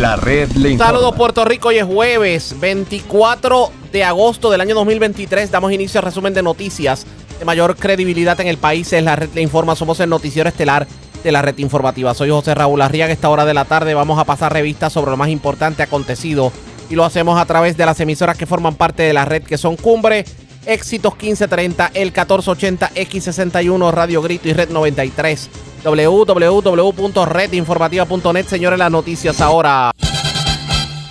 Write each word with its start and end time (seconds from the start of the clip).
La 0.00 0.16
red 0.16 0.50
le 0.52 0.70
informa. 0.70 0.92
Saludos 0.92 1.14
Puerto 1.14 1.44
Rico, 1.44 1.68
hoy 1.68 1.76
es 1.76 1.84
jueves 1.84 2.56
24 2.58 3.70
de 3.92 4.02
agosto 4.02 4.50
del 4.50 4.62
año 4.62 4.74
2023. 4.74 5.50
Damos 5.50 5.72
inicio 5.72 6.00
al 6.00 6.06
resumen 6.06 6.32
de 6.32 6.42
noticias 6.42 7.04
de 7.38 7.44
mayor 7.44 7.76
credibilidad 7.76 8.40
en 8.40 8.46
el 8.46 8.56
país. 8.56 8.90
Es 8.94 9.04
la 9.04 9.14
red 9.14 9.28
le 9.34 9.42
informa. 9.42 9.76
Somos 9.76 10.00
el 10.00 10.08
noticiero 10.08 10.48
estelar 10.48 10.86
de 11.22 11.32
la 11.32 11.42
red 11.42 11.58
informativa. 11.58 12.14
Soy 12.14 12.30
José 12.30 12.54
Raúl 12.54 12.80
Arriaga. 12.80 13.12
Esta 13.12 13.28
hora 13.28 13.44
de 13.44 13.52
la 13.52 13.66
tarde 13.66 13.92
vamos 13.92 14.18
a 14.18 14.24
pasar 14.24 14.54
revistas 14.54 14.90
sobre 14.90 15.10
lo 15.10 15.18
más 15.18 15.28
importante 15.28 15.82
acontecido 15.82 16.50
y 16.88 16.94
lo 16.94 17.04
hacemos 17.04 17.38
a 17.38 17.44
través 17.44 17.76
de 17.76 17.84
las 17.84 18.00
emisoras 18.00 18.38
que 18.38 18.46
forman 18.46 18.76
parte 18.76 19.02
de 19.02 19.12
la 19.12 19.26
red 19.26 19.42
que 19.42 19.58
son 19.58 19.76
Cumbre, 19.76 20.24
Éxitos 20.70 21.12
1530, 21.14 21.90
el 21.94 22.12
1480, 22.12 22.92
X61, 22.94 23.92
Radio 23.92 24.22
Grito 24.22 24.48
y 24.48 24.52
Red 24.52 24.70
93 24.70 25.50
www.redinformativa.net. 25.82 28.46
Señores, 28.46 28.78
las 28.78 28.92
noticias 28.92 29.40
ahora. 29.40 29.90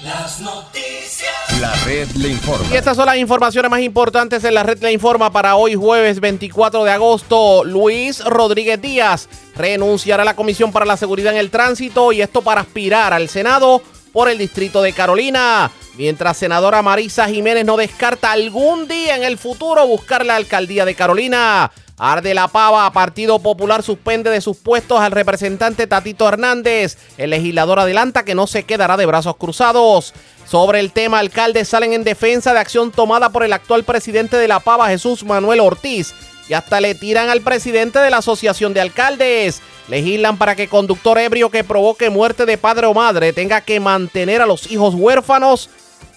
Las 0.01 0.39
noticias. 0.39 1.29
La 1.59 1.75
red 1.83 2.07
le 2.11 2.29
informa. 2.29 2.67
Y 2.71 2.77
estas 2.77 2.95
son 2.95 3.07
las 3.07 3.17
informaciones 3.17 3.69
más 3.69 3.81
importantes 3.81 4.45
en 4.45 4.53
la 4.53 4.63
red 4.63 4.81
Le 4.81 4.93
Informa 4.93 5.29
para 5.29 5.57
hoy 5.57 5.75
jueves 5.75 6.21
24 6.21 6.85
de 6.85 6.91
agosto. 6.91 7.65
Luis 7.65 8.23
Rodríguez 8.23 8.81
Díaz 8.81 9.27
renunciará 9.57 10.23
a 10.23 10.25
la 10.25 10.37
Comisión 10.37 10.71
para 10.71 10.85
la 10.85 10.95
Seguridad 10.95 11.33
en 11.33 11.39
el 11.39 11.49
Tránsito 11.49 12.13
y 12.13 12.21
esto 12.21 12.41
para 12.41 12.61
aspirar 12.61 13.11
al 13.11 13.27
Senado 13.27 13.81
por 14.11 14.29
el 14.29 14.37
Distrito 14.37 14.81
de 14.81 14.93
Carolina. 14.93 15.71
Mientras 15.97 16.37
senadora 16.37 16.81
Marisa 16.81 17.27
Jiménez 17.27 17.65
no 17.65 17.77
descarta 17.77 18.31
algún 18.31 18.87
día 18.87 19.15
en 19.15 19.23
el 19.23 19.37
futuro 19.37 19.85
buscar 19.85 20.25
la 20.25 20.35
alcaldía 20.35 20.85
de 20.85 20.95
Carolina. 20.95 21.71
Arde 21.97 22.33
la 22.33 22.47
pava, 22.47 22.89
Partido 22.93 23.39
Popular 23.39 23.83
suspende 23.83 24.29
de 24.29 24.39
sus 24.39 24.55
puestos 24.55 25.01
al 25.01 25.11
representante 25.11 25.85
Tatito 25.85 26.29
Hernández. 26.29 26.97
El 27.17 27.31
legislador 27.31 27.79
adelanta 27.79 28.23
que 28.23 28.35
no 28.35 28.47
se 28.47 28.63
quedará 28.63 28.95
de 28.95 29.05
brazos 29.05 29.35
cruzados. 29.35 30.13
Sobre 30.47 30.79
el 30.79 30.93
tema, 30.93 31.19
alcaldes 31.19 31.67
salen 31.67 31.91
en 31.91 32.05
defensa 32.05 32.53
de 32.53 32.59
acción 32.59 32.91
tomada 32.91 33.29
por 33.29 33.43
el 33.43 33.51
actual 33.51 33.83
presidente 33.83 34.37
de 34.37 34.47
la 34.47 34.61
pava, 34.61 34.87
Jesús 34.87 35.25
Manuel 35.25 35.59
Ortiz. 35.59 36.15
Y 36.49 36.55
hasta 36.55 36.81
le 36.81 36.95
tiran 36.95 37.29
al 37.29 37.41
presidente 37.41 37.99
de 37.99 38.09
la 38.09 38.17
Asociación 38.17 38.73
de 38.73 38.81
Alcaldes. 38.81 39.61
Legislan 39.87 40.37
para 40.37 40.55
que 40.55 40.67
conductor 40.67 41.17
ebrio 41.19 41.51
que 41.51 41.63
provoque 41.63 42.09
muerte 42.09 42.45
de 42.45 42.57
padre 42.57 42.87
o 42.87 42.93
madre 42.93 43.33
tenga 43.33 43.61
que 43.61 43.79
mantener 43.79 44.41
a 44.41 44.47
los 44.47 44.69
hijos 44.71 44.95
huérfanos 44.95 45.69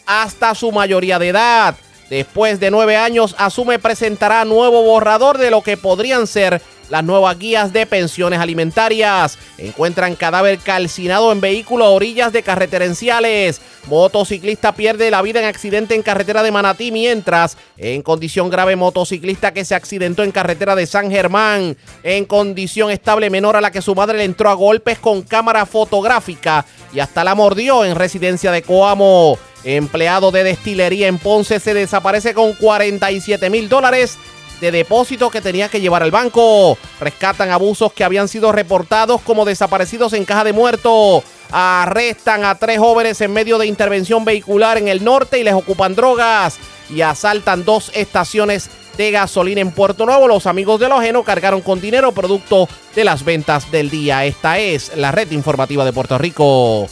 hasta 0.07 0.55
su 0.55 0.73
mayoría 0.73 1.19
de 1.19 1.29
edad. 1.29 1.75
Después 2.09 2.61
de 2.61 2.71
nueve 2.71 2.97
años, 2.97 3.35
asume 3.39 3.79
presentará 3.79 4.45
nuevo 4.45 4.83
borrador 4.83 5.39
de 5.39 5.51
lo 5.51 5.63
que 5.63 5.77
podrían 5.77 6.27
ser 6.27 6.61
las 6.93 7.03
nuevas 7.03 7.39
guías 7.39 7.73
de 7.73 7.87
pensiones 7.87 8.39
alimentarias. 8.39 9.39
Encuentran 9.57 10.15
cadáver 10.15 10.59
calcinado 10.59 11.33
en 11.33 11.41
vehículo 11.41 11.87
a 11.87 11.89
orillas 11.89 12.35
de 12.35 12.43
carreterenciales. 12.43 13.63
Motociclista 13.87 14.75
pierde 14.75 15.11
la 15.11 15.23
vida 15.23 15.41
en 15.41 15.47
accidente 15.47 15.95
en 15.95 16.03
carretera 16.03 16.43
de 16.43 16.51
Manatí, 16.51 16.93
mientras 16.93 17.57
en 17.79 18.03
condición 18.03 18.51
grave 18.51 18.77
motociclista 18.77 19.55
que 19.55 19.65
se 19.65 19.75
accidentó 19.75 20.23
en 20.23 20.33
carretera 20.33 20.77
de 20.77 20.85
San 20.85 21.11
Germán. 21.11 21.79
En 22.03 22.27
condición 22.27 22.91
estable 22.91 23.31
menor 23.31 23.57
a 23.57 23.63
la 23.63 23.71
que 23.71 23.81
su 23.81 23.95
madre 23.95 24.19
le 24.19 24.25
entró 24.25 24.51
a 24.51 24.55
golpes 24.55 24.99
con 24.99 25.23
cámara 25.23 25.65
fotográfica 25.65 26.67
y 26.93 27.01
hasta 27.01 27.25
la 27.25 27.35
mordió 27.35 27.87
en 27.87 27.97
residencia 27.97 28.53
de 28.53 28.61
Coamo. 28.61 29.39
Empleado 29.65 30.31
de 30.31 30.45
destilería 30.45 31.09
en 31.09 31.19
Ponce 31.19 31.59
se 31.59 31.73
desaparece 31.73 32.35
con 32.35 32.53
47 32.53 33.49
mil 33.49 33.71
dólares 33.71 34.19
de 34.63 34.71
depósito 34.71 35.29
que 35.29 35.41
tenía 35.41 35.69
que 35.69 35.81
llevar 35.81 36.03
al 36.03 36.13
banco. 36.13 36.79
Rescatan 37.01 37.51
abusos 37.51 37.93
que 37.93 38.05
habían 38.05 38.29
sido 38.29 38.53
reportados 38.53 39.21
como 39.21 39.45
desaparecidos 39.45 40.13
en 40.15 40.25
caja 40.25 40.45
de 40.45 40.53
muerto. 40.53 41.23
Arrestan 41.51 42.45
a 42.45 42.55
tres 42.55 42.79
jóvenes 42.79 43.21
en 43.21 43.33
medio 43.33 43.59
de 43.59 43.67
intervención 43.67 44.25
vehicular 44.25 44.79
en 44.79 44.89
el 44.89 45.05
norte 45.05 45.41
y 45.41 45.43
les 45.43 45.55
ocupan 45.55 45.97
drogas. 45.97 46.59
Y 46.89 47.03
asaltan 47.03 47.65
dos 47.65 47.91
estaciones 47.95 48.71
de 48.97 49.11
gasolina 49.11 49.61
en 49.61 49.73
Puerto 49.73 50.07
Nuevo. 50.07 50.29
Los 50.29 50.47
amigos 50.47 50.79
de 50.79 50.89
lo 50.89 50.99
ajeno 50.99 51.25
cargaron 51.25 51.61
con 51.61 51.81
dinero 51.81 52.13
producto 52.13 52.69
de 52.95 53.05
las 53.05 53.25
ventas 53.25 53.71
del 53.73 53.91
día. 53.91 54.25
Esta 54.25 54.59
es 54.59 54.97
la 54.97 55.11
red 55.11 55.31
informativa 55.33 55.85
de 55.85 55.93
Puerto 55.93 56.17
Rico. 56.19 56.89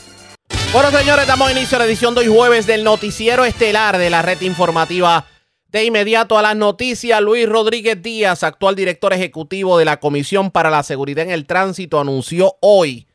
Bueno, 0.73 0.91
señores, 0.91 1.27
damos 1.27 1.53
inicio 1.53 1.77
a 1.77 1.79
la 1.81 1.85
edición 1.85 2.15
de 2.15 2.23
hoy 2.23 2.29
jueves 2.29 2.67
del 2.67 2.83
noticiero 2.83 3.45
estelar 3.45 3.97
de 3.97 4.11
la 4.11 4.23
red 4.23 4.41
informativa. 4.41 5.27
De 5.71 5.85
inmediato 5.85 6.37
a 6.37 6.43
las 6.43 6.57
noticias, 6.57 7.21
Luis 7.21 7.49
Rodríguez 7.49 8.03
Díaz, 8.03 8.43
actual 8.43 8.75
director 8.75 9.13
ejecutivo 9.13 9.79
de 9.79 9.85
la 9.85 10.01
Comisión 10.01 10.51
para 10.51 10.69
la 10.69 10.83
Seguridad 10.83 11.25
en 11.25 11.31
el 11.31 11.47
Tránsito, 11.47 12.01
anunció 12.01 12.57
hoy 12.61 13.07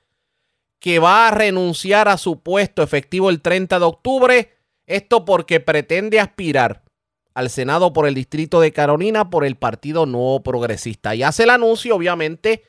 que 0.79 0.99
va 0.99 1.27
a 1.27 1.31
renunciar 1.31 2.07
a 2.07 2.17
su 2.17 2.41
puesto 2.41 2.81
efectivo 2.81 3.29
el 3.29 3.41
30 3.41 3.77
de 3.77 3.85
octubre. 3.85 4.53
Esto 4.85 5.25
porque 5.25 5.59
pretende 5.59 6.21
aspirar 6.21 6.85
al 7.33 7.49
Senado 7.49 7.91
por 7.91 8.07
el 8.07 8.15
Distrito 8.15 8.61
de 8.61 8.71
Carolina 8.71 9.29
por 9.29 9.43
el 9.43 9.57
Partido 9.57 10.05
Nuevo 10.05 10.41
Progresista. 10.41 11.13
Y 11.13 11.23
hace 11.23 11.43
el 11.43 11.49
anuncio, 11.49 11.93
obviamente, 11.93 12.63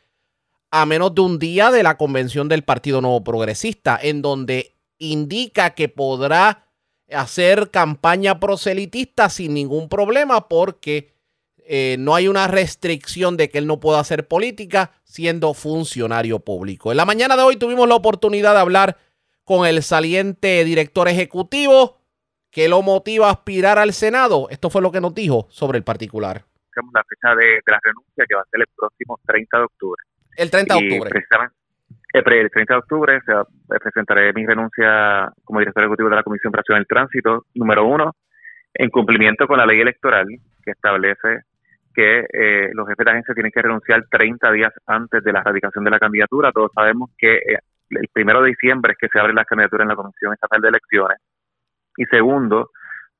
a 0.73 0.85
menos 0.85 1.15
de 1.15 1.21
un 1.21 1.39
día 1.39 1.71
de 1.71 1.85
la 1.85 1.97
convención 1.97 2.49
del 2.49 2.65
Partido 2.65 3.01
Nuevo 3.01 3.23
Progresista, 3.23 3.97
en 4.03 4.21
donde 4.21 4.75
indica 4.99 5.71
que 5.71 5.89
podrá 5.89 6.66
hacer 7.11 7.71
campaña 7.71 8.41
proselitista 8.41 9.29
sin 9.29 9.55
ningún 9.55 9.89
problema 9.89 10.49
porque 10.49 11.15
eh, 11.69 11.97
no 11.99 12.15
hay 12.15 12.29
una 12.29 12.47
restricción 12.47 13.37
de 13.37 13.49
que 13.49 13.59
él 13.59 13.67
no 13.67 13.81
pueda 13.81 14.01
hacer 14.01 14.29
política 14.29 14.93
siendo 15.05 15.55
funcionario 15.55 16.39
público. 16.41 16.91
En 16.91 16.97
la 16.97 17.05
mañana 17.05 17.37
de 17.37 17.43
hoy 17.43 17.57
tuvimos 17.57 17.89
la 17.89 17.97
oportunidad 17.97 18.55
de 18.55 18.61
hablar 18.61 18.97
con 19.45 19.67
el 19.67 19.83
saliente 19.83 20.65
director 20.65 21.09
ejecutivo 21.09 21.99
que 22.51 22.69
lo 22.69 22.83
motiva 22.83 23.29
a 23.29 23.33
aspirar 23.33 23.79
al 23.79 23.93
Senado. 23.93 24.49
Esto 24.51 24.71
fue 24.71 24.83
lo 24.83 24.91
que 24.91 25.01
nos 25.01 25.15
dijo 25.15 25.47
sobre 25.51 25.79
el 25.79 25.85
particular. 25.85 26.45
La 26.93 27.05
fecha 27.05 27.35
de, 27.35 27.47
de 27.47 27.73
la 27.73 27.81
renuncia 27.83 28.25
que 28.29 28.35
va 28.35 28.43
a 28.43 28.47
ser 28.51 28.61
el 28.61 28.67
próximo 28.77 29.19
30 29.27 29.59
de 29.59 29.65
octubre. 29.65 30.03
El 30.37 30.51
30 30.51 30.75
de 30.75 30.81
Y 30.81 30.85
octubre. 30.93 31.11
precisamente 31.11 31.57
el 32.19 32.25
pre- 32.25 32.41
el 32.41 32.51
30 32.51 32.75
de 32.75 32.79
octubre 32.79 33.21
sea, 33.25 33.41
eh, 33.43 33.79
presentaré 33.83 34.33
mi 34.33 34.47
renuncia 34.47 35.29
como 35.45 35.61
director 35.61 35.83
ejecutivo 35.83 36.09
de 36.11 36.17
la 36.17 36.23
Comisión 36.23 36.53
de 36.53 36.59
Acción 36.59 36.79
del 36.79 36.87
Tránsito, 36.87 37.45
número 37.55 37.85
uno, 37.87 38.13
en 38.75 38.91
cumplimiento 38.91 39.47
con 39.47 39.59
la 39.59 39.67
ley 39.67 39.81
electoral 39.81 40.27
que 40.65 40.71
establece 40.71 41.41
que 41.95 42.27
eh, 42.31 42.71
los 42.75 42.87
jefes 42.89 43.07
de 43.07 43.11
agencia 43.13 43.35
tienen 43.35 43.53
que 43.53 43.63
renunciar 43.63 44.05
30 44.11 44.53
días 44.53 44.73
antes 44.87 45.25
de 45.25 45.33
la 45.33 45.43
radicación 45.43 45.83
de 45.85 45.91
la 45.91 45.99
candidatura. 45.99 46.53
Todos 46.53 46.71
sabemos 46.75 47.11
que 47.17 47.37
eh, 47.37 47.59
el 47.91 48.09
primero 48.13 48.43
de 48.43 48.51
diciembre 48.51 48.93
es 48.93 48.99
que 48.99 49.09
se 49.11 49.19
abre 49.19 49.33
la 49.33 49.45
candidatura 49.47 49.85
en 49.85 49.89
la 49.89 49.97
Comisión 49.97 50.33
Estatal 50.35 50.61
de 50.61 50.69
Elecciones. 50.69 51.19
Y 51.97 52.05
segundo, 52.07 52.71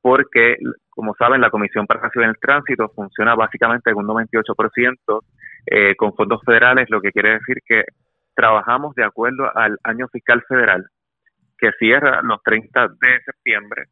porque, 0.03 0.57
como 0.91 1.15
saben, 1.15 1.41
la 1.41 1.51
Comisión 1.51 1.87
para 1.87 2.01
Acción 2.01 2.27
del 2.27 2.37
Tránsito 2.39 2.91
funciona 2.95 3.35
básicamente 3.35 3.91
en 3.91 3.97
un 3.97 4.07
98% 4.07 5.23
eh, 5.67 5.97
con 5.97 6.15
fondos 6.15 6.43
federales, 6.45 6.91
lo 6.91 7.01
que 7.01 7.13
quiere 7.13 7.39
decir 7.39 7.59
que 7.67 7.85
trabajamos 8.37 8.95
de 8.95 9.05
acuerdo 9.05 9.51
al 9.57 9.79
año 9.83 10.07
fiscal 10.09 10.43
federal 10.49 10.87
que 11.59 11.71
cierra 11.79 12.21
los 12.23 12.43
30 12.45 12.89
de 12.89 13.21
septiembre 13.25 13.85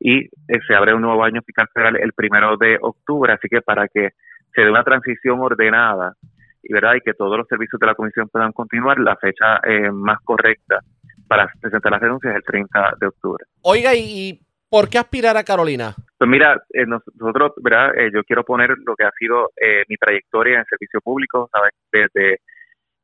y 0.00 0.24
eh, 0.24 0.30
se 0.66 0.74
abre 0.74 0.94
un 0.94 1.02
nuevo 1.02 1.22
año 1.22 1.42
fiscal 1.42 1.68
federal 1.74 1.96
el 1.96 2.12
primero 2.14 2.56
de 2.56 2.78
octubre, 2.80 3.32
así 3.32 3.48
que 3.48 3.60
para 3.60 3.86
que 3.88 4.10
se 4.54 4.62
dé 4.62 4.70
una 4.70 4.84
transición 4.84 5.38
ordenada 5.40 6.14
y 6.62 6.72
verdad 6.72 6.94
y 6.94 7.00
que 7.00 7.14
todos 7.14 7.36
los 7.36 7.46
servicios 7.46 7.78
de 7.78 7.86
la 7.86 7.94
comisión 7.94 8.28
puedan 8.28 8.52
continuar, 8.52 8.98
la 8.98 9.16
fecha 9.16 9.60
eh, 9.64 9.90
más 9.92 10.18
correcta 10.24 10.80
para 11.28 11.48
presentar 11.60 11.92
las 11.92 12.00
renuncias 12.00 12.32
es 12.32 12.36
el 12.38 12.44
30 12.44 12.94
de 13.00 13.06
octubre. 13.06 13.44
Oiga, 13.62 13.94
¿y 13.94 14.40
por 14.70 14.88
qué 14.88 14.98
aspirar 14.98 15.36
a 15.36 15.44
Carolina? 15.44 15.94
Pues 16.16 16.28
mira, 16.30 16.62
eh, 16.72 16.86
nos- 16.86 17.02
nosotros, 17.18 17.52
¿verdad? 17.62 17.96
Eh, 17.98 18.10
yo 18.14 18.24
quiero 18.24 18.44
poner 18.44 18.70
lo 18.84 18.96
que 18.96 19.04
ha 19.04 19.10
sido 19.18 19.50
eh, 19.60 19.84
mi 19.88 19.96
trayectoria 19.96 20.58
en 20.58 20.64
servicio 20.64 21.00
público, 21.00 21.48
¿sabes? 21.52 21.72
Desde 21.92 22.40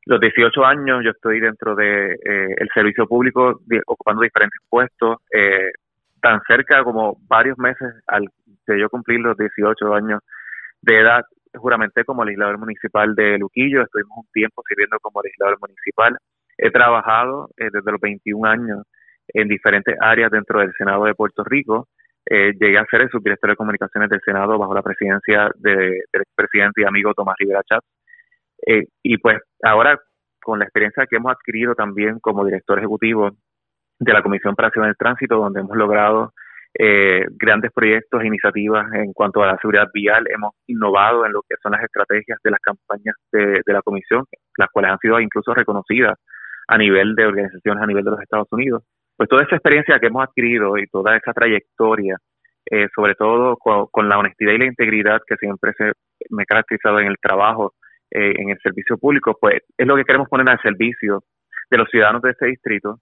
los 0.05 0.19
18 0.19 0.65
años 0.65 1.01
yo 1.03 1.11
estoy 1.11 1.39
dentro 1.39 1.75
de 1.75 2.13
eh, 2.13 2.47
el 2.57 2.69
servicio 2.73 3.07
público 3.07 3.59
ocupando 3.87 4.21
diferentes 4.21 4.59
puestos, 4.69 5.17
eh, 5.33 5.71
tan 6.21 6.41
cerca 6.47 6.83
como 6.83 7.17
varios 7.27 7.57
meses 7.57 7.93
al 8.07 8.27
de 8.67 8.79
yo 8.79 8.89
cumplir 8.89 9.19
los 9.19 9.37
18 9.37 9.93
años 9.93 10.21
de 10.81 10.99
edad, 10.99 11.23
juramenté 11.55 12.03
como 12.03 12.23
legislador 12.25 12.57
municipal 12.57 13.15
de 13.15 13.37
Luquillo, 13.37 13.83
estuvimos 13.83 14.17
un 14.17 14.27
tiempo 14.33 14.61
sirviendo 14.67 14.97
como 15.01 15.21
legislador 15.21 15.57
municipal, 15.59 16.17
he 16.57 16.71
trabajado 16.71 17.49
eh, 17.57 17.69
desde 17.71 17.91
los 17.91 18.01
21 18.01 18.47
años 18.47 18.83
en 19.29 19.47
diferentes 19.47 19.95
áreas 19.99 20.31
dentro 20.31 20.59
del 20.59 20.73
Senado 20.77 21.05
de 21.05 21.15
Puerto 21.15 21.43
Rico, 21.43 21.87
eh, 22.27 22.53
llegué 22.59 22.77
a 22.77 22.85
ser 22.85 23.01
el 23.01 23.09
subdirector 23.09 23.51
de 23.51 23.55
comunicaciones 23.55 24.09
del 24.09 24.21
Senado 24.21 24.57
bajo 24.57 24.73
la 24.73 24.81
presidencia 24.81 25.49
de- 25.55 26.01
del 26.11 26.21
expresidente 26.21 26.81
y 26.81 26.85
amigo 26.85 27.13
Tomás 27.13 27.35
Rivera 27.39 27.61
Chatz. 27.63 27.85
Eh, 28.65 28.85
y 29.03 29.17
pues 29.17 29.39
ahora, 29.63 29.99
con 30.41 30.59
la 30.59 30.65
experiencia 30.65 31.05
que 31.09 31.17
hemos 31.17 31.31
adquirido 31.31 31.75
también 31.75 32.19
como 32.19 32.45
director 32.45 32.77
ejecutivo 32.77 33.31
de 33.99 34.13
la 34.13 34.21
Comisión 34.21 34.55
para 34.55 34.69
Ciudad 34.69 34.87
del 34.87 34.97
Tránsito, 34.97 35.37
donde 35.37 35.61
hemos 35.61 35.75
logrado 35.75 36.33
eh, 36.77 37.25
grandes 37.31 37.71
proyectos 37.71 38.21
e 38.21 38.27
iniciativas 38.27 38.91
en 38.93 39.13
cuanto 39.13 39.41
a 39.41 39.47
la 39.47 39.57
seguridad 39.57 39.87
vial, 39.93 40.25
hemos 40.29 40.53
innovado 40.67 41.25
en 41.25 41.31
lo 41.31 41.41
que 41.47 41.55
son 41.63 41.71
las 41.71 41.83
estrategias 41.83 42.39
de 42.43 42.51
las 42.51 42.59
campañas 42.59 43.15
de, 43.31 43.61
de 43.65 43.73
la 43.73 43.81
Comisión, 43.81 44.25
las 44.57 44.69
cuales 44.69 44.91
han 44.91 44.99
sido 44.99 45.19
incluso 45.19 45.53
reconocidas 45.53 46.17
a 46.67 46.77
nivel 46.77 47.15
de 47.15 47.25
organizaciones 47.25 47.83
a 47.83 47.87
nivel 47.87 48.03
de 48.03 48.11
los 48.11 48.21
Estados 48.21 48.47
Unidos. 48.51 48.83
pues 49.17 49.29
toda 49.29 49.43
esa 49.43 49.55
experiencia 49.55 49.99
que 49.99 50.07
hemos 50.07 50.23
adquirido 50.23 50.77
y 50.77 50.87
toda 50.87 51.15
esa 51.15 51.31
trayectoria, 51.31 52.17
eh, 52.69 52.87
sobre 52.93 53.15
todo 53.15 53.55
con, 53.57 54.09
la 54.09 54.17
honestidad 54.17 54.53
y 54.53 54.57
la 54.57 54.65
integridad 54.65 55.21
que 55.25 55.37
siempre 55.37 55.71
se 55.77 55.93
me 56.29 56.43
ha 56.43 56.45
caracterizado 56.45 56.99
en 56.99 57.07
el 57.07 57.17
trabajo, 57.21 57.73
eh, 58.11 58.33
en 58.37 58.49
el 58.49 58.59
servicio 58.59 58.97
público, 58.97 59.37
pues 59.39 59.61
es 59.77 59.87
lo 59.87 59.95
que 59.95 60.03
queremos 60.03 60.29
poner 60.29 60.47
al 60.49 60.61
servicio 60.61 61.23
de 61.69 61.77
los 61.77 61.89
ciudadanos 61.89 62.21
de 62.21 62.31
este 62.31 62.47
distrito 62.47 62.99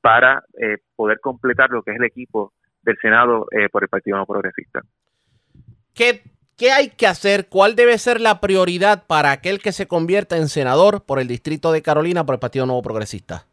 para 0.00 0.42
eh, 0.60 0.78
poder 0.94 1.18
completar 1.20 1.70
lo 1.70 1.82
que 1.82 1.92
es 1.92 1.98
el 1.98 2.04
equipo 2.04 2.52
del 2.82 2.98
Senado 2.98 3.46
por 3.72 3.82
el 3.82 3.88
Partido 3.88 4.18
No 4.18 4.26
Progresista. 4.26 4.82
¿Qué, 5.94 6.20
¿Qué 6.56 6.70
hay 6.70 6.90
que 6.90 7.06
hacer? 7.06 7.48
¿Cuál 7.48 7.74
debe 7.74 7.98
ser 7.98 8.20
la 8.20 8.40
prioridad 8.40 9.06
para 9.06 9.32
aquel 9.32 9.60
que 9.60 9.72
se 9.72 9.88
convierta 9.88 10.36
en 10.36 10.48
senador 10.48 11.04
por 11.04 11.18
el 11.18 11.26
distrito 11.26 11.72
de 11.72 11.82
Carolina 11.82 12.24
por 12.24 12.34
el 12.34 12.40
Partido 12.40 12.66
Nuevo 12.66 12.82
Progresista? 12.82 13.46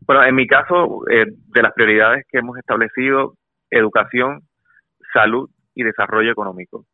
Bueno, 0.00 0.24
en 0.24 0.34
mi 0.34 0.48
caso, 0.48 1.02
eh, 1.08 1.26
de 1.28 1.62
las 1.62 1.72
prioridades 1.72 2.26
que 2.28 2.38
hemos 2.38 2.58
establecido, 2.58 3.34
educación, 3.70 4.40
salud 5.12 5.48
y 5.74 5.84
desarrollo 5.84 6.32
económico. 6.32 6.86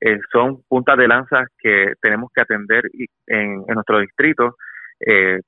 Eh, 0.00 0.18
son 0.32 0.62
puntas 0.68 0.96
de 0.96 1.08
lanza 1.08 1.44
que 1.58 1.92
tenemos 2.00 2.30
que 2.34 2.42
atender 2.42 2.82
en, 3.26 3.64
nuestro 3.66 4.00
distrito. 4.00 4.56
Eh, 5.00 5.40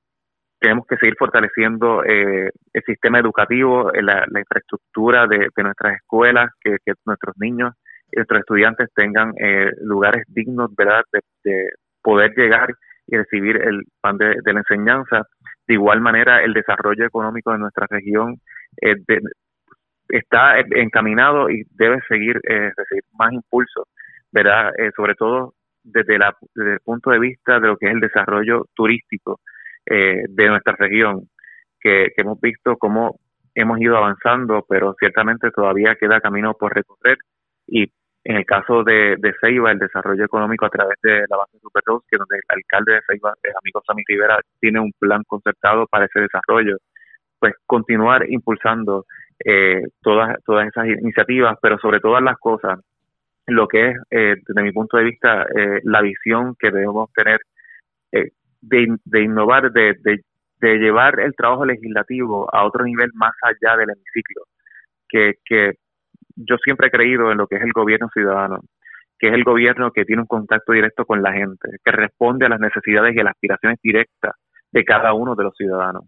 tenemos 0.59 0.85
que 0.87 0.97
seguir 0.97 1.15
fortaleciendo 1.17 2.03
el 2.03 2.51
sistema 2.85 3.19
educativo, 3.19 3.91
la, 3.91 4.25
infraestructura 4.39 5.27
de, 5.27 5.49
nuestras 5.57 5.95
escuelas, 5.97 6.51
que, 6.61 6.77
nuestros 7.05 7.35
niños 7.37 7.73
y 8.09 8.15
nuestros 8.15 8.39
estudiantes 8.39 8.87
tengan 8.95 9.33
lugares 9.81 10.23
dignos, 10.27 10.73
¿verdad?, 10.75 11.03
de, 11.43 11.69
poder 12.01 12.33
llegar 12.35 12.73
y 13.07 13.17
recibir 13.17 13.57
el 13.61 13.83
pan 13.99 14.17
de 14.17 14.53
la 14.53 14.59
enseñanza 14.59 15.23
de 15.67 15.75
igual 15.75 16.01
manera, 16.01 16.43
el 16.43 16.53
desarrollo 16.53 17.05
económico 17.05 17.51
de 17.51 17.59
nuestra 17.59 17.87
región 17.89 18.39
eh, 18.81 18.95
está 20.09 20.59
encaminado 20.59 21.49
y 21.49 21.63
debe 21.71 21.99
seguir 22.07 22.37
eh, 22.49 22.71
recibir 22.75 23.03
más 23.17 23.31
impulso, 23.31 23.87
¿verdad? 24.33 24.71
Eh, 24.77 24.91
sobre 24.95 25.15
todo 25.15 25.53
desde, 25.83 26.17
la, 26.17 26.35
desde 26.55 26.73
el 26.73 26.79
punto 26.79 27.11
de 27.11 27.19
vista 27.19 27.59
de 27.59 27.67
lo 27.67 27.77
que 27.77 27.87
es 27.87 27.93
el 27.93 27.99
desarrollo 27.99 28.65
turístico 28.73 29.39
eh, 29.85 30.23
de 30.27 30.47
nuestra 30.47 30.75
región, 30.77 31.29
que, 31.79 32.11
hemos 32.17 32.39
visto 32.41 32.77
cómo 32.77 33.19
hemos 33.53 33.79
ido 33.79 33.95
avanzando, 33.95 34.65
pero 34.67 34.95
ciertamente 34.97 35.51
todavía 35.51 35.95
queda 35.95 36.19
camino 36.19 36.55
por 36.55 36.73
recorrer 36.73 37.17
y 37.67 37.91
en 38.25 38.37
el 38.37 38.45
caso 38.45 38.83
de, 38.83 39.17
de 39.19 39.33
Ceiba, 39.39 39.71
el 39.71 39.79
desarrollo 39.79 40.23
económico 40.23 40.65
a 40.65 40.69
través 40.69 40.97
de 41.03 41.25
la 41.29 41.37
base 41.37 41.59
Super 41.59 41.83
que 41.83 42.17
donde 42.17 42.37
el 42.37 42.41
alcalde 42.47 42.93
de 42.93 43.01
Ceiba, 43.05 43.33
el 43.43 43.53
amigo 43.61 43.83
Sammy 43.85 44.03
Rivera, 44.07 44.39
tiene 44.61 44.79
un 44.79 44.93
plan 44.97 45.23
concertado 45.27 45.85
para 45.87 46.05
ese 46.05 46.21
desarrollo, 46.21 46.77
pues 47.37 47.53
continuar 47.65 48.25
impulsando 48.29 49.05
eh, 49.43 49.83
todas, 50.01 50.37
todas 50.45 50.67
esas 50.67 50.87
iniciativas, 50.87 51.57
pero 51.61 51.77
sobre 51.79 51.99
todas 51.99 52.23
las 52.23 52.37
cosas, 52.37 52.79
lo 53.47 53.67
que 53.67 53.89
es, 53.89 53.97
eh, 54.11 54.35
desde 54.45 54.63
mi 54.63 54.71
punto 54.71 54.97
de 54.97 55.03
vista, 55.03 55.43
eh, 55.43 55.81
la 55.83 56.01
visión 56.01 56.55
que 56.57 56.71
debemos 56.71 57.11
tener 57.13 57.39
eh, 58.11 58.31
de, 58.61 58.97
de, 59.03 59.21
innovar, 59.21 59.71
de, 59.71 59.95
de, 60.01 60.23
llevar 60.77 61.19
el 61.19 61.35
trabajo 61.35 61.65
legislativo 61.65 62.47
a 62.53 62.65
otro 62.65 62.85
nivel 62.85 63.11
más 63.15 63.33
allá 63.41 63.75
del 63.75 63.89
hemiciclo, 63.89 64.43
que 65.09 65.75
yo 66.35 66.57
siempre 66.57 66.87
he 66.87 66.91
creído 66.91 67.31
en 67.31 67.37
lo 67.37 67.47
que 67.47 67.57
es 67.57 67.61
el 67.61 67.73
gobierno 67.73 68.09
ciudadano, 68.13 68.61
que 69.19 69.27
es 69.27 69.33
el 69.33 69.43
gobierno 69.43 69.91
que 69.91 70.05
tiene 70.05 70.21
un 70.21 70.27
contacto 70.27 70.71
directo 70.71 71.05
con 71.05 71.21
la 71.21 71.33
gente, 71.33 71.69
que 71.83 71.91
responde 71.91 72.45
a 72.45 72.49
las 72.49 72.59
necesidades 72.59 73.15
y 73.15 73.19
a 73.19 73.23
las 73.23 73.31
aspiraciones 73.31 73.79
directas 73.81 74.35
de 74.71 74.83
cada 74.83 75.13
uno 75.13 75.35
de 75.35 75.43
los 75.43 75.55
ciudadanos. 75.55 76.05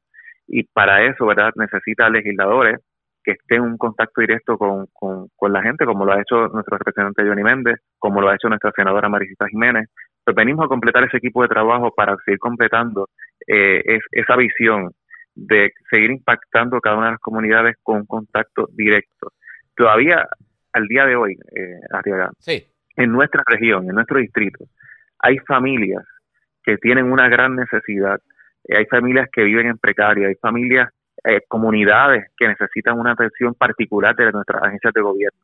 Y 0.48 0.64
para 0.64 1.06
eso, 1.06 1.26
¿verdad?, 1.26 1.52
necesita 1.56 2.10
legisladores 2.10 2.80
que 3.26 3.32
estén 3.32 3.58
en 3.58 3.72
un 3.72 3.78
contacto 3.78 4.22
directo 4.22 4.58
con, 4.58 4.86
con, 4.94 5.54
la 5.54 5.62
gente, 5.64 5.86
como 5.86 6.06
lo 6.06 6.14
ha 6.14 6.22
hecho 6.22 6.48
nuestro 6.50 6.78
representante 6.78 7.28
Johnny 7.28 7.44
Méndez, 7.44 7.80
como 7.98 8.22
lo 8.22 8.30
ha 8.30 8.36
hecho 8.36 8.48
nuestra 8.48 8.72
senadora 8.76 9.10
Marisita 9.10 9.48
Jiménez. 9.48 9.90
Pues 10.24 10.36
venimos 10.36 10.66
a 10.66 10.70
completar 10.70 11.04
ese 11.04 11.18
equipo 11.18 11.42
de 11.42 11.50
trabajo 11.50 11.92
para 11.96 12.16
seguir 12.24 12.40
completando 12.40 13.10
eh, 13.48 14.00
esa 14.12 14.36
visión 14.36 14.92
de 15.34 15.72
seguir 15.90 16.12
impactando 16.12 16.80
cada 16.80 16.98
una 16.98 17.06
de 17.08 17.12
las 17.14 17.22
comunidades 17.22 17.76
con 17.84 17.98
un 17.98 18.06
contacto 18.06 18.68
directo. 18.72 19.34
Todavía 19.76 20.26
al 20.74 20.88
día 20.88 21.06
de 21.06 21.16
hoy, 21.16 21.34
eh, 21.56 21.80
en 22.98 23.12
nuestra 23.12 23.44
región, 23.46 23.90
en 23.90 23.96
nuestro 23.96 24.20
distrito, 24.20 24.66
hay 25.20 25.38
familias 25.40 26.04
que 26.64 26.78
tienen 26.78 27.12
una 27.12 27.30
gran 27.30 27.56
necesidad, 27.56 28.20
eh, 28.68 28.78
hay 28.78 28.86
familias 28.86 29.30
que 29.32 29.44
viven 29.44 29.68
en 29.68 29.78
precaria, 29.78 30.28
hay 30.28 30.36
familias, 30.36 30.90
eh, 31.26 31.42
comunidades 31.48 32.32
que 32.38 32.48
necesitan 32.48 33.00
una 33.00 33.14
atención 33.14 33.54
particular 33.56 34.16
de 34.16 34.32
nuestras 34.32 34.64
agencias 34.64 34.94
de 34.94 35.02
gobierno. 35.02 35.40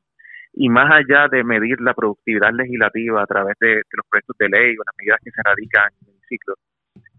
Y 0.53 0.69
más 0.69 0.91
allá 0.91 1.27
de 1.29 1.43
medir 1.43 1.79
la 1.81 1.93
productividad 1.93 2.51
legislativa 2.51 3.23
a 3.23 3.25
través 3.25 3.55
de, 3.59 3.81
los 3.91 4.05
proyectos 4.09 4.37
de 4.37 4.49
ley 4.49 4.75
o 4.75 4.83
las 4.85 4.95
medidas 4.97 5.19
que 5.23 5.31
se 5.31 5.41
radican 5.43 5.91
en 6.01 6.13
el 6.13 6.21
ciclo, 6.27 6.55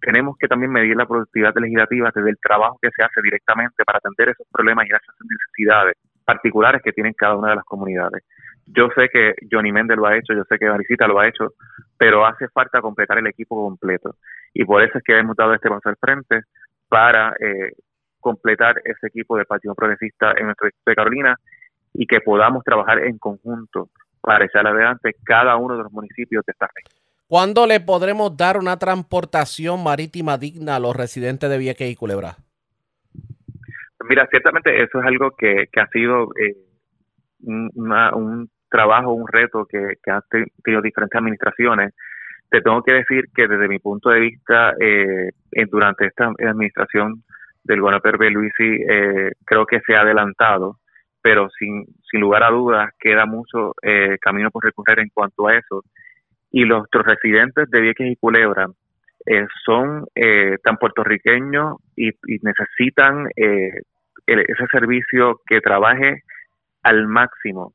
tenemos 0.00 0.37
que 0.38 0.49
también 0.49 0.70
medir 0.70 0.97
la 0.97 1.06
productividad 1.06 1.55
legislativa 1.56 2.11
desde 2.14 2.31
el 2.31 2.38
trabajo 2.38 2.79
que 2.82 2.91
se 2.94 3.03
hace 3.03 3.23
directamente 3.23 3.85
para 3.85 3.99
atender 3.99 4.31
esos 4.31 4.47
problemas 4.53 4.87
y 4.87 4.88
esas 4.91 5.17
necesidades 5.20 5.97
particulares 6.25 6.82
que 6.82 6.93
tienen 6.93 7.14
cada 7.14 7.37
una 7.37 7.50
de 7.50 7.56
las 7.56 7.64
comunidades. 7.64 8.23
Yo 8.67 8.91
sé 8.94 9.09
que 9.09 9.35
Johnny 9.50 9.73
Méndez 9.73 9.97
lo 9.97 10.06
ha 10.06 10.17
hecho, 10.17 10.35
yo 10.35 10.44
sé 10.44 10.59
que 10.59 10.69
Marisita 10.69 11.09
lo 11.09 11.19
ha 11.19 11.26
hecho, 11.26 11.55
pero 11.99 12.26
hace 12.26 12.49
falta 12.49 12.81
completar 12.81 13.19
el 13.19 13.26
equipo 13.26 13.56
completo. 13.56 14.17
Y 14.55 14.64
por 14.64 14.82
eso 14.82 14.99
es 14.99 15.05
que 15.05 15.19
hemos 15.19 15.37
dado 15.37 15.55
este 15.55 15.69
paso 15.69 15.88
al 15.88 15.97
frente 15.97 16.43
para 16.88 17.35
eh, 17.41 17.73
completar 18.23 18.81
ese 18.85 19.09
equipo 19.09 19.37
del 19.37 19.45
Partido 19.45 19.75
Progresista 19.75 20.33
en 20.39 20.47
nuestro 20.47 20.69
distrito 20.69 20.91
de 20.91 20.95
Carolina 20.95 21.37
y 21.93 22.07
que 22.07 22.21
podamos 22.21 22.65
trabajar 22.65 23.01
en 23.01 23.19
conjunto 23.19 23.91
para 24.23 24.47
echar 24.47 24.67
adelante 24.67 25.17
cada 25.25 25.57
uno 25.57 25.77
de 25.77 25.83
los 25.83 25.93
municipios 25.93 26.43
de 26.47 26.53
esta 26.53 26.69
región. 26.75 27.03
¿Cuándo 27.27 27.67
le 27.67 27.81
podremos 27.81 28.35
dar 28.37 28.57
una 28.57 28.79
transportación 28.79 29.83
marítima 29.83 30.39
digna 30.39 30.77
a 30.77 30.81
los 30.81 30.97
residentes 30.97 31.51
de 31.51 31.59
Vieques 31.59 31.91
y 31.91 31.97
Culebra? 31.97 32.37
Mira, 34.09 34.27
ciertamente 34.31 34.83
eso 34.83 35.01
es 35.01 35.07
algo 35.07 35.33
que, 35.37 35.69
ha 35.77 35.87
sido 35.89 36.31
eh, 36.37 36.57
un 37.41 38.51
trabajo, 38.73 39.13
un 39.13 39.29
reto 39.29 39.67
que, 39.67 39.97
que 40.03 40.11
han 40.11 40.23
tenido 40.65 40.83
diferentes 40.83 41.19
administraciones. 41.19 41.95
Te 42.51 42.61
tengo 42.61 42.83
que 42.83 42.93
decir 42.93 43.27
que 43.35 43.47
desde 43.47 43.69
mi 43.69 43.79
punto 43.79 44.11
de 44.11 44.21
vista, 44.21 44.75
eh, 44.81 45.31
durante 45.71 46.07
esta 46.07 46.33
administración 46.39 47.23
del 47.64 47.81
gobernador 47.81 48.32
Luisi, 48.32 48.82
eh, 48.88 49.32
creo 49.44 49.67
que 49.67 49.81
se 49.81 49.94
ha 49.94 50.00
adelantado, 50.00 50.78
pero 51.21 51.49
sin, 51.50 51.87
sin 52.11 52.21
lugar 52.21 52.42
a 52.42 52.50
dudas 52.50 52.90
queda 52.99 53.26
mucho 53.26 53.75
eh, 53.83 54.19
camino 54.21 54.50
por 54.50 54.64
recorrer 54.64 55.00
en 55.00 55.11
cuanto 55.11 55.49
a 55.49 55.57
eso. 55.57 55.83
Y 56.50 56.64
los 56.64 56.87
residentes 56.90 57.71
de 57.71 57.81
Vieques 57.81 58.11
y 58.11 58.16
Culebra 58.16 58.69
eh, 59.26 59.47
son 59.64 60.07
eh, 60.14 60.59
tan 60.62 60.76
puertorriqueños 60.76 61.76
y, 61.97 62.11
necesitan 62.42 63.28
eh, 63.37 63.71
ese 64.26 64.66
servicio 64.71 65.40
que 65.47 65.61
trabaje 65.61 66.23
al 66.83 67.07
máximo, 67.07 67.73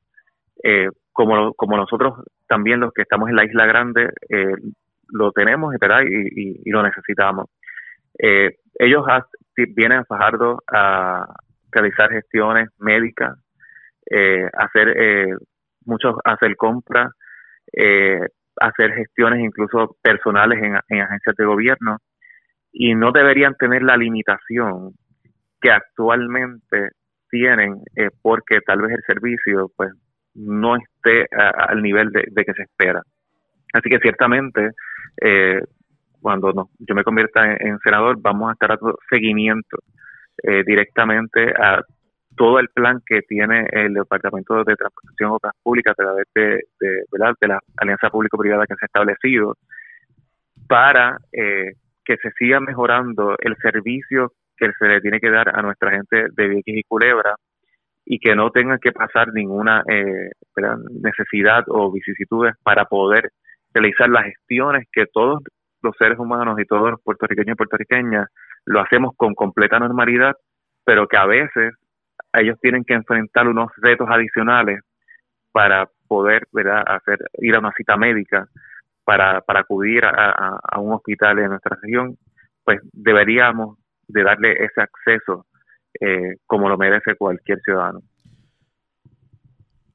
eh, 0.63 0.89
como, 1.13 1.53
como 1.53 1.77
nosotros 1.77 2.25
también 2.47 2.81
los 2.81 2.93
que 2.93 3.01
estamos 3.03 3.29
en 3.29 3.35
la 3.37 3.45
isla 3.45 3.65
grande 3.65 4.09
lo 5.09 5.31
tenemos. 5.31 5.73
Y, 5.73 6.59
y, 6.65 6.69
lo 6.69 6.83
necesitamos. 6.83 7.47
Eh, 8.19 8.57
ellos 8.79 9.05
vienen 9.65 9.99
a 9.99 10.05
Fajardo 10.05 10.63
a 10.71 11.25
realizar 11.71 12.11
gestiones 12.11 12.69
médicas, 12.77 13.37
eh, 14.09 14.49
hacer 14.57 14.89
eh, 14.97 15.35
muchos 15.85 16.15
hacer 16.23 16.55
compras, 16.55 17.11
hacer 18.59 18.93
gestiones 18.93 19.39
incluso 19.41 19.95
personales 20.01 20.59
en, 20.63 20.77
en 20.89 21.01
agencias 21.01 21.35
de 21.35 21.45
gobierno 21.45 21.97
y 22.71 22.95
no 22.95 23.11
deberían 23.11 23.55
tener 23.55 23.83
la 23.83 23.97
limitación 23.97 24.93
que 25.61 25.71
actualmente 25.71 26.89
tienen 27.29 27.81
eh, 27.95 28.09
porque 28.21 28.61
tal 28.61 28.81
vez 28.81 28.91
el 28.91 29.03
servicio 29.05 29.71
pues 29.75 29.91
no 30.33 30.75
esté 30.75 31.25
al 31.35 31.81
nivel 31.81 32.11
de, 32.11 32.45
que 32.45 32.53
se 32.53 32.63
espera. 32.63 33.01
Así 33.73 33.89
que 33.89 33.99
ciertamente 33.99 34.71
eh, 35.19 35.61
cuando 36.21 36.51
no, 36.53 36.69
yo 36.79 36.95
me 36.95 37.03
convierta 37.03 37.53
en, 37.53 37.77
senador 37.79 38.17
vamos 38.19 38.49
a 38.49 38.53
estar 38.53 38.69
dando 38.69 38.97
seguimiento 39.09 39.77
eh, 40.43 40.63
directamente 40.65 41.53
a 41.57 41.81
todo 42.35 42.59
el 42.59 42.69
plan 42.69 43.01
que 43.05 43.21
tiene 43.21 43.65
el 43.71 43.93
Departamento 43.93 44.63
de 44.63 44.75
Transportación 44.75 45.31
Obras 45.31 45.53
Públicas 45.63 45.93
a 45.97 46.03
través 46.03 46.25
de, 46.35 46.63
de, 46.79 47.03
de 47.41 47.47
la 47.47 47.59
alianza 47.77 48.09
público-privada 48.09 48.67
que 48.67 48.75
se 48.75 48.85
ha 48.85 48.85
establecido 48.85 49.55
para 50.67 51.17
que 51.31 52.17
se 52.21 52.31
siga 52.37 52.59
mejorando 52.59 53.35
el 53.39 53.55
servicio 53.57 54.33
que 54.57 54.71
se 54.77 54.87
le 54.87 55.01
tiene 55.01 55.19
que 55.19 55.29
dar 55.29 55.49
a 55.55 55.61
nuestra 55.61 55.91
gente 55.91 56.27
de 56.31 56.47
Vieques 56.47 56.77
y 56.77 56.83
Culebra 56.83 57.35
y 58.05 58.19
que 58.19 58.35
no 58.35 58.49
tengan 58.51 58.79
que 58.79 58.91
pasar 58.91 59.33
ninguna 59.33 59.83
eh, 59.89 60.31
necesidad 61.01 61.63
o 61.67 61.91
vicisitudes 61.91 62.55
para 62.63 62.85
poder 62.85 63.31
realizar 63.73 64.09
las 64.09 64.25
gestiones 64.25 64.87
que 64.91 65.05
todos 65.11 65.43
los 65.81 65.95
seres 65.97 66.17
humanos 66.19 66.59
y 66.59 66.65
todos 66.65 66.91
los 66.91 67.01
puertorriqueños 67.01 67.53
y 67.53 67.57
puertorriqueñas 67.57 68.27
lo 68.65 68.81
hacemos 68.81 69.13
con 69.15 69.33
completa 69.33 69.79
normalidad 69.79 70.35
pero 70.87 71.05
que 71.05 71.17
a 71.17 71.25
veces 71.25 71.73
ellos 72.31 72.57
tienen 72.61 72.85
que 72.85 72.93
enfrentar 72.93 73.45
unos 73.45 73.69
retos 73.75 74.07
adicionales 74.09 74.79
para 75.51 75.89
poder 76.07 76.47
¿verdad? 76.53 76.81
hacer 76.87 77.19
ir 77.39 77.55
a 77.55 77.59
una 77.59 77.73
cita 77.73 77.97
médica 77.97 78.47
para, 79.03 79.41
para 79.41 79.59
acudir 79.61 80.05
a, 80.05 80.59
a, 80.63 80.79
un 80.79 80.93
hospital 80.93 81.39
en 81.39 81.49
nuestra 81.49 81.77
región, 81.81 82.17
pues 82.63 82.79
deberíamos 82.93 83.77
de 84.07 84.23
darle 84.23 84.53
ese 84.53 84.81
acceso 84.81 85.45
eh, 85.99 86.35
como 86.45 86.69
lo 86.69 86.77
merece 86.77 87.15
cualquier 87.15 87.59
ciudadano. 87.61 88.01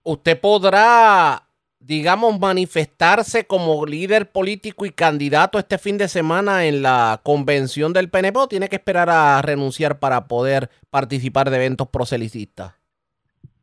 Usted 0.03 0.39
podrá, 0.39 1.41
digamos, 1.85 2.39
manifestarse 2.39 3.47
como 3.47 3.85
líder 3.85 4.31
político 4.31 4.87
y 4.87 4.91
candidato 4.91 5.59
este 5.59 5.79
fin 5.79 5.99
de 5.99 6.09
semana 6.09 6.65
en 6.65 6.83
la 6.83 7.21
convención 7.23 7.93
del 7.93 8.09
PNP 8.09 8.39
o 8.39 8.49
tiene 8.49 8.69
que 8.69 8.77
esperar 8.77 9.11
a 9.11 9.43
renunciar 9.43 9.99
para 9.99 10.29
poder 10.29 10.69
participar 10.91 11.51
de 11.51 11.57
eventos 11.57 11.89
proselicistas? 11.89 12.75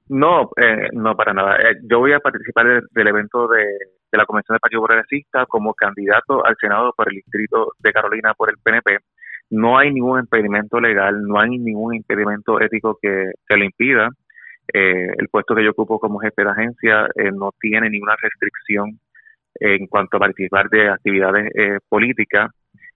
No, 0.10 0.50
eh, 0.58 0.90
no 0.94 1.16
para 1.16 1.34
nada. 1.34 1.56
Eh, 1.58 1.78
yo 1.90 2.00
voy 2.00 2.14
a 2.14 2.20
participar 2.20 2.66
del, 2.92 3.08
evento 3.08 3.48
de, 3.48 3.64
la 4.12 4.26
Convención 4.26 4.56
del 4.56 4.60
Partido 4.60 4.84
Progresista 4.84 5.46
como 5.46 5.74
candidato 5.74 6.44
al 6.44 6.56
Senado 6.60 6.94
por 6.98 7.10
el 7.10 7.16
Distrito 7.16 7.74
de 7.78 7.94
Carolina 7.94 8.34
por 8.34 8.50
el 8.50 8.58
PNP. 8.58 8.98
No 9.52 9.78
hay 9.78 9.94
ningún 9.94 10.20
impedimento 10.20 10.80
legal, 10.80 11.22
no 11.22 11.40
hay 11.40 11.58
ningún 11.58 11.96
impedimento 11.96 12.60
ético 12.60 12.98
que, 13.02 13.32
que 13.48 13.58
lo 13.58 13.64
impida. 13.64 14.10
Eh, 14.74 15.08
el 15.18 15.30
puesto 15.30 15.56
que 15.56 15.64
yo 15.64 15.72
ocupo 15.72 16.00
como 16.00 16.20
jefe 16.20 16.44
de 16.44 16.50
agencia 16.50 17.08
no 17.34 17.52
tiene 17.60 17.90
ninguna 17.90 18.16
restricción 18.22 19.00
en 19.56 19.88
cuanto 19.88 20.18
a 20.18 20.22
participar 20.22 20.70
de 20.70 20.90
actividades 20.90 21.52
políticas. 21.90 22.52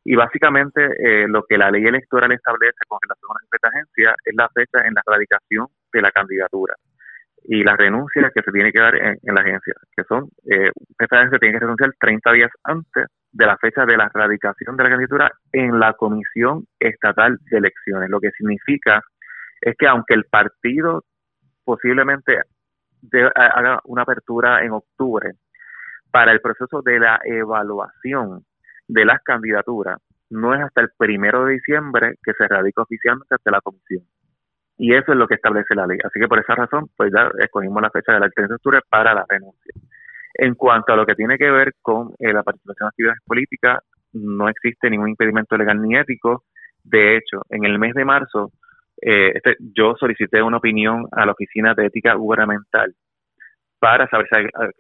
Y 0.06 0.16
básicamente 0.16 1.28
lo 1.28 1.44
que 1.44 1.58
la 1.58 1.72
ley 1.72 1.86
electoral 1.86 2.32
establece 2.32 2.78
con 2.88 3.00
relación 3.02 3.32
a 3.32 3.34
la 3.34 3.46
jefe 3.46 3.58
de 3.62 3.70
agencia 3.70 4.16
es 4.26 4.36
la 4.36 4.50
fecha 4.50 4.88
en 4.88 4.94
la 4.94 5.02
radicación 5.06 5.68
de 5.92 6.02
la 6.02 6.12
candidatura 6.12 6.76
y 7.46 7.64
las 7.64 7.78
renuncias 7.78 8.32
que 8.34 8.42
se 8.42 8.52
tiene 8.52 8.72
que 8.72 8.80
dar 8.80 8.96
en, 8.96 9.18
la 9.24 9.42
agencia, 9.42 9.74
que 9.96 10.04
son, 10.04 10.30
eh, 10.50 10.72
esta 10.98 11.18
agencia 11.18 11.40
tiene 11.40 11.54
que 11.54 11.60
renunciar 11.60 11.92
30 12.00 12.32
días 12.32 12.52
antes 12.64 13.06
de 13.32 13.46
la 13.46 13.58
fecha 13.58 13.86
de 13.86 13.98
la 13.98 14.10
radicación 14.14 14.78
de 14.78 14.84
la 14.84 14.90
candidatura 14.90 15.32
en 15.52 15.80
la 15.80 15.94
Comisión 15.94 16.66
Estatal 16.80 17.38
de 17.50 17.58
Elecciones, 17.58 18.10
lo 18.10 18.20
que 18.20 18.32
significa 18.32 19.02
es 19.60 19.76
que 19.78 19.88
aunque 19.88 20.14
el 20.14 20.26
partido 20.26 21.04
posiblemente 21.64 22.42
haga 23.36 23.80
una 23.86 24.04
apertura 24.04 24.64
en 24.64 24.72
octubre 24.72 25.34
para 26.12 26.32
el 26.32 26.42
proceso 26.42 26.82
de 26.82 27.00
la 27.00 27.20
evaluación 27.24 28.46
de 28.88 29.06
las 29.06 29.22
candidaturas, 29.24 30.00
no 30.30 30.54
es 30.54 30.62
hasta 30.62 30.82
el 30.82 30.90
primero 30.98 31.46
de 31.46 31.54
diciembre 31.54 32.16
que 32.24 32.34
se 32.34 32.48
radica 32.48 32.82
oficialmente 32.82 33.36
ante 33.36 33.52
la 33.52 33.62
comisión. 33.62 34.04
Y 34.78 34.94
eso 34.94 35.12
es 35.12 35.18
lo 35.18 35.28
que 35.28 35.36
establece 35.36 35.76
la 35.76 35.86
ley. 35.86 35.98
Así 36.04 36.20
que 36.20 36.28
por 36.28 36.40
esa 36.40 36.56
razón, 36.56 36.90
pues 36.98 37.12
ya 37.14 37.30
escogimos 37.40 37.82
la 37.82 37.92
fecha 37.92 38.14
de 38.14 38.20
la 38.20 38.30
30 38.30 38.50
de 38.50 38.56
octubre 38.56 38.80
para 38.90 39.14
la 39.14 39.26
renuncia. 39.28 39.74
En 40.34 40.56
cuanto 40.56 40.94
a 40.94 40.96
lo 40.96 41.06
que 41.06 41.16
tiene 41.16 41.38
que 41.38 41.50
ver 41.52 41.74
con 41.82 42.14
eh, 42.20 42.34
la 42.34 42.42
participación 42.44 42.86
en 42.86 42.90
actividades 42.90 43.22
políticas, 43.26 43.80
no 44.14 44.50
existe 44.50 44.90
ningún 44.90 45.10
impedimento 45.10 45.56
legal 45.58 45.80
ni 45.82 45.96
ético. 45.96 46.44
De 46.84 47.18
hecho, 47.18 47.42
en 47.50 47.66
el 47.66 47.78
mes 47.78 47.94
de 47.94 48.04
marzo, 48.04 48.52
eh, 49.06 49.32
este, 49.36 49.58
yo 49.60 49.96
solicité 50.00 50.42
una 50.42 50.58
opinión 50.58 51.08
a 51.12 51.26
la 51.26 51.34
Oficina 51.34 51.74
de 51.74 51.88
Ética 51.88 52.14
Gubernamental 52.14 52.94
para 53.80 54.08
saber 54.08 54.28
si 54.30 54.36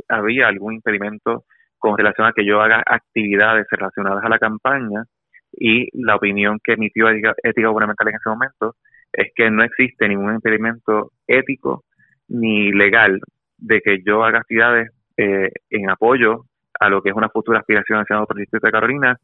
había 0.07 0.47
algún 0.47 0.75
impedimento 0.75 1.43
con 1.77 1.97
relación 1.97 2.27
a 2.27 2.31
que 2.31 2.45
yo 2.45 2.61
haga 2.61 2.81
actividades 2.85 3.67
relacionadas 3.69 4.23
a 4.23 4.29
la 4.29 4.39
campaña 4.39 5.03
y 5.51 5.89
la 5.93 6.15
opinión 6.15 6.59
que 6.63 6.73
emitió 6.73 7.09
Ética 7.09 7.67
Gubernamental 7.67 8.07
en 8.07 8.15
ese 8.15 8.29
momento 8.29 8.75
es 9.11 9.31
que 9.35 9.51
no 9.51 9.63
existe 9.63 10.07
ningún 10.07 10.35
impedimento 10.35 11.11
ético 11.27 11.83
ni 12.29 12.71
legal 12.71 13.19
de 13.57 13.81
que 13.81 14.01
yo 14.05 14.23
haga 14.23 14.39
actividades 14.39 14.89
eh, 15.17 15.51
en 15.69 15.89
apoyo 15.89 16.45
a 16.79 16.89
lo 16.89 17.01
que 17.01 17.09
es 17.09 17.15
una 17.15 17.29
futura 17.29 17.59
aspiración 17.59 17.99
al 17.99 18.05
Senado 18.05 18.25
por 18.25 18.37
el 18.37 18.43
Distrito 18.43 18.67
de 18.67 18.71
Carolina, 18.71 19.17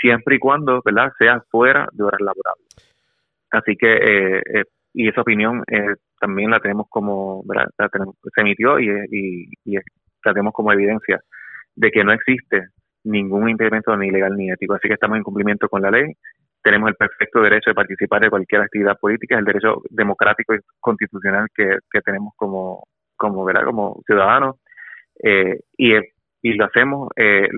siempre 0.00 0.36
y 0.36 0.38
cuando 0.38 0.80
¿verdad? 0.84 1.12
sea 1.18 1.42
fuera 1.50 1.86
de 1.92 2.04
horas 2.04 2.20
laborables. 2.20 2.95
Así 3.50 3.76
que, 3.76 3.94
eh, 3.94 4.42
eh, 4.54 4.64
y 4.94 5.08
esa 5.08 5.20
opinión 5.20 5.62
también 6.18 6.50
la 6.50 6.60
tenemos 6.60 6.86
como, 6.88 7.44
se 7.46 8.40
emitió 8.40 8.78
y 8.80 9.48
la 10.24 10.32
tenemos 10.32 10.54
como 10.54 10.72
evidencia 10.72 11.20
de 11.74 11.90
que 11.90 12.02
no 12.02 12.12
existe 12.12 12.68
ningún 13.04 13.48
impedimento 13.50 13.94
ni 13.96 14.10
legal 14.10 14.34
ni 14.36 14.50
ético. 14.50 14.74
Así 14.74 14.88
que 14.88 14.94
estamos 14.94 15.18
en 15.18 15.22
cumplimiento 15.22 15.68
con 15.68 15.82
la 15.82 15.90
ley 15.90 16.14
tenemos 16.66 16.88
el 16.88 16.96
perfecto 16.96 17.40
derecho 17.42 17.70
de 17.70 17.74
participar 17.74 18.22
de 18.22 18.28
cualquier 18.28 18.60
actividad 18.62 18.98
política, 18.98 19.38
el 19.38 19.44
derecho 19.44 19.82
democrático 19.88 20.52
y 20.52 20.58
constitucional 20.80 21.46
que, 21.54 21.78
tenemos 22.04 22.32
como, 22.34 22.88
como, 23.14 23.44
¿verdad? 23.44 23.64
como 23.64 24.02
ciudadanos. 24.04 24.56
Eh, 25.22 25.60
y, 25.78 25.94
y 26.42 26.54
lo 26.54 26.64
hacemos, 26.64 27.10
eh, 27.14 27.48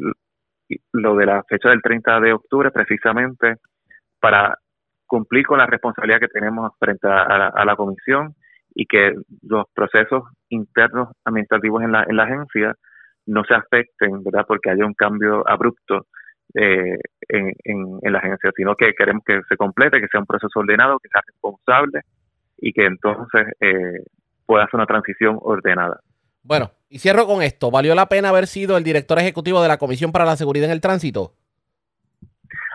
lo 0.93 1.17
de 1.17 1.25
la 1.25 1.43
fecha 1.45 1.71
del 1.71 1.81
30 1.81 2.21
de 2.21 2.35
octubre, 2.35 2.71
precisamente 2.71 3.55
para 4.21 4.59
cumplir 5.09 5.45
con 5.47 5.59
la 5.59 5.67
responsabilidad 5.67 6.21
que 6.21 6.29
tenemos 6.29 6.71
frente 6.79 7.09
a 7.09 7.65
la, 7.65 7.77
comisión 7.77 8.37
y 8.75 8.87
que 8.87 9.15
los 9.43 9.65
procesos 9.75 10.25
internos 10.51 11.09
administrativos 11.25 11.83
en 11.83 11.93
la, 11.93 12.05
en 12.09 12.17
la 12.17 12.25
agencia 12.25 12.77
no 13.27 13.43
se 13.45 13.55
afecten, 13.55 14.23
¿verdad? 14.23 14.45
Porque 14.47 14.71
haya 14.71 14.87
un 14.87 14.95
cambio 14.95 15.43
abrupto 15.49 16.07
eh, 16.55 16.97
en, 17.29 17.53
en, 17.65 18.13
la 18.13 18.19
agencia, 18.19 18.51
sino 18.57 18.75
que 18.77 18.95
queremos 18.95 19.25
que 19.25 19.41
se 19.49 19.57
complete, 19.57 20.01
que 20.01 20.09
sea 20.09 20.21
un 20.21 20.27
proceso 20.27 20.61
ordenado, 20.61 20.99
que 20.99 21.09
sea 21.09 21.23
responsable 21.27 22.03
y 22.59 22.73
que 22.73 22.87
entonces 22.87 23.47
eh, 23.61 24.05
pueda 24.47 24.65
hacer 24.65 24.77
una 24.77 24.87
transición 24.87 25.39
ordenada. 25.41 26.01
Bueno, 26.43 26.71
y 26.89 26.99
cierro 26.99 27.27
con 27.27 27.43
esto. 27.43 27.71
¿Valió 27.71 27.95
la 27.95 28.09
pena 28.09 28.31
haber 28.31 28.47
sido 28.47 28.77
el 28.77 28.85
director 28.85 29.19
ejecutivo 29.19 29.61
de 29.61 29.69
la 29.69 29.79
Comisión 29.79 30.13
para 30.13 30.25
la 30.25 30.37
Seguridad 30.37 30.67
en 30.67 30.73
el 30.73 30.81
Tránsito? 30.81 31.33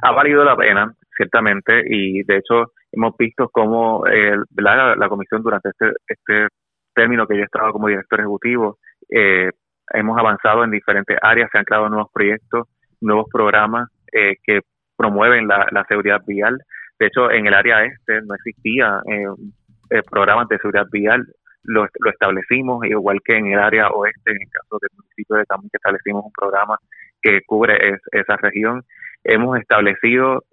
Ha 0.03 0.11
valido 0.11 0.43
la 0.43 0.55
pena, 0.55 0.93
ciertamente, 1.15 1.83
y 1.85 2.23
de 2.23 2.37
hecho 2.37 2.71
hemos 2.91 3.15
visto 3.17 3.49
cómo 3.49 4.05
eh, 4.07 4.35
la, 4.55 4.95
la, 4.95 5.09
comisión 5.09 5.41
durante 5.41 5.69
este, 5.69 5.91
este 6.07 6.47
término 6.93 7.25
que 7.27 7.37
yo 7.37 7.43
estaba 7.43 7.71
como 7.71 7.87
director 7.87 8.19
ejecutivo, 8.19 8.77
eh, 9.09 9.49
hemos 9.91 10.17
avanzado 10.17 10.63
en 10.63 10.71
diferentes 10.71 11.17
áreas, 11.21 11.49
se 11.51 11.57
han 11.57 11.65
creado 11.65 11.89
nuevos 11.89 12.11
proyectos, 12.13 12.67
nuevos 13.01 13.27
programas 13.31 13.89
eh, 14.11 14.35
que 14.43 14.61
promueven 14.95 15.47
la, 15.47 15.85
seguridad 15.87 16.21
vial. 16.25 16.59
De 16.99 17.07
hecho, 17.07 17.31
en 17.31 17.47
el 17.47 17.53
área 17.53 17.83
este 17.83 18.21
no 18.21 18.35
existía 18.35 19.01
eh, 19.07 19.25
eh, 19.89 20.01
programas 20.09 20.47
de 20.47 20.57
seguridad 20.57 20.87
vial, 20.91 21.25
lo, 21.63 21.87
lo, 21.99 22.11
establecimos, 22.11 22.85
igual 22.85 23.19
que 23.23 23.37
en 23.37 23.47
el 23.47 23.59
área 23.59 23.89
oeste, 23.89 24.31
en 24.31 24.41
el 24.41 24.49
caso 24.49 24.77
del 24.81 24.89
municipio 24.97 25.35
de 25.37 25.45
Camus, 25.45 25.71
que 25.71 25.77
establecimos 25.77 26.25
un 26.25 26.31
programa 26.31 26.77
que 27.21 27.41
cubre 27.45 27.99
esa 28.11 28.35
región. 28.37 28.83
Hemos 29.23 29.57
establecido 29.59 30.43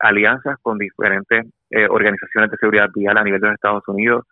alianzas 0.00 0.56
con 0.62 0.78
diferentes 0.78 1.46
organizaciones 1.90 2.50
de 2.50 2.56
seguridad 2.56 2.88
vial 2.94 3.18
a 3.18 3.24
nivel 3.24 3.40
de 3.40 3.46
los 3.48 3.54
Estados 3.54 3.86
Unidos 3.88 4.24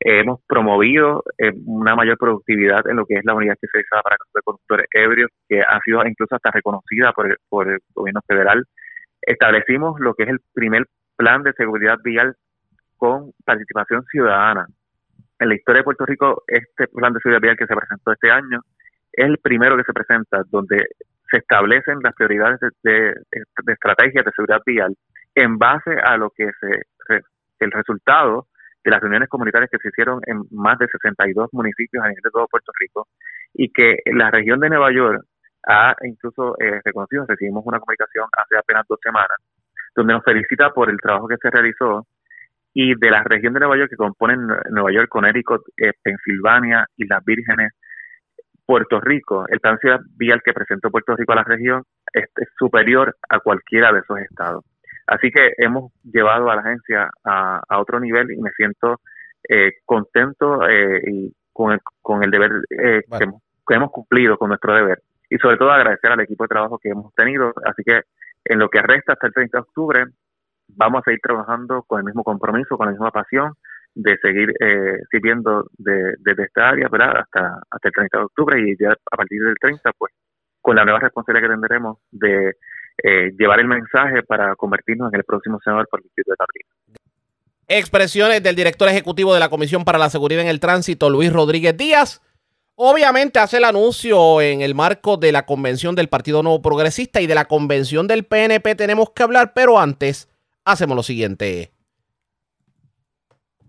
hemos 0.00 0.40
promovido 0.46 1.24
eh, 1.38 1.52
una 1.66 1.96
mayor 1.96 2.18
productividad 2.18 2.86
en 2.88 2.96
lo 2.96 3.06
que 3.06 3.14
es 3.14 3.24
la 3.24 3.34
unidad 3.34 3.54
especializada 3.54 4.02
para 4.02 4.16
conductores 4.44 4.86
ebrios, 4.92 5.30
que 5.48 5.60
ha 5.60 5.80
sido 5.84 6.04
incluso 6.06 6.36
hasta 6.36 6.50
reconocida 6.50 7.12
por 7.12 7.26
el, 7.26 7.36
por 7.48 7.68
el 7.68 7.78
gobierno 7.94 8.20
federal. 8.26 8.64
Establecimos 9.20 9.98
lo 10.00 10.14
que 10.14 10.24
es 10.24 10.28
el 10.28 10.40
primer 10.52 10.86
plan 11.16 11.42
de 11.42 11.52
seguridad 11.54 11.98
vial 12.02 12.36
con 12.96 13.32
participación 13.44 14.04
ciudadana. 14.04 14.66
En 15.40 15.48
la 15.48 15.54
historia 15.54 15.80
de 15.80 15.84
Puerto 15.84 16.06
Rico, 16.06 16.42
este 16.46 16.88
plan 16.88 17.12
de 17.12 17.20
seguridad 17.20 17.42
vial 17.42 17.56
que 17.56 17.66
se 17.66 17.76
presentó 17.76 18.12
este 18.12 18.30
año 18.30 18.60
es 19.12 19.26
el 19.26 19.38
primero 19.38 19.76
que 19.76 19.84
se 19.84 19.92
presenta, 19.92 20.42
donde 20.48 20.86
se 21.30 21.38
establecen 21.38 21.98
las 22.02 22.14
prioridades 22.14 22.60
de, 22.60 22.70
de, 22.82 23.14
de 23.64 23.72
estrategias 23.72 24.24
de 24.24 24.32
seguridad 24.32 24.62
vial 24.64 24.96
en 25.34 25.58
base 25.58 25.92
a 26.02 26.16
lo 26.16 26.30
que 26.30 26.50
se 26.60 26.82
el 27.60 27.72
resultado 27.72 28.46
de 28.84 28.90
las 28.90 29.00
reuniones 29.00 29.28
comunitarias 29.28 29.70
que 29.70 29.78
se 29.78 29.88
hicieron 29.88 30.20
en 30.26 30.44
más 30.50 30.78
de 30.78 30.86
62 30.86 31.48
municipios 31.52 32.04
a 32.04 32.08
nivel 32.08 32.22
de 32.22 32.30
todo 32.30 32.46
Puerto 32.46 32.72
Rico 32.78 33.08
y 33.54 33.72
que 33.72 33.96
la 34.06 34.30
región 34.30 34.60
de 34.60 34.68
Nueva 34.68 34.92
York 34.92 35.24
ha 35.66 35.94
incluso 36.02 36.54
eh, 36.60 36.80
reconocido, 36.84 37.26
recibimos 37.26 37.64
una 37.66 37.80
comunicación 37.80 38.26
hace 38.32 38.56
apenas 38.56 38.86
dos 38.88 38.98
semanas, 39.02 39.36
donde 39.94 40.14
nos 40.14 40.24
felicita 40.24 40.70
por 40.70 40.88
el 40.88 41.00
trabajo 41.00 41.28
que 41.28 41.36
se 41.36 41.50
realizó 41.50 42.06
y 42.72 42.94
de 42.94 43.10
la 43.10 43.24
región 43.24 43.54
de 43.54 43.60
Nueva 43.60 43.76
York 43.76 43.90
que 43.90 43.96
componen 43.96 44.46
Nueva 44.70 44.92
York, 44.92 45.08
Connecticut, 45.08 45.62
eh, 45.76 45.92
Pensilvania 46.02 46.86
y 46.96 47.06
las 47.06 47.24
Vírgenes, 47.24 47.72
Puerto 48.68 49.00
Rico, 49.00 49.46
el 49.48 49.60
plan 49.60 49.78
ciudad 49.78 49.98
vial 50.18 50.42
que 50.44 50.52
presentó 50.52 50.90
Puerto 50.90 51.16
Rico 51.16 51.32
a 51.32 51.36
la 51.36 51.42
región 51.42 51.84
es 52.12 52.28
superior 52.58 53.16
a 53.30 53.40
cualquiera 53.40 53.90
de 53.94 54.00
esos 54.00 54.18
estados. 54.18 54.62
Así 55.06 55.30
que 55.30 55.54
hemos 55.56 55.90
llevado 56.04 56.50
a 56.50 56.54
la 56.54 56.60
agencia 56.60 57.10
a, 57.24 57.62
otro 57.78 57.98
nivel 57.98 58.30
y 58.30 58.36
me 58.36 58.50
siento 58.50 59.00
eh, 59.48 59.72
contento 59.86 60.68
eh, 60.68 61.00
y 61.06 61.32
con 61.50 61.72
el, 61.72 61.80
con 62.02 62.22
el 62.22 62.30
deber 62.30 62.50
eh, 62.68 63.00
que, 63.18 63.74
hemos, 63.74 63.90
cumplido 63.90 64.36
con 64.36 64.48
nuestro 64.48 64.74
deber. 64.74 65.00
Y 65.30 65.38
sobre 65.38 65.56
todo 65.56 65.70
agradecer 65.70 66.12
al 66.12 66.20
equipo 66.20 66.44
de 66.44 66.48
trabajo 66.48 66.78
que 66.78 66.90
hemos 66.90 67.14
tenido. 67.14 67.54
Así 67.64 67.82
que 67.82 68.02
en 68.44 68.58
lo 68.58 68.68
que 68.68 68.82
resta 68.82 69.14
hasta 69.14 69.28
el 69.28 69.32
30 69.32 69.56
de 69.56 69.62
octubre, 69.62 70.04
vamos 70.76 71.00
a 71.00 71.04
seguir 71.04 71.20
trabajando 71.22 71.84
con 71.84 72.00
el 72.00 72.04
mismo 72.04 72.22
compromiso, 72.22 72.76
con 72.76 72.84
la 72.84 72.92
misma 72.92 73.12
pasión 73.12 73.54
de 73.94 74.16
seguir 74.18 74.52
eh, 74.60 74.98
sirviendo 75.10 75.66
de, 75.76 76.14
desde 76.18 76.44
esta 76.44 76.68
área 76.68 76.88
¿verdad? 76.88 77.18
Hasta, 77.18 77.60
hasta 77.70 77.88
el 77.88 77.92
30 77.92 78.18
de 78.18 78.24
octubre 78.24 78.60
y 78.60 78.76
ya 78.78 78.92
a 78.92 79.16
partir 79.16 79.42
del 79.42 79.54
30, 79.60 79.92
pues 79.98 80.12
con 80.60 80.76
la 80.76 80.84
nueva 80.84 81.00
responsabilidad 81.00 81.48
que 81.48 81.54
tendremos 81.54 81.98
de 82.10 82.56
eh, 83.02 83.32
llevar 83.38 83.60
el 83.60 83.68
mensaje 83.68 84.22
para 84.22 84.54
convertirnos 84.56 85.12
en 85.12 85.20
el 85.20 85.24
próximo 85.24 85.58
senador 85.62 85.86
por 85.88 86.00
el 86.00 86.04
Distrito 86.04 86.32
de 86.32 86.36
Carolina. 86.36 86.98
Expresiones 87.68 88.42
del 88.42 88.56
director 88.56 88.88
ejecutivo 88.88 89.34
de 89.34 89.40
la 89.40 89.50
Comisión 89.50 89.84
para 89.84 89.98
la 89.98 90.10
Seguridad 90.10 90.42
en 90.42 90.48
el 90.48 90.58
Tránsito, 90.58 91.10
Luis 91.10 91.32
Rodríguez 91.32 91.76
Díaz. 91.76 92.22
Obviamente 92.74 93.40
hace 93.40 93.58
el 93.58 93.64
anuncio 93.64 94.40
en 94.40 94.62
el 94.62 94.74
marco 94.74 95.16
de 95.16 95.32
la 95.32 95.46
convención 95.46 95.94
del 95.94 96.08
Partido 96.08 96.42
Nuevo 96.42 96.62
Progresista 96.62 97.20
y 97.20 97.26
de 97.26 97.34
la 97.34 97.46
convención 97.46 98.06
del 98.06 98.24
PNP 98.24 98.74
tenemos 98.74 99.10
que 99.10 99.22
hablar, 99.22 99.52
pero 99.54 99.78
antes 99.78 100.28
hacemos 100.64 100.96
lo 100.96 101.02
siguiente. 101.02 101.72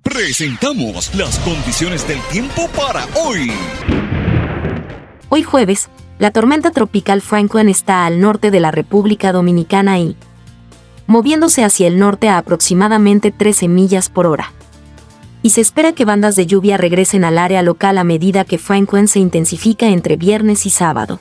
Presentamos 0.03 1.13
las 1.15 1.37
condiciones 1.39 2.07
del 2.07 2.19
tiempo 2.31 2.67
para 2.75 3.05
hoy. 3.15 3.51
Hoy 5.29 5.43
jueves, 5.43 5.89
la 6.17 6.31
tormenta 6.31 6.71
tropical 6.71 7.21
Franklin 7.21 7.69
está 7.69 8.05
al 8.05 8.19
norte 8.19 8.49
de 8.49 8.59
la 8.59 8.71
República 8.71 9.31
Dominicana 9.31 9.99
y 9.99 10.15
moviéndose 11.05 11.63
hacia 11.63 11.87
el 11.87 11.99
norte 11.99 12.29
a 12.29 12.37
aproximadamente 12.37 13.31
13 13.31 13.67
millas 13.67 14.09
por 14.09 14.25
hora 14.25 14.53
y 15.41 15.51
se 15.51 15.61
espera 15.61 15.93
que 15.93 16.05
bandas 16.05 16.35
de 16.35 16.45
lluvia 16.45 16.77
regresen 16.77 17.23
al 17.23 17.37
área 17.37 17.61
local 17.61 17.97
a 17.97 18.03
medida 18.03 18.45
que 18.45 18.57
Franklin 18.57 19.07
se 19.07 19.19
intensifica 19.19 19.87
entre 19.87 20.17
viernes 20.17 20.65
y 20.65 20.69
sábado. 20.69 21.19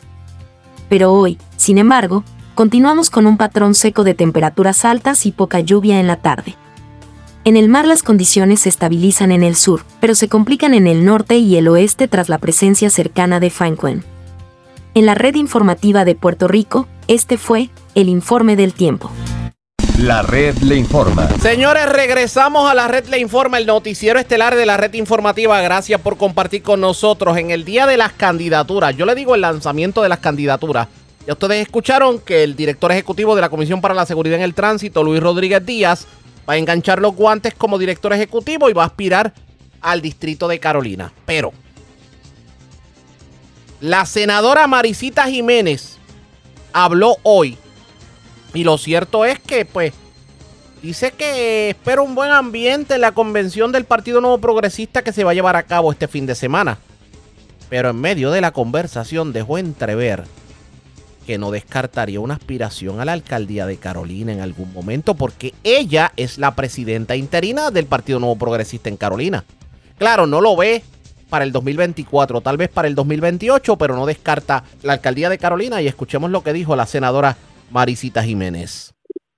Pero 0.89 1.13
hoy, 1.13 1.39
sin 1.57 1.79
embargo, 1.79 2.25
continuamos 2.55 3.11
con 3.11 3.27
un 3.27 3.37
patrón 3.37 3.75
seco 3.75 4.05
de 4.05 4.15
temperaturas 4.15 4.85
altas 4.85 5.27
y 5.27 5.33
poca 5.33 5.61
lluvia 5.61 6.01
en 6.01 6.07
la 6.07 6.17
tarde. 6.17 6.57
En 7.45 7.57
el 7.57 7.69
mar 7.69 7.87
las 7.87 8.03
condiciones 8.03 8.61
se 8.61 8.69
estabilizan 8.69 9.33
en 9.33 9.43
el 9.43 9.57
sur, 9.57 9.83
pero 10.01 10.15
se 10.15 10.29
complican 10.29 10.75
en 10.75 10.87
el 10.87 11.05
norte 11.05 11.39
y 11.39 11.57
el 11.57 11.69
oeste 11.69 12.09
tras 12.09 12.29
la 12.29 12.39
presencia 12.39 12.91
cercana 12.91 13.41
de 13.41 13.51
Franklin. 13.51 14.05
En 14.95 15.07
la 15.07 15.15
red 15.15 15.35
informativa 15.37 16.05
de 16.05 16.15
Puerto 16.15 16.49
Rico, 16.49 16.89
este 17.07 17.39
fue 17.39 17.71
el 17.95 18.09
informe 18.09 18.57
del 18.57 18.75
tiempo. 18.75 19.11
La 19.99 20.23
red 20.23 20.57
le 20.59 20.77
informa. 20.77 21.29
Señores, 21.41 21.89
regresamos 21.89 22.71
a 22.71 22.75
la 22.75 22.87
red 22.87 23.07
le 23.07 23.19
informa, 23.19 23.59
el 23.59 23.67
noticiero 23.67 24.19
estelar 24.19 24.55
de 24.55 24.67
la 24.67 24.77
red 24.77 24.95
informativa. 24.95 25.61
Gracias 25.61 26.01
por 26.01 26.17
compartir 26.17 26.63
con 26.63 26.81
nosotros 26.81 27.37
en 27.37 27.51
el 27.51 27.65
día 27.65 27.87
de 27.87 27.97
las 27.97 28.13
candidaturas. 28.13 28.97
Yo 28.97 29.07
le 29.07 29.15
digo 29.15 29.35
el 29.35 29.41
lanzamiento 29.41 30.03
de 30.03 30.09
las 30.09 30.19
candidaturas. 30.19 30.89
Ya 31.27 31.33
ustedes 31.33 31.63
escucharon 31.63 32.21
que 32.21 32.45
el 32.45 32.55
director 32.57 32.93
ejecutivo 32.93 33.35
de 33.35 33.41
la 33.41 33.49
Comisión 33.49 33.81
para 33.81 33.95
la 33.95 34.07
Seguridad 34.07 34.39
en 34.39 34.45
el 34.45 34.55
Tránsito, 34.55 35.03
Luis 35.03 35.21
Rodríguez 35.21 35.67
Díaz, 35.67 36.07
va 36.49 36.55
a 36.55 36.57
enganchar 36.57 37.01
los 37.01 37.15
guantes 37.15 37.55
como 37.55 37.79
director 37.79 38.13
ejecutivo 38.13 38.71
y 38.71 38.73
va 38.73 38.85
a 38.85 38.87
aspirar 38.87 39.35
al 39.81 40.01
distrito 40.01 40.49
de 40.49 40.59
Carolina. 40.59 41.13
Pero 41.27 41.53
la 43.81 44.07
senadora 44.07 44.67
Marisita 44.67 45.25
Jiménez 45.25 45.99
habló 46.73 47.17
hoy 47.23 47.59
y 48.55 48.65
lo 48.65 48.79
cierto 48.79 49.25
es 49.25 49.39
que, 49.39 49.67
pues, 49.67 49.93
dice 50.83 51.13
que 51.13 51.71
espera 51.71 52.01
un 52.01 52.15
buen 52.15 52.31
ambiente 52.31 52.95
en 52.95 53.03
la 53.03 53.13
convención 53.13 53.71
del 53.73 53.85
Partido 53.85 54.21
Nuevo 54.21 54.39
Progresista 54.39 55.03
que 55.03 55.13
se 55.13 55.25
va 55.25 55.33
a 55.33 55.35
llevar 55.35 55.57
a 55.57 55.65
cabo 55.65 55.93
este 55.93 56.09
fin 56.09 56.25
de 56.25 56.35
semana. 56.35 56.79
Pero 57.69 57.91
en 57.91 58.01
medio 58.01 58.31
de 58.31 58.41
la 58.41 58.53
conversación 58.53 59.35
dejó 59.35 59.59
entrever 59.59 60.25
que 61.29 61.37
no 61.37 61.51
descartaría 61.51 62.21
una 62.21 62.33
aspiración 62.33 63.01
a 63.01 63.05
la 63.05 63.13
alcaldía 63.13 63.67
de 63.67 63.77
Carolina 63.77 64.33
en 64.33 64.41
algún 64.41 64.73
momento 64.73 65.15
porque 65.15 65.53
ella 65.63 66.11
es 66.17 66.39
la 66.39 66.57
presidenta 66.57 67.17
interina 67.17 67.71
del 67.71 67.85
Partido 67.85 68.19
Nuevo 68.19 68.39
Progresista 68.39 68.89
en 68.89 68.97
Carolina. 68.97 69.45
Claro, 69.99 70.27
no 70.27 70.41
lo 70.41 70.57
ve 70.57 70.81
para 71.29 71.45
el 71.45 71.53
2024, 71.53 72.41
tal 72.41 72.57
vez 72.57 72.71
para 72.71 72.89
el 72.89 72.95
2028, 72.95 73.77
pero 73.77 73.95
no 73.95 74.07
descarta 74.07 74.63
la 74.83 74.95
alcaldía 74.95 75.29
de 75.29 75.37
Carolina 75.37 75.83
y 75.83 75.87
escuchemos 75.87 76.31
lo 76.31 76.43
que 76.43 76.55
dijo 76.55 76.75
la 76.77 76.87
senadora 76.87 77.37
Marisita 77.71 78.23
Jiménez? 78.23 78.95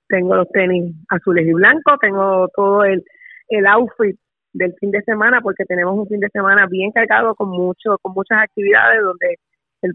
Tengo 0.06 0.36
los 0.36 0.48
tenis 0.50 0.94
azules 1.08 1.44
y 1.44 1.52
blancos, 1.52 1.98
tengo 2.00 2.46
todo 2.54 2.84
el, 2.84 3.02
el 3.48 3.66
outfit 3.66 4.16
del 4.52 4.74
fin 4.78 4.92
de 4.92 5.02
semana 5.02 5.40
porque 5.42 5.64
tenemos 5.64 5.98
un 5.98 6.06
fin 6.06 6.20
de 6.20 6.28
semana 6.28 6.68
bien 6.70 6.92
cargado 6.92 7.34
con 7.34 7.48
mucho 7.48 7.98
con 8.00 8.12
muchas 8.14 8.38
actividades 8.44 9.02
donde 9.02 9.38
el, 9.82 9.94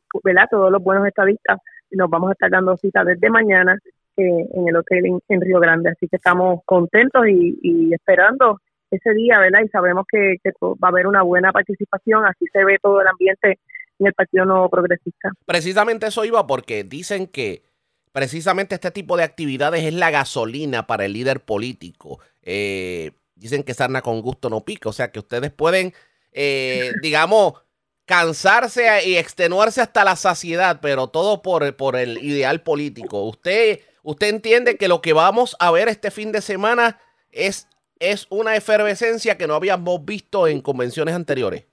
todos 0.52 0.72
los 0.74 0.84
buenos 0.84 1.08
estadistas 1.08 1.60
nos 1.92 2.10
vamos 2.10 2.30
a 2.30 2.34
estar 2.34 2.50
dando 2.50 2.78
cita 2.78 3.04
desde 3.04 3.30
mañana 3.30 3.78
eh, 4.18 4.48
en 4.54 4.68
el 4.68 4.76
hotel 4.76 5.20
en, 5.28 5.42
Río 5.42 5.60
Grande. 5.60 5.90
Así 5.92 6.08
que 6.08 6.18
estamos 6.18 6.62
contentos 6.66 7.28
y, 7.28 7.60
y 7.62 7.94
esperando 7.94 8.60
ese 8.92 9.14
día 9.14 9.40
verdad 9.40 9.62
y 9.66 9.70
sabemos 9.70 10.06
que, 10.10 10.36
que, 10.44 10.52
va 10.62 10.88
a 10.88 10.92
haber 10.92 11.08
una 11.08 11.22
buena 11.22 11.52
participación. 11.52 12.26
Así 12.26 12.46
se 12.52 12.64
ve 12.64 12.78
todo 12.82 13.02
el 13.02 13.08
ambiente 13.08 13.60
en 14.00 14.08
el 14.08 14.14
Partido 14.14 14.46
Nuevo 14.46 14.70
Progresista. 14.70 15.32
Precisamente 15.46 16.08
eso 16.08 16.26
iba 16.26 16.46
porque 16.48 16.84
dicen 16.84 17.28
que 17.28 17.64
precisamente 18.12 18.76
este 18.76 18.92
tipo 18.92 19.18
de 19.18 19.24
actividades 19.24 19.84
es 19.84 19.94
la 19.94 20.12
gasolina 20.12 20.88
para 20.88 21.06
el 21.06 21.14
líder 21.14 21.42
político. 21.42 22.20
Eh, 22.44 23.12
dicen 23.36 23.64
que 23.64 23.74
sarna 23.74 24.02
con 24.02 24.22
gusto 24.22 24.50
no 24.50 24.64
pica, 24.64 24.90
o 24.90 24.94
sea 24.94 25.12
que 25.12 25.20
ustedes 25.20 25.52
pueden, 25.52 25.94
eh, 26.32 26.92
digamos, 27.02 27.65
cansarse 28.06 28.86
y 29.06 29.18
extenuarse 29.18 29.82
hasta 29.82 30.04
la 30.04 30.16
saciedad, 30.16 30.80
pero 30.82 31.08
todo 31.08 31.42
por, 31.42 31.76
por 31.76 31.96
el 31.96 32.20
ideal 32.20 32.62
político. 32.62 33.24
Usted, 33.24 33.80
usted 34.04 34.30
entiende 34.30 34.78
que 34.78 34.88
lo 34.88 35.02
que 35.02 35.14
vamos 35.14 35.56
a 35.60 35.72
ver 35.72 35.88
este 35.88 36.12
fin 36.12 36.32
de 36.32 36.42
semana 36.42 37.00
es, 37.32 37.68
es 38.00 38.28
una 38.30 38.56
efervescencia 38.56 39.38
que 39.38 39.48
no 39.48 39.56
habíamos 39.56 40.06
visto 40.06 40.48
en 40.48 40.62
convenciones 40.62 41.16
anteriores. 41.16 41.66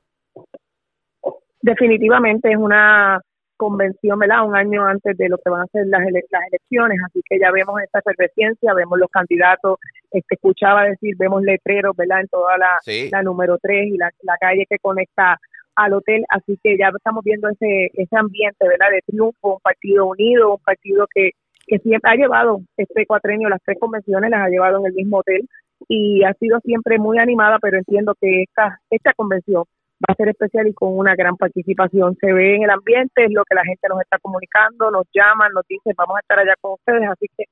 Definitivamente 1.61 2.51
es 2.51 2.57
una 2.57 3.21
convención, 3.57 4.19
¿verdad? 4.19 4.45
Un 4.45 4.57
año 4.57 4.85
antes 4.85 5.17
de 5.17 5.29
lo 5.29 5.39
que 5.39 5.49
van 5.49 5.63
a 5.63 5.67
ser 5.67 5.87
las, 5.87 6.01
las 6.01 6.43
elecciones, 6.51 6.99
así 7.07 7.21
que 7.29 7.39
ya 7.39 7.53
vemos 7.53 7.81
esta 7.81 8.01
efervescencia, 8.01 8.75
vemos 8.75 8.99
los 8.99 9.09
candidatos, 9.09 9.79
este, 10.11 10.35
escuchaba 10.35 10.85
decir, 10.85 11.15
vemos 11.17 11.43
letreros, 11.43 11.95
¿verdad? 11.97 12.23
En 12.23 12.29
toda 12.29 12.59
la, 12.59 12.79
la 13.13 13.23
número 13.23 13.59
3 13.63 13.87
y 13.87 13.99
la, 13.99 14.11
la 14.23 14.37
calle 14.41 14.67
que 14.69 14.79
conecta 14.81 15.39
al 15.77 15.93
hotel, 15.95 16.25
así 16.29 16.59
que 16.63 16.77
ya 16.79 16.89
estamos 16.89 17.25
viendo 17.25 17.49
ese, 17.49 17.91
ese 17.95 18.17
ambiente, 18.17 18.67
¿verdad? 18.67 18.91
De 18.91 19.03
triunfo, 19.07 19.55
un 19.55 19.61
partido 19.61 20.07
unido, 20.07 20.55
un 20.55 20.63
partido 20.63 21.07
que, 21.15 21.31
que 21.67 21.79
siempre 21.79 22.11
ha 22.11 22.17
llevado 22.17 22.61
este 22.77 23.07
cuatrenio, 23.07 23.49
las 23.49 23.63
tres 23.65 23.79
convenciones 23.81 24.31
las 24.31 24.43
ha 24.43 24.49
llevado 24.49 24.79
en 24.81 24.87
el 24.87 24.93
mismo 24.95 25.19
hotel 25.19 25.49
y 25.89 26.23
ha 26.25 26.33
sido 26.35 26.61
siempre 26.61 26.99
muy 26.99 27.19
animada, 27.19 27.59
pero 27.61 27.79
entiendo 27.79 28.15
que 28.21 28.43
esta, 28.43 28.79
esta 28.91 29.13
convención 29.15 29.65
va 30.03 30.13
a 30.13 30.17
ser 30.17 30.29
especial 30.29 30.67
y 30.67 30.75
con 30.75 30.97
una 30.97 31.15
gran 31.15 31.37
participación. 31.37 32.17
Se 32.21 32.33
ve 32.33 32.57
en 32.57 32.65
el 32.65 32.71
ambiente, 32.71 33.25
es 33.25 33.33
lo 33.33 33.45
que 33.45 33.55
la 33.55 33.65
gente 33.65 33.89
nos 33.89 34.01
está 34.01 34.19
comunicando, 34.19 34.91
nos 34.91 35.07
llaman, 35.15 35.53
nos 35.55 35.67
dicen, 35.69 35.95
vamos 35.97 36.17
a 36.17 36.21
estar 36.21 36.39
allá 36.39 36.55
con 36.61 36.73
ustedes, 36.73 37.09
así 37.09 37.27
que 37.37 37.45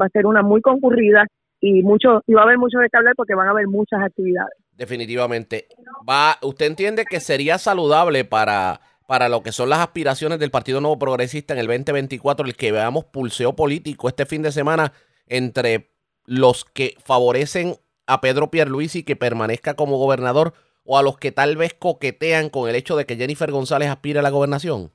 va 0.00 0.06
a 0.06 0.10
ser 0.10 0.26
una 0.26 0.42
muy 0.42 0.60
concurrida 0.60 1.26
y 1.60 1.82
mucho 1.82 2.22
y 2.26 2.34
va 2.34 2.42
a 2.42 2.44
haber 2.44 2.58
mucho 2.58 2.78
de 2.78 2.88
qué 2.90 2.96
hablar 2.98 3.14
porque 3.16 3.34
van 3.34 3.48
a 3.48 3.52
haber 3.52 3.68
muchas 3.68 4.02
actividades. 4.02 4.63
Definitivamente. 4.76 5.68
Va, 6.08 6.38
¿Usted 6.42 6.66
entiende 6.66 7.04
que 7.04 7.20
sería 7.20 7.58
saludable 7.58 8.24
para, 8.24 8.80
para 9.06 9.28
lo 9.28 9.42
que 9.42 9.52
son 9.52 9.68
las 9.68 9.80
aspiraciones 9.80 10.38
del 10.38 10.50
Partido 10.50 10.80
Nuevo 10.80 10.98
Progresista 10.98 11.54
en 11.54 11.60
el 11.60 11.66
2024 11.66 12.46
el 12.46 12.56
que 12.56 12.72
veamos 12.72 13.04
pulseo 13.04 13.54
político 13.54 14.08
este 14.08 14.26
fin 14.26 14.42
de 14.42 14.52
semana 14.52 14.92
entre 15.26 15.90
los 16.26 16.64
que 16.64 16.96
favorecen 17.04 17.76
a 18.06 18.20
Pedro 18.20 18.50
Pierluisi 18.50 19.04
que 19.04 19.16
permanezca 19.16 19.74
como 19.74 19.98
gobernador 19.98 20.54
o 20.84 20.98
a 20.98 21.02
los 21.02 21.18
que 21.18 21.32
tal 21.32 21.56
vez 21.56 21.74
coquetean 21.74 22.50
con 22.50 22.68
el 22.68 22.76
hecho 22.76 22.96
de 22.96 23.06
que 23.06 23.16
Jennifer 23.16 23.50
González 23.50 23.88
aspire 23.88 24.18
a 24.18 24.22
la 24.22 24.30
gobernación? 24.30 24.90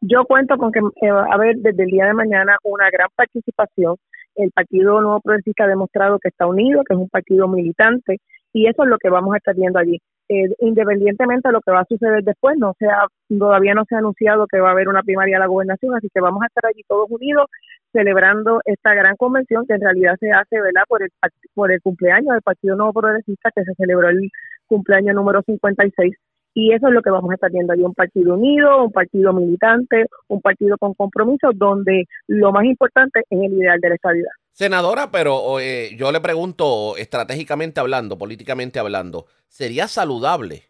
Yo 0.00 0.24
cuento 0.24 0.56
con 0.58 0.72
que 0.72 0.80
va 1.10 1.26
a 1.26 1.34
haber 1.34 1.56
desde 1.56 1.84
el 1.84 1.90
día 1.90 2.06
de 2.06 2.14
mañana 2.14 2.56
una 2.64 2.90
gran 2.90 3.08
participación. 3.14 3.96
El 4.36 4.50
Partido 4.52 5.00
Nuevo 5.00 5.20
Progresista 5.20 5.64
ha 5.64 5.68
demostrado 5.68 6.18
que 6.18 6.28
está 6.28 6.46
unido, 6.46 6.82
que 6.84 6.94
es 6.94 7.00
un 7.00 7.08
partido 7.08 7.48
militante, 7.48 8.18
y 8.52 8.66
eso 8.66 8.84
es 8.84 8.88
lo 8.88 8.98
que 8.98 9.10
vamos 9.10 9.34
a 9.34 9.38
estar 9.38 9.54
viendo 9.54 9.78
allí. 9.78 9.98
Eh, 10.28 10.48
independientemente 10.60 11.48
de 11.48 11.52
lo 11.52 11.60
que 11.60 11.72
va 11.72 11.80
a 11.80 11.84
suceder 11.84 12.22
después, 12.22 12.56
no 12.58 12.74
sea, 12.78 13.06
todavía 13.28 13.74
no 13.74 13.84
se 13.86 13.94
ha 13.94 13.98
anunciado 13.98 14.46
que 14.46 14.60
va 14.60 14.68
a 14.68 14.72
haber 14.72 14.88
una 14.88 15.02
primaria 15.02 15.36
a 15.36 15.40
la 15.40 15.46
gobernación, 15.46 15.94
así 15.94 16.08
que 16.12 16.20
vamos 16.20 16.42
a 16.42 16.46
estar 16.46 16.66
allí 16.66 16.82
todos 16.88 17.10
unidos 17.10 17.46
celebrando 17.92 18.60
esta 18.64 18.94
gran 18.94 19.16
convención 19.16 19.66
que 19.66 19.74
en 19.74 19.82
realidad 19.82 20.16
se 20.18 20.30
hace 20.32 20.60
¿verdad? 20.60 20.84
por 20.88 21.02
el 21.02 21.10
por 21.54 21.70
el 21.70 21.82
cumpleaños 21.82 22.32
del 22.32 22.42
Partido 22.42 22.76
Nuevo 22.76 22.94
Progresista 22.94 23.50
que 23.54 23.64
se 23.64 23.74
celebró 23.74 24.08
el 24.08 24.30
cumpleaños 24.66 25.14
número 25.14 25.42
56 25.42 26.14
y 26.54 26.72
eso 26.72 26.88
es 26.88 26.94
lo 26.94 27.02
que 27.02 27.10
vamos 27.10 27.30
a 27.30 27.34
estar 27.34 27.50
viendo 27.50 27.72
ahí 27.72 27.80
un 27.80 27.94
partido 27.94 28.34
unido, 28.34 28.84
un 28.84 28.92
partido 28.92 29.32
militante, 29.32 30.06
un 30.28 30.40
partido 30.40 30.76
con 30.78 30.94
compromiso 30.94 31.50
donde 31.54 32.04
lo 32.26 32.52
más 32.52 32.64
importante 32.64 33.20
es 33.30 33.40
el 33.40 33.52
ideal 33.54 33.80
de 33.80 33.88
la 33.88 33.94
estabilidad. 33.94 34.30
Senadora, 34.52 35.10
pero 35.10 35.60
eh, 35.60 35.96
yo 35.96 36.12
le 36.12 36.20
pregunto 36.20 36.96
estratégicamente 36.98 37.80
hablando, 37.80 38.18
políticamente 38.18 38.78
hablando, 38.78 39.26
¿sería 39.48 39.88
saludable 39.88 40.64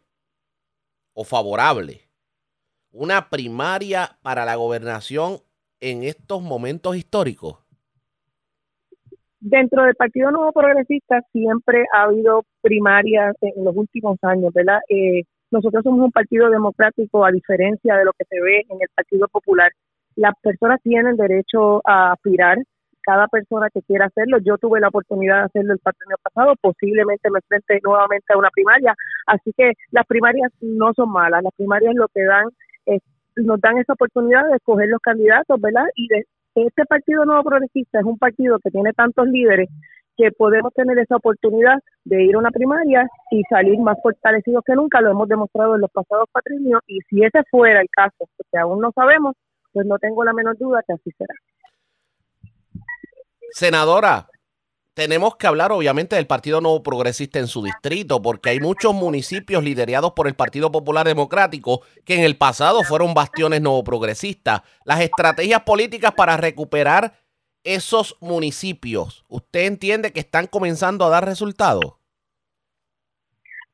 o 1.14 1.24
favorable 1.24 2.02
una 2.92 3.28
primaria 3.28 4.18
para 4.22 4.44
la 4.44 4.54
gobernación 4.54 5.38
en 5.80 6.04
estos 6.04 6.42
momentos 6.42 6.96
históricos? 6.96 7.58
Dentro 9.40 9.82
del 9.82 9.96
Partido 9.96 10.30
Nuevo 10.30 10.52
Progresista 10.52 11.20
siempre 11.32 11.84
ha 11.92 12.04
habido 12.04 12.44
primarias 12.60 13.34
en 13.40 13.64
los 13.64 13.74
últimos 13.76 14.16
años, 14.22 14.52
¿verdad? 14.54 14.78
Eh, 14.88 15.24
nosotros 15.52 15.84
somos 15.84 16.00
un 16.00 16.10
partido 16.10 16.50
democrático 16.50 17.24
a 17.24 17.30
diferencia 17.30 17.96
de 17.96 18.04
lo 18.04 18.12
que 18.12 18.24
se 18.24 18.40
ve 18.40 18.62
en 18.68 18.78
el 18.80 18.88
Partido 18.94 19.28
Popular. 19.28 19.70
Las 20.16 20.34
personas 20.42 20.80
tienen 20.82 21.16
derecho 21.16 21.80
a 21.84 22.12
aspirar, 22.12 22.58
cada 23.02 23.26
persona 23.28 23.68
que 23.70 23.82
quiera 23.82 24.06
hacerlo. 24.06 24.38
Yo 24.38 24.56
tuve 24.58 24.80
la 24.80 24.88
oportunidad 24.88 25.38
de 25.38 25.44
hacerlo 25.44 25.74
el 25.74 25.80
año 25.84 26.16
pasado, 26.22 26.54
posiblemente 26.60 27.30
me 27.30 27.38
enfrente 27.38 27.80
nuevamente 27.84 28.32
a 28.32 28.38
una 28.38 28.50
primaria. 28.50 28.94
Así 29.26 29.52
que 29.56 29.72
las 29.90 30.06
primarias 30.06 30.50
no 30.60 30.92
son 30.94 31.10
malas, 31.10 31.42
las 31.42 31.54
primarias 31.54 31.94
lo 31.94 32.06
que 32.08 32.24
dan 32.24 32.48
es, 32.86 33.02
nos 33.36 33.60
dan 33.60 33.78
esa 33.78 33.92
oportunidad 33.92 34.48
de 34.48 34.56
escoger 34.56 34.88
los 34.88 35.00
candidatos, 35.00 35.60
¿verdad? 35.60 35.84
Y 35.96 36.08
de 36.08 36.24
este 36.54 36.84
Partido 36.84 37.24
Nuevo 37.24 37.42
Progresista 37.44 37.98
es 37.98 38.04
un 38.04 38.18
partido 38.18 38.58
que 38.60 38.70
tiene 38.70 38.92
tantos 38.92 39.26
líderes 39.26 39.68
que 40.16 40.30
podemos 40.32 40.72
tener 40.74 40.98
esa 40.98 41.16
oportunidad 41.16 41.78
de 42.04 42.24
ir 42.24 42.34
a 42.34 42.38
una 42.38 42.50
primaria 42.50 43.06
y 43.30 43.42
salir 43.48 43.78
más 43.78 43.96
fortalecidos 44.02 44.62
que 44.64 44.74
nunca, 44.74 45.00
lo 45.00 45.10
hemos 45.10 45.28
demostrado 45.28 45.74
en 45.74 45.80
los 45.80 45.90
pasados 45.90 46.28
patrinios 46.32 46.80
y 46.86 46.98
si 47.08 47.24
ese 47.24 47.42
fuera 47.50 47.80
el 47.80 47.88
caso, 47.90 48.28
que 48.50 48.58
aún 48.58 48.80
no 48.80 48.92
sabemos, 48.94 49.34
pues 49.72 49.86
no 49.86 49.98
tengo 49.98 50.24
la 50.24 50.32
menor 50.32 50.56
duda 50.58 50.82
que 50.86 50.92
así 50.92 51.10
será. 51.16 51.34
Senadora, 53.50 54.28
tenemos 54.94 55.36
que 55.36 55.46
hablar 55.46 55.72
obviamente 55.72 56.16
del 56.16 56.26
Partido 56.26 56.60
Nuevo 56.60 56.82
Progresista 56.82 57.38
en 57.38 57.46
su 57.46 57.62
distrito, 57.62 58.20
porque 58.20 58.50
hay 58.50 58.60
muchos 58.60 58.92
municipios 58.94 59.64
liderados 59.64 60.12
por 60.12 60.28
el 60.28 60.34
Partido 60.34 60.70
Popular 60.70 61.06
Democrático 61.06 61.80
que 62.04 62.16
en 62.16 62.24
el 62.24 62.36
pasado 62.36 62.82
fueron 62.82 63.14
bastiones 63.14 63.62
nuevo 63.62 63.82
progresistas. 63.84 64.60
Las 64.84 65.00
estrategias 65.00 65.62
políticas 65.62 66.12
para 66.12 66.36
recuperar 66.36 67.14
esos 67.64 68.16
municipios, 68.20 69.24
¿usted 69.28 69.66
entiende 69.66 70.12
que 70.12 70.20
están 70.20 70.46
comenzando 70.46 71.04
a 71.04 71.10
dar 71.10 71.24
resultados? 71.24 71.98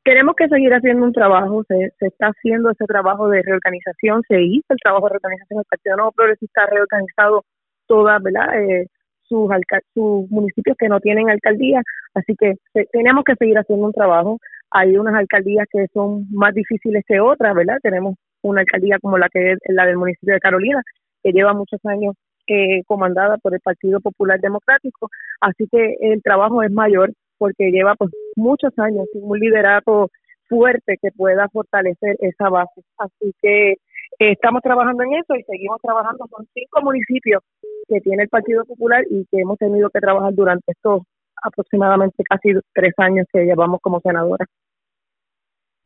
Queremos 0.03 0.35
que 0.35 0.47
seguir 0.47 0.73
haciendo 0.73 1.05
un 1.05 1.13
trabajo, 1.13 1.63
se, 1.67 1.91
está 1.99 2.27
haciendo 2.27 2.71
ese 2.71 2.85
trabajo 2.85 3.29
de 3.29 3.41
reorganización, 3.41 4.23
se 4.27 4.41
hizo 4.41 4.65
el 4.69 4.79
trabajo 4.81 5.05
de 5.07 5.11
reorganización, 5.11 5.59
el 5.59 5.65
Partido 5.65 5.95
Nuevo 5.97 6.11
Progresista 6.13 6.63
ha 6.63 6.67
reorganizado 6.67 7.43
todas. 7.87 8.21
Eh, 8.55 8.87
sus, 9.29 9.49
sus 9.93 10.29
municipios 10.31 10.75
que 10.77 10.89
no 10.89 10.99
tienen 10.99 11.29
alcaldía, 11.29 11.81
así 12.15 12.35
que 12.35 12.55
tenemos 12.91 13.23
que 13.23 13.35
seguir 13.35 13.57
haciendo 13.57 13.85
un 13.85 13.93
trabajo. 13.93 14.39
Hay 14.71 14.97
unas 14.97 15.15
alcaldías 15.15 15.67
que 15.71 15.85
son 15.93 16.25
más 16.31 16.53
difíciles 16.53 17.03
que 17.07 17.19
otras, 17.19 17.53
¿verdad? 17.53 17.77
Tenemos 17.81 18.15
una 18.41 18.61
alcaldía 18.61 18.97
como 18.99 19.17
la 19.17 19.29
que 19.29 19.51
es 19.51 19.59
la 19.67 19.85
del 19.85 19.97
municipio 19.97 20.33
de 20.33 20.39
Carolina, 20.39 20.81
que 21.23 21.31
lleva 21.31 21.53
muchos 21.53 21.79
años 21.85 22.15
eh, 22.49 22.83
comandada 22.85 23.37
por 23.37 23.53
el 23.53 23.59
Partido 23.61 23.99
Popular 24.01 24.39
Democrático, 24.39 25.09
así 25.39 25.67
que 25.71 25.95
el 26.01 26.21
trabajo 26.21 26.63
es 26.63 26.71
mayor 26.71 27.13
porque 27.37 27.71
lleva 27.71 27.95
pues 27.95 28.11
muchos 28.35 28.77
años 28.77 29.07
sin 29.13 29.23
un 29.23 29.39
liderato 29.39 30.09
fuerte 30.47 30.97
que 31.01 31.11
pueda 31.11 31.47
fortalecer 31.49 32.17
esa 32.19 32.49
base. 32.49 32.81
Así 32.97 33.33
que 33.41 33.75
estamos 34.17 34.61
trabajando 34.61 35.03
en 35.03 35.13
eso 35.13 35.35
y 35.35 35.43
seguimos 35.43 35.79
trabajando 35.81 36.25
con 36.29 36.45
cinco 36.53 36.81
municipios 36.81 37.43
que 37.87 38.01
tiene 38.01 38.23
el 38.23 38.29
Partido 38.29 38.65
Popular 38.65 39.03
y 39.09 39.25
que 39.31 39.41
hemos 39.41 39.57
tenido 39.57 39.89
que 39.89 39.99
trabajar 39.99 40.33
durante 40.33 40.71
estos 40.71 41.03
aproximadamente 41.41 42.23
casi 42.23 42.49
tres 42.73 42.93
años 42.97 43.25
que 43.31 43.45
llevamos 43.45 43.79
como 43.81 44.01
senadora. 44.01 44.45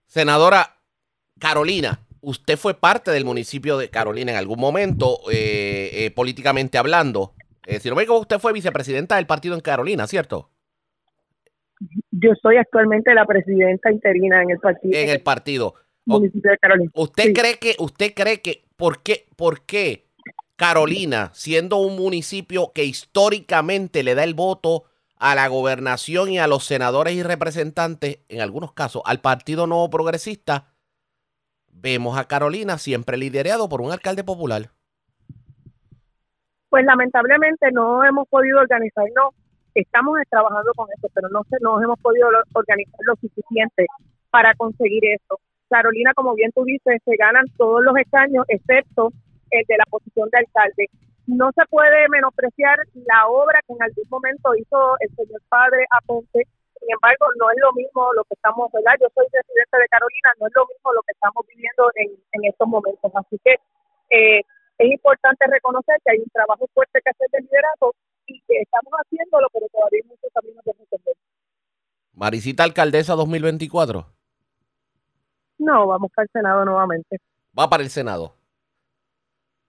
Senadora 0.07 0.65
Carolina, 1.39 1.99
usted 2.23 2.57
fue 2.57 2.73
parte 2.73 3.11
del 3.11 3.25
municipio 3.25 3.77
de 3.77 3.89
Carolina 3.89 4.31
en 4.31 4.37
algún 4.37 4.59
momento, 4.59 5.19
eh, 5.31 5.89
eh, 5.93 6.11
políticamente 6.11 6.77
hablando. 6.77 7.33
Eh, 7.67 7.79
si 7.79 7.89
no 7.89 7.95
me 7.95 8.03
equivoco, 8.03 8.21
usted 8.21 8.39
fue 8.39 8.53
vicepresidenta 8.53 9.17
del 9.17 9.27
partido 9.27 9.55
en 9.55 9.61
Carolina, 9.61 10.07
¿cierto? 10.07 10.49
Yo 12.11 12.31
soy 12.41 12.57
actualmente 12.57 13.13
la 13.13 13.25
presidenta 13.25 13.91
interina 13.91 14.41
en 14.41 14.51
el 14.51 14.59
partido. 14.59 14.97
En 14.97 15.09
el 15.09 15.21
partido. 15.21 15.75
Municipio 16.05 16.51
de 16.51 16.57
Carolina. 16.57 16.91
¿Usted 16.95 17.33
cree 17.33 17.55
que, 17.59 17.75
usted 17.79 18.13
cree 18.13 18.41
que, 18.41 18.63
por 18.77 19.03
qué, 19.03 19.25
por 19.35 19.65
qué 19.65 20.07
Carolina, 20.55 21.31
siendo 21.33 21.77
un 21.77 21.97
municipio 21.97 22.71
que 22.73 22.85
históricamente 22.85 24.03
le 24.03 24.15
da 24.15 24.23
el 24.23 24.33
voto 24.33 24.85
a 25.17 25.35
la 25.35 25.47
gobernación 25.47 26.29
y 26.29 26.39
a 26.39 26.47
los 26.47 26.65
senadores 26.65 27.15
y 27.15 27.23
representantes, 27.23 28.19
en 28.29 28.41
algunos 28.41 28.73
casos 28.73 29.01
al 29.05 29.19
Partido 29.19 29.67
Nuevo 29.67 29.89
Progresista, 29.89 30.72
vemos 31.75 32.17
a 32.17 32.25
Carolina 32.25 32.77
siempre 32.77 33.17
liderado 33.17 33.69
por 33.69 33.81
un 33.81 33.91
alcalde 33.91 34.23
popular. 34.23 34.69
Pues 36.69 36.85
lamentablemente 36.85 37.71
no 37.71 38.03
hemos 38.03 38.27
podido 38.27 38.59
organizarnos, 38.59 39.35
estamos 39.75 40.17
trabajando 40.29 40.71
con 40.75 40.87
eso, 40.97 41.07
pero 41.13 41.29
no, 41.29 41.41
no 41.61 41.83
hemos 41.83 41.99
podido 41.99 42.29
organizar 42.53 42.99
lo 43.05 43.15
suficiente 43.15 43.85
para 44.31 44.55
conseguir 44.55 45.03
eso. 45.05 45.39
Carolina, 45.69 46.13
como 46.13 46.33
bien 46.35 46.51
tú 46.53 46.63
dices, 46.63 47.01
se 47.03 47.15
ganan 47.17 47.45
todos 47.57 47.83
los 47.83 47.95
escaños, 47.97 48.45
excepto 48.47 49.09
el 49.51 49.63
de 49.67 49.77
la 49.77 49.85
posición 49.85 50.29
de 50.31 50.39
alcalde. 50.39 50.89
No 51.27 51.51
se 51.53 51.63
puede 51.69 52.09
menospreciar 52.09 52.77
la 53.05 53.27
obra 53.27 53.59
que 53.65 53.73
en 53.73 53.81
algún 53.81 54.05
momento 54.09 54.55
hizo 54.55 54.95
el 54.99 55.09
señor 55.15 55.41
padre 55.49 55.85
Aponte. 55.91 56.47
Sin 56.83 56.91
embargo, 56.91 57.25
no 57.39 57.49
es 57.49 57.57
lo 57.63 57.71
mismo 57.73 58.11
lo 58.11 58.23
que 58.25 58.35
estamos, 58.35 58.69
¿verdad? 58.73 58.91
Yo 58.99 59.07
soy 59.15 59.23
presidente 59.31 59.77
de 59.79 59.87
Carolina, 59.87 60.29
no 60.39 60.47
es 60.47 60.53
lo 60.53 60.67
mismo 60.67 60.91
lo 60.91 61.01
que 61.07 61.15
estamos 61.15 61.47
viviendo 61.47 61.83
en, 61.95 62.11
en 62.11 62.41
estos 62.43 62.67
momentos. 62.67 63.11
Así 63.15 63.39
que 63.39 63.55
eh, 64.11 64.43
es 64.77 64.91
importante 64.91 65.47
reconocer 65.47 65.95
que 66.03 66.11
hay 66.11 66.19
un 66.19 66.29
trabajo 66.29 66.67
fuerte 66.73 66.99
que 66.99 67.09
hacer 67.09 67.29
de 67.31 67.39
liderazgo 67.39 67.95
y 68.27 68.35
que 68.41 68.59
estamos 68.59 68.91
haciéndolo, 68.99 69.47
pero 69.53 69.67
todavía 69.71 69.99
hay 70.03 70.09
muchos 70.09 70.29
caminos 70.33 70.63
de 70.65 70.73
resolver. 70.73 71.15
Marisita 72.11 72.63
Alcaldesa 72.63 73.15
2024. 73.15 74.05
No, 75.59 75.87
vamos 75.87 76.11
para 76.13 76.25
el 76.25 76.31
Senado 76.31 76.65
nuevamente. 76.65 77.17
Va 77.57 77.69
para 77.69 77.83
el 77.83 77.89
Senado. 77.89 78.35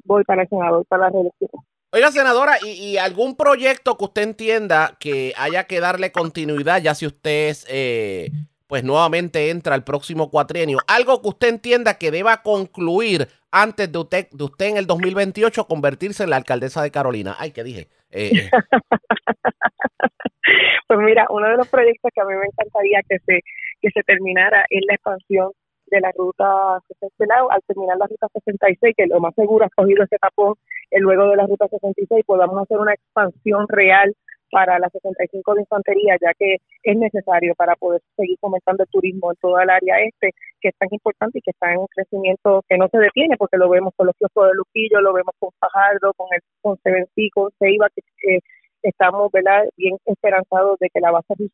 Voy 0.02 0.24
para 0.24 0.42
el 0.42 0.48
Senado, 0.48 0.78
voy 0.78 0.84
para 0.84 1.04
la 1.04 1.10
reelección. 1.10 1.50
Oiga, 1.94 2.10
senadora, 2.10 2.56
¿y, 2.60 2.96
algún 2.96 3.36
proyecto 3.36 3.96
que 3.96 4.06
usted 4.06 4.22
entienda 4.22 4.96
que 4.98 5.32
haya 5.36 5.68
que 5.68 5.78
darle 5.78 6.10
continuidad, 6.10 6.82
ya 6.82 6.92
si 6.92 7.06
usted 7.06 7.54
eh, 7.68 8.32
pues 8.66 8.82
nuevamente 8.82 9.50
entra 9.50 9.76
al 9.76 9.84
próximo 9.84 10.28
cuatrienio? 10.28 10.78
Algo 10.88 11.22
que 11.22 11.28
usted 11.28 11.48
entienda 11.50 11.96
que 11.96 12.10
deba 12.10 12.42
concluir 12.42 13.28
antes 13.52 13.92
de 13.92 13.96
usted, 13.96 14.28
de 14.32 14.42
usted 14.42 14.70
en 14.70 14.78
el 14.78 14.88
2028 14.88 15.68
convertirse 15.68 16.24
en 16.24 16.30
la 16.30 16.36
alcaldesa 16.36 16.82
de 16.82 16.90
Carolina. 16.90 17.36
Ay, 17.38 17.52
¿qué 17.52 17.62
dije? 17.62 17.86
Eh, 18.10 18.32
eh. 18.38 18.50
pues 20.88 20.98
mira, 20.98 21.28
uno 21.30 21.48
de 21.48 21.58
los 21.58 21.68
proyectos 21.68 22.10
que 22.12 22.20
a 22.20 22.24
mí 22.24 22.34
me 22.34 22.46
encantaría 22.46 23.02
que 23.08 23.20
se, 23.20 23.40
que 23.80 23.90
se 23.90 24.02
terminara 24.02 24.64
es 24.68 24.82
la 24.88 24.94
expansión 24.94 25.52
de 25.94 26.00
la 26.00 26.12
ruta 26.16 26.80
66, 26.88 27.30
al 27.50 27.62
terminar 27.66 27.96
la 27.96 28.06
ruta 28.06 28.26
66, 28.32 28.94
que 28.96 29.06
lo 29.06 29.20
más 29.20 29.34
seguro 29.34 29.64
ha 29.64 29.70
cogido 29.70 30.02
ese 30.02 30.18
tapón, 30.18 30.54
y 30.90 30.98
luego 30.98 31.28
de 31.30 31.36
la 31.36 31.46
ruta 31.46 31.68
66 31.68 32.24
podamos 32.26 32.60
hacer 32.62 32.78
una 32.78 32.94
expansión 32.94 33.66
real 33.68 34.12
para 34.50 34.78
la 34.78 34.88
65 34.88 35.54
de 35.54 35.60
infantería, 35.62 36.16
ya 36.20 36.32
que 36.38 36.56
es 36.82 36.96
necesario 36.96 37.54
para 37.54 37.74
poder 37.76 38.00
seguir 38.16 38.38
fomentando 38.40 38.84
el 38.84 38.88
turismo 38.88 39.30
en 39.30 39.36
toda 39.40 39.62
el 39.62 39.70
área 39.70 40.00
este, 40.00 40.30
que 40.60 40.68
es 40.68 40.74
tan 40.78 40.88
importante 40.90 41.38
y 41.38 41.42
que 41.42 41.50
está 41.50 41.72
en 41.72 41.78
un 41.78 41.86
crecimiento 41.88 42.62
que 42.68 42.76
no 42.78 42.88
se 42.88 42.98
detiene, 42.98 43.36
porque 43.36 43.56
lo 43.56 43.68
vemos 43.68 43.94
con 43.96 44.06
los 44.06 44.16
kioscos 44.16 44.48
de 44.48 44.54
Luquillo, 44.54 45.00
lo 45.00 45.12
vemos 45.12 45.34
con 45.38 45.50
Fajardo, 45.58 46.12
con 46.14 46.28
el 46.30 46.40
con 46.60 46.76
Sevencí, 46.82 47.30
con 47.30 47.50
Ceiba, 47.58 47.88
que 47.94 48.38
estamos 48.82 49.32
¿verdad? 49.32 49.64
bien 49.76 49.96
esperanzados 50.04 50.78
de 50.78 50.88
que 50.90 51.00
la 51.00 51.10
base 51.10 51.34
de 51.36 51.44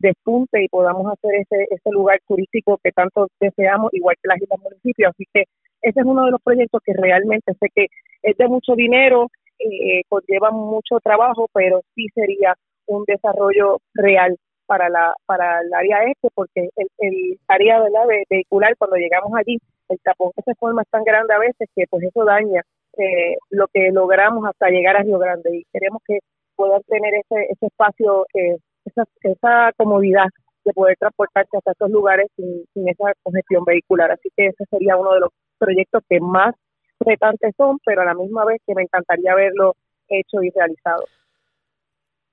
despunte 0.00 0.62
y 0.62 0.68
podamos 0.68 1.06
hacer 1.12 1.34
ese, 1.36 1.66
ese 1.70 1.90
lugar 1.90 2.18
turístico 2.26 2.78
que 2.82 2.90
tanto 2.92 3.28
deseamos, 3.40 3.92
igual 3.92 4.16
que 4.20 4.28
las 4.28 4.42
islas 4.42 4.60
municipios. 4.60 5.10
Así 5.14 5.24
que 5.32 5.44
ese 5.82 6.00
es 6.00 6.06
uno 6.06 6.24
de 6.24 6.32
los 6.32 6.42
proyectos 6.42 6.80
que 6.84 6.92
realmente 6.94 7.52
sé 7.60 7.68
que 7.74 7.86
es 8.22 8.36
de 8.36 8.48
mucho 8.48 8.74
dinero, 8.74 9.28
eh, 9.58 10.02
conlleva 10.08 10.50
mucho 10.50 10.98
trabajo, 11.02 11.46
pero 11.52 11.82
sí 11.94 12.06
sería 12.14 12.54
un 12.86 13.04
desarrollo 13.06 13.78
real 13.94 14.36
para 14.66 14.88
la 14.88 15.12
para 15.26 15.60
el 15.60 15.72
área 15.74 16.04
este, 16.04 16.28
porque 16.34 16.68
el, 16.76 16.88
el 16.98 17.38
área 17.48 17.80
¿verdad? 17.80 18.06
vehicular, 18.30 18.76
cuando 18.78 18.96
llegamos 18.96 19.32
allí, 19.34 19.58
el 19.88 19.98
tapón 20.02 20.30
que 20.36 20.42
se 20.42 20.54
forma 20.54 20.82
es 20.82 20.88
tan 20.90 21.04
grande 21.04 21.34
a 21.34 21.38
veces 21.38 21.68
que 21.74 21.84
pues 21.90 22.04
eso 22.04 22.24
daña 22.24 22.62
eh, 22.96 23.36
lo 23.50 23.66
que 23.68 23.90
logramos 23.92 24.46
hasta 24.46 24.68
llegar 24.68 24.96
a 24.96 25.02
Río 25.02 25.18
Grande 25.18 25.56
y 25.56 25.64
queremos 25.72 26.02
que 26.06 26.18
puedan 26.56 26.82
tener 26.82 27.14
ese, 27.14 27.46
ese 27.50 27.66
espacio 27.66 28.26
eh, 28.34 28.58
esa, 28.84 29.04
esa 29.22 29.72
comodidad 29.76 30.26
de 30.64 30.72
poder 30.72 30.96
transportarse 30.98 31.56
hasta 31.56 31.72
estos 31.72 31.90
lugares 31.90 32.26
sin, 32.36 32.64
sin 32.74 32.88
esa 32.88 33.12
congestión 33.22 33.64
vehicular. 33.64 34.10
Así 34.10 34.28
que 34.36 34.46
ese 34.46 34.64
sería 34.70 34.96
uno 34.96 35.12
de 35.14 35.20
los 35.20 35.30
proyectos 35.58 36.02
que 36.08 36.20
más 36.20 36.54
retantes 37.00 37.54
son, 37.56 37.78
pero 37.84 38.02
a 38.02 38.04
la 38.04 38.14
misma 38.14 38.44
vez 38.44 38.60
que 38.66 38.74
me 38.74 38.82
encantaría 38.82 39.34
verlo 39.34 39.74
hecho 40.08 40.42
y 40.42 40.50
realizado. 40.50 41.04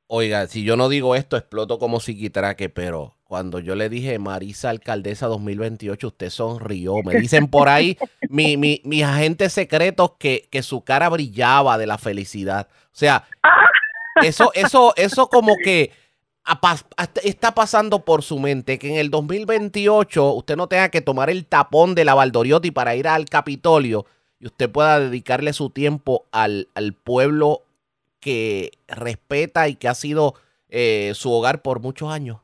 Oiga, 0.09 0.47
si 0.47 0.63
yo 0.63 0.77
no 0.77 0.87
digo 0.87 1.15
esto, 1.15 1.35
exploto 1.35 1.79
como 1.79 1.99
psiquitraque, 1.99 2.69
pero 2.69 3.15
cuando 3.25 3.59
yo 3.59 3.75
le 3.75 3.89
dije 3.89 4.19
Marisa 4.19 4.69
Alcaldesa 4.69 5.27
2028, 5.27 6.07
usted 6.07 6.29
sonrió. 6.29 6.95
Me 7.03 7.15
dicen 7.15 7.47
por 7.47 7.67
ahí 7.67 7.97
mi, 8.29 8.55
mi, 8.55 8.81
mis 8.85 9.03
agentes 9.03 9.51
secretos 9.51 10.13
que, 10.17 10.47
que 10.49 10.63
su 10.63 10.83
cara 10.83 11.09
brillaba 11.09 11.77
de 11.77 11.87
la 11.87 11.97
felicidad. 11.97 12.67
O 12.71 12.95
sea, 12.95 13.25
Eso, 14.23 14.51
eso, 14.53 14.93
eso 14.95 15.27
como 15.29 15.55
que 15.63 15.91
está 17.23 17.53
pasando 17.53 18.05
por 18.05 18.23
su 18.23 18.39
mente 18.39 18.79
que 18.79 18.89
en 18.89 18.97
el 18.97 19.09
2028 19.09 20.33
usted 20.33 20.55
no 20.55 20.67
tenga 20.67 20.89
que 20.89 21.01
tomar 21.01 21.29
el 21.29 21.45
tapón 21.45 21.95
de 21.95 22.05
la 22.05 22.15
Valdoriotti 22.15 22.71
para 22.71 22.95
ir 22.95 23.07
al 23.07 23.25
Capitolio 23.25 24.05
y 24.39 24.47
usted 24.47 24.71
pueda 24.71 24.99
dedicarle 24.99 25.53
su 25.53 25.69
tiempo 25.69 26.25
al, 26.31 26.67
al 26.75 26.93
pueblo 26.93 27.63
que 28.19 28.71
respeta 28.87 29.67
y 29.67 29.75
que 29.75 29.87
ha 29.87 29.93
sido 29.93 30.33
eh, 30.69 31.13
su 31.13 31.31
hogar 31.31 31.61
por 31.61 31.79
muchos 31.79 32.11
años? 32.11 32.41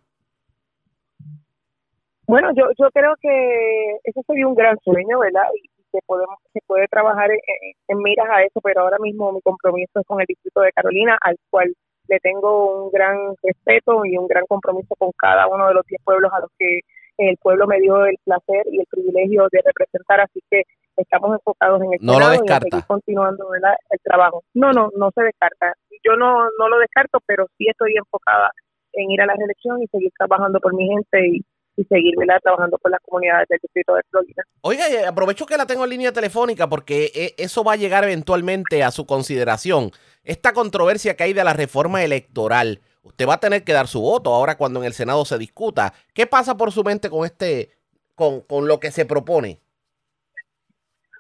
Bueno, 2.26 2.52
yo, 2.56 2.66
yo 2.80 2.90
creo 2.92 3.14
que 3.22 3.98
eso 4.04 4.22
sería 4.26 4.48
un 4.48 4.56
gran 4.56 4.78
sueño, 4.84 5.20
¿verdad? 5.20 5.44
Y 5.62 5.70
se, 5.92 6.00
podemos, 6.06 6.40
se 6.54 6.60
puede 6.66 6.88
trabajar 6.88 7.30
en, 7.32 7.98
miras 7.98 8.28
a 8.30 8.44
eso, 8.44 8.62
pero 8.62 8.82
ahora 8.82 8.98
mismo 9.00 9.34
mi 9.34 9.42
compromiso 9.42 10.00
es 10.00 10.08
con 10.08 10.22
el 10.22 10.26
Distrito 10.26 10.62
de 10.62 10.72
Carolina, 10.72 11.18
al 11.22 11.36
cual 11.50 11.74
le 12.08 12.20
tengo 12.20 12.86
un 12.86 12.92
gran 12.92 13.36
respeto 13.42 14.06
y 14.06 14.18
un 14.18 14.28
gran 14.28 14.46
compromiso 14.48 14.96
con 14.98 15.12
cada 15.18 15.48
uno 15.48 15.68
de 15.68 15.74
los 15.74 15.86
10 15.86 16.02
pueblos 16.04 16.32
a 16.34 16.42
los 16.42 16.50
que 16.58 16.82
el 17.18 17.38
pueblo 17.38 17.68
me 17.68 17.80
dio 17.80 18.06
el 18.06 18.18
placer 18.24 18.66
y 18.72 18.80
el 18.80 18.86
privilegio 18.90 19.48
de 19.52 19.62
representar, 19.64 20.22
así 20.22 20.42
que 20.50 20.64
estamos 20.98 21.34
enfocados 21.34 21.82
en 21.82 21.94
el 21.94 22.00
no 22.02 22.20
lo 22.20 22.30
descarta. 22.30 22.82
continuando 22.88 23.48
el 23.54 24.00
trabajo. 24.04 24.44
No, 24.54 24.72
no, 24.72 24.90
no 24.96 25.12
se 25.16 25.24
descarta. 25.24 25.74
Yo 26.04 26.16
no, 26.16 26.46
no 26.60 26.70
lo 26.70 26.80
descarto, 26.80 27.20
pero 27.26 27.48
sí 27.58 27.68
estoy 27.70 27.96
enfocada 27.98 28.52
en 28.94 29.12
ir 29.12 29.22
a 29.22 29.26
la 29.26 29.36
reelección 29.36 29.82
y 29.82 29.88
seguir 29.88 30.12
trabajando 30.18 30.60
por 30.60 30.74
mi 30.74 30.88
gente 30.88 31.28
y, 31.28 31.46
seguir 31.90 32.14
trabajando 32.44 32.78
por 32.78 32.92
las 32.92 33.00
comunidades 33.02 33.48
del 33.50 33.58
distrito 33.60 33.96
de 33.96 34.02
Florida. 34.12 34.44
Oiga, 34.62 34.86
aprovecho 35.08 35.48
que 35.48 35.58
la 35.58 35.66
tengo 35.66 35.84
en 35.84 35.90
línea 35.90 36.12
telefónica 36.12 36.70
porque 36.70 37.12
eh, 37.16 37.34
eso 37.40 37.64
va 37.64 37.74
a 37.74 37.78
llegar 37.78 38.04
eventualmente 38.04 38.84
a 38.84 38.92
su 38.92 39.08
consideración. 39.08 39.90
Esta 40.24 40.54
controversia 40.54 41.16
que 41.16 41.24
hay 41.24 41.34
de 41.34 41.44
la 41.44 41.54
reforma 41.54 42.04
electoral, 42.04 42.80
usted 43.04 43.28
va 43.28 43.36
a 43.36 43.40
tener 43.40 43.64
que 43.64 43.74
dar 43.74 43.88
su 43.88 44.02
voto 44.02 44.34
ahora 44.34 44.58
cuando 44.58 44.80
en 44.80 44.86
el 44.86 44.94
Senado 44.94 45.26
se 45.26 45.38
discuta. 45.38 45.94
¿Qué 46.14 46.28
pasa 46.28 46.56
por 46.56 46.72
su 46.72 46.84
mente 46.84 47.10
con 47.10 47.26
este, 47.26 47.72
con, 48.16 48.42
con 48.42 48.68
lo 48.68 48.80
que 48.80 48.92
se 48.92 49.06
propone? 49.06 49.60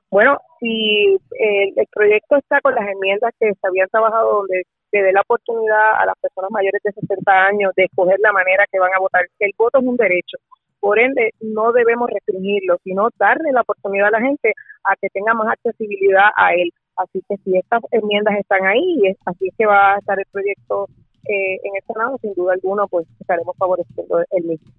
Bueno, 0.09 0.37
si 0.59 1.17
el, 1.39 1.87
proyecto 1.91 2.37
está 2.37 2.61
con 2.61 2.75
las 2.75 2.87
enmiendas 2.87 3.33
que 3.39 3.51
se 3.51 3.67
habían 3.67 3.89
trabajado 3.89 4.37
donde 4.37 4.63
se 4.91 5.01
dé 5.01 5.11
la 5.11 5.21
oportunidad 5.21 5.99
a 5.99 6.05
las 6.05 6.15
personas 6.21 6.51
mayores 6.51 6.81
de 6.83 6.91
60 6.91 7.31
años 7.31 7.73
de 7.75 7.85
escoger 7.85 8.19
la 8.19 8.31
manera 8.31 8.65
que 8.71 8.79
van 8.79 8.93
a 8.95 8.99
votar, 8.99 9.25
el 9.39 9.51
voto 9.57 9.79
es 9.79 9.85
un 9.85 9.97
derecho. 9.97 10.37
Por 10.79 10.99
ende, 10.99 11.31
no 11.41 11.71
debemos 11.71 12.09
restringirlo, 12.09 12.77
sino 12.83 13.09
darle 13.17 13.51
la 13.51 13.61
oportunidad 13.61 14.09
a 14.09 14.19
la 14.19 14.21
gente 14.21 14.53
a 14.83 14.95
que 14.95 15.09
tenga 15.09 15.33
más 15.33 15.47
accesibilidad 15.51 16.29
a 16.35 16.53
él. 16.53 16.71
Así 16.95 17.23
que 17.27 17.37
si 17.43 17.57
estas 17.57 17.81
enmiendas 17.91 18.37
están 18.37 18.65
ahí, 18.65 19.15
así 19.25 19.47
es 19.47 19.53
que 19.57 19.65
va 19.65 19.95
a 19.95 19.97
estar 19.97 20.19
el 20.19 20.25
proyecto 20.31 20.87
eh, 21.27 21.55
en 21.63 21.75
el 21.75 21.83
Senado, 21.87 22.17
sin 22.21 22.33
duda 22.33 22.53
alguna, 22.53 22.85
pues 22.87 23.07
estaremos 23.19 23.55
favoreciendo 23.57 24.23
el 24.31 24.43
mismo. 24.43 24.71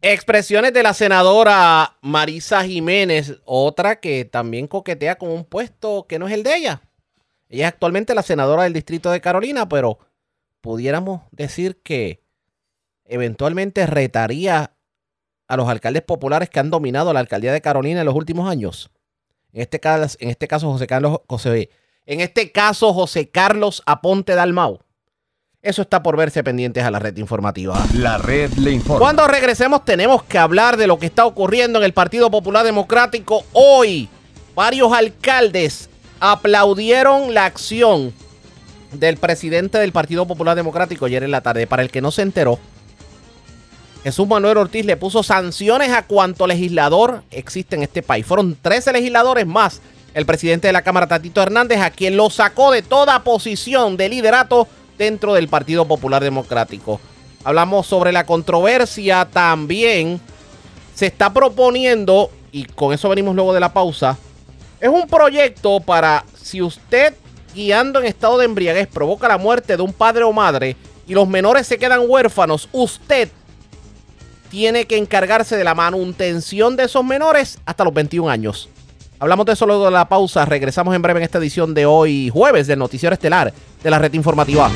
Expresiones 0.00 0.72
de 0.72 0.82
la 0.82 0.94
senadora 0.94 1.96
Marisa 2.00 2.64
Jiménez, 2.64 3.40
otra 3.44 4.00
que 4.00 4.24
también 4.24 4.66
coquetea 4.66 5.16
con 5.16 5.30
un 5.30 5.44
puesto 5.44 6.06
que 6.08 6.18
no 6.18 6.26
es 6.26 6.32
el 6.32 6.42
de 6.42 6.56
ella. 6.56 6.82
Ella 7.48 7.68
es 7.68 7.72
actualmente 7.72 8.14
la 8.14 8.22
senadora 8.22 8.64
del 8.64 8.72
distrito 8.72 9.10
de 9.10 9.20
Carolina, 9.20 9.68
pero 9.68 9.98
pudiéramos 10.60 11.22
decir 11.30 11.80
que 11.82 12.20
eventualmente 13.04 13.86
retaría 13.86 14.72
a 15.48 15.56
los 15.56 15.68
alcaldes 15.68 16.02
populares 16.02 16.48
que 16.48 16.60
han 16.60 16.70
dominado 16.70 17.12
la 17.12 17.20
alcaldía 17.20 17.52
de 17.52 17.60
Carolina 17.60 18.00
en 18.00 18.06
los 18.06 18.14
últimos 18.14 18.48
años. 18.48 18.90
En 19.52 19.62
este 19.62 19.80
caso, 19.80 20.16
en 20.20 20.30
este 20.30 20.48
caso 20.48 20.70
José 20.70 20.86
Carlos 20.86 21.20
José, 21.28 21.70
en 22.06 22.20
este 22.20 22.52
caso 22.52 22.92
José 22.92 23.30
Carlos 23.30 23.82
Aponte 23.86 24.34
Dalmau. 24.34 24.80
Eso 25.60 25.82
está 25.82 26.02
por 26.02 26.16
verse 26.16 26.42
pendientes 26.42 26.82
a 26.82 26.90
la 26.90 26.98
red 26.98 27.16
informativa. 27.18 27.80
La 27.94 28.18
red 28.18 28.52
le 28.54 28.72
informa. 28.72 28.98
Cuando 28.98 29.28
regresemos 29.28 29.84
tenemos 29.84 30.24
que 30.24 30.36
hablar 30.36 30.76
de 30.76 30.88
lo 30.88 30.98
que 30.98 31.06
está 31.06 31.24
ocurriendo 31.24 31.78
en 31.78 31.84
el 31.84 31.92
Partido 31.92 32.30
Popular 32.32 32.64
Democrático 32.64 33.44
hoy. 33.52 34.08
Varios 34.56 34.92
alcaldes 34.92 35.88
aplaudieron 36.18 37.32
la 37.32 37.44
acción 37.44 38.12
del 38.92 39.18
presidente 39.18 39.78
del 39.78 39.92
Partido 39.92 40.26
Popular 40.26 40.56
Democrático 40.56 41.04
ayer 41.04 41.22
en 41.22 41.30
la 41.30 41.42
tarde. 41.42 41.68
Para 41.68 41.82
el 41.82 41.90
que 41.90 42.00
no 42.00 42.10
se 42.10 42.22
enteró, 42.22 42.58
Jesús 44.02 44.26
Manuel 44.26 44.56
Ortiz 44.56 44.84
le 44.84 44.96
puso 44.96 45.22
sanciones 45.22 45.90
a 45.90 46.06
cuanto 46.06 46.46
legislador 46.46 47.22
existe 47.30 47.76
en 47.76 47.84
este 47.84 48.02
país. 48.02 48.26
Fueron 48.26 48.56
13 48.60 48.92
legisladores 48.92 49.46
más 49.46 49.80
el 50.14 50.26
presidente 50.26 50.66
de 50.66 50.72
la 50.72 50.82
Cámara, 50.82 51.06
Tatito 51.06 51.40
Hernández, 51.40 51.80
a 51.80 51.90
quien 51.90 52.16
lo 52.16 52.28
sacó 52.28 52.72
de 52.72 52.82
toda 52.82 53.22
posición 53.22 53.96
de 53.96 54.08
liderato 54.08 54.66
dentro 54.98 55.34
del 55.34 55.48
Partido 55.48 55.86
Popular 55.86 56.22
Democrático. 56.22 57.00
Hablamos 57.44 57.86
sobre 57.86 58.12
la 58.12 58.26
controversia 58.26 59.28
también. 59.32 60.20
Se 60.94 61.06
está 61.06 61.32
proponiendo, 61.32 62.30
y 62.50 62.64
con 62.64 62.92
eso 62.92 63.08
venimos 63.08 63.34
luego 63.34 63.54
de 63.54 63.60
la 63.60 63.72
pausa, 63.72 64.18
es 64.80 64.88
un 64.88 65.06
proyecto 65.06 65.80
para 65.80 66.24
si 66.34 66.60
usted 66.60 67.14
guiando 67.54 68.00
en 68.00 68.06
estado 68.06 68.36
de 68.38 68.46
embriaguez 68.46 68.88
provoca 68.88 69.28
la 69.28 69.38
muerte 69.38 69.76
de 69.76 69.82
un 69.82 69.92
padre 69.92 70.24
o 70.24 70.32
madre 70.32 70.76
y 71.06 71.14
los 71.14 71.28
menores 71.28 71.66
se 71.66 71.78
quedan 71.78 72.02
huérfanos, 72.06 72.68
usted 72.72 73.30
tiene 74.52 74.84
que 74.84 74.98
encargarse 74.98 75.56
de 75.56 75.64
la 75.64 75.74
manutención 75.74 76.76
de 76.76 76.84
esos 76.84 77.02
menores 77.02 77.58
hasta 77.64 77.84
los 77.84 77.94
21 77.94 78.28
años. 78.28 78.68
Hablamos 79.18 79.46
de 79.46 79.54
eso 79.54 79.64
luego 79.64 79.86
de 79.86 79.90
la 79.90 80.10
pausa. 80.10 80.44
Regresamos 80.44 80.94
en 80.94 81.00
breve 81.00 81.20
en 81.20 81.24
esta 81.24 81.38
edición 81.38 81.72
de 81.72 81.86
hoy, 81.86 82.28
jueves, 82.30 82.66
del 82.66 82.78
Noticiero 82.78 83.14
Estelar 83.14 83.54
de 83.82 83.90
la 83.90 83.98
Red 83.98 84.12
Informativa. 84.12 84.70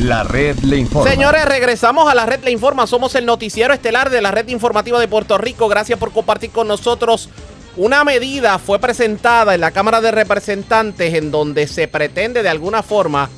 La 0.00 0.24
red 0.24 0.58
le 0.58 0.76
informa. 0.76 1.10
Señores, 1.10 1.46
regresamos 1.46 2.06
a 2.06 2.14
la 2.14 2.26
red 2.26 2.44
le 2.44 2.50
informa. 2.50 2.86
Somos 2.86 3.14
el 3.14 3.24
noticiero 3.24 3.72
estelar 3.72 4.10
de 4.10 4.20
la 4.20 4.30
red 4.30 4.46
informativa 4.48 5.00
de 5.00 5.08
Puerto 5.08 5.38
Rico. 5.38 5.68
Gracias 5.68 5.98
por 5.98 6.12
compartir 6.12 6.50
con 6.50 6.68
nosotros. 6.68 7.30
Una 7.78 8.04
medida 8.04 8.58
fue 8.58 8.78
presentada 8.78 9.54
en 9.54 9.62
la 9.62 9.70
Cámara 9.70 10.02
de 10.02 10.10
Representantes 10.10 11.14
en 11.14 11.30
donde 11.30 11.66
se 11.66 11.88
pretende 11.88 12.42
de 12.42 12.48
alguna 12.50 12.82
forma 12.82 13.30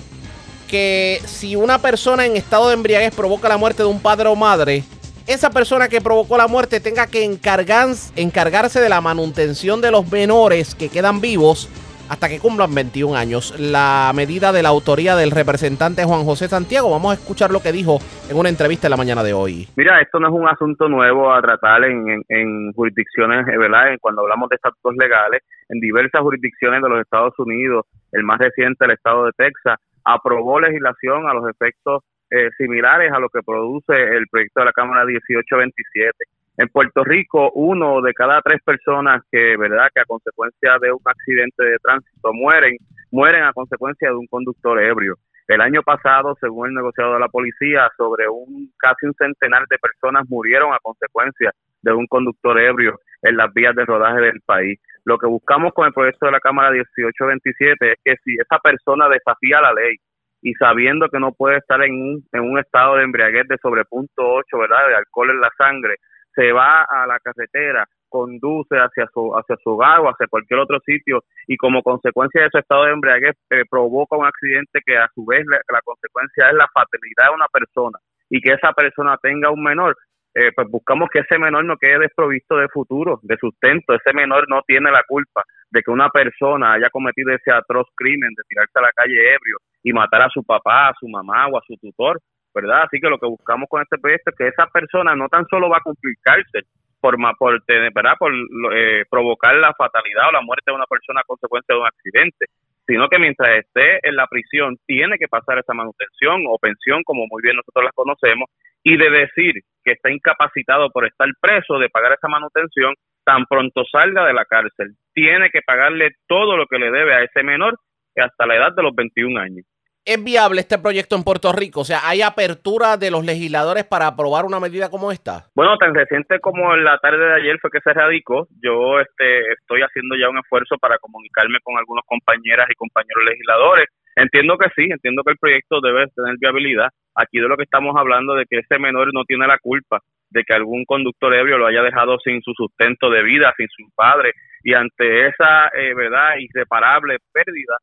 que 0.70 1.18
si 1.24 1.56
una 1.56 1.78
persona 1.78 2.26
en 2.26 2.36
estado 2.36 2.68
de 2.68 2.74
embriaguez 2.74 3.14
provoca 3.14 3.48
la 3.48 3.56
muerte 3.56 3.82
de 3.82 3.88
un 3.88 4.00
padre 4.00 4.28
o 4.28 4.36
madre, 4.36 4.84
esa 5.26 5.50
persona 5.50 5.88
que 5.88 6.00
provocó 6.00 6.36
la 6.36 6.46
muerte 6.46 6.80
tenga 6.80 7.06
que 7.06 7.24
encargarse 7.24 8.80
de 8.80 8.88
la 8.88 9.00
manutención 9.00 9.80
de 9.80 9.90
los 9.90 10.10
menores 10.10 10.74
que 10.74 10.88
quedan 10.88 11.20
vivos 11.20 11.68
hasta 12.08 12.28
que 12.28 12.40
cumplan 12.40 12.74
21 12.74 13.16
años. 13.16 13.54
La 13.58 14.10
medida 14.14 14.52
de 14.52 14.62
la 14.62 14.68
autoría 14.70 15.14
del 15.14 15.30
representante 15.30 16.04
Juan 16.04 16.24
José 16.24 16.48
Santiago, 16.48 16.90
vamos 16.90 17.12
a 17.12 17.14
escuchar 17.14 17.52
lo 17.52 17.60
que 17.60 17.70
dijo 17.70 17.98
en 18.28 18.36
una 18.36 18.48
entrevista 18.48 18.88
en 18.88 18.90
la 18.90 18.96
mañana 18.96 19.22
de 19.22 19.32
hoy. 19.32 19.68
Mira, 19.76 20.00
esto 20.00 20.18
no 20.18 20.26
es 20.26 20.34
un 20.34 20.48
asunto 20.48 20.88
nuevo 20.88 21.32
a 21.32 21.40
tratar 21.40 21.84
en, 21.84 22.72
jurisdicciones, 22.74 23.46
eh, 23.46 23.56
¿verdad? 23.56 23.96
Cuando 24.00 24.22
hablamos 24.22 24.48
de 24.48 24.56
estatutos 24.56 24.96
legales, 24.96 25.42
en 25.68 25.78
diversas 25.78 26.20
jurisdicciones 26.20 26.82
de 26.82 26.88
los 26.88 27.00
Estados 27.00 27.34
Unidos, 27.38 27.86
el 28.10 28.24
más 28.24 28.38
reciente, 28.38 28.84
el 28.84 28.90
estado 28.90 29.26
de 29.26 29.32
Texas, 29.36 29.78
aprobó 30.14 30.60
legislación 30.60 31.28
a 31.28 31.34
los 31.34 31.48
efectos 31.48 32.02
eh, 32.30 32.50
similares 32.56 33.12
a 33.12 33.18
lo 33.18 33.28
que 33.28 33.42
produce 33.42 33.92
el 33.92 34.26
proyecto 34.30 34.60
de 34.60 34.66
la 34.66 34.72
Cámara 34.72 35.04
1827. 35.04 36.16
En 36.58 36.68
Puerto 36.68 37.02
Rico, 37.04 37.50
uno 37.54 38.02
de 38.02 38.12
cada 38.12 38.40
tres 38.42 38.60
personas 38.62 39.22
que, 39.32 39.56
verdad, 39.56 39.88
que 39.94 40.00
a 40.00 40.04
consecuencia 40.04 40.78
de 40.80 40.92
un 40.92 41.00
accidente 41.04 41.64
de 41.64 41.78
tránsito 41.78 42.32
mueren, 42.32 42.76
mueren 43.10 43.44
a 43.44 43.52
consecuencia 43.52 44.10
de 44.10 44.14
un 44.14 44.26
conductor 44.26 44.80
ebrio. 44.80 45.16
El 45.48 45.60
año 45.60 45.82
pasado, 45.82 46.36
según 46.40 46.68
el 46.68 46.74
negociado 46.74 47.14
de 47.14 47.20
la 47.20 47.28
policía, 47.28 47.90
sobre 47.96 48.28
un 48.28 48.70
casi 48.78 49.06
un 49.06 49.14
centenar 49.14 49.64
de 49.68 49.78
personas 49.78 50.24
murieron 50.28 50.72
a 50.72 50.78
consecuencia 50.80 51.52
de 51.82 51.92
un 51.92 52.06
conductor 52.06 52.60
ebrio 52.60 53.00
en 53.22 53.36
las 53.36 53.52
vías 53.52 53.74
de 53.74 53.84
rodaje 53.84 54.20
del 54.20 54.40
país. 54.42 54.78
Lo 55.04 55.18
que 55.18 55.26
buscamos 55.26 55.72
con 55.72 55.86
el 55.86 55.92
proyecto 55.92 56.26
de 56.26 56.32
la 56.32 56.40
Cámara 56.40 56.70
1827 56.70 57.92
es 57.92 57.98
que 58.04 58.14
si 58.24 58.34
esa 58.34 58.58
persona 58.58 59.08
desafía 59.08 59.60
la 59.60 59.72
ley, 59.72 59.96
y 60.42 60.54
sabiendo 60.54 61.08
que 61.08 61.20
no 61.20 61.32
puede 61.32 61.58
estar 61.58 61.82
en 61.82 61.92
un, 61.92 62.24
en 62.32 62.40
un 62.40 62.58
estado 62.58 62.96
de 62.96 63.04
embriaguez 63.04 63.46
de 63.48 63.58
sobre 63.58 63.84
punto 63.84 64.22
8, 64.22 64.58
¿verdad? 64.58 64.88
De 64.88 64.94
alcohol 64.94 65.30
en 65.30 65.40
la 65.40 65.50
sangre, 65.56 65.96
se 66.34 66.52
va 66.52 66.82
a 66.82 67.06
la 67.06 67.18
carretera, 67.18 67.86
conduce 68.08 68.76
hacia 68.76 69.06
su, 69.12 69.32
hacia 69.36 69.56
su 69.62 69.70
hogar 69.70 70.00
o 70.00 70.08
hacia 70.08 70.26
cualquier 70.28 70.60
otro 70.60 70.78
sitio 70.84 71.22
y 71.46 71.56
como 71.56 71.82
consecuencia 71.82 72.42
de 72.42 72.48
ese 72.48 72.58
estado 72.58 72.84
de 72.84 72.92
embriaguez 72.92 73.36
eh, 73.50 73.64
provoca 73.70 74.16
un 74.16 74.26
accidente 74.26 74.80
que 74.84 74.96
a 74.96 75.08
su 75.14 75.24
vez 75.24 75.44
la, 75.46 75.80
consecuencia 75.82 76.48
es 76.48 76.54
la 76.54 76.68
fatalidad 76.72 77.30
de 77.30 77.34
una 77.34 77.46
persona 77.52 77.98
y 78.28 78.40
que 78.40 78.52
esa 78.52 78.72
persona 78.72 79.16
tenga 79.22 79.50
un 79.50 79.62
menor, 79.62 79.96
eh, 80.34 80.52
pues 80.54 80.68
buscamos 80.70 81.08
que 81.12 81.20
ese 81.20 81.38
menor 81.38 81.64
no 81.64 81.76
quede 81.76 81.98
desprovisto 82.00 82.56
de 82.56 82.68
futuro, 82.68 83.18
de 83.22 83.36
sustento. 83.36 83.94
Ese 83.94 84.12
menor 84.12 84.48
no 84.48 84.62
tiene 84.62 84.90
la 84.90 85.02
culpa 85.06 85.42
de 85.70 85.82
que 85.82 85.90
una 85.90 86.08
persona 86.08 86.74
haya 86.74 86.90
cometido 86.90 87.32
ese 87.32 87.50
atroz 87.52 87.88
crimen 87.96 88.30
de 88.36 88.42
tirarse 88.48 88.78
a 88.78 88.82
la 88.82 88.92
calle 88.92 89.34
ebrio 89.34 89.58
y 89.82 89.92
matar 89.92 90.22
a 90.22 90.30
su 90.30 90.42
papá, 90.44 90.88
a 90.88 90.94
su 90.98 91.08
mamá 91.08 91.48
o 91.48 91.58
a 91.58 91.62
su 91.66 91.76
tutor, 91.76 92.20
¿verdad? 92.54 92.82
Así 92.84 93.00
que 93.00 93.08
lo 93.08 93.18
que 93.18 93.26
buscamos 93.26 93.68
con 93.68 93.82
este 93.82 93.98
proyecto 93.98 94.30
es 94.30 94.36
que 94.36 94.48
esa 94.48 94.66
persona 94.66 95.14
no 95.16 95.28
tan 95.28 95.46
solo 95.46 95.68
va 95.68 95.78
a 95.78 95.82
cumplir 95.82 96.14
cárcel 96.22 96.64
por, 97.00 97.16
por, 97.38 97.62
¿verdad? 97.66 98.14
por 98.18 98.32
eh, 98.74 99.04
provocar 99.10 99.54
la 99.56 99.72
fatalidad 99.74 100.28
o 100.28 100.32
la 100.32 100.42
muerte 100.42 100.70
de 100.70 100.76
una 100.76 100.86
persona 100.86 101.20
a 101.20 101.26
consecuencia 101.26 101.74
de 101.74 101.80
un 101.80 101.86
accidente, 101.86 102.46
sino 102.90 103.08
que 103.08 103.20
mientras 103.20 103.50
esté 103.58 104.00
en 104.02 104.16
la 104.16 104.26
prisión 104.26 104.76
tiene 104.84 105.16
que 105.16 105.28
pasar 105.28 105.58
esa 105.58 105.72
manutención 105.72 106.42
o 106.48 106.58
pensión, 106.58 107.04
como 107.04 107.24
muy 107.30 107.40
bien 107.40 107.54
nosotros 107.54 107.84
las 107.84 107.94
conocemos, 107.94 108.50
y 108.82 108.96
de 108.96 109.10
decir 109.10 109.62
que 109.84 109.92
está 109.92 110.10
incapacitado 110.10 110.90
por 110.90 111.06
estar 111.06 111.28
preso 111.40 111.78
de 111.78 111.88
pagar 111.88 112.14
esa 112.14 112.26
manutención, 112.26 112.94
tan 113.24 113.44
pronto 113.46 113.84
salga 113.84 114.26
de 114.26 114.34
la 114.34 114.44
cárcel, 114.44 114.96
tiene 115.14 115.50
que 115.50 115.62
pagarle 115.62 116.10
todo 116.26 116.56
lo 116.56 116.66
que 116.66 116.80
le 116.80 116.90
debe 116.90 117.14
a 117.14 117.22
ese 117.22 117.44
menor 117.44 117.78
hasta 118.16 118.46
la 118.46 118.56
edad 118.56 118.74
de 118.74 118.82
los 118.82 118.94
21 118.94 119.40
años. 119.40 119.64
¿Es 120.04 120.22
viable 120.24 120.60
este 120.60 120.78
proyecto 120.78 121.14
en 121.14 121.24
Puerto 121.24 121.52
Rico? 121.52 121.80
O 121.80 121.84
sea, 121.84 122.00
¿hay 122.08 122.22
apertura 122.22 122.96
de 122.96 123.10
los 123.10 123.24
legisladores 123.24 123.84
para 123.84 124.06
aprobar 124.06 124.46
una 124.46 124.58
medida 124.58 124.88
como 124.88 125.12
esta? 125.12 125.46
Bueno, 125.54 125.76
tan 125.76 125.94
reciente 125.94 126.40
como 126.40 126.74
en 126.74 126.84
la 126.84 126.98
tarde 126.98 127.18
de 127.18 127.34
ayer 127.34 127.58
fue 127.60 127.70
que 127.70 127.80
se 127.84 127.92
radicó. 127.92 128.48
Yo 128.62 128.98
este, 128.98 129.52
estoy 129.52 129.82
haciendo 129.82 130.16
ya 130.16 130.30
un 130.30 130.38
esfuerzo 130.38 130.76
para 130.80 130.98
comunicarme 130.98 131.58
con 131.62 131.76
algunos 131.76 132.04
compañeras 132.06 132.66
y 132.70 132.74
compañeros 132.74 133.24
legisladores. 133.28 133.86
Entiendo 134.16 134.56
que 134.56 134.68
sí, 134.74 134.88
entiendo 134.90 135.22
que 135.22 135.32
el 135.32 135.38
proyecto 135.38 135.80
debe 135.80 136.08
tener 136.16 136.36
viabilidad. 136.40 136.88
Aquí 137.14 137.38
de 137.38 137.48
lo 137.48 137.56
que 137.56 137.64
estamos 137.64 137.94
hablando 137.96 138.34
de 138.34 138.46
que 138.48 138.58
ese 138.58 138.78
menor 138.78 139.12
no 139.12 139.24
tiene 139.24 139.46
la 139.46 139.58
culpa 139.58 140.00
de 140.30 140.44
que 140.44 140.54
algún 140.54 140.84
conductor 140.84 141.34
ebrio 141.34 141.58
lo 141.58 141.66
haya 141.66 141.82
dejado 141.82 142.18
sin 142.20 142.40
su 142.42 142.52
sustento 142.54 143.10
de 143.10 143.22
vida, 143.22 143.52
sin 143.56 143.66
su 143.68 143.90
padre, 143.94 144.32
y 144.62 144.74
ante 144.74 145.26
esa 145.26 145.68
eh, 145.68 145.94
verdad 145.94 146.36
irreparable 146.38 147.18
pérdida, 147.32 147.76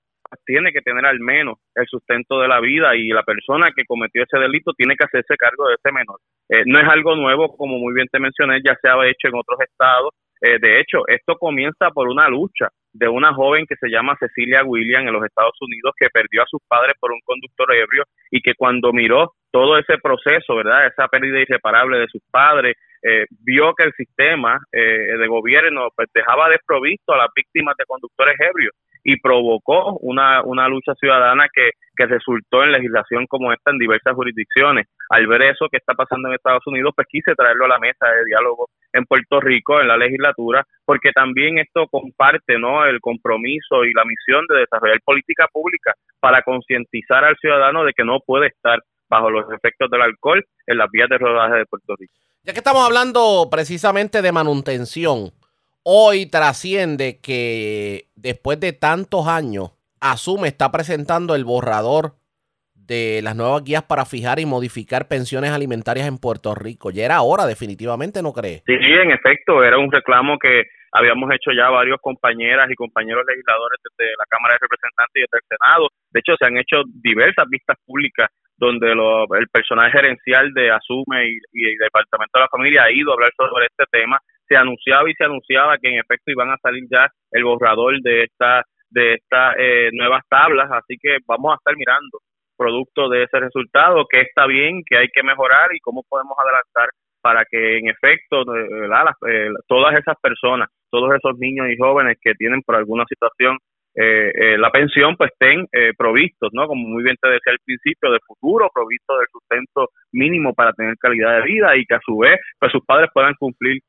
tiene 0.45 0.71
que 0.71 0.81
tener 0.81 1.05
al 1.05 1.19
menos 1.19 1.57
el 1.75 1.85
sustento 1.87 2.39
de 2.39 2.47
la 2.47 2.59
vida 2.59 2.95
y 2.95 3.09
la 3.09 3.23
persona 3.23 3.71
que 3.75 3.85
cometió 3.85 4.23
ese 4.23 4.39
delito 4.39 4.73
tiene 4.73 4.95
que 4.95 5.05
hacerse 5.05 5.37
cargo 5.37 5.67
de 5.67 5.75
ese 5.75 5.91
menor. 5.91 6.19
Eh, 6.49 6.63
no 6.65 6.79
es 6.79 6.87
algo 6.87 7.15
nuevo, 7.15 7.55
como 7.55 7.77
muy 7.77 7.93
bien 7.93 8.07
te 8.11 8.19
mencioné, 8.19 8.61
ya 8.65 8.77
se 8.81 8.89
ha 8.89 8.95
hecho 9.07 9.27
en 9.27 9.35
otros 9.35 9.59
estados. 9.61 10.11
Eh, 10.41 10.59
de 10.59 10.79
hecho, 10.79 11.07
esto 11.07 11.35
comienza 11.35 11.89
por 11.91 12.07
una 12.07 12.29
lucha 12.29 12.69
de 12.93 13.07
una 13.07 13.33
joven 13.33 13.65
que 13.67 13.75
se 13.75 13.89
llama 13.89 14.17
Cecilia 14.19 14.63
William 14.63 15.07
en 15.07 15.13
los 15.13 15.25
Estados 15.25 15.55
Unidos 15.61 15.93
que 15.97 16.09
perdió 16.09 16.43
a 16.43 16.47
sus 16.47 16.61
padres 16.67 16.95
por 16.99 17.11
un 17.11 17.19
conductor 17.25 17.73
ebrio 17.73 18.03
y 18.31 18.41
que 18.41 18.53
cuando 18.55 18.93
miró 18.93 19.33
todo 19.51 19.77
ese 19.77 19.97
proceso, 19.97 20.55
¿verdad? 20.55 20.87
Esa 20.87 21.07
pérdida 21.07 21.39
irreparable 21.39 21.99
de 21.99 22.07
sus 22.07 22.21
padres, 22.29 22.75
eh, 23.01 23.25
vio 23.43 23.73
que 23.73 23.83
el 23.83 23.93
sistema 23.93 24.59
de 24.71 25.27
gobierno 25.27 25.89
pues, 25.95 26.09
dejaba 26.13 26.49
desprovisto 26.49 27.13
a 27.13 27.17
las 27.17 27.29
víctimas 27.35 27.75
de 27.77 27.85
conductores 27.85 28.35
ebrios 28.39 28.73
y 29.07 29.15
provocó 29.21 29.97
una, 30.01 30.43
una 30.43 30.67
lucha 30.67 30.93
ciudadana 30.95 31.47
que, 31.53 31.69
que 31.95 32.07
resultó 32.07 32.61
en 32.63 32.73
legislación 32.73 33.25
como 33.25 33.53
esta 33.53 33.71
en 33.71 33.77
diversas 33.77 34.13
jurisdicciones. 34.13 34.85
Al 35.09 35.25
ver 35.27 35.43
eso 35.43 35.69
que 35.71 35.77
está 35.77 35.93
pasando 35.93 36.27
en 36.27 36.35
Estados 36.35 36.67
Unidos, 36.67 36.91
pues 36.93 37.07
quise 37.09 37.33
traerlo 37.33 37.63
a 37.63 37.69
la 37.69 37.79
mesa 37.79 38.05
de 38.05 38.25
diálogo 38.25 38.67
en 38.91 39.05
Puerto 39.05 39.39
Rico, 39.39 39.79
en 39.79 39.87
la 39.87 39.95
legislatura, 39.95 40.67
porque 40.83 41.11
también 41.13 41.57
esto 41.57 41.87
comparte 41.87 42.59
¿no? 42.59 42.83
el 42.83 42.99
compromiso 42.99 43.85
y 43.85 43.93
la 43.93 44.03
misión 44.03 44.45
de 44.49 44.59
desarrollar 44.59 44.99
política 45.05 45.47
pública 45.53 45.93
para 46.19 46.41
concientizar 46.41 47.23
al 47.23 47.37
ciudadano 47.37 47.85
de 47.85 47.93
que 47.93 48.03
no 48.03 48.19
puede 48.25 48.47
estar 48.47 48.83
bajo 49.07 49.29
los 49.29 49.45
efectos 49.53 49.89
del 49.89 50.01
alcohol 50.01 50.43
en 50.65 50.77
las 50.77 50.91
vías 50.91 51.07
de 51.07 51.17
rodaje 51.17 51.59
de 51.59 51.65
Puerto 51.65 51.95
Rico. 51.97 52.13
Ya 52.43 52.51
que 52.51 52.59
estamos 52.59 52.85
hablando 52.85 53.47
precisamente 53.49 54.21
de 54.21 54.33
manutención, 54.33 55.31
hoy 55.89 56.25
trasciende 56.25 57.21
que 57.23 58.07
después 58.17 58.59
de 58.59 58.73
tantos 58.73 59.25
años, 59.25 59.71
Asume 60.01 60.49
está 60.49 60.69
presentando 60.69 61.33
el 61.33 61.45
borrador 61.45 62.19
de 62.75 63.21
las 63.23 63.37
nuevas 63.37 63.63
guías 63.63 63.83
para 63.83 64.03
fijar 64.03 64.39
y 64.39 64.45
modificar 64.45 65.07
pensiones 65.07 65.51
alimentarias 65.51 66.05
en 66.09 66.17
Puerto 66.17 66.53
Rico. 66.55 66.91
Ya 66.91 67.05
era 67.05 67.21
hora, 67.21 67.45
definitivamente, 67.45 68.21
¿no 68.21 68.33
cree? 68.33 68.63
Sí, 68.67 68.75
en 68.75 69.11
efecto, 69.11 69.63
era 69.63 69.77
un 69.77 69.89
reclamo 69.89 70.37
que 70.37 70.63
habíamos 70.91 71.31
hecho 71.31 71.51
ya 71.55 71.69
varios 71.69 71.99
compañeras 72.01 72.67
y 72.69 72.75
compañeros 72.75 73.23
legisladores 73.25 73.79
desde 73.79 74.11
la 74.11 74.25
Cámara 74.27 74.55
de 74.55 74.67
Representantes 74.67 75.15
y 75.15 75.21
desde 75.21 75.39
el 75.39 75.47
Senado. 75.47 75.87
De 76.11 76.19
hecho, 76.19 76.35
se 76.37 76.45
han 76.47 76.57
hecho 76.57 76.83
diversas 77.01 77.45
vistas 77.47 77.77
públicas 77.85 78.27
donde 78.57 78.91
el 78.91 79.47
personal 79.49 79.91
gerencial 79.91 80.51
de 80.53 80.71
Asume 80.71 81.27
y, 81.27 81.65
el 81.65 81.77
Departamento 81.79 82.31
de 82.33 82.41
la 82.41 82.49
Familia 82.49 82.83
ha 82.83 82.91
ido 82.91 83.11
a 83.11 83.13
hablar 83.13 83.31
sobre 83.37 83.67
este 83.67 83.85
tema. 83.91 84.19
Se 84.47 84.55
anunciaba 84.55 85.09
y 85.09 85.13
se 85.13 85.25
anunciaba 85.25 85.77
que 85.77 85.89
en 85.89 85.99
efecto 85.99 86.31
iban 86.31 86.49
a 86.49 86.57
salir 86.57 86.85
ya 86.89 87.07
el 87.31 87.43
borrador 87.43 88.01
de 88.01 88.23
esta 88.23 88.63
de 88.89 89.15
estas 89.15 89.55
eh, 89.59 89.89
nuevas 89.91 90.23
tablas, 90.29 90.71
así 90.71 90.95
que 91.01 91.17
vamos 91.27 91.51
a 91.51 91.55
estar 91.55 91.75
mirando 91.75 92.19
producto 92.57 93.09
de 93.09 93.23
ese 93.23 93.39
resultado, 93.39 94.05
que 94.09 94.21
está 94.21 94.47
bien, 94.47 94.81
que 94.85 94.97
hay 94.97 95.07
que 95.09 95.23
mejorar 95.23 95.69
y 95.73 95.79
cómo 95.79 96.03
podemos 96.07 96.35
adelantar 96.39 96.89
para 97.21 97.45
que 97.45 97.77
en 97.77 97.89
efecto 97.89 98.41
eh, 98.55 98.89
eh, 99.27 99.49
todas 99.67 99.95
esas 99.95 100.15
personas, 100.21 100.69
todos 100.89 101.13
esos 101.15 101.37
niños 101.37 101.67
y 101.69 101.77
jóvenes 101.77 102.17
que 102.21 102.33
tienen 102.35 102.61
por 102.61 102.75
alguna 102.75 103.03
situación 103.07 103.57
la 103.97 104.69
pensión, 104.71 105.15
pues 105.17 105.31
estén 105.31 105.67
provistos, 105.97 106.49
¿no? 106.53 106.67
Como 106.67 106.87
muy 106.87 107.03
bien 107.03 107.15
te 107.21 107.29
decía 107.29 107.53
al 107.53 107.59
principio, 107.65 108.11
de 108.11 108.19
futuro, 108.25 108.69
provistos 108.73 109.17
del 109.17 109.27
sustento 109.31 109.89
mínimo 110.11 110.53
para 110.53 110.71
tener 110.73 110.95
calidad 110.97 111.37
de 111.39 111.43
vida 111.43 111.75
y 111.75 111.85
que 111.85 111.95
a 111.95 111.99
su 112.05 112.17
vez, 112.17 112.39
pues 112.59 112.71
sus 112.71 112.85
padres 112.85 113.09
puedan 113.13 113.33
cumplir 113.39 113.81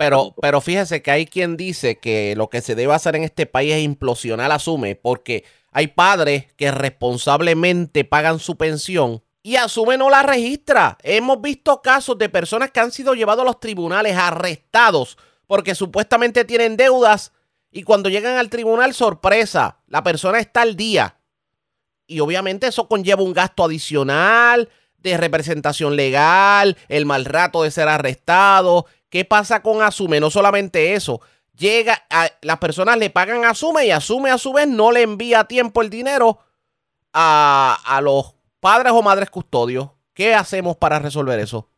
pero, 0.00 0.34
pero 0.40 0.62
fíjese 0.62 1.02
que 1.02 1.10
hay 1.10 1.26
quien 1.26 1.58
dice 1.58 1.98
que 1.98 2.34
lo 2.34 2.48
que 2.48 2.62
se 2.62 2.74
debe 2.74 2.94
hacer 2.94 3.16
en 3.16 3.22
este 3.22 3.44
país 3.44 3.74
es 3.74 3.82
implosionar 3.82 4.50
Asume, 4.50 4.96
porque 4.96 5.44
hay 5.72 5.88
padres 5.88 6.50
que 6.54 6.70
responsablemente 6.70 8.04
pagan 8.04 8.38
su 8.38 8.56
pensión 8.56 9.22
y 9.42 9.56
Asume 9.56 9.98
no 9.98 10.08
la 10.08 10.22
registra. 10.22 10.96
Hemos 11.02 11.42
visto 11.42 11.82
casos 11.82 12.16
de 12.16 12.30
personas 12.30 12.70
que 12.70 12.80
han 12.80 12.92
sido 12.92 13.12
llevados 13.12 13.42
a 13.42 13.48
los 13.48 13.60
tribunales 13.60 14.16
arrestados 14.16 15.18
porque 15.46 15.74
supuestamente 15.74 16.46
tienen 16.46 16.78
deudas 16.78 17.34
y 17.70 17.82
cuando 17.82 18.08
llegan 18.08 18.36
al 18.36 18.50
tribunal, 18.50 18.94
sorpresa, 18.94 19.78
la 19.86 20.02
persona 20.02 20.38
está 20.38 20.62
al 20.62 20.76
día. 20.76 21.16
Y 22.06 22.20
obviamente 22.20 22.66
eso 22.66 22.88
conlleva 22.88 23.22
un 23.22 23.32
gasto 23.32 23.64
adicional 23.64 24.68
de 24.98 25.16
representación 25.16 25.96
legal, 25.96 26.76
el 26.88 27.06
mal 27.06 27.24
rato 27.24 27.62
de 27.62 27.70
ser 27.70 27.88
arrestado, 27.88 28.86
¿Qué 29.10 29.24
pasa 29.24 29.60
con 29.60 29.82
Asume? 29.82 30.20
No 30.20 30.30
solamente 30.30 30.94
eso. 30.94 31.20
Llega, 31.56 32.06
a, 32.08 32.30
las 32.42 32.58
personas 32.58 32.96
le 32.96 33.10
pagan 33.10 33.44
a 33.44 33.50
Asume 33.50 33.84
y 33.84 33.90
Asume 33.90 34.30
a 34.30 34.38
su 34.38 34.52
vez 34.52 34.68
no 34.68 34.92
le 34.92 35.02
envía 35.02 35.40
a 35.40 35.48
tiempo 35.48 35.82
el 35.82 35.90
dinero 35.90 36.38
a, 37.12 37.76
a 37.84 38.00
los 38.00 38.34
padres 38.60 38.92
o 38.92 39.02
madres 39.02 39.28
custodios. 39.28 39.90
¿Qué 40.14 40.34
hacemos 40.34 40.76
para 40.76 41.00
resolver 41.00 41.40
eso? 41.40 41.68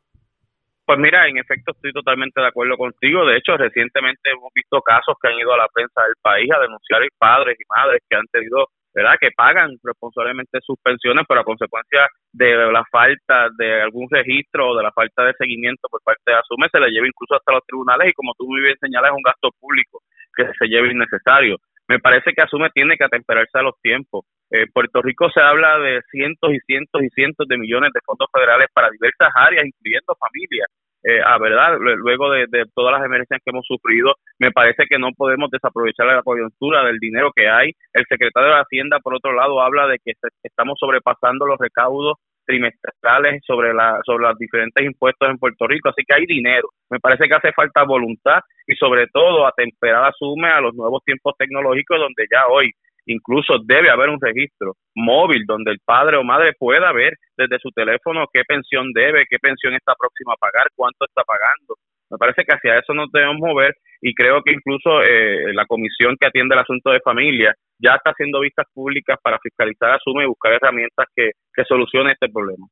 Pues 0.92 1.00
mira, 1.00 1.26
en 1.26 1.38
efecto 1.38 1.72
estoy 1.72 1.90
totalmente 1.90 2.38
de 2.38 2.48
acuerdo 2.48 2.76
contigo. 2.76 3.24
De 3.24 3.38
hecho, 3.38 3.56
recientemente 3.56 4.28
hemos 4.28 4.52
visto 4.54 4.78
casos 4.82 5.16
que 5.16 5.28
han 5.28 5.40
ido 5.40 5.54
a 5.54 5.56
la 5.56 5.68
prensa 5.72 6.02
del 6.04 6.12
país 6.20 6.52
a 6.52 6.60
denunciar 6.60 7.00
a 7.00 7.06
padres 7.16 7.56
y 7.58 7.64
madres 7.64 8.02
que 8.06 8.14
han 8.14 8.26
tenido 8.30 8.68
¿verdad? 8.92 9.16
Que 9.18 9.30
pagan 9.34 9.70
responsablemente 9.82 10.60
sus 10.60 10.76
pensiones, 10.84 11.24
pero 11.26 11.40
a 11.40 11.48
consecuencia 11.48 12.08
de 12.30 12.70
la 12.70 12.84
falta 12.92 13.48
de 13.56 13.80
algún 13.80 14.06
registro 14.10 14.68
o 14.68 14.76
de 14.76 14.82
la 14.82 14.92
falta 14.92 15.24
de 15.24 15.32
seguimiento 15.38 15.88
por 15.88 16.02
parte 16.04 16.28
de 16.28 16.36
Asume, 16.36 16.68
se 16.70 16.78
le 16.78 16.90
lleva 16.90 17.06
incluso 17.08 17.36
hasta 17.36 17.54
los 17.54 17.64
tribunales 17.64 18.10
y 18.10 18.12
como 18.12 18.34
tú 18.36 18.44
muy 18.44 18.60
bien 18.60 18.76
señalas, 18.76 19.12
es 19.12 19.16
un 19.16 19.24
gasto 19.24 19.48
público 19.58 20.00
que 20.36 20.44
se 20.44 20.68
lleva 20.68 20.92
innecesario. 20.92 21.56
Me 21.88 22.00
parece 22.00 22.34
que 22.36 22.42
Asume 22.42 22.68
tiene 22.68 22.98
que 22.98 23.04
atemperarse 23.04 23.58
a 23.58 23.62
los 23.62 23.80
tiempos. 23.80 24.26
Eh, 24.52 24.66
Puerto 24.72 25.00
Rico 25.00 25.30
se 25.30 25.40
habla 25.40 25.78
de 25.78 26.02
cientos 26.10 26.52
y 26.52 26.58
cientos 26.66 27.02
y 27.02 27.08
cientos 27.10 27.48
de 27.48 27.56
millones 27.56 27.90
de 27.94 28.00
fondos 28.04 28.28
federales 28.30 28.68
para 28.74 28.90
diversas 28.90 29.32
áreas, 29.34 29.64
incluyendo 29.64 30.14
familias 30.20 30.68
eh, 31.04 31.20
a 31.24 31.36
verdad, 31.38 31.78
luego 31.80 32.30
de, 32.30 32.46
todas 32.74 32.92
las 32.92 33.04
emergencias 33.04 33.40
que 33.44 33.50
hemos 33.50 33.66
sufrido, 33.66 34.14
me 34.38 34.52
parece 34.52 34.84
que 34.88 34.98
no 34.98 35.10
podemos 35.16 35.50
desaprovechar 35.50 36.06
la 36.06 36.22
coyuntura 36.22 36.84
del 36.84 36.98
dinero 36.98 37.32
que 37.34 37.48
hay. 37.48 37.72
El 37.92 38.04
secretario 38.08 38.50
de 38.50 38.60
Hacienda, 38.60 39.00
por 39.00 39.14
otro 39.14 39.32
lado, 39.32 39.60
habla 39.60 39.88
de 39.88 39.98
que 40.04 40.12
estamos 40.44 40.78
sobrepasando 40.78 41.46
los 41.46 41.58
recaudos 41.58 42.18
trimestrales 42.46 43.42
sobre, 43.44 43.74
la, 43.74 44.00
sobre 44.04 44.28
los 44.28 44.38
diferentes 44.38 44.84
impuestos 44.84 45.28
en 45.28 45.38
Puerto 45.38 45.66
Rico, 45.66 45.88
así 45.88 46.02
que 46.06 46.14
hay 46.14 46.26
dinero. 46.26 46.68
Me 46.90 47.00
parece 47.00 47.26
que 47.26 47.34
hace 47.34 47.52
falta 47.52 47.82
voluntad 47.84 48.40
y 48.66 48.74
sobre 48.76 49.06
todo 49.08 49.46
atemperar 49.46 50.04
a 50.04 50.12
sume 50.12 50.48
a 50.48 50.60
los 50.60 50.74
nuevos 50.74 51.02
tiempos 51.04 51.34
tecnológicos 51.36 51.98
donde 51.98 52.26
ya 52.30 52.46
hoy 52.48 52.70
Incluso 53.06 53.58
debe 53.64 53.90
haber 53.90 54.10
un 54.10 54.20
registro 54.20 54.74
móvil 54.94 55.44
donde 55.46 55.72
el 55.72 55.78
padre 55.84 56.16
o 56.16 56.24
madre 56.24 56.52
pueda 56.58 56.92
ver 56.92 57.14
desde 57.36 57.58
su 57.58 57.70
teléfono 57.70 58.26
qué 58.32 58.42
pensión 58.46 58.92
debe, 58.92 59.26
qué 59.28 59.38
pensión 59.38 59.74
está 59.74 59.94
próxima 59.98 60.34
a 60.34 60.36
pagar, 60.36 60.68
cuánto 60.76 61.04
está 61.04 61.22
pagando. 61.24 61.76
Me 62.10 62.18
parece 62.18 62.44
que 62.44 62.54
hacia 62.54 62.78
eso 62.78 62.92
nos 62.92 63.10
debemos 63.10 63.38
mover 63.38 63.74
y 64.00 64.14
creo 64.14 64.42
que 64.42 64.52
incluso 64.52 65.02
eh, 65.02 65.52
la 65.54 65.64
comisión 65.64 66.16
que 66.20 66.26
atiende 66.26 66.54
el 66.54 66.60
asunto 66.60 66.90
de 66.90 67.00
familia 67.00 67.54
ya 67.78 67.94
está 67.94 68.10
haciendo 68.10 68.40
vistas 68.40 68.66
públicas 68.74 69.18
para 69.22 69.38
fiscalizar 69.38 69.90
a 69.92 69.98
Suma 69.98 70.22
y 70.22 70.26
buscar 70.26 70.52
herramientas 70.52 71.06
que, 71.16 71.30
que 71.54 71.64
solucionen 71.64 72.12
este 72.12 72.28
problema. 72.28 72.66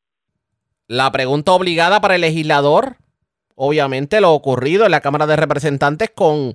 La 0.86 1.10
pregunta 1.10 1.52
obligada 1.52 2.00
para 2.00 2.16
el 2.16 2.20
legislador, 2.20 2.96
obviamente 3.54 4.20
lo 4.20 4.32
ocurrido 4.32 4.84
en 4.84 4.90
la 4.90 5.00
Cámara 5.00 5.26
de 5.26 5.36
Representantes 5.36 6.10
con 6.10 6.52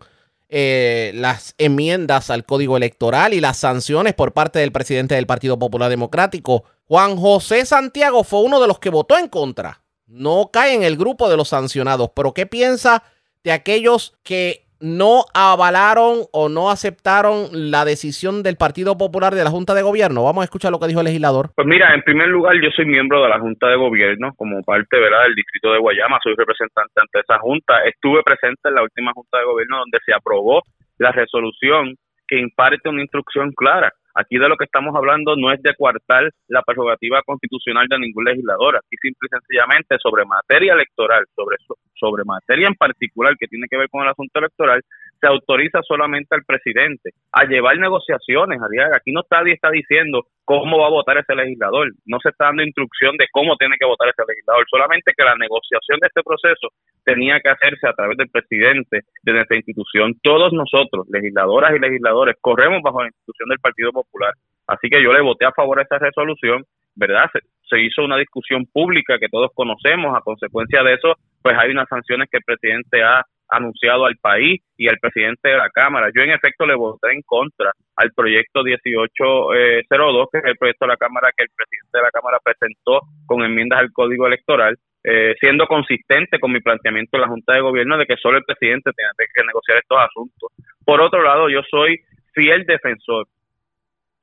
eh, 0.50 1.12
las 1.16 1.56
enmiendas 1.58 2.30
al 2.30 2.46
código 2.46 2.78
electoral 2.78 3.34
y 3.34 3.42
las 3.42 3.58
sanciones 3.58 4.14
por 4.14 4.34
parte 4.34 4.60
del 4.60 4.72
presidente 4.72 5.16
del 5.16 5.26
Partido 5.26 5.58
Popular 5.58 5.90
Democrático. 5.90 6.64
Juan 6.88 7.18
José 7.18 7.66
Santiago 7.66 8.24
fue 8.24 8.42
uno 8.42 8.62
de 8.62 8.68
los 8.68 8.80
que 8.80 8.90
votó 8.90 9.18
en 9.18 9.28
contra. 9.28 9.82
No 10.08 10.52
cae 10.54 10.76
en 10.76 10.84
el 10.84 10.98
grupo 10.98 11.30
de 11.30 11.38
los 11.38 11.50
sancionados, 11.50 12.12
pero 12.16 12.34
¿qué 12.34 12.46
piensa 12.46 13.04
de 13.44 13.52
aquellos 13.52 14.14
que 14.24 14.65
no 14.80 15.26
avalaron 15.34 16.26
o 16.32 16.50
no 16.50 16.70
aceptaron 16.70 17.48
la 17.52 17.86
decisión 17.86 18.44
del 18.44 18.58
Partido 18.58 18.98
Popular 18.98 19.34
de 19.34 19.44
la 19.44 19.50
Junta 19.50 19.74
de 19.74 19.82
Gobierno. 19.82 20.24
Vamos 20.24 20.42
a 20.42 20.46
escuchar 20.46 20.72
lo 20.72 20.80
que 20.80 20.88
dijo 20.88 21.00
el 21.00 21.06
legislador. 21.06 21.52
Pues 21.56 21.68
mira, 21.68 21.94
en 21.94 22.02
primer 22.02 22.28
lugar, 22.28 22.56
yo 22.62 22.70
soy 22.76 22.86
miembro 22.86 23.24
de 23.24 23.30
la 23.30 23.40
Junta 23.40 23.68
de 23.68 23.76
Gobierno 23.76 24.34
como 24.36 24.62
parte 24.64 25.00
¿verdad? 25.00 25.24
del 25.24 25.36
distrito 25.36 25.72
de 25.72 25.80
Guayama, 25.80 26.20
soy 26.24 26.36
representante 26.36 27.02
ante 27.02 27.20
esa 27.20 27.40
Junta. 27.40 27.84
Estuve 27.86 28.24
presente 28.24 28.70
en 28.70 28.76
la 28.76 28.84
última 28.84 29.12
Junta 29.14 29.40
de 29.40 29.46
Gobierno 29.46 29.80
donde 29.80 30.00
se 30.06 30.14
aprobó 30.14 30.62
la 30.98 31.12
resolución 31.12 31.96
que 32.28 32.40
imparte 32.40 32.90
una 32.90 33.02
instrucción 33.02 33.52
clara 33.52 33.92
Aquí 34.16 34.38
de 34.38 34.48
lo 34.48 34.56
que 34.56 34.64
estamos 34.64 34.96
hablando 34.96 35.36
no 35.36 35.52
es 35.52 35.62
de 35.62 35.76
coartar 35.76 36.32
la 36.48 36.62
prerrogativa 36.62 37.22
constitucional 37.24 37.88
de 37.90 38.00
ningún 38.00 38.24
legislador, 38.24 38.78
aquí 38.78 38.96
simple 39.02 39.28
y 39.28 39.36
sencillamente 39.36 39.98
sobre 40.02 40.24
materia 40.26 40.74
electoral, 40.74 41.26
sobre, 41.36 41.58
sobre 41.94 42.24
materia 42.24 42.68
en 42.68 42.76
particular 42.76 43.36
que 43.38 43.48
tiene 43.48 43.68
que 43.70 43.78
ver 43.78 43.90
con 43.90 44.04
el 44.04 44.10
asunto 44.10 44.40
electoral, 44.40 44.82
se 45.20 45.28
autoriza 45.28 45.82
solamente 45.82 46.34
al 46.34 46.44
presidente 46.46 47.12
a 47.32 47.44
llevar 47.44 47.78
negociaciones. 47.78 48.60
Aquí 48.94 49.12
no 49.12 49.22
nadie 49.30 49.54
está 49.54 49.70
diciendo 49.70 50.26
cómo 50.46 50.80
va 50.80 50.88
a 50.88 50.92
votar 50.92 51.18
ese 51.18 51.36
legislador, 51.36 51.92
no 52.06 52.20
se 52.20 52.30
está 52.30 52.46
dando 52.46 52.64
instrucción 52.64 53.18
de 53.18 53.28
cómo 53.32 53.58
tiene 53.58 53.76
que 53.80 53.86
votar 53.86 54.10
ese 54.10 54.24
legislador, 54.28 54.64
solamente 54.70 55.12
que 55.18 55.24
la 55.24 55.36
negociación 55.36 56.00
de 56.00 56.08
este 56.08 56.24
proceso 56.24 56.70
tenía 57.04 57.40
que 57.40 57.50
hacerse 57.50 57.88
a 57.88 57.94
través 57.94 58.18
del 58.18 58.30
presidente 58.30 59.02
de 59.24 59.34
nuestra 59.34 59.58
institución. 59.58 60.14
Todos 60.22 60.54
nosotros, 60.54 61.08
legisladoras 61.10 61.76
y 61.76 61.80
legisladores, 61.80 62.36
corremos 62.40 62.82
bajo 62.82 63.02
la 63.02 63.10
institución 63.10 63.50
del 63.50 63.60
Partido 63.60 63.92
Popular. 63.92 64.34
Así 64.68 64.90
que 64.90 65.04
yo 65.04 65.12
le 65.12 65.22
voté 65.22 65.46
a 65.46 65.52
favor 65.52 65.78
de 65.78 65.84
esta 65.84 66.00
resolución, 66.00 66.64
¿verdad? 66.96 67.26
Se, 67.34 67.40
se 67.70 67.82
hizo 67.82 68.04
una 68.04 68.18
discusión 68.18 68.66
pública 68.72 69.20
que 69.20 69.30
todos 69.30 69.52
conocemos. 69.54 70.16
A 70.16 70.22
consecuencia 70.22 70.84
de 70.84 70.94
eso, 70.94 71.14
pues 71.42 71.58
hay 71.58 71.72
unas 71.72 71.88
sanciones 71.90 72.30
que 72.30 72.38
el 72.38 72.44
presidente 72.44 73.04
ha 73.04 73.24
anunciado 73.50 74.06
al 74.06 74.16
país 74.18 74.62
y 74.78 74.88
al 74.88 74.98
presidente 75.00 75.50
de 75.50 75.58
la 75.58 75.70
Cámara. 75.70 76.10
Yo 76.16 76.22
en 76.24 76.32
efecto 76.32 76.66
le 76.66 76.76
voté 76.76 77.12
en 77.12 77.22
contra 77.22 77.72
al 77.96 78.12
proyecto 78.12 78.64
1802, 78.64 79.56
eh, 79.56 79.84
que 80.32 80.38
es 80.40 80.46
el 80.46 80.58
proyecto 80.58 80.86
de 80.86 80.90
la 80.90 80.98
Cámara 80.98 81.32
que 81.36 81.44
el 81.44 81.50
presidente 81.56 81.98
de 81.98 82.02
la 82.02 82.12
Cámara 82.12 82.40
presentó 82.44 83.02
con 83.26 83.44
enmiendas 83.44 83.80
al 83.80 83.92
Código 83.92 84.28
Electoral, 84.28 84.78
eh, 85.04 85.36
siendo 85.40 85.68
consistente 85.68 86.40
con 86.40 86.52
mi 86.52 86.60
planteamiento 86.62 87.18
en 87.18 87.22
la 87.22 87.28
Junta 87.28 87.54
de 87.54 87.62
Gobierno 87.62 87.98
de 87.98 88.06
que 88.06 88.18
solo 88.18 88.38
el 88.38 88.44
presidente 88.44 88.92
tiene 88.96 89.30
que 89.34 89.44
negociar 89.46 89.78
estos 89.78 90.00
asuntos. 90.00 90.52
Por 90.84 91.02
otro 91.02 91.22
lado, 91.22 91.50
yo 91.50 91.62
soy 91.70 92.00
fiel 92.34 92.66
defensor 92.66 93.28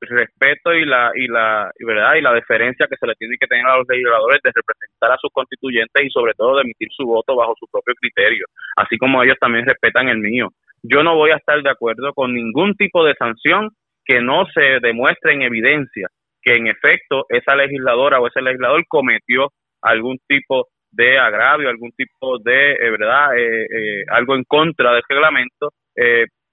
respeto 0.07 0.73
y 0.73 0.85
la 0.85 1.11
y 1.15 1.27
la 1.27 1.71
verdad 1.79 2.15
y 2.15 2.21
la 2.21 2.33
deferencia 2.33 2.87
que 2.87 2.97
se 2.97 3.07
le 3.07 3.15
tiene 3.15 3.37
que 3.39 3.47
tener 3.47 3.65
a 3.65 3.77
los 3.77 3.87
legisladores 3.87 4.41
de 4.43 4.51
representar 4.53 5.11
a 5.11 5.17
sus 5.17 5.31
constituyentes 5.31 6.05
y 6.05 6.09
sobre 6.09 6.33
todo 6.33 6.55
de 6.55 6.63
emitir 6.63 6.89
su 6.91 7.05
voto 7.05 7.35
bajo 7.35 7.55
su 7.59 7.67
propio 7.71 7.93
criterio, 7.95 8.45
así 8.75 8.97
como 8.97 9.23
ellos 9.23 9.37
también 9.39 9.65
respetan 9.65 10.09
el 10.09 10.17
mío. 10.17 10.49
Yo 10.83 11.03
no 11.03 11.15
voy 11.15 11.31
a 11.31 11.37
estar 11.37 11.61
de 11.61 11.69
acuerdo 11.69 12.13
con 12.13 12.33
ningún 12.33 12.75
tipo 12.75 13.05
de 13.05 13.15
sanción 13.15 13.69
que 14.05 14.21
no 14.21 14.45
se 14.53 14.79
demuestre 14.81 15.33
en 15.33 15.43
evidencia 15.43 16.07
que 16.43 16.57
en 16.57 16.67
efecto 16.67 17.25
esa 17.29 17.55
legisladora 17.55 18.19
o 18.19 18.27
ese 18.27 18.41
legislador 18.41 18.83
cometió 18.87 19.49
algún 19.81 20.17
tipo 20.27 20.67
de 20.91 21.17
agravio, 21.17 21.69
algún 21.69 21.91
tipo 21.93 22.37
de, 22.39 22.73
eh, 22.73 22.91
¿verdad?, 22.91 23.37
eh, 23.37 23.65
eh, 23.65 24.03
algo 24.09 24.35
en 24.35 24.43
contra 24.43 24.93
del 24.93 25.03
reglamento. 25.07 25.69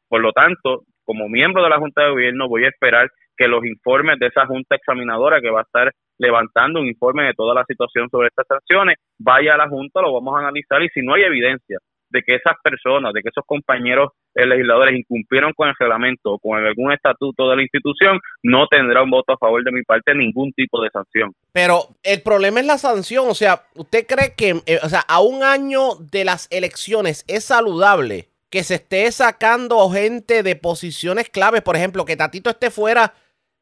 por 0.09 0.20
lo 0.20 0.32
tanto, 0.32 0.82
como 1.05 1.28
miembro 1.28 1.62
de 1.62 1.70
la 1.70 1.78
Junta 1.78 2.03
de 2.03 2.11
Gobierno, 2.11 2.48
voy 2.48 2.64
a 2.64 2.68
esperar 2.68 3.09
que 3.37 3.49
los 3.49 3.64
informes 3.64 4.18
de 4.18 4.26
esa 4.26 4.47
Junta 4.47 4.76
Examinadora 4.76 5.41
que 5.41 5.51
va 5.51 5.61
a 5.61 5.62
estar 5.62 5.93
levantando 6.18 6.81
un 6.81 6.87
informe 6.87 7.24
de 7.24 7.35
toda 7.35 7.55
la 7.55 7.64
situación 7.64 8.09
sobre 8.11 8.28
estas 8.28 8.47
sanciones, 8.47 8.97
vaya 9.18 9.55
a 9.55 9.59
la 9.59 9.68
Junta, 9.68 10.03
lo 10.03 10.12
vamos 10.12 10.37
a 10.37 10.41
analizar 10.41 10.83
y 10.83 10.89
si 10.91 11.01
no 11.01 11.14
hay 11.14 11.22
evidencia 11.22 11.78
de 12.11 12.22
que 12.22 12.35
esas 12.35 12.55
personas, 12.62 13.12
de 13.14 13.22
que 13.22 13.28
esos 13.28 13.45
compañeros 13.47 14.11
legisladores 14.35 14.99
incumplieron 14.99 15.53
con 15.53 15.68
el 15.68 15.74
reglamento 15.78 16.33
o 16.33 16.39
con 16.39 16.59
algún 16.59 16.93
estatuto 16.93 17.49
de 17.49 17.57
la 17.57 17.62
institución, 17.62 18.18
no 18.43 18.66
tendrá 18.66 19.03
un 19.03 19.11
voto 19.11 19.33
a 19.33 19.39
favor 19.39 19.62
de 19.64 19.72
mi 19.72 19.83
parte 19.83 20.14
ningún 20.14 20.53
tipo 20.53 20.83
de 20.83 20.91
sanción. 20.91 21.33
Pero 21.53 21.89
el 22.03 22.22
problema 22.22 22.61
es 22.61 22.66
la 22.66 22.78
sanción, 22.78 23.28
o 23.28 23.35
sea, 23.35 23.62
¿usted 23.74 24.07
cree 24.07 24.35
que, 24.37 24.61
eh, 24.66 24.78
o 24.83 24.89
sea, 24.89 25.01
a 25.09 25.20
un 25.20 25.43
año 25.43 25.95
de 26.11 26.24
las 26.24 26.49
elecciones 26.51 27.24
es 27.28 27.45
saludable 27.45 28.30
que 28.51 28.64
se 28.64 28.74
esté 28.74 29.11
sacando 29.12 29.88
gente 29.90 30.42
de 30.42 30.57
posiciones 30.57 31.30
claves, 31.30 31.62
por 31.62 31.76
ejemplo, 31.76 32.05
que 32.05 32.16
Tatito 32.16 32.51
esté 32.51 32.70
fuera 32.70 33.12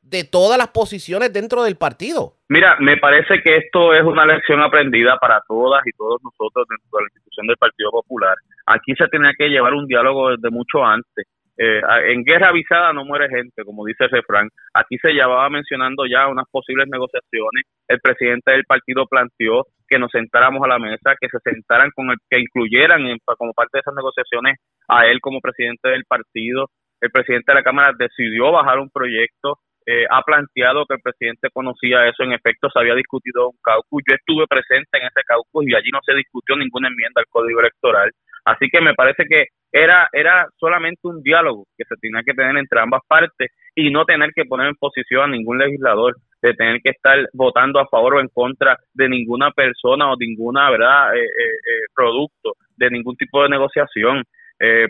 de 0.01 0.25
todas 0.25 0.57
las 0.57 0.69
posiciones 0.69 1.33
dentro 1.33 1.63
del 1.63 1.77
partido. 1.77 2.33
Mira, 2.49 2.77
me 2.81 2.97
parece 2.97 3.43
que 3.43 3.59
esto 3.59 3.93
es 3.93 4.03
una 4.03 4.25
lección 4.25 4.61
aprendida 4.63 5.19
para 5.19 5.43
todas 5.47 5.87
y 5.87 5.93
todos 5.93 6.19
nosotros 6.25 6.67
dentro 6.69 6.99
de 6.99 7.03
la 7.03 7.09
institución 7.09 7.47
del 7.47 7.57
Partido 7.59 7.91
Popular. 7.91 8.35
Aquí 8.67 8.95
se 8.97 9.07
tenía 9.09 9.33
que 9.37 9.49
llevar 9.49 9.75
un 9.75 9.87
diálogo 9.87 10.31
desde 10.31 10.51
mucho 10.51 10.83
antes. 10.83 11.27
Eh, 11.61 11.83
en 12.07 12.23
guerra 12.23 12.51
avisada 12.51 12.93
no 12.93 13.05
muere 13.05 13.29
gente, 13.29 13.65
como 13.65 13.85
dice 13.85 14.05
el 14.05 14.11
refrán. 14.11 14.49
Aquí 14.73 14.97
se 14.99 15.11
llevaba 15.11 15.51
mencionando 15.51 16.07
ya 16.07 16.29
unas 16.29 16.47
posibles 16.51 16.87
negociaciones. 16.89 17.65
El 17.89 18.01
presidente 18.01 18.53
del 18.53 18.65
partido 18.65 19.07
planteó 19.07 19.67
que 19.89 19.99
nos 19.99 20.11
sentáramos 20.13 20.63
a 20.63 20.69
la 20.69 20.79
mesa, 20.79 21.17
que 21.21 21.29
se 21.29 21.39
sentaran 21.41 21.91
con 21.95 22.11
el, 22.11 22.17
que 22.31 22.39
incluyeran 22.39 23.03
como 23.37 23.53
parte 23.53 23.79
de 23.79 23.81
esas 23.81 23.95
negociaciones 23.95 24.57
a 24.89 25.07
él 25.07 25.21
como 25.21 25.41
presidente 25.41 25.89
del 25.91 26.05
partido. 26.05 26.71
El 27.01 27.11
presidente 27.11 27.53
de 27.53 27.57
la 27.57 27.63
Cámara 27.63 27.93
decidió 27.97 28.51
bajar 28.51 28.79
un 28.79 28.91
proyecto 28.91 29.61
eh, 29.91 30.05
ha 30.11 30.21
planteado 30.21 30.85
que 30.85 30.97
el 30.97 31.01
presidente 31.01 31.49
conocía 31.51 32.07
eso, 32.07 32.23
en 32.23 32.33
efecto 32.33 32.69
se 32.69 32.79
había 32.79 32.95
discutido 32.95 33.49
un 33.49 33.57
caucus, 33.63 34.03
yo 34.07 34.17
estuve 34.17 34.47
presente 34.47 34.99
en 34.99 35.07
ese 35.07 35.23
caucus 35.27 35.67
y 35.67 35.75
allí 35.75 35.89
no 35.91 36.01
se 36.05 36.15
discutió 36.15 36.57
ninguna 36.57 36.89
enmienda 36.89 37.23
al 37.23 37.27
código 37.31 37.61
electoral, 37.61 38.11
así 38.45 38.69
que 38.71 38.83
me 38.83 38.93
parece 38.93 39.25
que 39.25 39.47
era, 39.73 40.07
era 40.13 40.47
solamente 40.59 41.01
un 41.05 41.23
diálogo 41.23 41.65
que 41.75 41.85
se 41.85 41.97
tenía 42.03 42.21
que 42.23 42.35
tener 42.35 42.55
entre 42.59 42.81
ambas 42.81 43.01
partes 43.09 43.51
y 43.75 43.91
no 43.91 44.05
tener 44.05 44.33
que 44.35 44.45
poner 44.45 44.69
en 44.69 44.75
posición 44.75 45.23
a 45.23 45.35
ningún 45.35 45.57
legislador 45.57 46.17
de 46.43 46.53
tener 46.53 46.83
que 46.83 46.91
estar 46.91 47.27
votando 47.33 47.81
a 47.81 47.89
favor 47.89 48.17
o 48.17 48.21
en 48.21 48.29
contra 48.29 48.77
de 48.93 49.09
ninguna 49.09 49.53
persona 49.53 50.13
o 50.13 50.17
ninguna 50.19 50.71
verdad 50.71 51.17
eh, 51.17 51.25
eh, 51.25 51.87
producto 51.95 52.57
de 52.77 52.91
ningún 52.91 53.17
tipo 53.17 53.43
de 53.43 53.49
negociación 53.49 54.23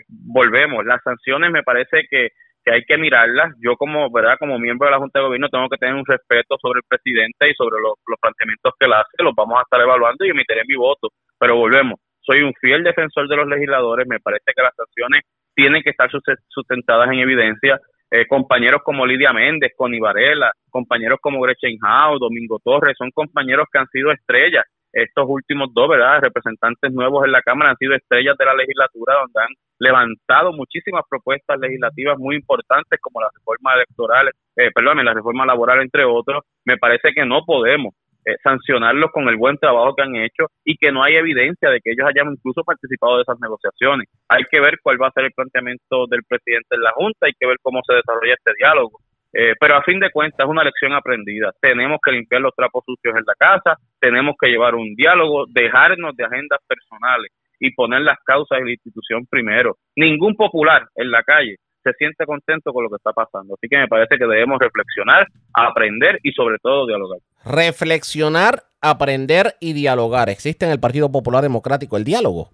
volvemos 0.09 0.85
las 0.85 1.01
sanciones 1.03 1.51
me 1.51 1.63
parece 1.63 2.05
que 2.09 2.29
que 2.63 2.73
hay 2.73 2.83
que 2.83 2.97
mirarlas. 2.97 3.53
Yo 3.61 3.75
como, 3.75 4.11
¿verdad? 4.11 4.37
Como 4.39 4.59
miembro 4.59 4.87
de 4.87 4.91
la 4.91 4.99
Junta 4.99 5.19
de 5.19 5.25
Gobierno 5.25 5.49
tengo 5.49 5.69
que 5.69 5.77
tener 5.77 5.95
un 5.95 6.05
respeto 6.05 6.57
sobre 6.61 6.79
el 6.79 6.87
presidente 6.87 7.49
y 7.49 7.53
sobre 7.53 7.81
los, 7.81 7.95
planteamientos 8.21 8.73
que 8.79 8.85
él 8.85 8.93
hace, 8.93 9.23
los 9.23 9.35
vamos 9.35 9.59
a 9.59 9.63
estar 9.63 9.79
evaluando 9.81 10.25
y 10.25 10.29
emitiré 10.29 10.63
mi 10.67 10.75
voto. 10.75 11.09
Pero 11.39 11.55
volvemos, 11.55 11.99
soy 12.21 12.41
un 12.41 12.53
fiel 12.59 12.83
defensor 12.83 13.27
de 13.27 13.35
los 13.35 13.47
legisladores, 13.47 14.07
me 14.07 14.19
parece 14.19 14.51
que 14.55 14.61
las 14.61 14.75
sanciones 14.75 15.23
tienen 15.55 15.83
que 15.83 15.91
estar 15.91 16.09
sustentadas 16.47 17.09
en 17.11 17.19
evidencia. 17.19 17.79
Eh, 18.11 18.25
compañeros 18.27 18.81
como 18.83 19.05
Lidia 19.05 19.31
Méndez, 19.33 19.71
Connie 19.77 19.99
Varela, 19.99 20.51
compañeros 20.71 21.19
como 21.21 21.41
Gretchen 21.41 21.77
Howe, 21.81 22.17
Domingo 22.19 22.59
Torres, 22.63 22.95
son 22.97 23.11
compañeros 23.11 23.67
que 23.71 23.77
han 23.77 23.87
sido 23.87 24.11
estrellas 24.11 24.65
estos 24.93 25.25
últimos 25.27 25.73
dos, 25.73 25.89
¿verdad? 25.89 26.21
Representantes 26.21 26.91
nuevos 26.91 27.25
en 27.25 27.31
la 27.31 27.41
Cámara 27.41 27.71
han 27.71 27.77
sido 27.77 27.93
estrellas 27.93 28.37
de 28.37 28.45
la 28.45 28.53
legislatura 28.53 29.15
donde 29.15 29.41
han 29.41 29.53
levantado 29.79 30.51
muchísimas 30.53 31.03
propuestas 31.09 31.59
legislativas 31.59 32.17
muy 32.17 32.35
importantes 32.35 32.99
como 33.01 33.21
la 33.21 33.29
reforma 33.33 33.73
electoral, 33.75 34.31
eh, 34.55 34.71
perdón, 34.73 35.03
la 35.03 35.13
reforma 35.13 35.45
laboral, 35.45 35.81
entre 35.81 36.05
otros. 36.05 36.43
Me 36.65 36.77
parece 36.77 37.13
que 37.13 37.25
no 37.25 37.43
podemos 37.45 37.93
eh, 38.25 38.35
sancionarlos 38.43 39.11
con 39.11 39.29
el 39.29 39.37
buen 39.37 39.57
trabajo 39.57 39.95
que 39.95 40.03
han 40.03 40.15
hecho 40.15 40.47
y 40.65 40.75
que 40.75 40.91
no 40.91 41.03
hay 41.03 41.15
evidencia 41.15 41.69
de 41.69 41.79
que 41.79 41.91
ellos 41.91 42.07
hayan 42.07 42.33
incluso 42.33 42.63
participado 42.63 43.15
de 43.15 43.21
esas 43.21 43.39
negociaciones. 43.39 44.09
Hay 44.27 44.43
que 44.51 44.59
ver 44.59 44.77
cuál 44.83 45.01
va 45.01 45.07
a 45.07 45.11
ser 45.11 45.25
el 45.25 45.31
planteamiento 45.31 46.05
del 46.07 46.23
presidente 46.27 46.75
en 46.75 46.81
la 46.81 46.91
Junta, 46.91 47.27
hay 47.27 47.33
que 47.39 47.47
ver 47.47 47.57
cómo 47.61 47.79
se 47.87 47.95
desarrolla 47.95 48.33
este 48.33 48.51
diálogo. 48.57 48.99
Eh, 49.31 49.53
pero 49.59 49.75
a 49.75 49.83
fin 49.83 49.99
de 49.99 50.11
cuentas 50.11 50.39
es 50.39 50.49
una 50.49 50.63
lección 50.63 50.93
aprendida. 50.93 51.51
Tenemos 51.61 51.99
que 52.03 52.11
limpiar 52.11 52.41
los 52.41 52.55
trapos 52.55 52.83
sucios 52.85 53.15
en 53.15 53.23
la 53.25 53.35
casa, 53.37 53.77
tenemos 53.99 54.35
que 54.39 54.49
llevar 54.49 54.75
un 54.75 54.95
diálogo, 54.95 55.45
dejarnos 55.49 56.15
de 56.15 56.25
agendas 56.25 56.59
personales 56.67 57.31
y 57.59 57.71
poner 57.73 58.01
las 58.01 58.17
causas 58.25 58.59
de 58.59 58.65
la 58.65 58.71
institución 58.71 59.25
primero. 59.29 59.75
Ningún 59.95 60.35
popular 60.35 60.87
en 60.95 61.11
la 61.11 61.23
calle 61.23 61.57
se 61.83 61.93
siente 61.93 62.25
contento 62.25 62.73
con 62.73 62.83
lo 62.83 62.89
que 62.89 62.95
está 62.95 63.11
pasando. 63.13 63.53
Así 63.53 63.67
que 63.69 63.77
me 63.77 63.87
parece 63.87 64.17
que 64.17 64.25
debemos 64.25 64.59
reflexionar, 64.59 65.27
aprender 65.53 66.19
y 66.23 66.31
sobre 66.31 66.57
todo 66.61 66.87
dialogar. 66.87 67.19
Reflexionar, 67.45 68.63
aprender 68.81 69.55
y 69.59 69.73
dialogar. 69.73 70.29
Existe 70.29 70.65
en 70.65 70.71
el 70.71 70.79
Partido 70.79 71.11
Popular 71.11 71.41
Democrático 71.41 71.97
el 71.97 72.03
diálogo. 72.03 72.49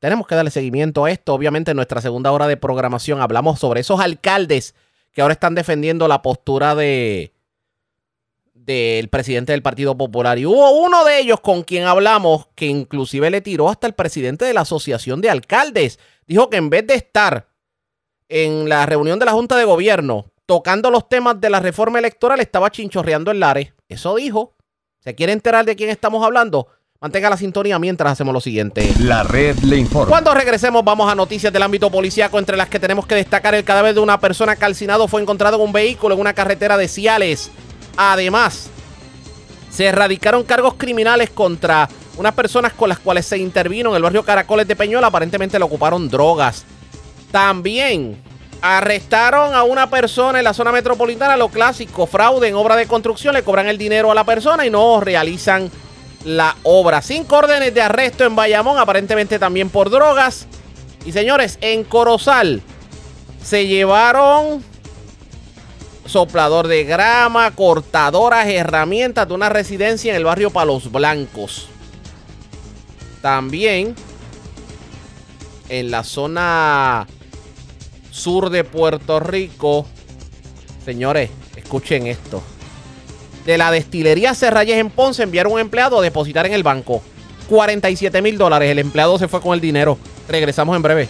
Tenemos 0.00 0.26
que 0.26 0.34
darle 0.34 0.50
seguimiento 0.50 1.04
a 1.04 1.10
esto. 1.10 1.34
Obviamente 1.34 1.70
en 1.70 1.76
nuestra 1.76 2.00
segunda 2.00 2.30
hora 2.30 2.46
de 2.46 2.56
programación 2.56 3.20
hablamos 3.20 3.58
sobre 3.58 3.80
esos 3.80 4.00
alcaldes 4.00 4.74
que 5.14 5.22
ahora 5.22 5.32
están 5.32 5.54
defendiendo 5.54 6.06
la 6.08 6.20
postura 6.20 6.74
de 6.74 7.32
del 8.52 9.08
presidente 9.08 9.52
del 9.52 9.62
Partido 9.62 9.96
Popular. 9.96 10.38
Y 10.38 10.46
hubo 10.46 10.70
uno 10.80 11.04
de 11.04 11.20
ellos 11.20 11.40
con 11.40 11.62
quien 11.62 11.84
hablamos 11.84 12.48
que 12.54 12.66
inclusive 12.66 13.30
le 13.30 13.40
tiró 13.40 13.68
hasta 13.68 13.86
el 13.86 13.92
presidente 13.92 14.44
de 14.44 14.54
la 14.54 14.62
Asociación 14.62 15.20
de 15.20 15.30
Alcaldes. 15.30 15.98
Dijo 16.26 16.48
que 16.48 16.56
en 16.56 16.70
vez 16.70 16.86
de 16.86 16.94
estar 16.94 17.46
en 18.28 18.68
la 18.68 18.86
reunión 18.86 19.18
de 19.18 19.26
la 19.26 19.32
Junta 19.32 19.56
de 19.56 19.64
Gobierno 19.64 20.32
tocando 20.46 20.90
los 20.90 21.08
temas 21.08 21.40
de 21.40 21.50
la 21.50 21.60
reforma 21.60 21.98
electoral, 21.98 22.40
estaba 22.40 22.70
chinchorreando 22.70 23.30
el 23.30 23.40
Lares. 23.40 23.72
Eso 23.88 24.16
dijo. 24.16 24.54
¿Se 24.98 25.14
quiere 25.14 25.34
enterar 25.34 25.66
de 25.66 25.76
quién 25.76 25.90
estamos 25.90 26.24
hablando? 26.24 26.68
Mantenga 27.04 27.28
la 27.28 27.36
sintonía 27.36 27.78
mientras 27.78 28.12
hacemos 28.12 28.32
lo 28.32 28.40
siguiente. 28.40 28.90
La 29.00 29.24
red 29.24 29.58
le 29.58 29.76
informa. 29.76 30.08
Cuando 30.08 30.32
regresemos 30.32 30.82
vamos 30.82 31.12
a 31.12 31.14
noticias 31.14 31.52
del 31.52 31.62
ámbito 31.62 31.90
policíaco, 31.90 32.38
entre 32.38 32.56
las 32.56 32.70
que 32.70 32.80
tenemos 32.80 33.06
que 33.06 33.14
destacar 33.14 33.54
el 33.54 33.62
cadáver 33.62 33.92
de 33.92 34.00
una 34.00 34.18
persona 34.18 34.56
calcinado 34.56 35.06
fue 35.06 35.20
encontrado 35.20 35.58
en 35.58 35.64
un 35.64 35.72
vehículo 35.72 36.14
en 36.14 36.22
una 36.22 36.32
carretera 36.32 36.78
de 36.78 36.88
Ciales. 36.88 37.50
Además, 37.98 38.70
se 39.68 39.84
erradicaron 39.84 40.44
cargos 40.44 40.76
criminales 40.78 41.28
contra 41.28 41.90
unas 42.16 42.32
personas 42.32 42.72
con 42.72 42.88
las 42.88 43.00
cuales 43.00 43.26
se 43.26 43.36
intervino 43.36 43.90
en 43.90 43.96
el 43.96 44.02
barrio 44.02 44.22
Caracoles 44.22 44.66
de 44.66 44.74
Peñuela. 44.74 45.08
Aparentemente 45.08 45.58
le 45.58 45.64
ocuparon 45.66 46.08
drogas. 46.08 46.64
También 47.30 48.16
arrestaron 48.62 49.54
a 49.54 49.62
una 49.64 49.90
persona 49.90 50.38
en 50.38 50.44
la 50.44 50.54
zona 50.54 50.72
metropolitana, 50.72 51.36
lo 51.36 51.50
clásico, 51.50 52.06
fraude 52.06 52.48
en 52.48 52.54
obra 52.54 52.76
de 52.76 52.86
construcción, 52.86 53.34
le 53.34 53.42
cobran 53.42 53.66
el 53.66 53.76
dinero 53.76 54.10
a 54.10 54.14
la 54.14 54.24
persona 54.24 54.64
y 54.64 54.70
no 54.70 55.02
realizan 55.02 55.70
la 56.24 56.56
obra. 56.62 57.02
Cinco 57.02 57.36
órdenes 57.36 57.72
de 57.74 57.82
arresto 57.82 58.24
en 58.24 58.34
Bayamón, 58.34 58.78
aparentemente 58.78 59.38
también 59.38 59.70
por 59.70 59.90
drogas. 59.90 60.46
Y 61.04 61.12
señores, 61.12 61.58
en 61.60 61.84
Corozal 61.84 62.62
se 63.42 63.66
llevaron 63.66 64.64
soplador 66.06 66.66
de 66.66 66.84
grama, 66.84 67.50
cortadoras, 67.52 68.46
herramientas 68.48 69.28
de 69.28 69.34
una 69.34 69.48
residencia 69.48 70.12
en 70.12 70.16
el 70.16 70.24
barrio 70.24 70.50
Palos 70.50 70.90
Blancos. 70.90 71.68
También 73.20 73.94
en 75.68 75.90
la 75.90 76.04
zona 76.04 77.06
sur 78.10 78.50
de 78.50 78.64
Puerto 78.64 79.18
Rico, 79.18 79.86
señores, 80.84 81.30
escuchen 81.56 82.06
esto 82.06 82.42
de 83.44 83.58
la 83.58 83.70
destilería 83.70 84.34
Cerralles 84.34 84.78
en 84.78 84.90
Ponce 84.90 85.22
enviaron 85.22 85.52
un 85.52 85.60
empleado 85.60 85.98
a 85.98 86.02
depositar 86.02 86.46
en 86.46 86.52
el 86.54 86.62
banco. 86.62 87.02
47 87.48 88.22
mil 88.22 88.38
dólares. 88.38 88.70
El 88.70 88.78
empleado 88.78 89.18
se 89.18 89.28
fue 89.28 89.40
con 89.40 89.54
el 89.54 89.60
dinero. 89.60 89.98
Regresamos 90.28 90.74
en 90.76 90.82
breve. 90.82 91.08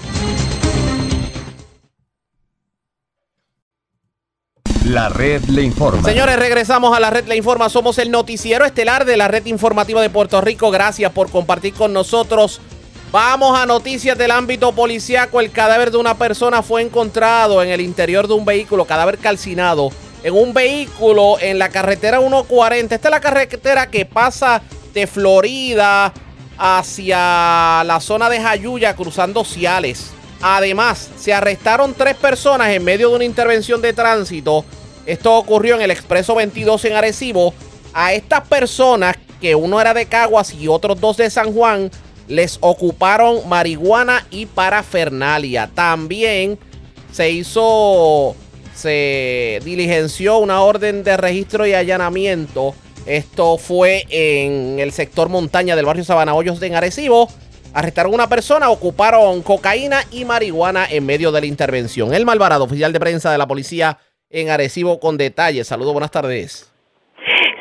La 4.84 5.08
red 5.08 5.42
le 5.44 5.62
informa. 5.62 6.02
Señores, 6.02 6.36
regresamos 6.36 6.94
a 6.94 7.00
la 7.00 7.10
red 7.10 7.26
le 7.26 7.36
informa. 7.36 7.68
Somos 7.68 7.98
el 7.98 8.10
noticiero 8.10 8.64
estelar 8.64 9.04
de 9.04 9.16
la 9.16 9.28
red 9.28 9.46
informativa 9.46 10.02
de 10.02 10.10
Puerto 10.10 10.40
Rico. 10.40 10.70
Gracias 10.70 11.10
por 11.12 11.30
compartir 11.30 11.72
con 11.72 11.92
nosotros. 11.92 12.60
Vamos 13.10 13.58
a 13.58 13.64
noticias 13.64 14.18
del 14.18 14.32
ámbito 14.32 14.72
policiaco. 14.72 15.40
El 15.40 15.52
cadáver 15.52 15.90
de 15.90 15.96
una 15.98 16.18
persona 16.18 16.62
fue 16.62 16.82
encontrado 16.82 17.62
en 17.62 17.70
el 17.70 17.80
interior 17.80 18.26
de 18.26 18.34
un 18.34 18.44
vehículo, 18.44 18.84
cadáver 18.84 19.18
calcinado 19.18 19.90
en 20.24 20.34
un 20.34 20.54
vehículo 20.54 21.38
en 21.38 21.58
la 21.58 21.68
carretera 21.68 22.18
140. 22.18 22.94
Esta 22.94 23.08
es 23.08 23.12
la 23.12 23.20
carretera 23.20 23.90
que 23.90 24.06
pasa 24.06 24.62
de 24.94 25.06
Florida 25.06 26.12
hacia 26.56 27.84
la 27.84 28.00
zona 28.00 28.30
de 28.30 28.40
Jayuya 28.40 28.96
cruzando 28.96 29.44
Ciales. 29.44 30.12
Además, 30.40 31.10
se 31.18 31.34
arrestaron 31.34 31.94
tres 31.94 32.16
personas 32.16 32.70
en 32.70 32.82
medio 32.82 33.10
de 33.10 33.16
una 33.16 33.24
intervención 33.24 33.82
de 33.82 33.92
tránsito. 33.92 34.64
Esto 35.04 35.36
ocurrió 35.36 35.74
en 35.74 35.82
el 35.82 35.90
Expreso 35.90 36.34
22 36.34 36.86
en 36.86 36.94
Arecibo. 36.94 37.52
A 37.92 38.14
estas 38.14 38.48
personas, 38.48 39.16
que 39.42 39.54
uno 39.54 39.78
era 39.78 39.92
de 39.92 40.06
Caguas 40.06 40.54
y 40.54 40.68
otros 40.68 40.98
dos 41.00 41.18
de 41.18 41.28
San 41.28 41.52
Juan, 41.52 41.90
les 42.28 42.56
ocuparon 42.62 43.46
marihuana 43.46 44.26
y 44.30 44.46
parafernalia. 44.46 45.70
También 45.74 46.58
se 47.12 47.30
hizo 47.30 48.34
se 48.74 49.60
diligenció 49.64 50.38
una 50.38 50.62
orden 50.62 51.04
de 51.04 51.16
registro 51.16 51.66
y 51.66 51.74
allanamiento. 51.74 52.74
Esto 53.06 53.58
fue 53.58 54.04
en 54.10 54.78
el 54.80 54.92
sector 54.92 55.28
montaña 55.28 55.76
del 55.76 55.86
barrio 55.86 56.04
Sabana 56.04 56.34
Hoyos 56.34 56.60
de 56.60 56.74
Arecibo. 56.74 57.28
Arrestaron 57.72 58.12
a 58.12 58.14
una 58.14 58.28
persona, 58.28 58.70
ocuparon 58.70 59.42
cocaína 59.42 60.02
y 60.10 60.24
marihuana 60.24 60.86
en 60.88 61.04
medio 61.04 61.32
de 61.32 61.40
la 61.40 61.46
intervención. 61.46 62.14
El 62.14 62.24
Malvarado, 62.24 62.64
oficial 62.64 62.92
de 62.92 63.00
prensa 63.00 63.32
de 63.32 63.38
la 63.38 63.46
policía 63.46 63.98
en 64.30 64.50
Arecibo, 64.50 65.00
con 65.00 65.16
detalles. 65.16 65.66
Saludos, 65.66 65.92
buenas 65.92 66.10
tardes. 66.10 66.72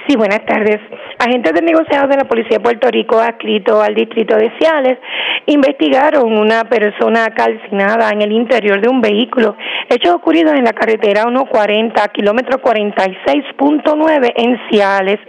Sí, 0.07 0.15
buenas 0.15 0.45
tardes. 0.45 0.79
Agentes 1.25 1.53
de 1.53 1.61
negociados 1.61 2.09
de 2.09 2.17
la 2.17 2.25
Policía 2.25 2.57
de 2.57 2.59
Puerto 2.59 2.89
Rico 2.91 3.17
adscrito 3.17 3.81
al 3.81 3.95
distrito 3.95 4.35
de 4.35 4.51
Ciales 4.59 4.97
investigaron 5.45 6.37
una 6.37 6.65
persona 6.65 7.29
calcinada 7.29 8.09
en 8.09 8.23
el 8.23 8.33
interior 8.33 8.81
de 8.81 8.89
un 8.89 8.99
vehículo, 8.99 9.55
hechos 9.87 10.15
ocurridos 10.15 10.53
en 10.55 10.65
la 10.65 10.73
carretera 10.73 11.23
140, 11.23 12.05
kilómetro 12.09 12.61
46.9 12.61 14.33
en 14.35 14.59
Ciales. 14.69 15.19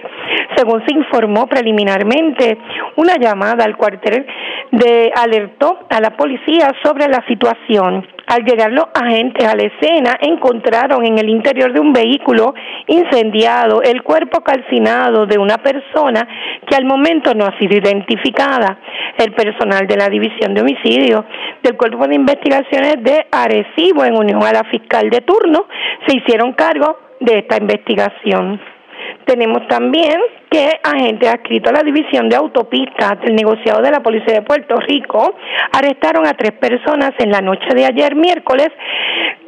Según 0.57 0.85
se 0.85 0.95
informó 0.95 1.47
preliminarmente, 1.47 2.59
una 2.97 3.15
llamada 3.17 3.65
al 3.65 3.77
cuartel 3.77 4.27
de 4.73 5.13
alertó 5.15 5.87
a 5.89 6.01
la 6.01 6.17
policía 6.17 6.73
sobre 6.83 7.07
la 7.07 7.25
situación. 7.29 8.05
Al 8.27 8.45
llegar 8.45 8.72
los 8.72 8.87
agentes 8.95 9.47
a 9.47 9.55
la 9.55 9.64
escena, 9.64 10.16
encontraron 10.20 11.05
en 11.05 11.18
el 11.18 11.29
interior 11.29 11.72
de 11.72 11.81
un 11.81 11.93
vehículo 11.93 12.55
incendiado 12.87 13.83
el 13.83 14.03
cuerpo 14.03 14.43
calcinado 14.43 15.27
de 15.27 15.39
una 15.39 15.59
persona 15.59 16.27
que 16.66 16.75
al 16.75 16.85
momento 16.85 17.35
no 17.35 17.45
ha 17.45 17.59
sido 17.59 17.77
identificada. 17.77 18.79
El 19.18 19.33
personal 19.33 19.87
de 19.87 19.97
la 19.97 20.09
División 20.09 20.55
de 20.55 20.62
Homicidio 20.62 21.25
del 21.62 21.77
Cuerpo 21.77 22.07
de 22.07 22.14
Investigaciones 22.14 22.97
de 23.03 23.27
Arecibo, 23.31 24.05
en 24.05 24.16
unión 24.16 24.43
a 24.43 24.53
la 24.53 24.64
fiscal 24.64 25.11
de 25.11 25.20
turno, 25.20 25.66
se 26.07 26.16
hicieron 26.16 26.53
cargo 26.55 26.99
de 27.20 27.39
esta 27.39 27.59
investigación. 27.59 28.74
Tenemos 29.27 29.67
también 29.69 30.19
que 30.51 30.69
agentes 30.83 31.29
adscritos 31.29 31.73
a 31.73 31.77
la 31.79 31.83
División 31.83 32.29
de 32.29 32.37
Autopistas 32.37 33.21
del 33.23 33.35
negociado 33.35 33.83
de 33.83 33.91
la 33.91 34.01
Policía 34.01 34.35
de 34.35 34.43
Puerto 34.43 34.77
Rico 34.77 35.35
arrestaron 35.73 36.27
a 36.27 36.35
tres 36.35 36.53
personas 36.53 37.12
en 37.19 37.31
la 37.31 37.41
noche 37.41 37.75
de 37.75 37.87
ayer 37.87 38.15
miércoles 38.15 38.69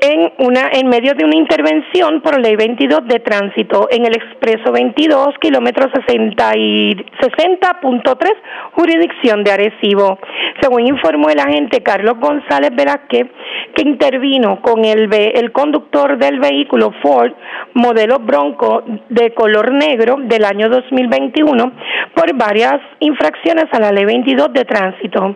en 0.07 0.33
una 0.39 0.71
en 0.73 0.89
medio 0.89 1.13
de 1.15 1.25
una 1.25 1.37
intervención 1.37 2.21
por 2.21 2.41
ley 2.41 2.55
22 2.55 3.09
de 3.09 3.19
tránsito 3.21 3.89
en 3.91 4.05
el 4.07 4.15
expreso 4.15 4.71
22 4.73 5.35
kilómetros 5.41 5.91
60.3 5.93 8.33
jurisdicción 8.73 9.43
de 9.43 9.51
Arecibo. 9.51 10.19
Según 10.61 10.87
informó 10.87 11.29
el 11.29 11.41
agente 11.41 11.83
Carlos 11.83 12.21
González 12.21 12.71
Velázquez, 12.75 13.27
que 13.75 13.83
intervino 13.83 14.63
con 14.63 14.85
el, 14.85 15.13
el 15.13 15.51
conductor 15.53 16.19
del 16.19 16.39
vehículo 16.39 16.93
Ford 17.03 17.33
modelo 17.75 18.21
Bronco 18.21 18.85
de 19.09 19.35
color 19.35 19.73
negro 19.73 20.19
del 20.21 20.45
año 20.45 20.69
2021 20.69 21.73
por 22.15 22.33
varias 22.37 22.79
infracciones 23.01 23.65
a 23.73 23.81
la 23.81 23.91
ley 23.93 24.05
22 24.05 24.53
de 24.53 24.65
tránsito. 24.65 25.35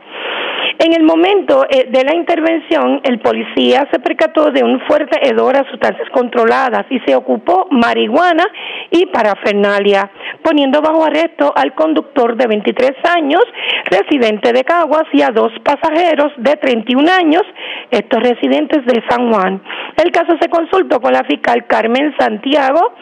En 0.83 0.95
el 0.95 1.03
momento 1.03 1.67
eh, 1.69 1.89
de 1.91 2.05
la 2.05 2.15
intervención, 2.15 3.03
el 3.05 3.19
policía 3.19 3.87
se 3.93 3.99
percató 3.99 4.51
de 4.51 4.65
un 4.65 4.81
fuerte 4.87 5.29
hedor 5.29 5.55
a 5.55 5.71
sustancias 5.71 6.09
controladas 6.09 6.87
y 6.89 6.99
se 7.01 7.15
ocupó 7.15 7.69
marihuana 7.71 8.47
y 8.91 9.05
parafernalia, 9.05 10.11
poniendo 10.43 10.81
bajo 10.81 11.05
arresto 11.05 11.53
al 11.55 11.75
conductor 11.75 12.35
de 12.35 12.47
23 12.47 12.93
años, 13.15 13.43
residente 13.91 14.55
de 14.55 14.65
Caguas, 14.65 15.05
y 15.13 15.21
a 15.21 15.29
dos 15.29 15.53
pasajeros 15.63 16.33
de 16.39 16.57
31 16.57 17.13
años, 17.13 17.43
estos 17.91 18.23
residentes 18.23 18.83
de 18.87 19.03
San 19.07 19.31
Juan. 19.31 19.63
El 20.03 20.11
caso 20.13 20.33
se 20.41 20.49
consultó 20.49 20.99
con 21.03 21.13
la 21.13 21.25
fiscal 21.25 21.67
Carmen 21.67 22.15
Santiago 22.19 22.95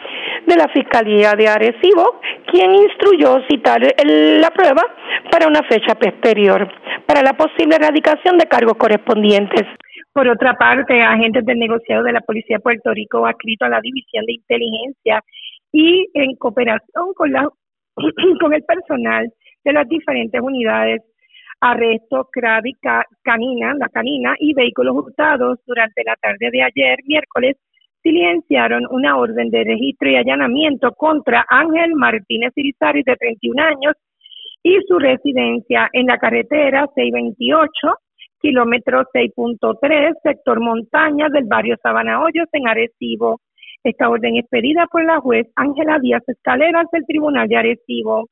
de 0.45 0.57
la 0.57 0.67
Fiscalía 0.67 1.31
de 1.33 1.47
Arecibo, 1.47 2.19
quien 2.51 2.75
instruyó 2.75 3.41
citar 3.49 3.81
la 4.03 4.51
prueba 4.51 4.83
para 5.31 5.47
una 5.47 5.63
fecha 5.63 5.95
posterior. 5.95 6.67
Para 7.05 7.21
la 7.21 7.33
posible 7.69 7.75
erradicación 7.75 8.37
de 8.37 8.47
cargos 8.47 8.77
correspondientes. 8.77 9.63
Por 10.13 10.27
otra 10.27 10.53
parte, 10.55 11.01
agentes 11.01 11.45
del 11.45 11.59
negociado 11.59 12.03
de 12.03 12.13
la 12.13 12.21
Policía 12.21 12.57
de 12.57 12.63
Puerto 12.63 12.93
Rico 12.93 13.25
adscrito 13.25 13.65
a 13.65 13.69
la 13.69 13.81
División 13.81 14.25
de 14.25 14.33
Inteligencia 14.33 15.23
y 15.71 16.07
en 16.13 16.35
cooperación 16.35 17.13
con, 17.15 17.31
la, 17.31 17.47
con 18.41 18.53
el 18.53 18.63
personal 18.63 19.31
de 19.63 19.73
las 19.73 19.87
diferentes 19.87 20.41
unidades 20.41 21.01
arresto, 21.61 22.29
CRAVI, 22.31 22.73
canina, 23.21 23.73
la 23.73 23.89
canina 23.89 24.33
y 24.39 24.53
vehículos 24.53 24.95
hurtados 24.95 25.59
durante 25.67 26.03
la 26.05 26.15
tarde 26.15 26.49
de 26.51 26.63
ayer, 26.63 26.99
miércoles, 27.05 27.57
silenciaron 28.01 28.87
una 28.89 29.17
orden 29.17 29.49
de 29.49 29.65
registro 29.65 30.09
y 30.09 30.15
allanamiento 30.15 30.93
contra 30.93 31.45
Ángel 31.49 31.95
Martínez 31.95 32.53
Irizarry, 32.55 33.03
de 33.03 33.17
31 33.17 33.61
años, 33.61 33.93
y 34.63 34.77
su 34.87 34.99
residencia 34.99 35.89
en 35.93 36.07
la 36.07 36.17
carretera 36.17 36.87
628, 36.95 37.69
kilómetro 38.41 39.03
6.3, 39.13 40.13
sector 40.23 40.59
montaña 40.59 41.29
del 41.29 41.45
barrio 41.45 41.75
Sabana 41.81 42.21
Hoyos 42.21 42.47
en 42.53 42.67
Arecibo. 42.67 43.39
Esta 43.83 44.09
orden 44.09 44.35
es 44.35 44.45
pedida 44.49 44.87
por 44.87 45.05
la 45.05 45.19
juez 45.19 45.47
Ángela 45.55 45.99
Díaz 45.99 46.23
Escaleras 46.27 46.87
del 46.91 47.05
Tribunal 47.05 47.47
de 47.47 47.57
Arecibo. 47.57 48.27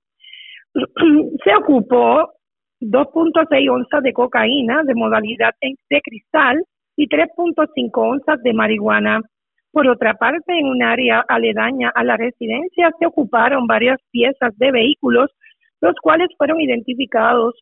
Se 1.43 1.55
ocupó 1.55 2.33
2.6 2.81 3.71
onzas 3.71 4.03
de 4.03 4.13
cocaína 4.13 4.83
de 4.83 4.93
modalidad 4.95 5.53
de 5.61 6.01
cristal 6.01 6.63
y 6.95 7.07
3.5 7.07 7.91
onzas 7.93 8.41
de 8.43 8.53
marihuana. 8.53 9.21
Por 9.71 9.87
otra 9.87 10.15
parte, 10.15 10.57
en 10.57 10.67
un 10.67 10.83
área 10.83 11.23
aledaña 11.27 11.91
a 11.93 12.03
la 12.03 12.17
residencia 12.17 12.91
se 12.99 13.05
ocuparon 13.05 13.67
varias 13.67 13.99
piezas 14.11 14.57
de 14.57 14.71
vehículos 14.71 15.29
los 15.81 15.95
cuales 16.01 16.29
fueron 16.37 16.61
identificados 16.61 17.55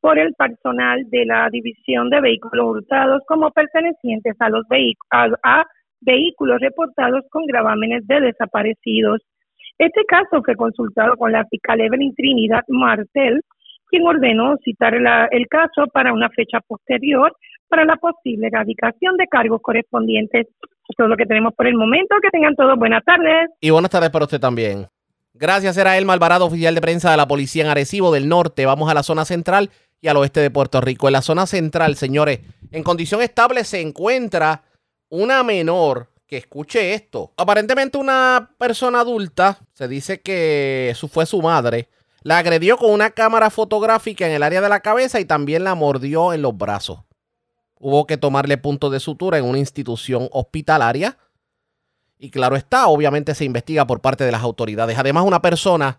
por 0.00 0.18
el 0.18 0.34
personal 0.34 1.02
de 1.10 1.24
la 1.24 1.48
División 1.50 2.10
de 2.10 2.20
Vehículos 2.20 2.66
Hurtados 2.66 3.22
como 3.26 3.50
pertenecientes 3.50 4.36
a 4.38 4.50
los 4.50 4.66
vehículos, 4.68 5.38
a 5.42 5.64
vehículos 6.00 6.60
reportados 6.60 7.22
con 7.30 7.46
gravámenes 7.46 8.06
de 8.06 8.20
desaparecidos. 8.20 9.22
Este 9.78 10.04
caso 10.04 10.42
fue 10.44 10.54
consultado 10.56 11.16
con 11.16 11.32
la 11.32 11.44
fiscal 11.46 11.80
Evelyn 11.80 12.14
Trinidad 12.14 12.64
Martel, 12.68 13.40
quien 13.88 14.06
ordenó 14.06 14.56
citar 14.62 14.94
el 14.94 15.46
caso 15.48 15.86
para 15.92 16.12
una 16.12 16.28
fecha 16.30 16.60
posterior 16.66 17.34
para 17.68 17.84
la 17.84 17.96
posible 17.96 18.48
erradicación 18.48 19.16
de 19.16 19.26
cargos 19.26 19.60
correspondientes. 19.62 20.46
Esto 20.88 21.04
es 21.04 21.08
lo 21.08 21.16
que 21.16 21.26
tenemos 21.26 21.54
por 21.54 21.66
el 21.66 21.76
momento. 21.76 22.14
Que 22.22 22.30
tengan 22.30 22.54
todos 22.54 22.78
buenas 22.78 23.02
tardes. 23.04 23.50
Y 23.60 23.70
buenas 23.70 23.90
tardes 23.90 24.10
para 24.10 24.26
usted 24.26 24.38
también. 24.38 24.86
Gracias, 25.36 25.76
era 25.76 25.98
el 25.98 26.04
Malvarado, 26.04 26.46
oficial 26.46 26.76
de 26.76 26.80
prensa 26.80 27.10
de 27.10 27.16
la 27.16 27.26
Policía 27.26 27.64
en 27.64 27.68
Arecibo 27.68 28.12
del 28.12 28.28
Norte. 28.28 28.66
Vamos 28.66 28.88
a 28.88 28.94
la 28.94 29.02
zona 29.02 29.24
central 29.24 29.70
y 30.00 30.06
al 30.06 30.16
oeste 30.16 30.38
de 30.38 30.50
Puerto 30.50 30.80
Rico. 30.80 31.08
En 31.08 31.12
la 31.12 31.22
zona 31.22 31.46
central, 31.46 31.96
señores, 31.96 32.38
en 32.70 32.84
condición 32.84 33.20
estable 33.20 33.64
se 33.64 33.80
encuentra 33.80 34.62
una 35.08 35.42
menor 35.42 36.08
que 36.28 36.36
escuche 36.36 36.94
esto. 36.94 37.32
Aparentemente 37.36 37.98
una 37.98 38.50
persona 38.58 39.00
adulta, 39.00 39.58
se 39.72 39.88
dice 39.88 40.20
que 40.20 40.94
fue 41.10 41.26
su 41.26 41.42
madre, 41.42 41.88
la 42.22 42.38
agredió 42.38 42.76
con 42.76 42.92
una 42.92 43.10
cámara 43.10 43.50
fotográfica 43.50 44.26
en 44.28 44.34
el 44.34 44.44
área 44.44 44.60
de 44.60 44.68
la 44.68 44.80
cabeza 44.80 45.18
y 45.18 45.24
también 45.24 45.64
la 45.64 45.74
mordió 45.74 46.32
en 46.32 46.42
los 46.42 46.56
brazos. 46.56 47.00
Hubo 47.80 48.06
que 48.06 48.16
tomarle 48.16 48.56
puntos 48.56 48.92
de 48.92 49.00
sutura 49.00 49.38
en 49.38 49.44
una 49.44 49.58
institución 49.58 50.28
hospitalaria. 50.30 51.18
Y 52.24 52.30
claro 52.30 52.56
está, 52.56 52.86
obviamente 52.86 53.34
se 53.34 53.44
investiga 53.44 53.86
por 53.86 54.00
parte 54.00 54.24
de 54.24 54.32
las 54.32 54.40
autoridades. 54.40 54.96
Además, 54.96 55.24
una 55.26 55.42
persona 55.42 55.98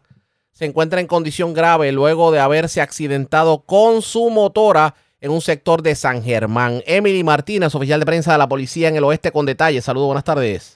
se 0.54 0.66
encuentra 0.66 1.00
en 1.00 1.06
condición 1.06 1.54
grave 1.54 1.92
luego 1.92 2.32
de 2.32 2.40
haberse 2.40 2.82
accidentado 2.82 3.60
con 3.60 4.02
su 4.02 4.32
motora 4.32 4.96
en 5.22 5.30
un 5.30 5.40
sector 5.40 5.84
de 5.84 5.94
San 5.94 6.24
Germán. 6.24 6.82
Emily 6.88 7.24
Martínez, 7.24 7.76
oficial 7.76 8.00
de 8.00 8.08
prensa 8.08 8.32
de 8.32 8.40
la 8.40 8.50
policía 8.50 8.88
en 8.88 8.96
el 8.96 9.04
oeste, 9.04 9.32
con 9.32 9.46
detalles. 9.46 9.86
Saludos, 9.86 10.08
buenas 10.08 10.24
tardes. 10.24 10.75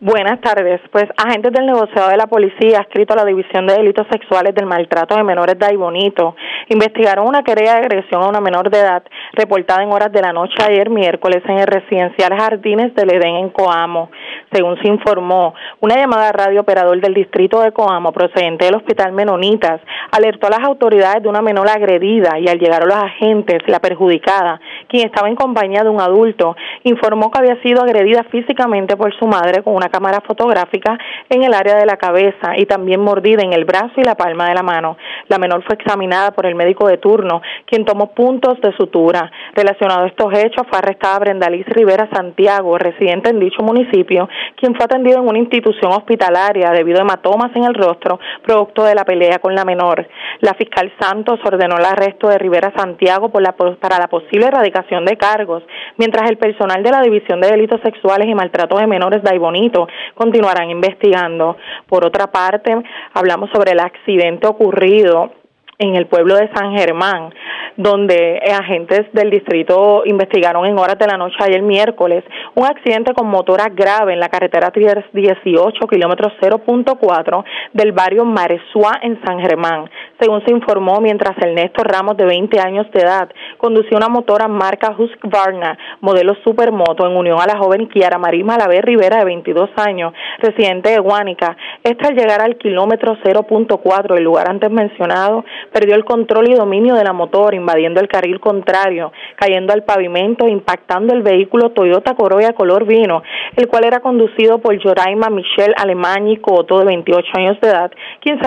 Buenas 0.00 0.40
tardes. 0.40 0.80
Pues 0.92 1.06
agentes 1.16 1.52
del 1.52 1.66
negociado 1.66 2.10
de 2.10 2.16
la 2.16 2.28
policía, 2.28 2.78
escrito 2.78 3.14
a 3.14 3.16
la 3.16 3.24
División 3.24 3.66
de 3.66 3.74
Delitos 3.74 4.06
Sexuales 4.12 4.54
del 4.54 4.64
Maltrato 4.64 5.16
de 5.16 5.24
Menores 5.24 5.58
de 5.58 5.76
Bonito, 5.76 6.36
investigaron 6.68 7.26
una 7.26 7.42
querella 7.42 7.74
de 7.74 7.80
agresión 7.80 8.22
a 8.22 8.28
una 8.28 8.40
menor 8.40 8.70
de 8.70 8.78
edad 8.78 9.02
reportada 9.32 9.82
en 9.82 9.90
horas 9.90 10.12
de 10.12 10.22
la 10.22 10.32
noche 10.32 10.54
ayer 10.62 10.88
miércoles 10.88 11.42
en 11.48 11.58
el 11.58 11.66
residencial 11.66 12.32
Jardines 12.32 12.94
del 12.94 13.12
Edén 13.12 13.38
en 13.38 13.48
Coamo. 13.48 14.08
Según 14.52 14.80
se 14.80 14.86
informó, 14.86 15.54
una 15.80 15.96
llamada 15.96 16.30
radio 16.30 16.60
operador 16.60 17.00
del 17.00 17.14
distrito 17.14 17.60
de 17.60 17.72
Coamo 17.72 18.12
procedente 18.12 18.66
del 18.66 18.76
Hospital 18.76 19.10
Menonitas 19.10 19.80
alertó 20.12 20.46
a 20.46 20.50
las 20.50 20.60
autoridades 20.60 21.24
de 21.24 21.28
una 21.28 21.42
menor 21.42 21.68
agredida 21.68 22.38
y 22.38 22.46
al 22.46 22.60
llegar 22.60 22.84
a 22.84 22.86
los 22.86 22.94
agentes, 22.94 23.62
la 23.66 23.80
perjudicada, 23.80 24.60
quien 24.86 25.06
estaba 25.06 25.28
en 25.28 25.34
compañía 25.34 25.82
de 25.82 25.90
un 25.90 26.00
adulto, 26.00 26.56
informó 26.84 27.32
que 27.32 27.40
había 27.40 27.60
sido 27.62 27.82
agredida 27.82 28.22
físicamente 28.30 28.96
por 28.96 29.12
su 29.18 29.26
madre 29.26 29.64
con 29.64 29.74
una 29.74 29.87
cámara 29.88 30.20
fotográfica 30.20 30.98
en 31.28 31.42
el 31.42 31.54
área 31.54 31.76
de 31.76 31.86
la 31.86 31.96
cabeza 31.96 32.56
y 32.56 32.66
también 32.66 33.00
mordida 33.00 33.42
en 33.42 33.52
el 33.52 33.64
brazo 33.64 33.92
y 33.96 34.02
la 34.02 34.14
palma 34.14 34.48
de 34.48 34.54
la 34.54 34.62
mano. 34.62 34.96
La 35.28 35.38
menor 35.38 35.62
fue 35.64 35.76
examinada 35.76 36.32
por 36.32 36.46
el 36.46 36.54
médico 36.54 36.86
de 36.88 36.98
turno, 36.98 37.42
quien 37.66 37.84
tomó 37.84 38.14
puntos 38.14 38.60
de 38.60 38.72
sutura. 38.76 39.30
Relacionado 39.54 40.04
a 40.04 40.06
estos 40.08 40.32
hechos, 40.32 40.66
fue 40.68 40.78
arrestada 40.78 41.18
Brenda 41.18 41.50
Liz 41.50 41.66
Rivera 41.66 42.08
Santiago, 42.12 42.78
residente 42.78 43.30
en 43.30 43.40
dicho 43.40 43.62
municipio, 43.62 44.28
quien 44.56 44.74
fue 44.74 44.84
atendido 44.84 45.18
en 45.18 45.28
una 45.28 45.38
institución 45.38 45.92
hospitalaria 45.92 46.70
debido 46.70 46.98
a 46.98 47.02
hematomas 47.02 47.54
en 47.54 47.64
el 47.64 47.74
rostro, 47.74 48.18
producto 48.42 48.84
de 48.84 48.94
la 48.94 49.04
pelea 49.04 49.38
con 49.38 49.54
la 49.54 49.64
menor. 49.64 50.08
La 50.40 50.54
fiscal 50.54 50.92
Santos 51.00 51.40
ordenó 51.44 51.76
el 51.76 51.84
arresto 51.84 52.28
de 52.28 52.38
Rivera 52.38 52.72
Santiago 52.76 53.28
por 53.28 53.42
la, 53.42 53.52
para 53.52 53.98
la 53.98 54.08
posible 54.08 54.46
erradicación 54.46 55.04
de 55.04 55.16
cargos, 55.16 55.62
mientras 55.96 56.28
el 56.30 56.38
personal 56.38 56.82
de 56.82 56.90
la 56.90 57.02
División 57.02 57.40
de 57.40 57.48
Delitos 57.48 57.80
Sexuales 57.82 58.28
y 58.28 58.34
Maltrato 58.34 58.78
de 58.78 58.86
Menores 58.86 59.22
de 59.22 59.30
Aibonito 59.30 59.77
continuarán 60.14 60.70
investigando. 60.70 61.56
Por 61.86 62.04
otra 62.04 62.28
parte, 62.28 62.76
hablamos 63.14 63.50
sobre 63.50 63.72
el 63.72 63.80
accidente 63.80 64.46
ocurrido 64.46 65.32
en 65.78 65.94
el 65.94 66.06
pueblo 66.06 66.34
de 66.34 66.50
San 66.54 66.76
Germán, 66.76 67.32
donde 67.76 68.40
agentes 68.52 69.06
del 69.12 69.30
distrito 69.30 70.02
investigaron 70.04 70.66
en 70.66 70.78
horas 70.78 70.98
de 70.98 71.06
la 71.06 71.16
noche 71.16 71.36
ayer 71.40 71.62
miércoles 71.62 72.24
un 72.56 72.66
accidente 72.66 73.14
con 73.14 73.28
motora 73.28 73.68
grave 73.68 74.14
en 74.14 74.20
la 74.20 74.28
carretera 74.28 74.72
18, 74.72 75.86
kilómetros 75.86 76.32
0.4 76.40 77.44
del 77.72 77.92
barrio 77.92 78.24
Maresua 78.24 78.98
en 79.02 79.20
San 79.24 79.38
Germán. 79.40 79.88
Según 80.20 80.44
se 80.44 80.52
informó, 80.52 81.00
mientras 81.00 81.38
Ernesto 81.38 81.84
Ramos, 81.84 82.16
de 82.16 82.24
20 82.24 82.58
años 82.58 82.90
de 82.92 83.00
edad, 83.00 83.28
conducía 83.58 83.96
una 83.96 84.08
motora 84.08 84.48
marca 84.48 84.94
Husqvarna, 84.98 85.78
modelo 86.00 86.34
Supermoto, 86.42 87.06
en 87.06 87.16
unión 87.16 87.40
a 87.40 87.46
la 87.46 87.58
joven 87.58 87.86
Kiara 87.86 88.18
Marí 88.18 88.42
Malavé 88.42 88.80
Rivera, 88.82 89.18
de 89.18 89.24
22 89.24 89.70
años, 89.76 90.12
residente 90.38 90.90
de 90.90 90.98
Guánica. 90.98 91.56
Esta 91.84 92.08
al 92.08 92.14
llegar 92.14 92.42
al 92.42 92.56
kilómetro 92.56 93.16
0.4, 93.22 94.16
el 94.16 94.24
lugar 94.24 94.50
antes 94.50 94.70
mencionado, 94.70 95.44
perdió 95.72 95.94
el 95.94 96.04
control 96.04 96.50
y 96.50 96.54
dominio 96.54 96.94
de 96.94 97.04
la 97.04 97.12
motor, 97.12 97.54
invadiendo 97.54 98.00
el 98.00 98.08
carril 98.08 98.40
contrario, 98.40 99.12
cayendo 99.36 99.72
al 99.72 99.84
pavimento 99.84 100.48
impactando 100.48 101.14
el 101.14 101.22
vehículo 101.22 101.70
Toyota 101.70 102.14
Corolla 102.14 102.52
color 102.52 102.84
vino, 102.84 103.22
el 103.56 103.68
cual 103.68 103.84
era 103.84 104.00
conducido 104.00 104.58
por 104.58 104.80
Joraima 104.82 105.30
Michelle 105.30 105.74
Alemani 105.76 106.38
Coto, 106.38 106.78
de 106.80 106.84
28 106.86 107.28
años 107.34 107.60
de 107.60 107.68
edad, 107.68 107.90
quien 108.20 108.38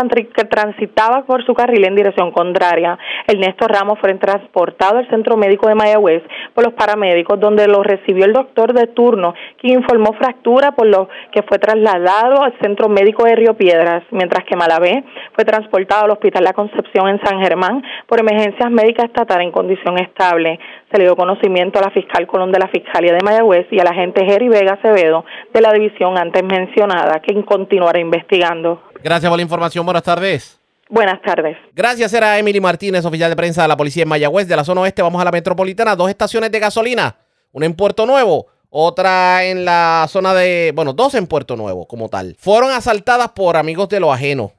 transitaba 0.49 1.23
por 1.25 1.45
su 1.45 1.53
carril 1.53 1.85
en 1.85 1.95
dirección 1.95 2.31
contraria. 2.31 2.97
Ernesto 3.27 3.67
Ramos 3.67 3.99
fue 3.99 4.13
transportado 4.15 4.97
al 4.97 5.09
centro 5.09 5.37
médico 5.37 5.67
de 5.67 5.75
Mayagüez 5.75 6.23
por 6.53 6.65
los 6.65 6.73
paramédicos, 6.73 7.39
donde 7.39 7.67
lo 7.67 7.83
recibió 7.83 8.25
el 8.25 8.33
doctor 8.33 8.73
de 8.73 8.87
turno, 8.87 9.33
quien 9.59 9.79
informó 9.79 10.13
fractura, 10.13 10.71
por 10.71 10.87
lo 10.87 11.09
que 11.31 11.43
fue 11.43 11.59
trasladado 11.59 12.43
al 12.43 12.53
centro 12.61 12.89
médico 12.89 13.25
de 13.25 13.35
Río 13.35 13.53
Piedras, 13.55 14.03
mientras 14.11 14.45
que 14.45 14.55
Malavé 14.55 15.03
fue 15.33 15.45
transportado 15.45 16.05
al 16.05 16.11
Hospital 16.11 16.43
La 16.43 16.53
Concepción 16.53 17.09
en 17.11 17.21
San 17.23 17.39
Germán 17.39 17.83
por 18.07 18.19
emergencias 18.19 18.71
médicas 18.71 19.05
estatal 19.05 19.41
en 19.41 19.51
condición 19.51 19.97
estable. 19.99 20.59
Se 20.91 20.97
le 20.97 21.05
dio 21.05 21.15
conocimiento 21.15 21.79
a 21.79 21.83
la 21.83 21.91
fiscal 21.91 22.25
Colón 22.27 22.51
de 22.51 22.59
la 22.59 22.67
Fiscalía 22.67 23.13
de 23.13 23.19
Mayagüez 23.23 23.67
y 23.71 23.79
al 23.79 23.87
agente 23.87 24.25
Jerry 24.25 24.49
Vega 24.49 24.73
Acevedo 24.73 25.25
de 25.53 25.61
la 25.61 25.71
división 25.73 26.17
antes 26.17 26.43
mencionada, 26.43 27.19
quien 27.19 27.43
continuará 27.43 27.99
investigando. 27.99 28.81
Gracias 29.03 29.29
por 29.29 29.37
la 29.37 29.43
información. 29.43 29.85
Buenas 29.85 30.03
tardes. 30.03 30.59
Buenas 30.89 31.21
tardes. 31.21 31.57
Gracias, 31.73 32.13
era 32.13 32.37
Emily 32.37 32.59
Martínez, 32.59 33.05
oficial 33.05 33.29
de 33.29 33.35
prensa 33.35 33.61
de 33.61 33.67
la 33.69 33.77
policía 33.77 34.03
en 34.03 34.09
Mayagüez, 34.09 34.47
de 34.47 34.55
la 34.57 34.65
zona 34.65 34.81
oeste. 34.81 35.01
Vamos 35.01 35.21
a 35.21 35.25
la 35.25 35.31
metropolitana. 35.31 35.95
Dos 35.95 36.09
estaciones 36.09 36.51
de 36.51 36.59
gasolina, 36.59 37.15
una 37.53 37.65
en 37.65 37.75
Puerto 37.75 38.05
Nuevo, 38.05 38.47
otra 38.69 39.45
en 39.45 39.63
la 39.63 40.05
zona 40.09 40.33
de, 40.33 40.73
bueno, 40.75 40.91
dos 40.91 41.15
en 41.15 41.27
Puerto 41.27 41.55
Nuevo 41.55 41.87
como 41.87 42.09
tal. 42.09 42.35
Fueron 42.37 42.71
asaltadas 42.71 43.29
por 43.29 43.55
amigos 43.55 43.87
de 43.87 44.01
lo 44.01 44.11
ajeno 44.11 44.51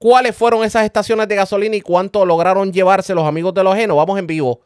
cuáles 0.00 0.34
fueron 0.34 0.64
esas 0.64 0.84
estaciones 0.84 1.28
de 1.28 1.36
gasolina 1.36 1.76
y 1.76 1.82
cuánto 1.82 2.24
lograron 2.24 2.72
llevarse 2.72 3.14
los 3.14 3.28
amigos 3.28 3.52
de 3.52 3.62
los 3.62 3.74
ajenos. 3.74 3.98
Vamos 3.98 4.18
en 4.18 4.26
vivo 4.26 4.60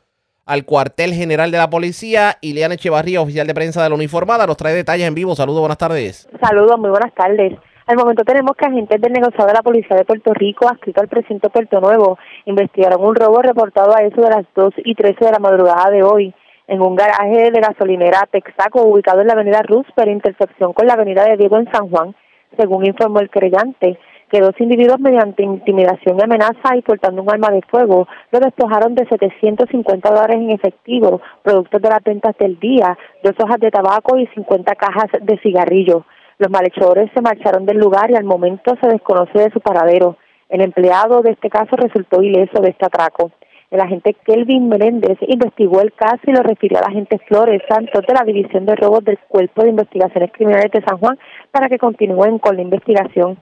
al 0.46 0.64
cuartel 0.64 1.12
general 1.12 1.50
de 1.50 1.58
la 1.58 1.68
policía. 1.68 2.38
Ileana 2.40 2.74
Echevarría, 2.74 3.20
oficial 3.20 3.46
de 3.46 3.54
prensa 3.54 3.82
de 3.82 3.88
la 3.88 3.96
uniformada, 3.96 4.46
nos 4.46 4.56
trae 4.56 4.74
detalles 4.74 5.08
en 5.08 5.14
vivo. 5.14 5.34
Saludos, 5.34 5.60
buenas 5.60 5.78
tardes. 5.78 6.28
Saludos, 6.40 6.78
muy 6.78 6.90
buenas 6.90 7.12
tardes. 7.14 7.58
Al 7.86 7.96
momento 7.96 8.22
tenemos 8.22 8.56
que 8.56 8.64
agentes 8.64 9.00
del 9.00 9.12
negociado 9.12 9.48
de 9.48 9.54
la 9.54 9.62
Policía 9.62 9.96
de 9.96 10.04
Puerto 10.04 10.32
Rico, 10.32 10.68
adscrito 10.68 11.00
al 11.00 11.08
precinto 11.08 11.50
Puerto 11.50 11.80
Nuevo, 11.80 12.16
investigaron 12.46 13.04
un 13.04 13.14
robo 13.14 13.42
reportado 13.42 13.94
a 13.94 14.02
eso 14.02 14.22
de 14.22 14.30
las 14.30 14.46
2 14.54 14.72
y 14.84 14.94
13 14.94 15.22
de 15.22 15.32
la 15.32 15.38
madrugada 15.38 15.90
de 15.90 16.02
hoy 16.02 16.32
en 16.66 16.80
un 16.80 16.94
garaje 16.94 17.50
de 17.50 17.60
gasolinera 17.60 18.26
Texaco 18.30 18.82
ubicado 18.82 19.20
en 19.20 19.26
la 19.26 19.34
avenida 19.34 19.60
Roosevelt, 19.62 20.12
intersección 20.12 20.72
con 20.72 20.86
la 20.86 20.94
avenida 20.94 21.24
de 21.24 21.36
Diego 21.36 21.58
en 21.58 21.70
San 21.72 21.90
Juan, 21.90 22.14
según 22.56 22.86
informó 22.86 23.20
el 23.20 23.28
creyente 23.28 23.98
que 24.30 24.40
dos 24.40 24.54
individuos 24.58 25.00
mediante 25.00 25.42
intimidación 25.42 26.18
y 26.18 26.22
amenaza 26.22 26.76
y 26.76 26.82
portando 26.82 27.22
un 27.22 27.30
arma 27.30 27.50
de 27.50 27.62
fuego 27.62 28.08
lo 28.30 28.40
despojaron 28.40 28.94
de 28.94 29.06
750 29.06 30.08
dólares 30.08 30.36
en 30.36 30.50
efectivo, 30.50 31.20
productos 31.42 31.80
de 31.80 31.88
las 31.88 32.02
ventas 32.02 32.36
del 32.38 32.58
día, 32.58 32.96
dos 33.22 33.34
hojas 33.38 33.60
de 33.60 33.70
tabaco 33.70 34.18
y 34.18 34.26
50 34.28 34.74
cajas 34.74 35.10
de 35.20 35.38
cigarrillos. 35.38 36.04
Los 36.38 36.50
malhechores 36.50 37.10
se 37.14 37.20
marcharon 37.20 37.64
del 37.64 37.78
lugar 37.78 38.10
y 38.10 38.16
al 38.16 38.24
momento 38.24 38.74
se 38.82 38.88
desconoce 38.88 39.38
de 39.38 39.50
su 39.50 39.60
paradero. 39.60 40.16
El 40.48 40.60
empleado 40.60 41.22
de 41.22 41.30
este 41.30 41.48
caso 41.48 41.76
resultó 41.76 42.22
ileso 42.22 42.60
de 42.60 42.70
este 42.70 42.86
atraco. 42.86 43.30
El 43.70 43.80
agente 43.80 44.14
Kelvin 44.24 44.68
Meléndez 44.68 45.18
investigó 45.26 45.80
el 45.80 45.92
caso 45.92 46.20
y 46.26 46.32
lo 46.32 46.42
refirió 46.42 46.78
al 46.78 46.84
agente 46.84 47.18
Flores 47.26 47.62
Santos 47.68 48.04
de 48.06 48.14
la 48.14 48.24
División 48.24 48.66
de 48.66 48.76
Robos 48.76 49.04
del 49.04 49.18
Cuerpo 49.26 49.62
de 49.62 49.70
Investigaciones 49.70 50.30
Criminales 50.32 50.70
de 50.70 50.82
San 50.82 50.98
Juan 50.98 51.18
para 51.50 51.68
que 51.68 51.78
continúen 51.78 52.38
con 52.38 52.54
la 52.54 52.62
investigación. 52.62 53.36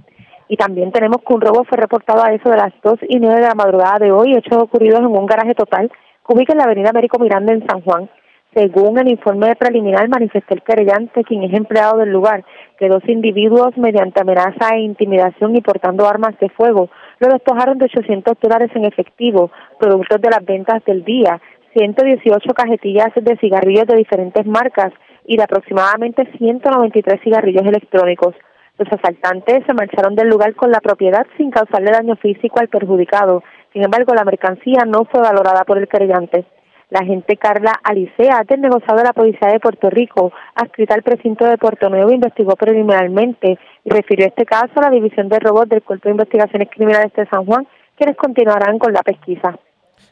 Y 0.52 0.56
también 0.58 0.92
tenemos 0.92 1.22
que 1.26 1.32
un 1.32 1.40
robo 1.40 1.64
fue 1.64 1.78
reportado 1.78 2.22
a 2.22 2.34
eso 2.34 2.50
de 2.50 2.58
las 2.58 2.74
dos 2.82 2.98
y 3.08 3.18
nueve 3.18 3.40
de 3.40 3.48
la 3.48 3.54
madrugada 3.54 3.98
de 3.98 4.12
hoy, 4.12 4.36
hechos 4.36 4.62
ocurridos 4.62 5.00
en 5.00 5.06
un 5.06 5.24
garaje 5.24 5.54
total 5.54 5.88
que 5.88 6.34
ubica 6.34 6.52
en 6.52 6.58
la 6.58 6.64
avenida 6.64 6.90
Américo 6.90 7.18
Miranda 7.18 7.54
en 7.54 7.66
San 7.66 7.80
Juan. 7.80 8.10
Según 8.52 8.98
el 8.98 9.08
informe 9.08 9.56
preliminar, 9.56 10.10
manifestó 10.10 10.52
el 10.52 10.60
querellante, 10.60 11.24
quien 11.24 11.44
es 11.44 11.54
empleado 11.54 11.96
del 11.96 12.10
lugar, 12.10 12.44
que 12.78 12.90
dos 12.90 13.02
individuos, 13.08 13.78
mediante 13.78 14.20
amenaza 14.20 14.74
e 14.74 14.80
intimidación 14.80 15.56
y 15.56 15.62
portando 15.62 16.06
armas 16.06 16.38
de 16.38 16.50
fuego, 16.50 16.90
lo 17.18 17.28
despojaron 17.28 17.78
de 17.78 17.86
800 17.86 18.34
dólares 18.38 18.70
en 18.74 18.84
efectivo, 18.84 19.50
productos 19.80 20.20
de 20.20 20.28
las 20.28 20.44
ventas 20.44 20.84
del 20.84 21.02
día, 21.02 21.40
118 21.74 22.52
cajetillas 22.52 23.08
de 23.14 23.38
cigarrillos 23.38 23.86
de 23.86 23.96
diferentes 23.96 24.44
marcas 24.44 24.92
y 25.24 25.38
de 25.38 25.44
aproximadamente 25.44 26.30
193 26.36 27.22
cigarrillos 27.22 27.64
electrónicos. 27.64 28.34
Los 28.82 28.98
asaltantes 28.98 29.62
se 29.64 29.74
marcharon 29.74 30.16
del 30.16 30.28
lugar 30.28 30.56
con 30.56 30.72
la 30.72 30.80
propiedad 30.80 31.24
sin 31.36 31.52
causarle 31.52 31.92
daño 31.92 32.16
físico 32.16 32.58
al 32.58 32.66
perjudicado. 32.66 33.44
Sin 33.72 33.84
embargo, 33.84 34.12
la 34.12 34.24
mercancía 34.24 34.84
no 34.84 35.04
fue 35.04 35.20
valorada 35.20 35.62
por 35.64 35.78
el 35.78 35.86
querellante. 35.86 36.44
La 36.90 36.98
agente 36.98 37.36
Carla 37.36 37.78
Alicea, 37.84 38.42
del 38.48 38.60
negociado 38.60 38.98
de 38.98 39.04
la 39.04 39.12
Policía 39.12 39.48
de 39.52 39.60
Puerto 39.60 39.88
Rico, 39.88 40.32
adscrita 40.56 40.94
al 40.94 41.04
precinto 41.04 41.44
de 41.44 41.58
Puerto 41.58 41.88
Nuevo, 41.90 42.10
investigó 42.10 42.56
preliminarmente 42.56 43.56
y 43.84 43.90
refirió 43.90 44.26
este 44.26 44.44
caso 44.44 44.72
a 44.74 44.82
la 44.82 44.90
División 44.90 45.28
de 45.28 45.38
Robos 45.38 45.68
del 45.68 45.82
Cuerpo 45.82 46.08
de 46.08 46.14
Investigaciones 46.14 46.68
Criminales 46.68 47.12
de 47.12 47.26
San 47.26 47.46
Juan, 47.46 47.68
quienes 47.96 48.16
continuarán 48.16 48.80
con 48.80 48.92
la 48.92 49.02
pesquisa. 49.04 49.56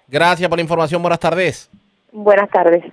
Gracias 0.06 0.48
por 0.48 0.58
la 0.58 0.62
información. 0.62 1.02
Buenas 1.02 1.18
tardes. 1.18 1.68
Buenas 2.12 2.48
tardes. 2.48 2.84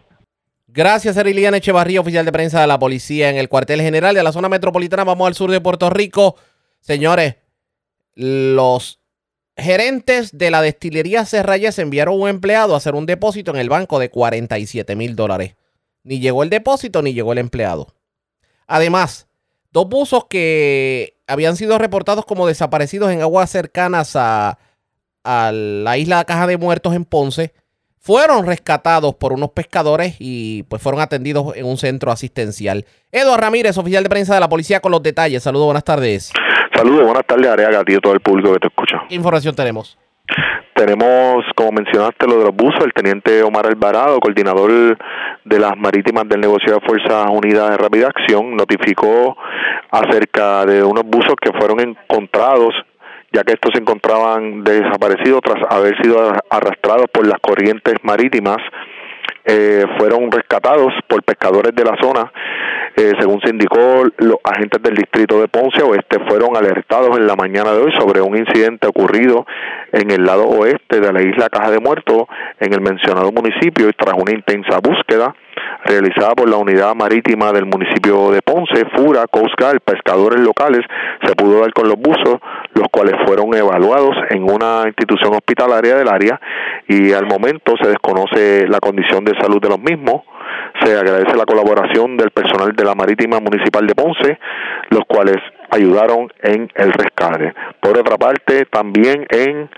Gracias, 0.67 1.15
Eriliana 1.15 1.57
Echevarría, 1.57 2.01
oficial 2.01 2.25
de 2.25 2.31
prensa 2.33 2.59
de 2.59 2.67
la 2.67 2.77
policía 2.77 3.29
en 3.29 3.37
el 3.37 3.47
cuartel 3.47 3.81
general 3.81 4.13
de 4.13 4.21
la 4.21 4.33
zona 4.33 4.49
metropolitana. 4.49 5.05
Vamos 5.05 5.25
al 5.25 5.33
sur 5.33 5.49
de 5.49 5.61
Puerto 5.61 5.89
Rico. 5.89 6.35
Señores, 6.81 7.35
los 8.15 8.99
gerentes 9.55 10.37
de 10.37 10.51
la 10.51 10.61
destilería 10.61 11.23
Serrayes 11.23 11.79
enviaron 11.79 12.19
un 12.19 12.27
empleado 12.27 12.73
a 12.73 12.77
hacer 12.77 12.95
un 12.95 13.05
depósito 13.05 13.51
en 13.51 13.57
el 13.57 13.69
banco 13.69 13.97
de 13.97 14.09
47 14.09 14.95
mil 14.97 15.15
dólares. 15.15 15.55
Ni 16.03 16.19
llegó 16.19 16.43
el 16.43 16.49
depósito 16.49 17.01
ni 17.01 17.13
llegó 17.13 17.31
el 17.31 17.39
empleado. 17.39 17.95
Además, 18.67 19.27
dos 19.71 19.87
buzos 19.87 20.25
que 20.25 21.17
habían 21.27 21.55
sido 21.55 21.77
reportados 21.77 22.25
como 22.25 22.45
desaparecidos 22.45 23.11
en 23.11 23.21
aguas 23.21 23.49
cercanas 23.49 24.17
a, 24.17 24.59
a 25.23 25.51
la 25.53 25.97
isla 25.97 26.25
Caja 26.25 26.45
de 26.45 26.57
Muertos 26.57 26.93
en 26.93 27.05
Ponce 27.05 27.53
fueron 28.07 28.45
rescatados 28.45 29.15
por 29.15 29.33
unos 29.33 29.49
pescadores 29.49 30.15
y 30.19 30.63
pues 30.69 30.81
fueron 30.81 31.01
atendidos 31.01 31.57
en 31.57 31.65
un 31.65 31.75
centro 31.75 32.09
asistencial. 32.09 32.85
Eduardo 33.11 33.41
Ramírez, 33.41 33.77
oficial 33.77 34.01
de 34.01 34.09
prensa 34.09 34.33
de 34.33 34.39
la 34.39 34.47
policía, 34.47 34.79
con 34.79 34.93
los 34.93 35.03
detalles. 35.03 35.43
Saludos, 35.43 35.65
buenas 35.65 35.83
tardes. 35.83 36.31
Saludos, 36.73 37.03
buenas 37.03 37.25
tardes, 37.27 37.47
Areaga, 37.47 37.81
a 37.81 37.99
todo 38.01 38.13
el 38.13 38.21
público 38.21 38.53
que 38.53 38.59
te 38.59 38.67
escucha. 38.67 39.03
¿Qué 39.09 39.15
información 39.15 39.53
tenemos? 39.55 39.97
Tenemos, 40.73 41.43
como 41.53 41.73
mencionaste, 41.73 42.27
lo 42.27 42.37
de 42.37 42.45
los 42.45 42.55
buzos, 42.55 42.79
el 42.85 42.93
teniente 42.93 43.43
Omar 43.43 43.67
Alvarado, 43.67 44.21
coordinador 44.21 44.97
de 45.43 45.59
las 45.59 45.75
marítimas 45.75 46.29
del 46.29 46.39
negocio 46.39 46.75
de 46.75 46.79
Fuerzas 46.87 47.27
Unidas 47.29 47.71
de 47.71 47.77
Rápida 47.77 48.07
Acción, 48.07 48.55
notificó 48.55 49.35
acerca 49.91 50.65
de 50.65 50.81
unos 50.81 51.03
buzos 51.03 51.35
que 51.41 51.51
fueron 51.59 51.81
encontrados 51.81 52.73
ya 53.31 53.43
que 53.43 53.53
estos 53.53 53.71
se 53.73 53.81
encontraban 53.81 54.63
desaparecidos 54.63 55.41
tras 55.41 55.63
haber 55.69 55.95
sido 56.01 56.31
arrastrados 56.49 57.07
por 57.11 57.27
las 57.27 57.39
corrientes 57.39 57.95
marítimas. 58.03 58.57
Eh, 59.45 59.85
fueron 59.97 60.31
rescatados 60.31 60.93
por 61.07 61.23
pescadores 61.23 61.73
de 61.73 61.83
la 61.83 61.95
zona. 62.01 62.31
Eh, 62.99 63.13
según 63.19 63.39
se 63.41 63.51
indicó, 63.51 64.05
los 64.17 64.37
agentes 64.43 64.81
del 64.81 64.95
distrito 64.95 65.39
de 65.39 65.47
Ponce 65.47 65.83
Oeste 65.83 66.17
fueron 66.27 66.57
alertados 66.57 67.15
en 67.15 67.27
la 67.27 67.35
mañana 67.35 67.71
de 67.71 67.83
hoy 67.83 67.91
sobre 67.91 68.21
un 68.21 68.35
incidente 68.35 68.87
ocurrido 68.87 69.45
en 69.91 70.09
el 70.09 70.25
lado 70.25 70.47
oeste 70.47 70.99
de 70.99 71.13
la 71.13 71.21
isla 71.21 71.47
Caja 71.47 71.69
de 71.69 71.79
Muertos, 71.79 72.23
en 72.59 72.73
el 72.73 72.81
mencionado 72.81 73.31
municipio, 73.31 73.87
y 73.87 73.93
tras 73.93 74.15
una 74.17 74.31
intensa 74.31 74.79
búsqueda 74.79 75.35
realizada 75.85 76.33
por 76.33 76.49
la 76.49 76.57
unidad 76.57 76.95
marítima 76.95 77.51
del 77.51 77.65
municipio 77.65 78.31
de 78.31 78.41
Ponce, 78.41 78.85
FURA, 78.95 79.27
Coast 79.27 79.53
Guard, 79.59 79.79
pescadores 79.81 80.39
locales, 80.39 80.81
se 81.23 81.35
pudo 81.35 81.61
dar 81.61 81.73
con 81.73 81.87
los 81.87 81.97
buzos, 81.97 82.39
los 82.73 82.87
cuales 82.91 83.13
fueron 83.27 83.53
evaluados 83.53 84.15
en 84.31 84.43
una 84.43 84.83
institución 84.87 85.33
hospitalaria 85.33 85.95
del 85.97 86.07
área 86.07 86.41
y 86.87 87.13
al 87.13 87.27
momento 87.27 87.75
se 87.79 87.89
desconoce 87.89 88.67
la 88.67 88.79
condición 88.79 89.23
de 89.23 89.39
salud 89.39 89.61
de 89.61 89.69
los 89.69 89.79
mismos. 89.79 90.23
Se 90.81 90.97
agradece 90.97 91.35
la 91.35 91.45
colaboración 91.45 92.17
del 92.17 92.31
personal 92.31 92.75
de 92.75 92.85
la 92.85 92.95
Marítima 92.95 93.39
Municipal 93.39 93.85
de 93.87 93.95
Ponce, 93.95 94.39
los 94.89 95.01
cuales 95.07 95.37
ayudaron 95.69 96.31
en 96.41 96.69
el 96.75 96.93
rescate. 96.93 97.53
Por 97.81 97.97
otra 97.97 98.17
parte, 98.17 98.65
también 98.65 99.25
en 99.29 99.69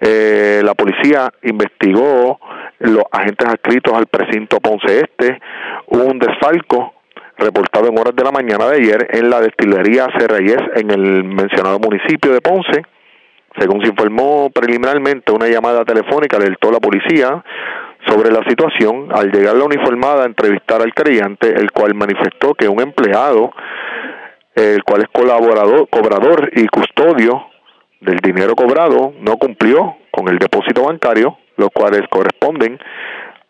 eh, 0.00 0.60
la 0.64 0.74
policía 0.74 1.30
investigó 1.42 2.38
los 2.80 3.04
agentes 3.12 3.48
adscritos 3.48 3.94
al 3.94 4.06
precinto 4.06 4.58
Ponce 4.58 5.00
Este 5.00 5.40
un 5.86 6.18
desfalco 6.18 6.94
reportado 7.36 7.88
en 7.88 7.98
horas 7.98 8.14
de 8.14 8.24
la 8.24 8.30
mañana 8.30 8.66
de 8.68 8.76
ayer 8.76 9.08
en 9.10 9.30
la 9.30 9.40
destilería 9.40 10.06
Cerreyes 10.18 10.58
en 10.76 10.90
el 10.90 11.24
mencionado 11.24 11.78
municipio 11.78 12.32
de 12.32 12.40
Ponce. 12.40 12.82
Según 13.58 13.82
se 13.82 13.88
informó 13.88 14.50
preliminarmente, 14.50 15.32
una 15.32 15.46
llamada 15.46 15.84
telefónica 15.84 16.36
alertó 16.36 16.68
a 16.68 16.72
la 16.72 16.80
policía 16.80 17.44
sobre 18.06 18.30
la 18.30 18.42
situación. 18.48 19.08
Al 19.12 19.30
llegar 19.30 19.56
la 19.56 19.64
uniformada 19.64 20.22
a 20.22 20.26
entrevistar 20.26 20.82
al 20.82 20.94
creyente, 20.94 21.48
el 21.48 21.70
cual 21.70 21.94
manifestó 21.94 22.54
que 22.54 22.68
un 22.68 22.80
empleado, 22.80 23.52
el 24.54 24.82
cual 24.84 25.02
es 25.02 25.08
colaborador, 25.12 25.88
cobrador 25.88 26.50
y 26.54 26.66
custodio 26.68 27.46
del 28.00 28.18
dinero 28.18 28.54
cobrado, 28.54 29.12
no 29.20 29.36
cumplió 29.36 29.96
con 30.10 30.28
el 30.28 30.38
depósito 30.38 30.84
bancario, 30.84 31.38
los 31.56 31.70
cuales 31.70 32.02
corresponden 32.10 32.78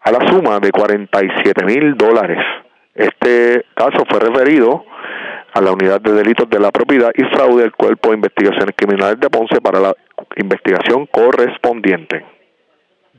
a 0.01 0.11
la 0.11 0.29
suma 0.29 0.59
de 0.61 0.71
47 0.71 1.65
mil 1.65 1.95
dólares. 1.97 2.39
Este 2.95 3.65
caso 3.75 4.05
fue 4.09 4.21
referido 4.21 4.85
a 5.55 5.61
la 5.61 5.73
Unidad 5.73 6.01
de 6.01 6.13
Delitos 6.13 6.49
de 6.49 6.59
la 6.59 6.71
Propiedad 6.71 7.11
y 7.15 7.25
Fraude 7.35 7.63
del 7.63 7.73
Cuerpo 7.73 8.11
de 8.11 8.17
Investigaciones 8.17 8.75
Criminales 8.77 9.21
de 9.21 9.31
Ponce 9.31 9.61
para 9.61 9.81
la 9.81 9.95
investigación 10.37 11.07
correspondiente. 11.07 12.42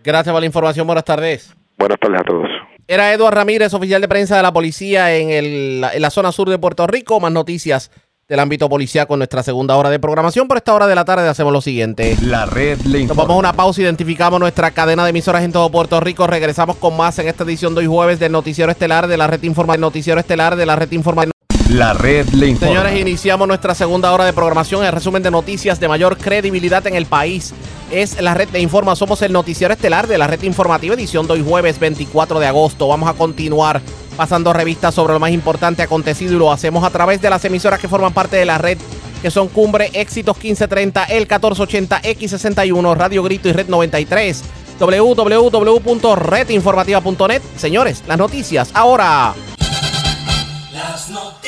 Gracias 0.03 0.31
por 0.33 0.41
la 0.41 0.45
información. 0.45 0.85
Buenas 0.85 1.05
tardes. 1.05 1.53
Buenas 1.77 1.99
tardes 1.99 2.19
a 2.19 2.23
todos. 2.23 2.45
Era 2.87 3.13
Eduardo 3.13 3.37
Ramírez, 3.37 3.73
oficial 3.73 4.01
de 4.01 4.07
prensa 4.07 4.35
de 4.35 4.43
la 4.43 4.51
policía 4.51 5.15
en, 5.15 5.29
el, 5.29 5.85
en 5.93 6.01
la 6.01 6.09
zona 6.09 6.31
sur 6.31 6.49
de 6.49 6.57
Puerto 6.59 6.85
Rico. 6.85 7.19
Más 7.19 7.31
noticias 7.31 7.89
del 8.27 8.39
ámbito 8.39 8.67
policial 8.69 9.05
con 9.07 9.19
nuestra 9.19 9.43
segunda 9.43 9.75
hora 9.77 9.89
de 9.89 9.99
programación. 9.99 10.47
Por 10.47 10.57
esta 10.57 10.73
hora 10.73 10.87
de 10.87 10.95
la 10.95 11.05
tarde 11.05 11.27
hacemos 11.27 11.53
lo 11.53 11.61
siguiente. 11.61 12.17
La 12.21 12.45
red 12.45 12.79
le 12.81 12.91
Nos 12.93 13.01
informa. 13.01 13.23
vamos 13.23 13.35
a 13.35 13.39
una 13.39 13.53
pausa, 13.53 13.81
identificamos 13.81 14.39
nuestra 14.39 14.71
cadena 14.71 15.03
de 15.03 15.09
emisoras 15.11 15.43
en 15.43 15.51
todo 15.51 15.69
Puerto 15.71 15.99
Rico. 15.99 16.27
Regresamos 16.27 16.77
con 16.77 16.95
más 16.97 17.17
en 17.19 17.27
esta 17.27 17.43
edición 17.43 17.73
de 17.75 17.81
hoy 17.81 17.87
jueves 17.87 18.19
del 18.19 18.31
Noticiero 18.31 18.71
Estelar 18.71 19.07
de 19.07 19.17
la 19.17 19.27
Red 19.27 19.43
Informa, 19.43 19.77
Noticiero 19.77 20.19
Estelar 20.19 20.55
de 20.55 20.65
la 20.65 20.75
Red 20.75 20.91
Informa. 20.91 21.32
La 21.69 21.93
red 21.93 22.27
le 22.29 22.47
informa. 22.47 22.73
Señores, 22.73 22.99
iniciamos 22.99 23.47
nuestra 23.47 23.73
segunda 23.73 24.11
hora 24.11 24.25
de 24.25 24.33
programación. 24.33 24.83
El 24.85 24.91
resumen 24.91 25.23
de 25.23 25.31
noticias 25.31 25.79
de 25.79 25.87
mayor 25.87 26.17
credibilidad 26.17 26.85
en 26.87 26.95
el 26.95 27.05
país 27.05 27.53
es 27.91 28.21
la 28.21 28.33
red 28.33 28.49
de 28.49 28.59
Informa. 28.59 28.95
Somos 28.95 29.21
el 29.21 29.31
noticiero 29.31 29.73
estelar 29.73 30.07
de 30.07 30.17
la 30.17 30.27
red 30.27 30.41
informativa, 30.43 30.95
edición 30.95 31.27
de 31.27 31.33
hoy 31.33 31.45
jueves 31.47 31.79
24 31.79 32.39
de 32.39 32.47
agosto. 32.47 32.87
Vamos 32.87 33.09
a 33.09 33.13
continuar 33.13 33.81
pasando 34.17 34.51
revistas 34.53 34.93
sobre 34.93 35.13
lo 35.13 35.19
más 35.19 35.31
importante 35.31 35.81
acontecido 35.81 36.33
y 36.33 36.37
lo 36.37 36.51
hacemos 36.51 36.83
a 36.83 36.89
través 36.89 37.21
de 37.21 37.29
las 37.29 37.45
emisoras 37.45 37.79
que 37.79 37.87
forman 37.87 38.13
parte 38.13 38.35
de 38.35 38.45
la 38.45 38.57
red, 38.57 38.77
que 39.21 39.31
son 39.31 39.47
Cumbre, 39.47 39.89
Éxitos 39.93 40.35
1530, 40.35 41.05
El 41.05 41.21
1480, 41.21 42.01
X61, 42.01 42.95
Radio 42.95 43.23
Grito 43.23 43.47
y 43.49 43.53
Red 43.53 43.69
93. 43.69 44.43
www.redinformativa.net. 44.79 47.41
Señores, 47.57 48.03
las 48.07 48.17
noticias 48.17 48.69
ahora. 48.73 49.33
Las 50.73 51.09
noticias. 51.09 51.42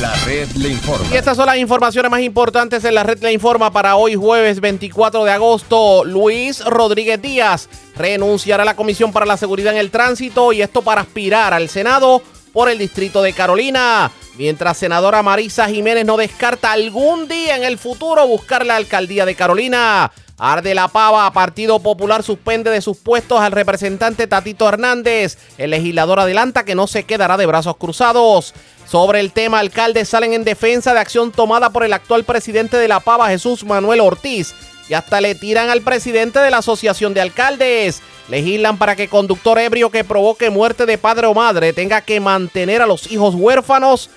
La 0.00 0.14
red 0.24 0.48
le 0.56 0.70
informa. 0.70 1.06
Y 1.12 1.16
estas 1.16 1.36
son 1.36 1.46
las 1.46 1.56
informaciones 1.56 2.10
más 2.10 2.20
importantes 2.20 2.84
en 2.84 2.94
la 2.94 3.02
red 3.02 3.22
Le 3.22 3.32
Informa 3.32 3.70
para 3.70 3.96
hoy 3.96 4.14
jueves 4.14 4.60
24 4.60 5.24
de 5.24 5.32
agosto. 5.32 6.04
Luis 6.04 6.64
Rodríguez 6.64 7.22
Díaz 7.22 7.68
renunciará 7.96 8.62
a 8.62 8.66
la 8.66 8.76
Comisión 8.76 9.12
para 9.12 9.26
la 9.26 9.36
Seguridad 9.36 9.72
en 9.72 9.78
el 9.78 9.90
Tránsito 9.90 10.52
y 10.52 10.62
esto 10.62 10.82
para 10.82 11.02
aspirar 11.02 11.54
al 11.54 11.68
Senado 11.68 12.22
por 12.52 12.68
el 12.68 12.78
Distrito 12.78 13.22
de 13.22 13.32
Carolina. 13.32 14.10
Mientras 14.36 14.78
senadora 14.78 15.22
Marisa 15.22 15.68
Jiménez 15.68 16.04
no 16.04 16.16
descarta 16.16 16.72
algún 16.72 17.28
día 17.28 17.56
en 17.56 17.62
el 17.62 17.78
futuro 17.78 18.26
buscar 18.26 18.66
la 18.66 18.76
alcaldía 18.76 19.24
de 19.24 19.36
Carolina. 19.36 20.10
Arde 20.36 20.74
la 20.74 20.88
pava, 20.88 21.30
Partido 21.32 21.78
Popular 21.78 22.24
suspende 22.24 22.70
de 22.70 22.80
sus 22.80 22.96
puestos 22.96 23.40
al 23.40 23.52
representante 23.52 24.26
Tatito 24.26 24.68
Hernández. 24.68 25.38
El 25.58 25.70
legislador 25.70 26.18
adelanta 26.18 26.64
que 26.64 26.74
no 26.74 26.88
se 26.88 27.04
quedará 27.04 27.36
de 27.36 27.46
brazos 27.46 27.76
cruzados. 27.76 28.52
Sobre 28.86 29.20
el 29.20 29.32
tema, 29.32 29.60
alcaldes 29.60 30.08
salen 30.08 30.32
en 30.32 30.44
defensa 30.44 30.92
de 30.92 31.00
acción 31.00 31.30
tomada 31.30 31.70
por 31.70 31.84
el 31.84 31.92
actual 31.92 32.24
presidente 32.24 32.76
de 32.76 32.88
la 32.88 33.00
pava, 33.00 33.28
Jesús 33.28 33.64
Manuel 33.64 34.00
Ortiz. 34.00 34.54
Y 34.88 34.94
hasta 34.94 35.20
le 35.20 35.34
tiran 35.34 35.70
al 35.70 35.82
presidente 35.82 36.40
de 36.40 36.50
la 36.50 36.58
Asociación 36.58 37.14
de 37.14 37.20
Alcaldes. 37.20 38.02
Legislan 38.28 38.76
para 38.76 38.96
que 38.96 39.08
conductor 39.08 39.58
ebrio 39.58 39.90
que 39.90 40.04
provoque 40.04 40.50
muerte 40.50 40.84
de 40.84 40.98
padre 40.98 41.26
o 41.28 41.34
madre 41.34 41.72
tenga 41.72 42.00
que 42.00 42.20
mantener 42.20 42.82
a 42.82 42.86
los 42.86 43.10
hijos 43.10 43.34
huérfanos 43.34 44.10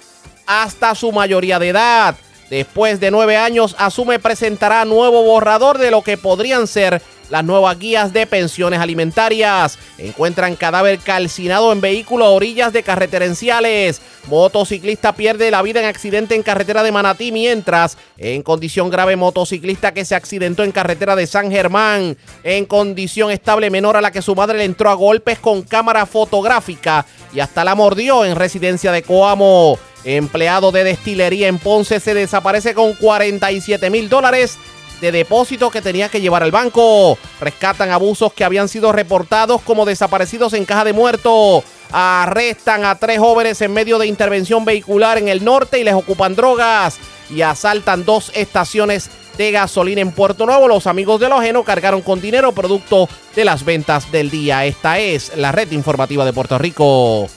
hasta 0.45 0.95
su 0.95 1.11
mayoría 1.11 1.59
de 1.59 1.70
edad. 1.70 2.15
Después 2.50 3.00
de 3.00 3.12
nueve 3.12 3.36
años, 3.36 3.76
asume 3.78 4.20
presentará 4.20 4.86
nuevo 4.86 5.24
borrador 5.24 5.78
de 5.78 5.91
lo 5.91 6.02
que 6.02 6.18
podrían 6.18 6.68
ser 6.68 7.02
las 7.30 7.43
nuevas 7.43 7.78
guías 7.78 8.14
de 8.14 8.26
pensiones 8.26 8.80
alimentarias. 8.80 9.78
Encuentran 9.98 10.56
cadáver 10.56 11.00
calcinado 11.00 11.72
en 11.74 11.82
vehículo 11.82 12.26
a 12.26 12.30
orillas 12.30 12.72
de 12.72 12.84
carreterenciales. 12.84 14.02
Motociclista 14.28 15.14
pierde 15.14 15.52
la 15.52 15.62
vida 15.62 15.82
en 15.82 15.88
accidente 15.88 16.36
en 16.36 16.43
carretera 16.43 16.84
de 16.84 16.91
Manatí, 16.91 17.32
mientras 17.32 17.98
en 18.18 18.43
condición 18.43 18.89
grave 18.89 19.16
motociclista 19.16 19.93
que 19.93 20.06
se 20.06 20.16
accidentó 20.16 20.64
en 20.64 20.72
carretera 20.72 21.16
de 21.16 21.28
San 21.28 21.52
Germán. 21.52 22.18
En 22.43 22.66
condición 22.66 23.32
estable 23.32 23.70
menor 23.70 23.98
a 23.98 24.02
la 24.02 24.12
que 24.12 24.22
su 24.22 24.36
madre 24.36 24.60
le 24.60 24.64
entró 24.64 24.89
a 24.89 24.95
golpes 24.95 25.39
con 25.39 25.64
cámara 25.64 26.06
fotográfica 26.06 27.06
y 27.34 27.39
hasta 27.39 27.64
la 27.64 27.76
mordió 27.76 28.24
en 28.26 28.36
residencia 28.36 28.91
de 28.91 29.04
Coamo. 29.04 29.78
Empleado 30.08 30.72
de 30.72 30.86
destilería 30.86 31.49
en 31.49 31.60
Ponce 31.60 31.99
se 31.99 32.14
desaparece 32.14 32.74
con 32.74 32.93
47 32.93 33.89
mil 33.89 34.08
dólares 34.08 34.58
de 35.01 35.12
depósito 35.12 35.70
que 35.70 35.82
tenía 35.82 36.08
que 36.08 36.22
llevar 36.22 36.43
al 36.43 36.51
banco. 36.51 37.18
Rescatan 37.41 37.91
abusos 37.91 38.32
que 38.32 38.45
habían 38.45 38.70
sido 38.70 38.93
reportados 38.93 39.62
como 39.64 39.84
desaparecidos 39.84 40.53
en 40.53 40.64
caja 40.64 40.86
de 40.86 40.93
muerto. 40.93 41.62
Arrestan 41.91 42.86
a 42.86 42.95
tres 42.95 43.20
jóvenes 43.20 43.60
en 43.60 43.74
medio 43.74 43.99
de 43.99 44.08
intervención 44.08 44.64
vehicular 44.64 45.18
en 45.18 45.28
el 45.28 45.43
norte 45.43 45.78
y 45.78 45.84
les 45.84 45.93
ocupan 45.93 46.38
drogas. 46.38 46.99
Y 47.30 47.41
asaltan 47.41 48.05
dos 48.05 48.32
estaciones 48.34 49.10
de 49.38 49.51
gasolina 49.51 49.99
en 49.99 50.14
Puerto 50.14 50.45
Nuevo. 50.45 50.70
Los 50.70 50.88
amigos 50.88 51.20
de 51.20 51.28
lo 51.28 51.64
cargaron 51.66 52.01
con 52.01 52.22
dinero 52.22 52.53
producto 52.53 53.10
de 53.36 53.43
las 53.43 53.66
ventas 53.66 54.10
del 54.10 54.30
día. 54.30 54.64
Esta 54.64 54.99
es 54.99 55.36
la 55.36 55.51
red 55.51 55.70
informativa 55.74 56.24
de 56.24 56.32
Puerto 56.32 56.58
Rico. 56.58 57.28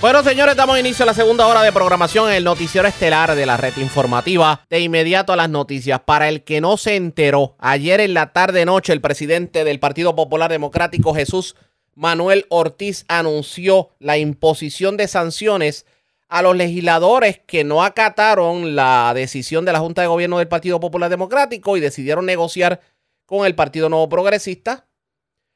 Bueno, 0.00 0.22
señores, 0.24 0.56
damos 0.56 0.78
inicio 0.80 1.02
a 1.02 1.06
la 1.06 1.12
segunda 1.12 1.46
hora 1.46 1.62
de 1.62 1.72
programación 1.72 2.30
en 2.30 2.36
el 2.36 2.44
noticiero 2.44 2.88
estelar 2.88 3.34
de 3.34 3.44
la 3.44 3.58
red 3.58 3.76
informativa. 3.76 4.64
De 4.70 4.80
inmediato 4.80 5.34
a 5.34 5.36
las 5.36 5.50
noticias. 5.50 6.00
Para 6.00 6.30
el 6.30 6.42
que 6.42 6.62
no 6.62 6.78
se 6.78 6.96
enteró, 6.96 7.54
ayer 7.58 8.00
en 8.00 8.14
la 8.14 8.32
tarde-noche 8.32 8.94
el 8.94 9.02
presidente 9.02 9.62
del 9.62 9.78
Partido 9.78 10.16
Popular 10.16 10.50
Democrático, 10.50 11.14
Jesús 11.14 11.54
Manuel 11.94 12.46
Ortiz, 12.48 13.04
anunció 13.08 13.90
la 13.98 14.16
imposición 14.16 14.96
de 14.96 15.06
sanciones 15.06 15.84
a 16.30 16.40
los 16.40 16.56
legisladores 16.56 17.42
que 17.46 17.62
no 17.62 17.84
acataron 17.84 18.74
la 18.74 19.12
decisión 19.14 19.66
de 19.66 19.74
la 19.74 19.80
Junta 19.80 20.00
de 20.00 20.08
Gobierno 20.08 20.38
del 20.38 20.48
Partido 20.48 20.80
Popular 20.80 21.10
Democrático 21.10 21.76
y 21.76 21.80
decidieron 21.80 22.24
negociar 22.24 22.80
con 23.26 23.44
el 23.44 23.54
Partido 23.54 23.90
Nuevo 23.90 24.08
Progresista 24.08 24.86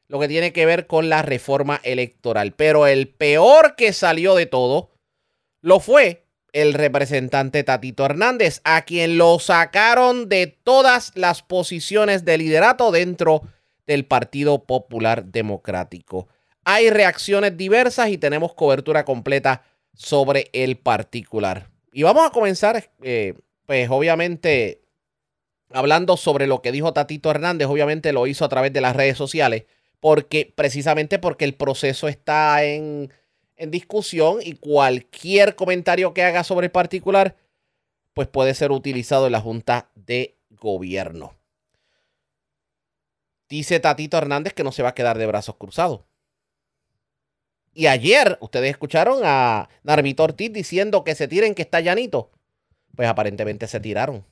lo 0.09 0.21
que 0.21 0.29
tiene 0.29 0.53
que 0.53 0.67
ver 0.67 0.87
con 0.87 1.09
la 1.09 1.23
reforma 1.23 1.81
electoral. 1.83 2.53
Pero 2.53 2.87
el 2.87 3.09
peor 3.09 3.75
que 3.77 3.93
salió 3.93 4.35
de 4.35 4.47
todo 4.47 4.91
lo 5.61 5.81
fue 5.81 6.27
el 6.53 6.73
representante 6.73 7.65
Tatito 7.65 8.05
Hernández, 8.05 8.61
a 8.65 8.83
quien 8.83 9.19
lo 9.19 9.39
sacaron 9.41 10.29
de 10.29 10.47
todas 10.47 11.11
las 11.17 11.43
posiciones 11.43 12.25
de 12.25 12.39
liderato 12.39 12.93
dentro 12.93 13.43
del 13.87 14.07
Partido 14.07 14.65
Popular 14.65 15.25
Democrático. 15.25 16.29
Hay 16.65 16.91
reacciones 16.91 17.57
diversas 17.57 18.09
y 18.11 18.19
tenemos 18.19 18.55
cobertura 18.55 19.05
completa 19.05 19.65
sobre 19.95 20.49
el 20.53 20.79
particular. 20.79 21.71
Y 21.93 22.05
vamos 22.05 22.27
a 22.27 22.31
comenzar, 22.31 22.91
eh, 23.03 23.35
pues 23.67 23.91
obviamente, 23.91 24.83
hablando 25.71 26.17
sobre 26.17 26.47
lo 26.47 26.63
que 26.63 26.73
dijo 26.73 26.93
Tatito 26.93 27.31
Hernández, 27.31 27.67
obviamente 27.67 28.13
lo 28.13 28.27
hizo 28.27 28.45
a 28.45 28.49
través 28.49 28.73
de 28.73 28.81
las 28.81 28.95
redes 28.95 29.19
sociales 29.19 29.65
porque 30.01 30.53
precisamente 30.55 31.19
porque 31.19 31.45
el 31.45 31.55
proceso 31.55 32.09
está 32.09 32.65
en, 32.65 33.13
en 33.57 33.71
discusión 33.71 34.39
y 34.43 34.55
cualquier 34.55 35.57
comentario 35.57 36.15
que 36.15 36.23
haga 36.23 36.45
sobre 36.45 36.67
el 36.67 36.73
particular, 36.73 37.37
pues 38.13 38.29
puede 38.29 38.55
ser 38.55 38.71
utilizado 38.71 39.27
en 39.27 39.33
la 39.33 39.41
Junta 39.41 39.91
de 39.95 40.37
Gobierno. 40.51 41.35
Dice 43.49 43.81
Tatito 43.81 44.17
Hernández 44.17 44.53
que 44.55 44.65
no 44.65 44.73
se 44.73 44.83
va 44.83 44.91
a 44.91 44.95
quedar 44.95 45.19
de 45.19 45.27
brazos 45.27 45.57
cruzados. 45.57 46.03
Y 47.75 47.89
ayer 47.89 48.39
ustedes 48.41 48.71
escucharon 48.71 49.23
a 49.25 49.69
Narmito 49.83 50.23
Ortiz 50.23 50.53
diciendo 50.53 51.03
que 51.03 51.15
se 51.15 51.27
tiren, 51.27 51.55
que 51.55 51.63
está 51.63 51.81
llanito. 51.81 52.31
Pues 52.95 53.09
aparentemente 53.09 53.67
se 53.67 53.81
tiraron. 53.81 54.25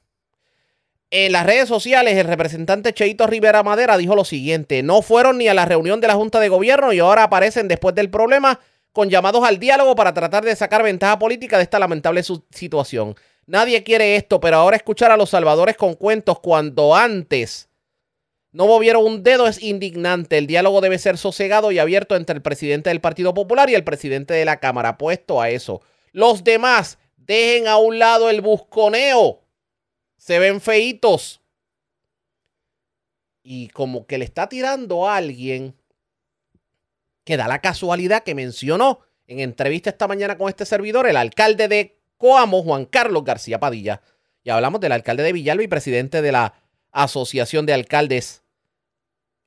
En 1.15 1.33
las 1.33 1.45
redes 1.45 1.69
sociales, 1.69 2.17
el 2.17 2.27
representante 2.27 2.95
Cheito 2.95 3.27
Rivera 3.27 3.63
Madera 3.63 3.99
dijo 3.99 4.17
lo 4.17 4.25
siguiente: 4.25 4.83
no 4.83 5.03
fueron 5.03 5.37
ni 5.37 5.47
a 5.47 5.53
la 5.53 5.67
reunión 5.67 6.01
de 6.01 6.07
la 6.07 6.15
Junta 6.15 6.41
de 6.41 6.49
Gobierno 6.49 6.91
y 6.95 7.01
ahora 7.01 7.25
aparecen 7.25 7.69
después 7.69 7.95
del 7.95 8.09
problema 8.09 8.61
con 8.93 9.11
llamados 9.11 9.45
al 9.45 9.59
diálogo 9.59 9.95
para 9.95 10.15
tratar 10.15 10.43
de 10.43 10.57
sacar 10.57 10.83
ventaja 10.83 11.19
política 11.19 11.59
de 11.59 11.65
esta 11.65 11.79
lamentable 11.79 12.23
situación. 12.23 13.15
Nadie 13.45 13.83
quiere 13.83 14.17
esto, 14.17 14.41
pero 14.41 14.57
ahora 14.57 14.79
escuchar 14.79 15.11
a 15.11 15.19
los 15.19 15.29
salvadores 15.29 15.77
con 15.77 15.97
cuentos 15.97 16.41
cuando 16.41 16.97
antes 16.97 17.69
no 18.51 18.67
movieron 18.67 19.05
un 19.05 19.23
dedo 19.23 19.47
es 19.47 19.63
indignante. 19.63 20.39
El 20.39 20.47
diálogo 20.47 20.81
debe 20.81 20.99
ser 20.99 21.19
sosegado 21.19 21.73
y 21.73 21.79
abierto 21.79 22.17
entre 22.17 22.37
el 22.37 22.43
presidente 22.43 22.89
del 22.89 23.03
Partido 23.03 23.35
Popular 23.35 23.69
y 23.69 23.75
el 23.75 23.85
presidente 23.85 24.33
de 24.33 24.47
la 24.47 24.61
Cámara. 24.61 24.97
Puesto 24.97 25.43
a 25.43 25.51
eso. 25.51 25.83
Los 26.13 26.43
demás, 26.43 26.97
dejen 27.19 27.69
a 27.69 27.77
un 27.77 27.99
lado 27.99 28.31
el 28.31 28.41
busconeo 28.41 29.42
se 30.23 30.39
ven 30.39 30.61
feitos. 30.61 31.41
Y 33.43 33.69
como 33.71 34.07
que 34.07 34.19
le 34.19 34.25
está 34.25 34.49
tirando 34.49 35.09
a 35.09 35.17
alguien 35.17 35.75
que 37.25 37.37
da 37.37 37.49
la 37.49 37.61
casualidad 37.61 38.23
que 38.23 38.37
mencionó 38.37 39.01
en 39.27 39.41
entrevista 39.41 39.91
esta 39.91 40.07
mañana 40.07 40.39
con 40.39 40.49
este 40.49 40.65
servidor 40.65 41.09
el 41.09 41.17
alcalde 41.17 41.67
de 41.67 41.99
Coamo, 42.19 42.63
Juan 42.63 42.85
Carlos 42.85 43.25
García 43.25 43.59
Padilla. 43.59 44.01
Y 44.45 44.51
hablamos 44.51 44.81
del 44.81 44.93
alcalde 44.93 45.25
de 45.25 45.33
Villalba 45.33 45.65
y 45.65 45.69
presidente 45.69 46.23
de 46.23 46.31
la 46.31 46.55
Asociación 46.93 47.67
de 47.67 47.73
Alcaldes, 47.73 48.45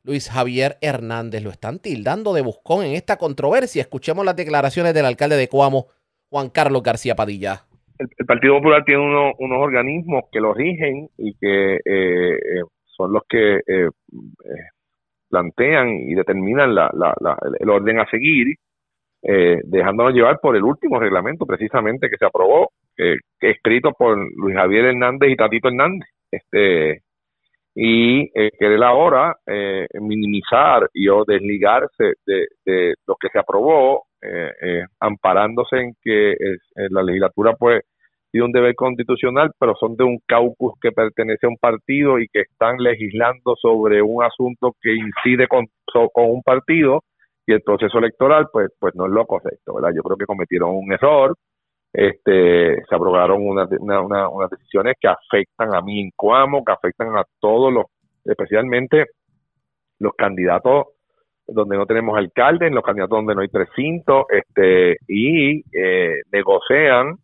Luis 0.04 0.30
Javier 0.30 0.78
Hernández. 0.82 1.42
Lo 1.42 1.52
están 1.52 1.80
tildando 1.80 2.34
de 2.34 2.42
buscón 2.42 2.84
en 2.84 2.96
esta 2.96 3.18
controversia. 3.18 3.82
Escuchemos 3.82 4.26
las 4.26 4.36
declaraciones 4.36 4.94
del 4.94 5.06
alcalde 5.06 5.38
de 5.38 5.48
Coamo, 5.48 5.88
Juan 6.30 6.50
Carlos 6.50 6.84
García 6.84 7.16
Padilla 7.16 7.65
el, 8.00 8.26
Partido 8.26 8.56
Popular 8.56 8.84
tiene 8.84 9.02
unos 9.02 9.60
organismos 9.60 10.26
que 10.32 10.40
lo 10.40 10.54
rigen 10.54 11.08
y 11.18 11.34
que 11.36 11.76
eh, 11.76 12.34
eh, 12.36 12.64
son 12.86 13.14
los 13.14 13.24
que 13.28 13.58
eh, 13.68 13.90
plantean 15.30 15.90
y 15.90 16.14
determinan 16.14 16.74
la, 16.74 16.90
el 17.60 17.70
orden 17.70 18.00
a 18.00 18.10
seguir, 18.10 18.56
dejándonos 19.22 20.14
llevar 20.14 20.40
por 20.40 20.56
el 20.56 20.64
último 20.64 21.00
reglamento 21.00 21.46
precisamente 21.46 22.10
que 22.10 22.18
se 22.18 22.26
aprobó, 22.26 22.70
que 22.96 23.18
escrito 23.42 23.92
por 23.92 24.18
Luis 24.36 24.56
Javier 24.56 24.86
Hernández 24.86 25.32
y 25.32 25.36
Tatito 25.36 25.68
Hernández. 25.68 26.08
este 26.32 27.02
y 27.78 28.30
querer 28.32 28.82
ahora 28.84 29.36
minimizar 30.00 30.88
y 30.94 31.10
o 31.10 31.26
desligarse 31.26 32.14
de, 32.26 32.48
de 32.64 32.94
lo 33.06 33.16
que 33.16 33.28
se 33.28 33.40
aprobó 33.40 34.05
eh, 34.05 34.05
eh, 34.05 34.05
amparándose 35.00 35.78
en 35.78 35.96
que 36.02 36.36
la 36.76 37.04
legislatura 37.04 37.54
pues 37.54 37.84
tiene 38.36 38.48
un 38.48 38.52
deber 38.52 38.76
constitucional, 38.76 39.52
pero 39.58 39.76
son 39.80 39.96
de 39.96 40.04
un 40.04 40.20
caucus 40.26 40.74
que 40.82 40.92
pertenece 40.92 41.46
a 41.46 41.50
un 41.50 41.58
partido 41.58 42.20
y 42.20 42.28
que 42.28 42.42
están 42.42 42.78
legislando 42.80 43.56
sobre 43.56 44.02
un 44.02 44.24
asunto 44.24 44.76
que 44.82 44.94
incide 44.94 45.48
con, 45.48 45.68
con 46.12 46.30
un 46.30 46.44
partido 46.44 47.02
y 47.48 47.54
el 47.54 47.62
proceso 47.62 47.98
electoral 47.98 48.48
pues 48.52 48.72
pues 48.78 48.94
no 48.96 49.06
es 49.06 49.12
lo 49.14 49.26
correcto, 49.26 49.76
¿verdad? 49.76 49.92
Yo 49.96 50.04
creo 50.04 50.18
que 50.18 50.26
cometieron 50.26 50.72
un 50.76 50.92
error, 50.92 51.36
este 51.94 52.84
se 52.84 52.96
aprobaron 52.96 53.48
unas 53.48 53.70
una, 53.80 54.28
unas 54.28 54.50
decisiones 54.50 54.96
que 55.00 55.08
afectan 55.08 55.74
a 55.74 55.82
mí 55.82 56.02
en 56.02 56.12
Cuamo, 56.14 56.66
que 56.66 56.74
afectan 56.74 57.16
a 57.16 57.24
todos 57.40 57.72
los, 57.72 57.86
especialmente 58.26 59.06
los 60.00 60.14
candidatos 60.14 60.88
donde 61.48 61.78
no 61.78 61.86
tenemos 61.86 62.18
alcalde, 62.18 62.68
en 62.68 62.76
los 62.76 62.84
candidatos 62.84 63.18
donde 63.18 63.36
no 63.36 63.42
hay 63.42 63.48
precinto, 63.48 64.26
este, 64.30 64.98
y 65.08 65.64
eh, 65.78 66.22
negocian 66.32 67.16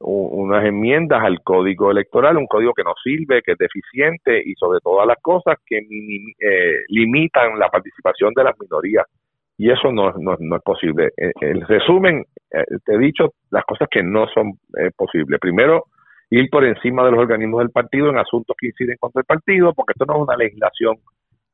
unas 0.00 0.64
enmiendas 0.64 1.20
al 1.24 1.42
código 1.42 1.90
electoral, 1.90 2.36
un 2.36 2.46
código 2.46 2.72
que 2.72 2.84
no 2.84 2.94
sirve, 3.02 3.42
que 3.42 3.52
es 3.52 3.58
deficiente 3.58 4.40
y 4.44 4.54
sobre 4.54 4.78
todas 4.78 5.06
las 5.08 5.16
cosas 5.20 5.56
que 5.66 5.78
eh, 5.78 6.76
limitan 6.86 7.58
la 7.58 7.68
participación 7.68 8.32
de 8.34 8.44
las 8.44 8.54
minorías. 8.60 9.04
Y 9.56 9.72
eso 9.72 9.90
no, 9.90 10.12
no, 10.12 10.36
no 10.38 10.56
es 10.56 10.62
posible. 10.62 11.10
En, 11.16 11.32
eh, 11.40 11.64
resumen, 11.66 12.24
te 12.48 12.94
he 12.94 12.98
dicho 12.98 13.32
las 13.50 13.64
cosas 13.64 13.88
que 13.90 14.04
no 14.04 14.28
son 14.28 14.52
posibles. 14.96 15.40
Primero, 15.40 15.86
ir 16.30 16.48
por 16.48 16.64
encima 16.64 17.04
de 17.04 17.10
los 17.10 17.20
organismos 17.20 17.58
del 17.58 17.70
partido 17.70 18.08
en 18.10 18.18
asuntos 18.18 18.56
que 18.56 18.68
inciden 18.68 18.96
contra 19.00 19.20
el 19.20 19.26
partido, 19.26 19.74
porque 19.74 19.94
esto 19.96 20.06
no 20.06 20.14
es 20.14 20.28
una 20.28 20.36
legislación 20.36 20.94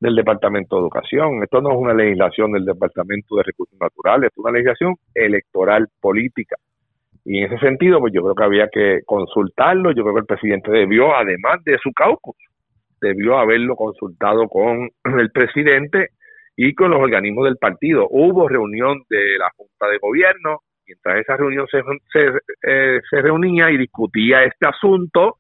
del 0.05 0.17
Departamento 0.17 0.77
de 0.77 0.83
Educación. 0.83 1.43
Esto 1.43 1.63
no 1.63 1.71
es 1.71 1.79
una 1.79 1.95
legislación 1.95 2.53
del 2.53 2.67
Departamento 2.67 3.37
de 3.37 3.43
Recursos 3.43 3.79
Naturales, 3.81 4.31
es 4.31 4.39
una 4.39 4.53
legislación 4.53 4.97
electoral 5.15 5.89
política. 5.99 6.57
Y 7.25 7.39
en 7.39 7.51
ese 7.51 7.59
sentido, 7.59 8.01
pues 8.01 8.13
yo 8.13 8.23
creo 8.23 8.35
que 8.35 8.45
había 8.45 8.69
que 8.69 9.01
consultarlo. 9.07 9.93
Yo 9.93 10.03
creo 10.03 10.15
que 10.15 10.21
el 10.21 10.27
presidente 10.27 10.71
debió, 10.71 11.17
además 11.17 11.65
de 11.65 11.79
su 11.83 11.91
caucus, 11.93 12.37
debió 13.01 13.39
haberlo 13.39 13.77
consultado 13.77 14.47
con 14.47 14.91
el 15.19 15.31
presidente 15.31 16.11
y 16.55 16.75
con 16.75 16.91
los 16.91 17.01
organismos 17.01 17.47
del 17.47 17.57
partido. 17.57 18.07
Hubo 18.11 18.47
reunión 18.47 19.05
de 19.09 19.39
la 19.39 19.49
Junta 19.57 19.89
de 19.89 19.97
Gobierno, 19.97 20.59
mientras 20.87 21.21
esa 21.21 21.39
reunión 21.39 21.67
se, 21.69 21.81
se, 22.13 22.27
eh, 22.63 23.01
se 23.09 23.23
reunía 23.23 23.71
y 23.71 23.79
discutía 23.79 24.45
este 24.45 24.69
asunto, 24.69 25.39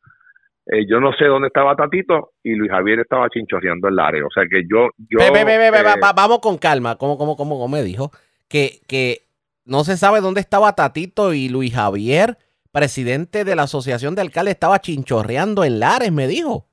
eh, 0.66 0.84
yo 0.88 1.00
no 1.00 1.12
sé 1.12 1.26
dónde 1.26 1.48
estaba 1.48 1.76
Tatito 1.76 2.30
y 2.42 2.54
Luis 2.54 2.70
Javier 2.70 3.00
estaba 3.00 3.28
chinchorreando 3.28 3.88
el 3.88 3.98
área. 3.98 4.24
O 4.26 4.30
sea 4.30 4.44
que 4.50 4.62
yo... 4.70 4.88
yo 5.10 5.18
ve, 5.18 5.44
ve, 5.44 5.66
eh, 5.66 5.70
va- 5.82 5.96
va- 5.96 6.12
vamos 6.12 6.38
con 6.40 6.58
calma. 6.58 6.96
¿Cómo, 6.96 7.18
cómo, 7.18 7.36
cómo, 7.36 7.58
cómo 7.58 7.68
me 7.76 7.82
dijo? 7.82 8.10
Que, 8.48 8.80
que 8.88 9.18
no 9.64 9.84
se 9.84 9.96
sabe 9.96 10.20
dónde 10.20 10.40
estaba 10.40 10.74
Tatito 10.74 11.32
y 11.34 11.48
Luis 11.48 11.74
Javier, 11.74 12.36
presidente 12.72 13.44
de 13.44 13.56
la 13.56 13.62
Asociación 13.64 14.14
de 14.14 14.22
Alcaldes, 14.22 14.54
estaba 14.54 14.78
chinchorreando 14.80 15.64
en 15.64 15.80
Lares, 15.80 16.12
me 16.12 16.26
dijo. 16.26 16.66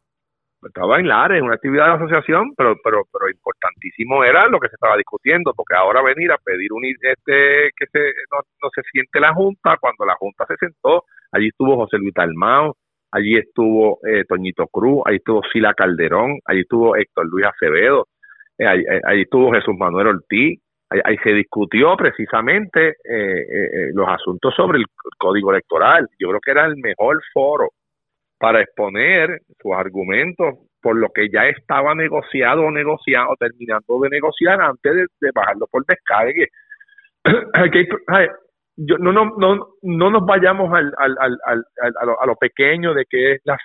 estaba 0.66 1.00
en 1.00 1.08
Lares, 1.08 1.42
una 1.42 1.56
actividad 1.56 1.84
de 1.86 1.90
la 1.90 1.96
asociación, 1.96 2.54
pero, 2.56 2.76
pero, 2.84 3.04
pero 3.12 3.30
importantísimo 3.30 4.24
era 4.24 4.48
lo 4.48 4.60
que 4.60 4.68
se 4.70 4.76
estaba 4.76 4.98
discutiendo, 4.98 5.54
porque 5.56 5.76
ahora 5.76 6.02
venir 6.02 6.32
a 6.32 6.38
pedir 6.38 6.72
un 6.74 6.84
este 6.86 7.70
que 7.78 7.86
se 7.92 8.00
no, 8.32 8.40
no 8.64 8.70
se 8.74 8.82
siente 8.92 9.20
la 9.20 9.34
junta, 9.34 9.78
cuando 9.80 10.06
la 10.06 10.16
junta 10.16 10.46
se 10.48 10.56
sentó, 10.58 11.06
allí 11.32 11.48
estuvo 11.50 11.76
José 11.78 11.98
Luis 11.98 12.14
Dalmao, 12.14 12.76
allí 13.12 13.38
estuvo 13.38 14.00
eh, 14.08 14.24
Toñito 14.28 14.68
Cruz, 14.68 15.02
allí 15.06 15.18
estuvo 15.18 15.42
Sila 15.52 15.74
Calderón, 15.74 16.40
allí 16.46 16.62
estuvo 16.62 16.96
Héctor 16.96 17.28
Luis 17.28 17.46
Acevedo, 17.46 18.08
eh, 18.58 18.66
allí, 18.66 18.84
eh, 18.84 19.22
estuvo 19.22 19.52
Jesús 19.52 19.76
Manuel 19.78 20.08
Ortiz, 20.08 20.60
ahí, 20.90 21.18
se 21.24 21.32
discutió 21.32 21.96
precisamente 21.96 22.90
eh, 22.90 22.96
eh, 23.04 23.92
los 23.94 24.08
asuntos 24.08 24.54
sobre 24.56 24.80
el 24.80 24.86
código 25.18 25.52
electoral. 25.52 26.08
Yo 26.20 26.30
creo 26.30 26.40
que 26.42 26.52
era 26.52 26.66
el 26.66 26.78
mejor 26.78 27.22
foro 27.34 27.70
para 28.38 28.62
exponer 28.62 29.42
sus 29.62 29.74
argumentos 29.74 30.56
por 30.82 30.96
lo 30.96 31.10
que 31.10 31.30
ya 31.30 31.48
estaba 31.48 31.94
negociado 31.94 32.64
o 32.64 32.72
negociado, 32.72 33.36
terminando 33.40 34.00
de 34.02 34.10
negociar 34.10 34.60
antes 34.60 34.96
de, 34.96 35.06
de 35.22 35.32
bajarlo 35.34 35.68
por 35.68 35.86
descargue. 35.86 36.48
Aquí, 37.54 37.88
ay, 38.08 38.28
yo, 38.78 38.98
no, 38.98 39.12
no, 39.12 39.26
no, 39.38 39.68
no 39.84 40.10
nos 40.10 40.26
vayamos 40.26 40.74
al, 40.74 40.94
al, 40.98 41.16
al, 41.20 41.38
al- 41.46 41.94
a, 42.02 42.06
lo, 42.06 42.22
a 42.22 42.26
lo 42.26 42.36
pequeño 42.36 42.94
de 42.94 43.06
que 43.10 43.34
es, 43.34 43.42
la, 43.46 43.58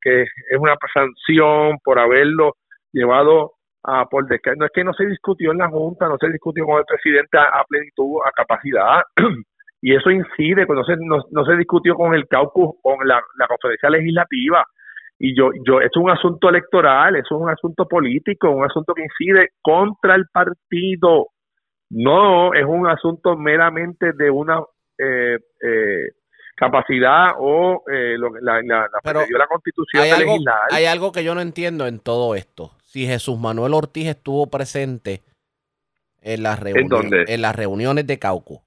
que 0.00 0.22
es 0.22 0.58
una 0.58 0.76
sanción 0.92 1.78
por 1.84 1.98
haberlo 1.98 2.54
llevado 2.92 3.52
a 3.84 4.06
por 4.06 4.26
descargue. 4.26 4.58
No 4.58 4.66
es 4.66 4.72
que 4.74 4.84
no 4.84 4.92
se 4.94 5.06
discutió 5.06 5.52
en 5.52 5.58
la 5.58 5.68
Junta, 5.68 6.08
no 6.08 6.16
se 6.18 6.28
discutió 6.30 6.64
con 6.66 6.78
el 6.78 6.84
presidente 6.86 7.38
a, 7.38 7.60
a 7.60 7.64
plenitud, 7.68 8.18
a 8.26 8.32
capacidad. 8.32 9.02
y 9.82 9.94
eso 9.94 10.10
incide, 10.10 10.66
pues 10.66 10.76
no 10.78 10.84
se, 10.84 10.96
no, 10.98 11.18
no 11.30 11.44
se 11.44 11.56
discutió 11.56 11.94
con 11.94 12.14
el 12.14 12.26
caucus, 12.26 12.76
con 12.82 13.06
la, 13.06 13.20
conferencia 13.48 13.90
legislativa. 13.90 14.64
Y 15.18 15.36
yo, 15.36 15.50
yo, 15.66 15.80
es 15.80 15.96
un 15.96 16.10
asunto 16.10 16.48
electoral, 16.48 17.16
es 17.16 17.30
un 17.30 17.48
asunto 17.48 17.86
político, 17.86 18.50
un 18.50 18.64
asunto 18.64 18.92
que 18.94 19.04
incide 19.04 19.50
contra 19.62 20.14
el 20.16 20.26
partido. 20.32 21.28
No 21.90 22.54
es 22.54 22.64
un 22.64 22.86
asunto 22.88 23.36
meramente 23.36 24.12
de 24.12 24.30
una 24.30 24.60
eh, 24.98 25.38
eh, 25.62 26.08
capacidad 26.56 27.34
o 27.38 27.84
eh, 27.90 28.16
lo, 28.18 28.32
que- 28.32 28.40
la, 28.40 28.62
la, 28.62 28.78
la, 28.82 29.00
Pero 29.02 29.20
constitución 29.48 30.02
Hay 30.02 30.08
de 30.10 30.16
algo, 30.16 30.32
legislar. 30.32 30.60
hay 30.70 30.84
algo 30.86 31.12
que 31.12 31.22
yo 31.24 31.34
no 31.34 31.40
entiendo 31.40 31.86
en 31.86 32.00
todo 32.00 32.34
esto. 32.34 32.70
Si 32.82 33.06
Jesús 33.06 33.38
Manuel 33.38 33.74
Ortiz 33.74 34.08
estuvo 34.08 34.48
presente 34.48 35.22
en 36.22 36.42
las, 36.42 36.58
reuniones, 36.58 37.28
en 37.28 37.42
las 37.42 37.54
reuniones 37.54 38.06
de 38.06 38.18
Cauco. 38.18 38.62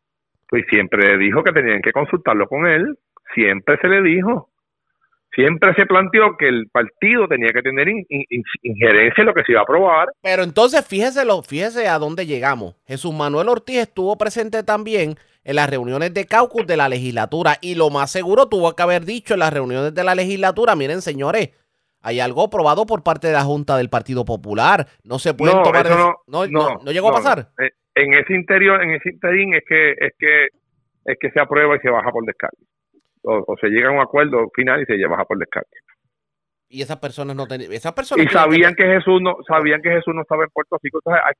Pues 0.47 0.65
siempre 0.69 1.17
dijo 1.17 1.43
que 1.43 1.51
tenían 1.51 1.81
que 1.81 1.91
consultarlo 1.91 2.47
con 2.47 2.67
él, 2.67 2.97
siempre 3.33 3.77
se 3.81 3.87
le 3.87 4.01
dijo. 4.01 4.49
Siempre 5.35 5.73
se 5.75 5.85
planteó 5.85 6.35
que 6.37 6.47
el 6.47 6.67
partido 6.71 7.27
tenía 7.27 7.49
que 7.53 7.61
tener 7.61 7.87
in- 7.87 8.05
in- 8.09 8.43
injerencia 8.63 9.21
en 9.21 9.27
lo 9.27 9.33
que 9.33 9.43
se 9.43 9.51
iba 9.51 9.61
a 9.61 9.63
aprobar. 9.63 10.09
Pero 10.21 10.43
entonces 10.43 10.85
fíjese, 10.85 11.23
lo, 11.25 11.43
fíjese 11.43 11.87
a 11.87 11.99
dónde 11.99 12.25
llegamos. 12.25 12.75
Jesús 12.87 13.13
Manuel 13.13 13.47
Ortiz 13.49 13.77
estuvo 13.77 14.17
presente 14.17 14.63
también 14.63 15.15
en 15.43 15.55
las 15.55 15.69
reuniones 15.69 16.13
de 16.13 16.25
caucus 16.25 16.65
de 16.67 16.77
la 16.77 16.89
legislatura 16.89 17.57
y 17.61 17.75
lo 17.75 17.89
más 17.89 18.11
seguro 18.11 18.47
tuvo 18.47 18.75
que 18.75 18.83
haber 18.83 19.05
dicho 19.05 19.35
en 19.35 19.39
las 19.41 19.53
reuniones 19.53 19.93
de 19.93 20.03
la 20.03 20.15
legislatura, 20.15 20.75
miren 20.75 21.01
señores, 21.01 21.49
hay 22.01 22.19
algo 22.19 22.43
aprobado 22.45 22.85
por 22.85 23.03
parte 23.03 23.27
de 23.27 23.33
la 23.33 23.43
Junta 23.43 23.77
del 23.77 23.89
Partido 23.89 24.25
Popular, 24.25 24.87
no 25.03 25.19
se 25.19 25.33
pueden 25.33 25.57
No, 25.57 25.63
tomar... 25.63 25.85
eso 25.85 25.97
no, 26.27 26.45
no, 26.45 26.47
no, 26.47 26.79
no 26.83 26.91
llegó 26.91 27.09
a 27.09 27.13
pasar. 27.13 27.49
Eh, 27.59 27.71
En 27.95 28.13
ese 28.13 28.33
interior, 28.33 28.81
en 28.81 28.91
ese 28.91 29.09
interín 29.09 29.53
es 29.53 29.63
que 29.67 29.91
es 29.91 30.13
que 30.17 30.47
es 31.05 31.17
que 31.19 31.31
se 31.31 31.39
aprueba 31.39 31.75
y 31.75 31.79
se 31.79 31.89
baja 31.89 32.11
por 32.11 32.25
descargue. 32.25 32.57
O, 33.23 33.43
o 33.47 33.57
se 33.59 33.67
llega 33.67 33.89
a 33.89 33.91
un 33.91 33.99
acuerdo 33.99 34.49
final 34.55 34.81
y 34.81 34.85
se 34.85 35.05
baja 35.07 35.25
por 35.25 35.37
descargue. 35.37 35.67
Y 36.69 36.81
esas 36.81 36.97
personas 36.97 37.35
no 37.35 37.47
tenían... 37.47 37.73
Esas 37.73 37.93
personas 37.93 38.25
Y 38.25 38.29
sabían 38.29 38.75
que 38.75 38.85
Jesús 38.85 39.19
no 39.21 39.35
sabían 39.47 39.81
que 39.81 39.89
Jesús 39.89 40.13
no 40.13 40.21
estaba 40.21 40.43
en 40.43 40.49
Puerto 40.51 40.77
Rico. 40.81 40.99
Entonces, 41.03 41.23
hay, 41.25 41.33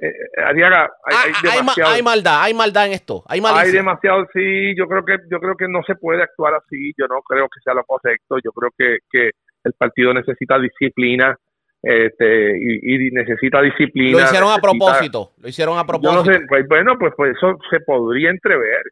eh, 0.00 0.10
eh, 0.36 0.42
Arriaga, 0.42 0.88
hay, 1.04 1.32
hay 1.42 1.58
hay, 1.58 1.62
ma- 1.64 1.74
hay 1.86 2.02
maldad, 2.02 2.42
hay 2.42 2.54
maldad 2.54 2.86
en 2.86 2.92
esto, 2.92 3.24
hay 3.26 3.38
hay 3.38 3.40
malicia. 3.40 3.78
demasiado 3.80 4.26
sí 4.32 4.76
yo 4.76 4.86
creo 4.86 5.04
que 5.04 5.16
yo 5.28 5.40
creo 5.40 5.56
que 5.56 5.66
no 5.66 5.82
se 5.84 5.96
puede 5.96 6.22
actuar 6.22 6.54
así 6.54 6.92
yo 6.96 7.08
no 7.08 7.20
creo 7.22 7.48
que 7.48 7.60
sea 7.64 7.74
lo 7.74 7.82
correcto 7.82 8.36
yo 8.44 8.52
creo 8.52 8.70
que, 8.78 8.98
que 9.10 9.30
el 9.64 9.72
partido 9.72 10.14
necesita 10.14 10.56
disciplina 10.56 11.36
este 11.82 12.56
y, 12.60 13.08
y 13.08 13.10
necesita 13.10 13.60
disciplina 13.60 14.18
Lo 14.20 14.24
hicieron 14.24 14.52
a 14.52 14.58
propósito, 14.58 15.32
lo 15.36 15.48
hicieron 15.48 15.78
a 15.78 15.84
propósito. 15.84 16.24
no 16.24 16.32
sé 16.32 16.46
pues 16.48 16.68
bueno 16.68 16.96
pues 16.96 17.12
pues 17.16 17.36
eso 17.36 17.58
se 17.68 17.80
podría 17.80 18.30
entrever 18.30 18.82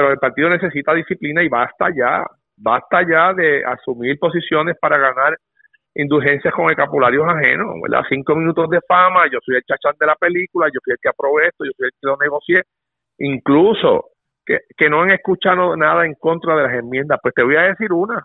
pero 0.00 0.12
el 0.12 0.18
partido 0.18 0.48
necesita 0.48 0.94
disciplina 0.94 1.42
y 1.42 1.48
basta 1.48 1.88
ya 1.94 2.24
basta 2.56 3.02
ya 3.06 3.34
de 3.34 3.62
asumir 3.64 4.18
posiciones 4.18 4.76
para 4.80 4.96
ganar 4.98 5.36
indulgencias 5.94 6.54
con 6.54 6.70
escapularios 6.70 7.26
ajenos, 7.28 7.74
¿verdad? 7.82 8.06
Cinco 8.08 8.34
minutos 8.34 8.70
de 8.70 8.80
fama, 8.86 9.24
yo 9.30 9.38
soy 9.44 9.56
el 9.56 9.62
chachán 9.64 9.94
de 9.98 10.06
la 10.06 10.14
película, 10.14 10.68
yo 10.72 10.80
fui 10.82 10.92
el 10.92 10.98
que 11.02 11.08
aprobé 11.08 11.48
esto, 11.48 11.64
yo 11.64 11.72
fui 11.76 11.86
el 11.86 11.92
que 11.92 12.06
lo 12.06 12.16
negocié, 12.16 12.62
incluso 13.18 14.06
que, 14.46 14.60
que 14.76 14.88
no 14.88 15.02
han 15.02 15.10
escuchado 15.10 15.76
nada 15.76 16.06
en 16.06 16.14
contra 16.14 16.56
de 16.56 16.62
las 16.62 16.74
enmiendas, 16.74 17.18
pues 17.22 17.34
te 17.34 17.42
voy 17.42 17.56
a 17.56 17.62
decir 17.62 17.92
una, 17.92 18.24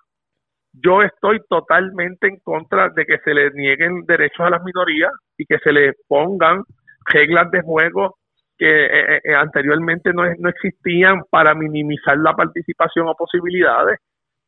yo 0.73 1.01
estoy 1.01 1.41
totalmente 1.49 2.27
en 2.27 2.39
contra 2.39 2.89
de 2.89 3.05
que 3.05 3.17
se 3.19 3.33
le 3.33 3.51
nieguen 3.51 4.05
derechos 4.05 4.45
a 4.45 4.49
las 4.49 4.63
minorías 4.63 5.11
y 5.37 5.45
que 5.45 5.59
se 5.59 5.73
le 5.73 5.93
pongan 6.07 6.63
reglas 7.05 7.51
de 7.51 7.61
juego 7.61 8.15
que 8.57 8.85
eh, 8.85 9.21
eh, 9.23 9.35
anteriormente 9.35 10.13
no, 10.13 10.23
no 10.37 10.49
existían 10.49 11.23
para 11.29 11.53
minimizar 11.53 12.17
la 12.17 12.33
participación 12.33 13.07
o 13.07 13.15
posibilidades. 13.15 13.99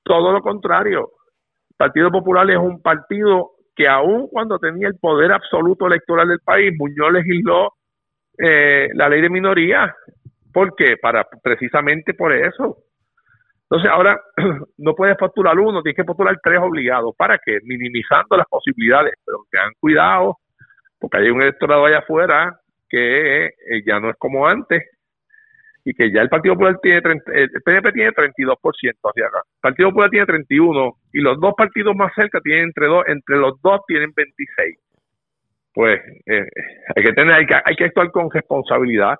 Todo 0.03 0.32
lo 0.32 0.41
contrario. 0.41 1.12
El 1.70 1.76
Partido 1.78 2.12
Popular 2.12 2.49
es 2.49 2.58
un 2.58 2.82
partido 2.82 3.51
que 3.76 3.88
aun 3.88 4.28
cuando 4.30 4.58
tenía 4.58 4.88
el 4.88 4.97
poder 4.99 5.32
absoluto 5.32 5.88
electoral 5.88 6.30
del 6.30 6.39
país, 6.39 6.74
Muñoz 6.78 7.12
legisló 7.12 7.74
eh, 8.38 8.89
la 8.93 9.10
ley 9.10 9.22
de 9.22 9.30
minoría. 9.30 9.93
¿Por 10.51 10.76
qué? 10.76 10.97
Para 10.97 11.28
precisamente 11.43 12.14
por 12.14 12.34
eso. 12.34 12.78
Entonces 13.64 13.91
ahora 13.91 14.20
no 14.78 14.95
puedes 14.95 15.18
postular 15.18 15.60
uno, 15.60 15.84
tienes 15.84 15.97
que 15.97 16.05
postular 16.05 16.39
tres 16.41 16.60
obligados. 16.60 17.14
¿Para 17.16 17.38
qué? 17.38 17.60
Minimizando 17.64 18.38
las 18.38 18.47
posibilidades. 18.47 19.14
Pero 19.26 19.39
tengan 19.51 19.74
cuidado, 19.80 20.38
porque 20.97 21.18
hay 21.18 21.30
un 21.30 21.41
electorado 21.41 21.86
allá 21.86 21.99
afuera 21.99 22.60
que 22.89 23.45
eh, 23.45 23.83
ya 23.85 23.99
no 23.99 24.09
es 24.09 24.15
como 24.17 24.47
antes 24.47 24.83
y 25.83 25.93
que 25.93 26.11
ya 26.11 26.21
el 26.21 26.29
Partido 26.29 26.55
Popular 26.55 26.79
tiene 26.81 27.01
30, 27.01 27.31
el 27.31 27.49
PNP 27.63 27.91
tiene 27.93 28.11
32% 28.11 28.57
hacia 29.03 29.27
acá. 29.27 29.39
El 29.45 29.61
Partido 29.61 29.89
Popular 29.89 30.09
tiene 30.09 30.25
31 30.25 30.97
y 31.13 31.21
los 31.21 31.39
dos 31.39 31.53
partidos 31.55 31.95
más 31.95 32.11
cerca 32.13 32.41
tienen 32.41 32.65
entre 32.65 32.88
dos, 32.88 33.05
entre 33.07 33.38
los 33.38 33.61
dos 33.61 33.81
tienen 33.88 34.11
26. 34.13 34.77
Pues 35.73 36.01
eh, 36.25 36.45
hay 36.95 37.03
que 37.03 37.13
tener 37.13 37.33
hay 37.33 37.45
que, 37.45 37.55
hay 37.63 37.75
que 37.75 37.85
actuar 37.85 38.11
con 38.11 38.29
responsabilidad. 38.29 39.17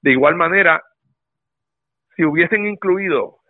De 0.00 0.12
igual 0.12 0.36
manera, 0.36 0.80
si 2.16 2.24
hubiesen 2.24 2.66
incluido 2.66 3.40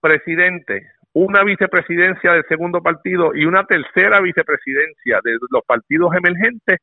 presidente, 0.00 0.90
una 1.14 1.44
vicepresidencia 1.44 2.32
del 2.32 2.44
segundo 2.46 2.82
partido 2.82 3.34
y 3.34 3.46
una 3.46 3.64
tercera 3.64 4.20
vicepresidencia 4.20 5.20
de 5.24 5.38
los 5.50 5.64
partidos 5.66 6.14
emergentes, 6.14 6.78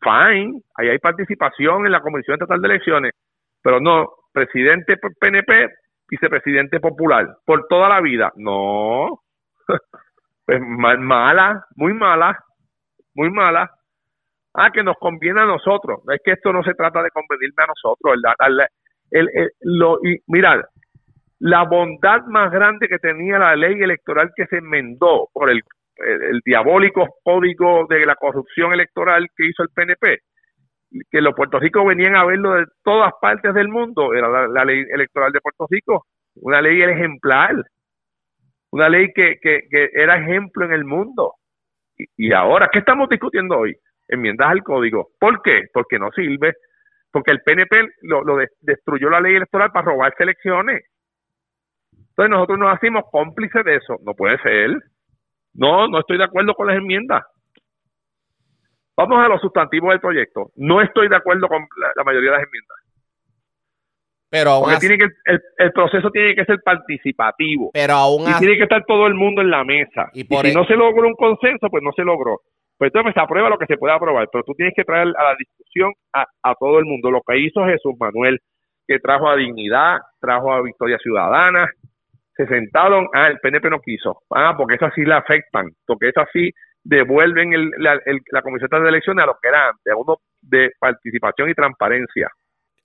fine, 0.00 0.60
ahí 0.76 0.88
hay 0.88 0.98
participación 0.98 1.86
en 1.86 1.92
la 1.92 2.00
Comisión 2.00 2.34
Estatal 2.34 2.60
de 2.60 2.68
Elecciones, 2.68 3.12
pero 3.62 3.80
no, 3.80 4.08
presidente 4.32 4.96
PNP, 5.20 5.68
vicepresidente 6.08 6.80
popular, 6.80 7.36
por 7.44 7.66
toda 7.68 7.88
la 7.88 8.00
vida. 8.00 8.32
No, 8.36 9.20
pues 10.46 10.60
ma- 10.60 10.96
mala, 10.96 11.64
muy 11.76 11.92
mala, 11.94 12.38
muy 13.14 13.30
mala. 13.30 13.70
Ah, 14.54 14.70
que 14.72 14.82
nos 14.82 14.96
conviene 14.98 15.40
a 15.42 15.46
nosotros. 15.46 16.00
Es 16.12 16.20
que 16.24 16.32
esto 16.32 16.52
no 16.52 16.62
se 16.64 16.74
trata 16.74 17.02
de 17.02 17.10
convenirme 17.10 17.62
a 17.62 17.66
nosotros. 17.66 18.16
El, 19.10 19.28
el- 19.34 19.50
lo, 19.60 19.98
y 20.02 20.18
mira, 20.26 20.64
la 21.40 21.64
bondad 21.64 22.24
más 22.26 22.50
grande 22.50 22.88
que 22.88 22.98
tenía 22.98 23.38
la 23.38 23.54
ley 23.56 23.80
electoral 23.80 24.32
que 24.34 24.46
se 24.46 24.56
enmendó 24.58 25.28
por 25.32 25.50
el, 25.50 25.62
el, 25.98 26.40
diabólico 26.44 27.06
código 27.22 27.86
de 27.88 28.06
la 28.06 28.14
corrupción 28.16 28.72
electoral 28.72 29.28
que 29.36 29.46
hizo 29.46 29.62
el 29.62 29.70
PNP, 29.70 30.18
que 31.10 31.20
los 31.20 31.34
Puerto 31.34 31.58
Rico 31.58 31.84
venían 31.84 32.16
a 32.16 32.24
verlo 32.24 32.54
de 32.54 32.66
todas 32.82 33.12
partes 33.20 33.54
del 33.54 33.68
mundo, 33.68 34.14
era 34.14 34.48
la, 34.48 34.64
ley 34.64 34.84
electoral 34.90 35.32
de 35.32 35.40
Puerto 35.40 35.66
Rico, 35.68 36.06
una 36.36 36.60
ley 36.60 36.82
ejemplar, 36.82 37.56
una 38.70 38.88
ley 38.88 39.12
que, 39.14 39.38
que, 39.40 39.60
era 39.92 40.16
ejemplo 40.16 40.64
en 40.64 40.72
el 40.72 40.84
mundo. 40.84 41.34
Y, 42.16 42.32
ahora, 42.32 42.68
¿qué 42.72 42.78
estamos 42.78 43.08
discutiendo 43.08 43.58
hoy? 43.58 43.74
Enmiendas 44.06 44.48
al 44.48 44.62
código. 44.62 45.08
¿Por 45.18 45.42
qué? 45.42 45.64
Porque 45.72 45.98
no 45.98 46.10
sirve. 46.12 46.54
Porque 47.10 47.32
el 47.32 47.40
PNP 47.40 47.88
lo, 48.02 48.22
lo 48.22 48.36
de- 48.36 48.48
destruyó 48.60 49.10
la 49.10 49.20
ley 49.20 49.34
electoral 49.34 49.72
para 49.72 49.86
robarse 49.86 50.22
elecciones. 50.22 50.84
Entonces 51.92 52.30
nosotros 52.30 52.58
nos 52.58 52.74
hacemos 52.74 53.04
cómplices 53.10 53.64
de 53.64 53.76
eso. 53.76 53.96
No 54.04 54.14
puede 54.14 54.38
ser. 54.38 54.70
No, 55.58 55.88
no 55.88 55.98
estoy 55.98 56.18
de 56.18 56.24
acuerdo 56.24 56.54
con 56.54 56.68
las 56.68 56.76
enmiendas. 56.76 57.24
Vamos 58.96 59.18
a 59.18 59.28
los 59.28 59.40
sustantivos 59.40 59.90
del 59.90 60.00
proyecto. 60.00 60.50
No 60.54 60.80
estoy 60.80 61.08
de 61.08 61.16
acuerdo 61.16 61.48
con 61.48 61.66
la, 61.96 62.04
mayoría 62.04 62.30
de 62.30 62.36
las 62.36 62.46
enmiendas. 62.46 62.78
Pero 64.30 64.50
aún 64.50 64.64
Porque 64.64 64.78
tiene 64.78 64.98
que, 64.98 65.06
el, 65.56 65.72
proceso 65.72 66.10
tiene 66.10 66.36
que 66.36 66.44
ser 66.44 66.60
participativo. 66.64 67.70
Pero 67.72 67.94
aún 67.94 68.22
y 68.22 68.38
tiene 68.38 68.56
que 68.56 68.64
estar 68.64 68.84
todo 68.86 69.06
el 69.08 69.14
mundo 69.14 69.40
en 69.42 69.50
la 69.50 69.64
mesa. 69.64 70.10
Y, 70.12 70.22
si 70.22 70.48
e- 70.48 70.54
no 70.54 70.64
se 70.64 70.76
logró 70.76 71.08
un 71.08 71.14
consenso, 71.14 71.68
pues 71.70 71.82
no 71.82 71.90
se 71.92 72.02
logró. 72.02 72.40
Pues 72.76 72.92
entonces 72.94 73.14
se 73.14 73.20
aprueba 73.20 73.48
lo 73.48 73.58
que 73.58 73.66
se 73.66 73.76
puede 73.76 73.94
aprobar, 73.94 74.28
pero 74.30 74.44
tú 74.44 74.54
tienes 74.54 74.74
que 74.76 74.84
traer 74.84 75.08
a 75.08 75.24
la 75.24 75.34
discusión 75.36 75.92
a, 76.12 76.24
a 76.42 76.54
todo 76.54 76.78
el 76.78 76.84
mundo. 76.84 77.10
Lo 77.10 77.22
que 77.26 77.38
hizo 77.38 77.64
Jesús 77.64 77.94
Manuel, 77.98 78.38
que 78.86 79.00
trajo 79.00 79.28
a 79.28 79.34
Dignidad, 79.34 79.98
trajo 80.20 80.52
a 80.52 80.62
Victoria 80.62 80.98
Ciudadana, 80.98 81.68
se 82.38 82.46
sentaron, 82.46 83.08
ah, 83.14 83.26
el 83.26 83.40
PNP 83.40 83.68
no 83.68 83.80
quiso, 83.80 84.22
ah, 84.30 84.54
porque 84.56 84.76
eso 84.76 84.86
sí 84.94 85.02
le 85.02 85.14
afectan, 85.14 85.72
porque 85.84 86.10
eso 86.10 86.24
sí 86.32 86.52
devuelven 86.84 87.52
el, 87.52 87.70
la, 87.78 87.98
la 88.30 88.42
comisión 88.42 88.70
de 88.70 88.88
elecciones 88.88 89.24
a 89.24 89.26
lo 89.26 89.36
que 89.42 89.48
era 89.48 89.70
antes, 89.70 89.92
a 89.92 89.96
uno 89.96 90.18
de 90.40 90.70
participación 90.78 91.50
y 91.50 91.54
transparencia. 91.54 92.30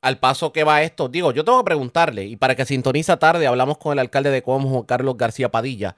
Al 0.01 0.17
paso 0.17 0.51
que 0.51 0.63
va 0.63 0.81
esto, 0.81 1.07
digo, 1.07 1.31
yo 1.31 1.45
tengo 1.45 1.59
que 1.59 1.65
preguntarle, 1.65 2.23
y 2.23 2.35
para 2.35 2.55
que 2.55 2.65
sintoniza 2.65 3.19
tarde, 3.19 3.45
hablamos 3.45 3.77
con 3.77 3.93
el 3.93 3.99
alcalde 3.99 4.31
de 4.31 4.41
Cuomo, 4.41 4.69
Juan 4.69 4.85
Carlos 4.85 5.17
García 5.17 5.49
Padilla. 5.49 5.97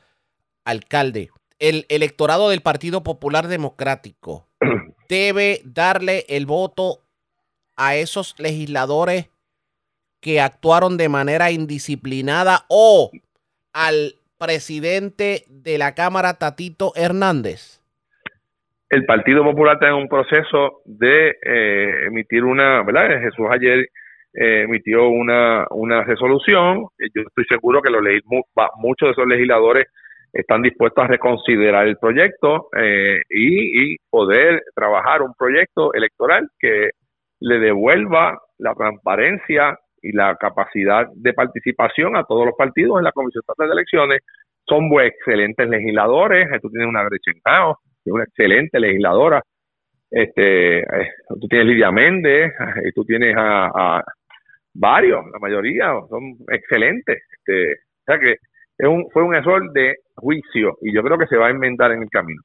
Alcalde, 0.66 1.30
el 1.58 1.86
electorado 1.88 2.50
del 2.50 2.62
Partido 2.62 3.04
Popular 3.04 3.48
Democrático 3.48 4.50
debe 5.10 5.62
darle 5.64 6.26
el 6.28 6.46
voto 6.46 7.06
a 7.78 7.96
esos 7.96 8.36
legisladores 8.38 9.30
que 10.20 10.42
actuaron 10.42 10.98
de 10.98 11.08
manera 11.08 11.52
indisciplinada 11.52 12.66
o 12.68 13.12
al 13.76 14.14
presidente 14.40 15.44
de 15.50 15.78
la 15.78 15.94
Cámara, 15.94 16.40
Tatito 16.40 16.94
Hernández? 16.96 17.82
El 18.90 19.06
Partido 19.06 19.44
Popular 19.44 19.76
está 19.76 19.90
en 19.90 19.96
un 19.96 20.08
proceso 20.08 20.82
de 20.86 21.36
eh, 21.44 22.06
emitir 22.08 22.46
una, 22.46 22.84
¿verdad? 22.84 23.20
Jesús 23.20 23.48
ayer 23.52 23.90
eh, 24.34 24.62
emitió 24.62 25.10
una, 25.10 25.66
una 25.72 26.04
resolución. 26.04 26.88
Yo 27.14 27.22
estoy 27.22 27.46
seguro 27.50 27.82
que 27.82 27.92
los 27.92 28.02
muchos 28.78 29.08
de 29.08 29.12
esos 29.12 29.28
legisladores 29.28 29.88
están 30.32 30.62
dispuestos 30.62 31.04
a 31.04 31.08
reconsiderar 31.08 31.88
el 31.88 31.98
proyecto 31.98 32.70
eh, 32.78 33.22
y, 33.30 33.94
y, 33.94 33.98
poder 34.10 34.64
trabajar 34.74 35.22
un 35.22 35.34
proyecto 35.34 35.94
electoral 35.94 36.48
que 36.60 36.92
le 37.40 37.60
devuelva 37.60 38.40
la 38.58 38.74
transparencia 38.76 39.78
y 40.06 40.12
la 40.12 40.36
capacidad 40.36 41.08
de 41.16 41.34
participación 41.34 42.16
a 42.16 42.24
todos 42.24 42.46
los 42.46 42.56
partidos 42.56 43.00
en 43.00 43.06
la 43.06 43.12
Comisión 43.12 43.42
Estatal 43.42 43.68
de 43.68 43.74
Elecciones. 43.74 44.22
Son 44.68 44.88
muy 44.88 45.04
excelentes 45.06 45.68
legisladores. 45.68 46.48
Tú 46.62 46.70
tienes 46.70 46.88
una 46.88 47.04
es 47.04 48.14
una 48.14 48.24
excelente 48.24 48.80
legisladora. 48.80 49.42
Este, 50.12 50.80
eh, 50.80 51.12
tú 51.28 51.48
tienes 51.48 51.68
Lidia 51.68 51.92
Méndez, 51.92 52.54
y 52.86 52.92
tú 52.92 53.04
tienes 53.04 53.36
a, 53.38 54.04
varios, 54.74 55.26
la 55.32 55.40
mayoría 55.40 55.88
son 56.10 56.36
excelentes. 56.52 57.24
Este, 57.32 57.74
o 57.74 58.04
sea 58.06 58.20
que 58.20 58.38
fue 59.12 59.24
un 59.24 59.36
error 59.36 59.72
de 59.72 59.96
juicio 60.16 60.78
y 60.82 60.94
yo 60.94 61.02
creo 61.02 61.18
que 61.18 61.28
se 61.28 61.38
va 61.38 61.48
a 61.48 61.52
inventar 61.52 61.92
en 61.92 62.04
el 62.04 62.10
camino. 62.10 62.42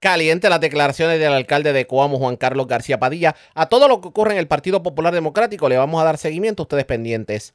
Caliente 0.00 0.48
las 0.48 0.62
declaraciones 0.62 1.20
del 1.20 1.34
alcalde 1.34 1.74
de 1.74 1.86
Coamo, 1.86 2.18
Juan 2.18 2.36
Carlos 2.36 2.66
García 2.66 2.98
Padilla. 2.98 3.36
A 3.54 3.66
todo 3.66 3.86
lo 3.86 4.00
que 4.00 4.08
ocurre 4.08 4.32
en 4.32 4.38
el 4.38 4.48
Partido 4.48 4.82
Popular 4.82 5.12
Democrático 5.12 5.68
le 5.68 5.76
vamos 5.76 6.00
a 6.00 6.04
dar 6.04 6.16
seguimiento, 6.16 6.62
ustedes 6.62 6.86
pendientes 6.86 7.52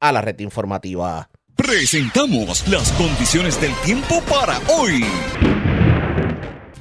a 0.00 0.10
la 0.10 0.20
red 0.20 0.38
informativa. 0.40 1.30
Presentamos 1.54 2.66
las 2.66 2.90
condiciones 2.92 3.60
del 3.60 3.72
tiempo 3.84 4.20
para 4.22 4.58
hoy. 4.76 5.04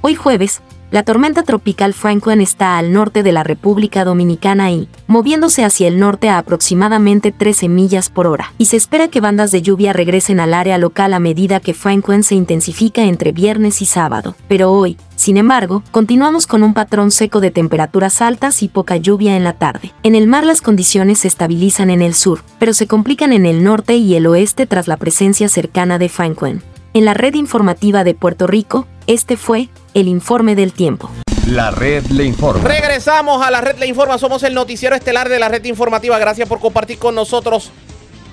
Hoy 0.02 0.16
jueves, 0.16 0.64
la 0.94 1.02
tormenta 1.02 1.42
tropical 1.42 1.96
Franklin 1.96 2.40
está 2.40 2.78
al 2.78 2.94
norte 2.94 3.24
de 3.24 3.32
la 3.32 3.42
República 3.42 4.06
Dominicana 4.06 4.70
y, 4.70 4.88
moviéndose 5.08 5.66
hacia 5.66 5.88
el 5.88 6.00
norte 6.00 6.30
a 6.30 6.38
aproximadamente 6.38 7.32
13 7.32 7.68
millas 7.68 8.12
por 8.12 8.28
hora, 8.28 8.54
y 8.60 8.66
se 8.66 8.78
espera 8.78 9.08
que 9.08 9.20
bandas 9.20 9.50
de 9.50 9.64
lluvia 9.64 9.92
regresen 9.92 10.40
al 10.40 10.54
área 10.54 10.78
local 10.78 11.16
a 11.16 11.20
medida 11.20 11.60
que 11.62 11.74
Franklin 11.74 12.22
se 12.22 12.36
intensifica 12.36 13.06
entre 13.06 13.32
viernes 13.32 13.82
y 13.82 13.88
sábado. 13.88 14.36
Pero 14.48 14.72
hoy, 14.72 14.96
sin 15.16 15.38
embargo, 15.38 15.82
continuamos 15.90 16.46
con 16.46 16.62
un 16.62 16.76
patrón 16.76 17.10
seco 17.10 17.40
de 17.40 17.50
temperaturas 17.50 18.22
altas 18.22 18.62
y 18.62 18.68
poca 18.68 18.96
lluvia 18.98 19.36
en 19.36 19.44
la 19.44 19.54
tarde. 19.54 19.92
En 20.04 20.14
el 20.14 20.28
mar 20.28 20.46
las 20.46 20.62
condiciones 20.62 21.18
se 21.18 21.28
estabilizan 21.28 21.90
en 21.90 22.04
el 22.04 22.14
sur, 22.14 22.44
pero 22.60 22.76
se 22.76 22.86
complican 22.86 23.34
en 23.34 23.48
el 23.48 23.64
norte 23.64 23.96
y 23.96 24.14
el 24.14 24.28
oeste 24.28 24.68
tras 24.68 24.88
la 24.88 24.98
presencia 24.98 25.50
cercana 25.50 25.98
de 25.98 26.10
Franklin. 26.10 26.62
En 26.96 27.06
la 27.06 27.16
red 27.16 27.34
informativa 27.34 28.04
de 28.04 28.14
Puerto 28.14 28.46
Rico, 28.46 28.86
este 29.08 29.38
fue 29.38 29.70
el 29.94 30.08
informe 30.08 30.56
del 30.56 30.74
tiempo. 30.74 31.10
La 31.48 31.72
red 31.72 32.06
le 32.08 32.24
informa. 32.24 32.68
Regresamos 32.68 33.46
a 33.46 33.52
la 33.52 33.62
red 33.62 33.78
le 33.78 33.88
informa. 33.88 34.18
Somos 34.18 34.44
el 34.44 34.54
noticiero 34.54 34.96
estelar 34.96 35.28
de 35.28 35.40
la 35.40 35.50
red 35.50 35.64
informativa. 35.66 36.18
Gracias 36.18 36.48
por 36.48 36.60
compartir 36.60 36.98
con 36.98 37.16
nosotros. 37.16 37.72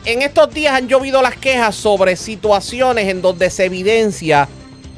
En 0.04 0.22
estos 0.22 0.54
días 0.54 0.74
han 0.74 0.88
llovido 0.88 1.20
las 1.20 1.36
quejas 1.36 1.74
sobre 1.74 2.16
situaciones 2.16 3.08
en 3.08 3.20
donde 3.20 3.50
se 3.50 3.66
evidencia 3.66 4.48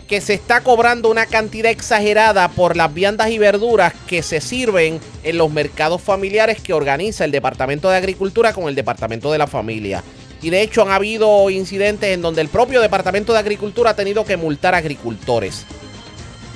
que 0.06 0.20
se 0.20 0.34
está 0.34 0.60
cobrando 0.60 1.10
una 1.10 1.24
cantidad 1.24 1.70
exagerada 1.70 2.48
por 2.48 2.76
las 2.76 2.92
viandas 2.92 3.30
y 3.30 3.38
verduras 3.38 3.94
que 4.06 4.22
se 4.22 4.42
sirven 4.42 5.00
en 5.24 5.38
los 5.38 5.50
mercados 5.50 6.02
familiares 6.02 6.60
que 6.60 6.74
organiza 6.74 7.24
el 7.24 7.30
Departamento 7.30 7.88
de 7.88 7.96
Agricultura 7.96 8.52
con 8.52 8.68
el 8.68 8.74
Departamento 8.74 9.32
de 9.32 9.38
la 9.38 9.46
Familia. 9.46 10.04
Y 10.42 10.50
de 10.50 10.62
hecho 10.62 10.82
han 10.82 10.90
habido 10.90 11.48
incidentes 11.50 12.10
en 12.10 12.20
donde 12.20 12.40
el 12.40 12.48
propio 12.48 12.80
Departamento 12.80 13.32
de 13.32 13.38
Agricultura 13.38 13.90
ha 13.90 13.96
tenido 13.96 14.24
que 14.24 14.36
multar 14.36 14.74
a 14.74 14.78
agricultores. 14.78 15.66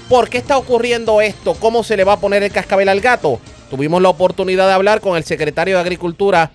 ¿Por 0.08 0.28
qué 0.28 0.38
está 0.38 0.58
ocurriendo 0.58 1.20
esto? 1.20 1.54
¿Cómo 1.60 1.82
se 1.82 1.96
le 1.96 2.04
va 2.04 2.14
a 2.14 2.20
poner 2.20 2.42
el 2.42 2.52
cascabel 2.52 2.88
al 2.88 3.00
gato? 3.00 3.40
Tuvimos 3.70 4.00
la 4.00 4.08
oportunidad 4.08 4.68
de 4.68 4.74
hablar 4.74 5.00
con 5.00 5.16
el 5.16 5.24
secretario 5.24 5.76
de 5.76 5.80
Agricultura, 5.80 6.50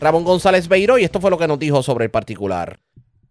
Ramón 0.00 0.24
González 0.24 0.68
Beiro, 0.68 0.98
y 0.98 1.04
esto 1.04 1.20
fue 1.20 1.30
lo 1.30 1.38
que 1.38 1.48
nos 1.48 1.58
dijo 1.58 1.82
sobre 1.82 2.04
el 2.04 2.10
particular. 2.10 2.76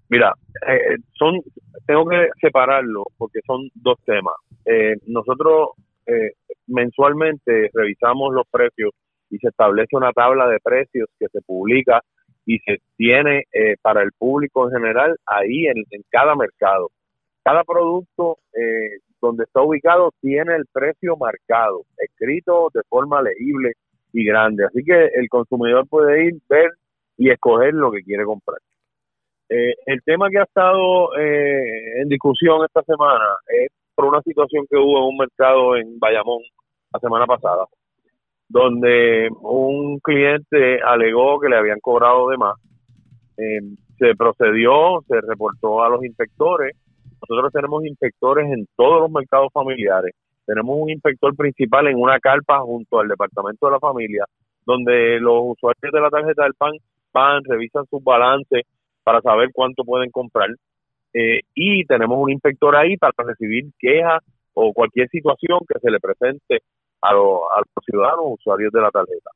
Mira, 0.10 0.34
eh, 0.68 0.98
son, 1.14 1.40
tengo 1.88 2.06
que 2.10 2.28
separarlo 2.42 3.04
porque 3.18 3.40
son 3.48 3.70
dos 3.76 3.98
temas. 4.06 4.34
Eh, 4.66 4.96
nosotros 5.08 5.70
eh, 6.06 6.32
mensualmente 6.68 7.70
revisamos 7.74 8.34
los 8.34 8.46
precios 8.52 8.92
y 9.30 9.38
se 9.38 9.48
establece 9.48 9.96
una 9.96 10.12
tabla 10.12 10.48
de 10.48 10.60
precios 10.60 11.08
que 11.18 11.28
se 11.32 11.40
publica 11.42 12.02
y 12.56 12.60
se 12.60 12.82
tiene 12.98 13.46
para 13.82 14.02
el 14.04 14.12
público 14.18 14.68
en 14.68 14.74
general 14.74 15.18
ahí 15.26 15.68
en, 15.68 15.84
en 15.92 16.02
cada 16.10 16.36
mercado. 16.36 16.90
Cada 17.44 17.64
producto 17.64 18.38
eh, 18.54 19.00
donde 19.20 19.44
está 19.46 19.62
ubicado 19.62 20.12
tiene 20.22 20.56
el 20.56 20.66
precio 20.72 21.18
marcado, 21.18 21.84
escrito 21.98 22.70
de 22.74 22.82
forma 22.88 23.22
legible 23.22 23.74
y 24.14 24.26
grande. 24.26 24.66
Así 24.66 24.84
que 24.84 25.08
el 25.14 25.28
consumidor 25.30 25.88
puede 25.88 26.26
ir, 26.26 26.36
ver 26.50 26.72
y 27.18 27.30
escoger 27.30 27.74
lo 27.74 27.92
que 27.92 28.04
quiere 28.04 28.26
comprar. 28.26 28.60
Eh, 29.50 29.74
el 29.86 30.02
tema 30.04 30.30
que 30.30 30.40
ha 30.40 30.44
estado 30.44 31.18
eh, 31.18 32.02
en 32.02 32.10
discusión 32.10 32.64
esta 32.64 32.84
semana 32.84 33.26
es 33.48 33.70
por 33.96 34.06
una 34.06 34.22
situación 34.22 34.66
que 34.70 34.78
hubo 34.78 35.00
en 35.00 35.04
un 35.06 35.18
mercado 35.18 35.76
en 35.76 36.00
Bayamón 36.00 36.42
la 36.94 37.00
semana 37.00 37.26
pasada, 37.26 37.66
donde 38.52 39.30
un 39.42 40.00
cliente 40.00 40.82
alegó 40.82 41.40
que 41.40 41.50
le 41.50 41.58
habían 41.58 41.80
cobrado 41.80 42.30
de 42.30 42.38
más. 42.38 42.56
Eh, 43.38 43.62
se 43.98 44.16
procedió, 44.16 45.04
se 45.08 45.22
reportó 45.22 45.84
a 45.84 45.90
los 45.90 46.04
inspectores 46.04 46.76
nosotros 47.30 47.54
tenemos 47.54 47.86
inspectores 47.86 48.52
en 48.52 48.68
todos 48.76 49.02
los 49.02 49.12
mercados 49.12 49.50
familiares. 49.54 50.14
Tenemos 50.46 50.76
un 50.80 50.90
inspector 50.90 51.36
principal 51.36 51.88
en 51.88 51.98
una 51.98 52.20
carpa 52.20 52.60
junto 52.62 53.00
al 53.00 53.08
Departamento 53.08 53.68
de 53.68 53.72
la 53.72 53.80
Familia, 53.80 54.26
donde 54.66 55.20
los 55.20 55.40
usuarios 55.44 55.92
de 55.92 56.02
la 56.02 56.10
tarjeta 56.10 56.44
del 56.44 56.56
PAN 56.56 56.72
van, 57.14 57.44
revisan 57.44 57.86
sus 57.90 58.04
balances 58.04 58.64
para 59.04 59.22
saber 59.22 59.50
cuánto 59.54 59.84
pueden 59.84 60.10
comprar. 60.10 60.50
Eh, 61.14 61.42
y 61.54 61.86
tenemos 61.86 62.18
un 62.20 62.32
inspector 62.32 62.76
ahí 62.76 62.98
para 62.98 63.14
recibir 63.18 63.66
quejas 63.78 64.24
o 64.54 64.74
cualquier 64.74 65.08
situación 65.10 65.60
que 65.68 65.80
se 65.80 65.92
le 65.92 66.00
presente 66.00 66.62
a, 67.02 67.14
los 67.14 67.86
ciudadanos 67.86 68.26
usuarios 68.40 68.72
de 68.72 68.82
la 68.82 68.92
tarjeta. 68.92 69.32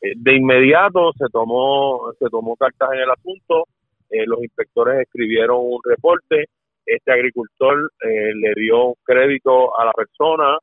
Eh, 0.00 0.12
de 0.16 0.36
inmediato 0.36 1.12
se 1.18 1.26
tomó 1.32 2.12
se 2.18 2.28
tomó 2.30 2.56
cartas 2.56 2.90
en 2.92 3.00
el 3.00 3.10
asunto, 3.10 3.64
eh, 4.10 4.24
los 4.26 4.42
inspectores 4.42 5.00
escribieron 5.00 5.58
un 5.60 5.80
reporte, 5.84 6.46
este 6.86 7.12
agricultor 7.12 7.92
eh, 8.02 8.32
le 8.34 8.54
dio 8.56 8.86
un 8.86 8.94
crédito 9.04 9.78
a 9.78 9.84
la 9.84 9.92
persona 9.92 10.56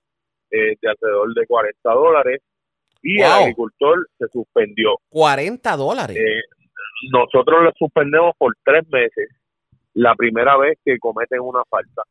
eh, 0.50 0.76
de 0.82 0.90
alrededor 0.90 1.34
de 1.34 1.46
40 1.46 1.92
dólares 1.92 2.42
y 3.04 3.20
el 3.20 3.26
agricultor 3.26 4.08
se 4.18 4.28
suspendió. 4.30 4.96
40 5.10 5.78
dólares. 5.78 6.18
Nosotros 7.12 7.64
le 7.66 7.72
suspendemos 7.78 8.34
por 8.38 8.56
tres 8.64 8.88
meses 8.90 9.30
la 9.94 10.16
primera 10.16 10.58
vez 10.58 10.80
que 10.84 10.98
cometen 10.98 11.42
una 11.42 11.64
falta. 11.70 12.02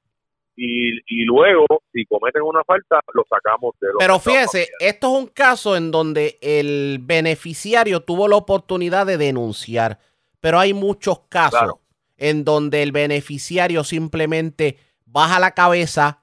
Y, 0.56 1.00
y 1.06 1.24
luego, 1.24 1.66
si 1.92 2.04
cometen 2.06 2.42
una 2.42 2.62
falta, 2.64 3.00
lo 3.12 3.24
sacamos 3.28 3.74
de 3.80 3.88
los 3.88 3.96
Pero 3.98 4.18
fíjese, 4.20 4.68
esto 4.78 5.12
es 5.12 5.22
un 5.22 5.26
caso 5.26 5.76
en 5.76 5.90
donde 5.90 6.38
el 6.40 6.98
beneficiario 7.00 8.02
tuvo 8.02 8.28
la 8.28 8.36
oportunidad 8.36 9.06
de 9.06 9.18
denunciar, 9.18 9.98
pero 10.40 10.60
hay 10.60 10.72
muchos 10.72 11.20
casos 11.28 11.74
en 12.16 12.44
donde 12.44 12.82
el 12.82 12.92
beneficiario 12.92 13.82
simplemente 13.82 14.78
baja 15.06 15.40
la 15.40 15.52
cabeza, 15.52 16.22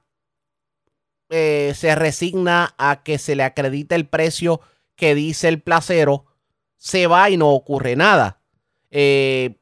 eh, 1.30 1.74
se 1.76 1.96
resigna 1.96 2.74
a 2.78 3.04
que 3.04 3.18
se 3.18 3.36
le 3.36 3.44
acredite 3.44 3.96
el 3.96 4.08
precio 4.08 4.62
que 4.96 5.16
dice 5.16 5.48
el 5.48 5.62
placero, 5.62 6.26
se 6.76 7.08
va 7.08 7.30
y 7.30 7.38
no 7.38 7.50
ocurre 7.50 7.96
nada. 7.96 8.42
Eh, 8.90 9.56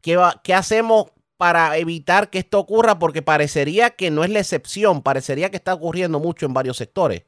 ¿qué, 0.00 0.16
va, 0.16 0.40
¿Qué 0.42 0.54
hacemos 0.54 1.06
para 1.38 1.78
evitar 1.78 2.28
que 2.30 2.38
esto 2.38 2.58
ocurra? 2.58 2.98
Porque 2.98 3.22
parecería 3.22 3.90
que 3.90 4.10
no 4.10 4.24
es 4.24 4.30
la 4.30 4.40
excepción, 4.40 5.02
parecería 5.02 5.50
que 5.50 5.56
está 5.56 5.72
ocurriendo 5.72 6.18
mucho 6.18 6.44
en 6.46 6.52
varios 6.52 6.76
sectores. 6.76 7.24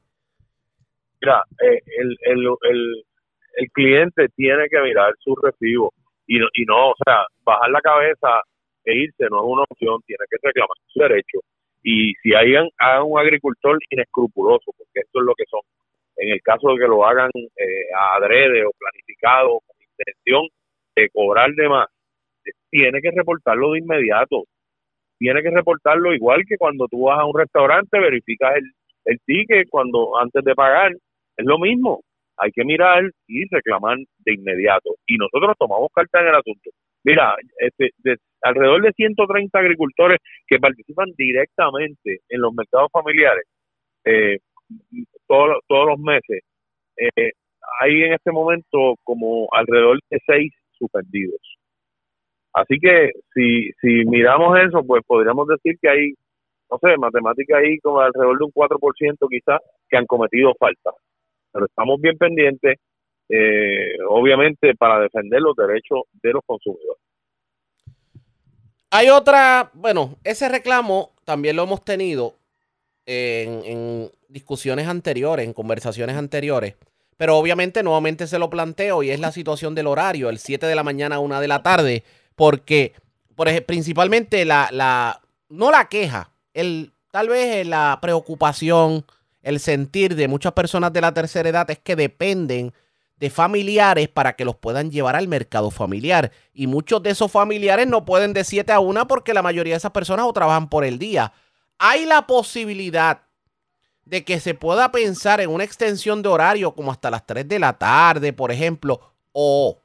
Mira, 1.22 1.44
eh, 1.62 1.80
el, 1.98 2.16
el, 2.26 3.70
cliente 3.72 4.26
tiene 4.36 4.68
que 4.68 4.80
mirar 4.80 5.14
su 5.20 5.34
recibo 5.36 5.92
y 6.26 6.38
y 6.38 6.64
no, 6.66 6.90
o 6.90 6.94
sea, 7.04 7.26
bajar 7.44 7.70
la 7.70 7.80
cabeza 7.80 8.42
e 8.84 8.94
irse 8.94 9.24
no 9.30 9.38
es 9.38 9.44
una 9.44 9.62
opción, 9.68 10.00
tiene 10.06 10.24
que 10.30 10.36
reclamar 10.42 10.76
su 10.86 11.00
derecho. 11.00 11.38
Y 11.82 12.12
si 12.22 12.34
hay 12.34 12.54
un, 12.56 12.70
un 13.04 13.18
agricultor 13.18 13.78
inescrupuloso, 13.90 14.72
porque 14.76 15.00
esto 15.00 15.20
es 15.20 15.24
lo 15.24 15.34
que 15.34 15.44
son, 15.50 15.60
en 16.16 16.32
el 16.32 16.42
caso 16.42 16.70
de 16.70 16.78
que 16.78 16.88
lo 16.88 17.06
hagan 17.06 17.30
eh, 17.34 17.86
adrede 18.16 18.64
o 18.64 18.70
planificado, 18.78 19.60
con 19.66 19.76
intención 19.80 20.48
de 20.96 21.08
cobrar 21.10 21.50
de 21.52 21.68
más, 21.68 21.88
tiene 22.70 23.00
que 23.00 23.10
reportarlo 23.10 23.72
de 23.72 23.80
inmediato. 23.80 24.44
Tiene 25.18 25.42
que 25.42 25.50
reportarlo 25.50 26.14
igual 26.14 26.44
que 26.48 26.56
cuando 26.56 26.86
tú 26.88 27.04
vas 27.04 27.18
a 27.18 27.26
un 27.26 27.38
restaurante, 27.38 27.98
verificas 27.98 28.56
el, 28.56 28.64
el 29.04 29.18
ticket 29.26 29.68
cuando 29.68 30.18
antes 30.18 30.42
de 30.44 30.54
pagar, 30.54 30.92
es 30.92 31.46
lo 31.46 31.58
mismo. 31.58 32.02
Hay 32.38 32.50
que 32.52 32.64
mirar 32.64 33.04
y 33.26 33.44
reclamar 33.50 33.98
de 33.98 34.34
inmediato. 34.34 34.94
Y 35.06 35.16
nosotros 35.16 35.56
tomamos 35.58 35.88
carta 35.94 36.20
en 36.20 36.28
el 36.28 36.34
asunto. 36.34 36.70
Mira, 37.04 37.34
este, 37.58 37.90
de, 37.98 38.16
alrededor 38.42 38.82
de 38.82 38.92
130 38.92 39.58
agricultores 39.58 40.18
que 40.46 40.58
participan 40.58 41.10
directamente 41.16 42.20
en 42.28 42.40
los 42.40 42.54
mercados 42.54 42.90
familiares 42.92 43.44
eh, 44.04 44.38
todos, 45.26 45.58
todos 45.66 45.86
los 45.86 45.98
meses. 45.98 46.42
Eh, 46.96 47.32
hay 47.80 48.02
en 48.02 48.12
este 48.14 48.32
momento 48.32 48.94
como 49.04 49.48
alrededor 49.52 49.98
de 50.10 50.18
seis 50.26 50.52
suspendidos. 50.72 51.40
Así 52.52 52.78
que 52.80 53.12
si, 53.34 53.70
si 53.80 54.04
miramos 54.06 54.58
eso, 54.58 54.82
pues 54.84 55.02
podríamos 55.06 55.46
decir 55.46 55.78
que 55.80 55.88
hay, 55.88 56.12
no 56.70 56.78
sé, 56.78 56.96
matemática 56.96 57.58
ahí 57.58 57.78
como 57.78 58.00
alrededor 58.00 58.38
de 58.38 58.44
un 58.44 58.52
4% 58.52 59.28
quizás 59.28 59.60
que 59.88 59.96
han 59.96 60.06
cometido 60.06 60.52
falta. 60.58 60.90
Pero 61.52 61.66
estamos 61.66 62.00
bien 62.00 62.16
pendientes, 62.18 62.78
eh, 63.28 63.96
obviamente, 64.08 64.74
para 64.74 65.00
defender 65.00 65.40
los 65.40 65.54
derechos 65.54 66.02
de 66.22 66.32
los 66.32 66.42
consumidores. 66.44 67.00
Hay 68.92 69.08
otra, 69.08 69.70
bueno, 69.72 70.16
ese 70.24 70.48
reclamo 70.48 71.12
también 71.24 71.54
lo 71.54 71.62
hemos 71.62 71.84
tenido 71.84 72.34
en, 73.06 73.64
en, 73.64 74.10
discusiones 74.28 74.88
anteriores, 74.88 75.46
en 75.46 75.52
conversaciones 75.52 76.16
anteriores, 76.16 76.74
pero 77.16 77.36
obviamente 77.36 77.84
nuevamente 77.84 78.26
se 78.26 78.38
lo 78.38 78.50
planteo 78.50 79.02
y 79.04 79.10
es 79.10 79.20
la 79.20 79.30
situación 79.30 79.74
del 79.76 79.86
horario, 79.86 80.28
el 80.28 80.38
7 80.38 80.66
de 80.66 80.74
la 80.74 80.82
mañana 80.82 81.16
a 81.16 81.20
1 81.20 81.40
de 81.40 81.48
la 81.48 81.62
tarde, 81.62 82.04
porque 82.40 82.94
por 83.34 83.48
ejemplo, 83.48 83.66
principalmente 83.66 84.46
la, 84.46 84.70
la, 84.72 85.20
no 85.50 85.70
la 85.70 85.90
queja, 85.90 86.30
el, 86.54 86.90
tal 87.10 87.28
vez 87.28 87.66
la 87.66 87.98
preocupación, 88.00 89.04
el 89.42 89.60
sentir 89.60 90.14
de 90.14 90.26
muchas 90.26 90.54
personas 90.54 90.90
de 90.90 91.02
la 91.02 91.12
tercera 91.12 91.50
edad 91.50 91.70
es 91.70 91.78
que 91.78 91.96
dependen 91.96 92.72
de 93.18 93.28
familiares 93.28 94.08
para 94.08 94.36
que 94.36 94.46
los 94.46 94.56
puedan 94.56 94.90
llevar 94.90 95.16
al 95.16 95.28
mercado 95.28 95.70
familiar. 95.70 96.32
Y 96.54 96.66
muchos 96.66 97.02
de 97.02 97.10
esos 97.10 97.30
familiares 97.30 97.86
no 97.86 98.06
pueden 98.06 98.32
de 98.32 98.42
7 98.42 98.72
a 98.72 98.80
1 98.80 99.06
porque 99.06 99.34
la 99.34 99.42
mayoría 99.42 99.74
de 99.74 99.78
esas 99.78 99.92
personas 99.92 100.24
o 100.24 100.32
trabajan 100.32 100.70
por 100.70 100.86
el 100.86 100.98
día. 100.98 101.34
Hay 101.78 102.06
la 102.06 102.26
posibilidad 102.26 103.20
de 104.06 104.24
que 104.24 104.40
se 104.40 104.54
pueda 104.54 104.90
pensar 104.92 105.42
en 105.42 105.50
una 105.50 105.64
extensión 105.64 106.22
de 106.22 106.30
horario 106.30 106.74
como 106.74 106.90
hasta 106.90 107.10
las 107.10 107.26
3 107.26 107.46
de 107.46 107.58
la 107.58 107.74
tarde, 107.74 108.32
por 108.32 108.50
ejemplo, 108.50 109.12
o 109.32 109.79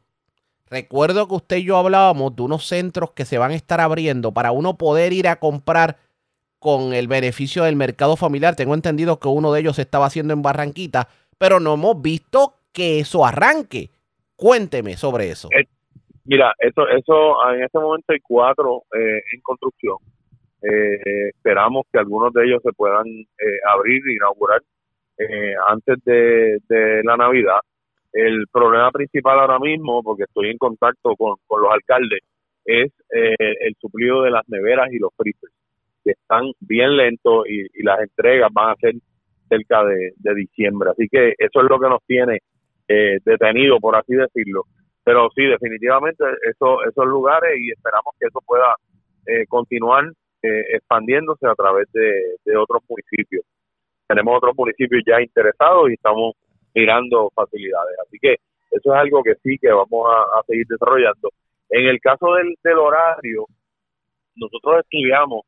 recuerdo 0.76 1.28
que 1.28 1.36
usted 1.36 1.58
y 1.58 1.64
yo 1.64 1.78
hablábamos 1.78 2.36
de 2.36 2.42
unos 2.44 2.68
centros 2.68 3.12
que 3.12 3.24
se 3.24 3.38
van 3.38 3.52
a 3.52 3.56
estar 3.56 3.80
abriendo 3.80 4.34
para 4.34 4.52
uno 4.52 4.78
poder 4.78 5.14
ir 5.14 5.30
a 5.30 5.38
comprar 5.38 5.96
con 6.60 6.94
el 6.94 7.08
beneficio 7.08 7.64
del 7.64 7.78
mercado 7.78 8.18
familiar. 8.18 8.56
Tengo 8.56 8.74
entendido 8.74 9.20
que 9.20 9.30
uno 9.30 9.54
de 9.54 9.62
ellos 9.62 9.78
se 9.78 9.84
estaba 9.84 10.08
haciendo 10.08 10.34
en 10.34 10.42
Barranquita, 10.42 11.08
pero 11.38 11.62
no 11.62 11.76
hemos 11.76 12.02
visto 12.02 12.56
que 12.74 13.00
eso 13.00 13.26
arranque. 13.26 13.90
Cuénteme 14.36 14.98
sobre 14.98 15.30
eso. 15.30 15.48
Eh, 15.58 15.66
mira, 16.26 16.54
eso, 16.60 16.88
eso 16.90 17.54
en 17.54 17.64
este 17.64 17.80
momento 17.80 18.12
hay 18.12 18.20
cuatro 18.20 18.84
eh, 18.94 19.22
en 19.34 19.42
construcción. 19.42 19.98
Eh, 20.62 21.30
esperamos 21.30 21.86
que 21.90 22.00
algunos 22.00 22.34
de 22.34 22.46
ellos 22.46 22.62
se 22.62 22.74
puedan 22.74 23.06
abrir 23.72 24.02
e 24.10 24.16
inaugurar 24.16 24.62
antes 25.70 26.04
de, 26.04 27.02
la 27.04 27.16
Navidad. 27.16 27.60
El 28.16 28.46
problema 28.50 28.92
principal 28.92 29.40
ahora 29.42 29.60
mismo, 29.60 30.02
porque 30.02 30.24
estoy 30.24 30.50
en 30.50 30.58
contacto 30.58 31.18
con, 31.18 31.36
con 31.46 31.62
los 31.62 31.70
alcaldes, 31.70 32.22
es 32.64 32.90
eh, 33.14 33.36
el 33.60 33.76
suplido 33.80 34.22
de 34.22 34.32
las 34.32 34.48
neveras 34.48 34.90
y 34.94 35.00
los 35.00 35.12
freezers, 35.18 35.54
que 36.02 36.12
están 36.12 36.50
bien 36.62 36.96
lentos 36.96 37.46
y, 37.46 37.60
y 37.74 37.84
las 37.84 38.00
entregas 38.00 38.50
van 38.54 38.70
a 38.70 38.76
ser 38.76 38.94
cerca 39.50 39.84
de, 39.84 40.14
de, 40.16 40.34
diciembre. 40.34 40.92
Así 40.92 41.10
que 41.12 41.34
eso 41.38 41.62
es 41.62 41.70
lo 41.70 41.78
que 41.78 41.90
nos 41.90 42.02
tiene 42.08 42.40
eh, 42.88 43.20
detenido, 43.26 43.80
por 43.82 43.98
así 43.98 44.14
decirlo. 44.14 44.64
Pero 45.04 45.30
sí, 45.36 45.44
definitivamente 45.44 46.24
eso, 46.50 46.84
esos 46.86 47.06
lugares 47.06 47.60
y 47.60 47.70
esperamos 47.70 48.16
que 48.18 48.28
eso 48.28 48.40
pueda 48.46 48.76
eh, 49.28 49.46
continuar 49.48 50.06
eh, 50.42 50.64
expandiéndose 50.74 51.48
a 51.48 51.56
través 51.56 51.92
de, 51.92 52.14
de, 52.46 52.56
otros 52.56 52.82
municipios. 52.88 53.44
Tenemos 54.08 54.38
otros 54.38 54.56
municipios 54.56 55.04
ya 55.06 55.22
interesados 55.22 55.90
y 55.90 55.94
estamos 55.96 56.36
mirando 56.76 57.32
facilidades. 57.34 57.96
Así 58.06 58.18
que 58.22 58.36
eso 58.72 58.94
es 58.94 59.00
algo 59.00 59.24
que 59.24 59.36
sí 59.42 59.58
que 59.60 59.70
vamos 59.70 60.08
a, 60.08 60.40
a 60.40 60.44
seguir 60.46 60.66
desarrollando. 60.68 61.30
En 61.70 61.88
el 61.88 62.00
caso 62.00 62.34
del, 62.36 62.54
del 62.64 62.78
horario, 62.78 63.46
nosotros 64.36 64.82
estudiamos 64.84 65.42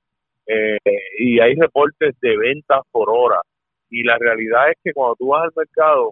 eh, 0.48 0.78
y 1.20 1.40
hay 1.40 1.56
reportes 1.56 2.16
de 2.22 2.38
ventas 2.38 2.82
por 2.92 3.10
hora 3.10 3.42
y 3.90 4.04
la 4.04 4.18
realidad 4.18 4.72
es 4.72 4.78
que 4.84 4.94
cuando 4.94 5.16
tú 5.16 5.28
vas 5.28 5.44
al 5.44 5.52
mercado 5.56 6.12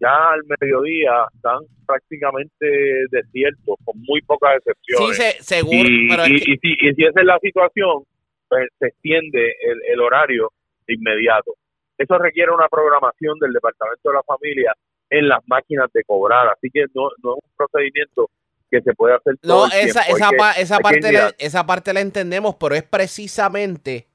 ya 0.00 0.32
al 0.32 0.42
mediodía 0.60 1.26
están 1.34 1.60
prácticamente 1.86 2.66
desiertos, 3.10 3.76
con 3.84 3.98
muy 4.02 4.20
pocas 4.22 4.56
excepciones. 4.58 5.16
Sí, 5.16 5.22
se, 5.22 5.42
seguro. 5.42 5.88
Y, 5.88 6.08
pero 6.08 6.26
y, 6.26 6.34
es 6.36 6.44
que... 6.44 6.52
y, 6.52 6.56
si, 6.58 6.72
y, 6.72 6.94
si, 6.94 7.04
esa 7.04 7.20
es 7.20 7.26
la 7.26 7.38
situación, 7.38 8.04
pues 8.48 8.68
se 8.78 8.88
extiende 8.88 9.54
el, 9.60 9.78
el, 9.88 10.00
horario 10.00 10.50
de 10.86 10.94
inmediato. 10.94 11.54
Eso 11.98 12.18
requiere 12.18 12.52
una 12.52 12.68
programación 12.68 13.38
del 13.38 13.52
Departamento 13.52 14.08
de 14.08 14.14
la 14.14 14.22
Familia 14.22 14.74
en 15.08 15.28
las 15.28 15.40
máquinas 15.46 15.90
de 15.92 16.04
cobrar, 16.04 16.48
así 16.48 16.68
que 16.72 16.86
no, 16.94 17.08
no 17.22 17.36
es 17.36 17.44
un 17.44 17.50
procedimiento 17.56 18.30
que 18.70 18.80
se 18.82 18.92
puede 18.94 19.14
hacer 19.14 19.36
todo 19.40 19.66
No, 19.66 19.72
esa, 19.72 20.02
esa, 20.02 20.30
pa, 20.32 20.52
esa, 20.52 20.78
parte 20.80 21.12
la, 21.12 21.34
esa 21.38 21.66
parte 21.66 21.92
la 21.92 22.00
entendemos, 22.00 22.56
pero 22.56 22.74
es 22.74 22.82
precisamente 22.82 24.08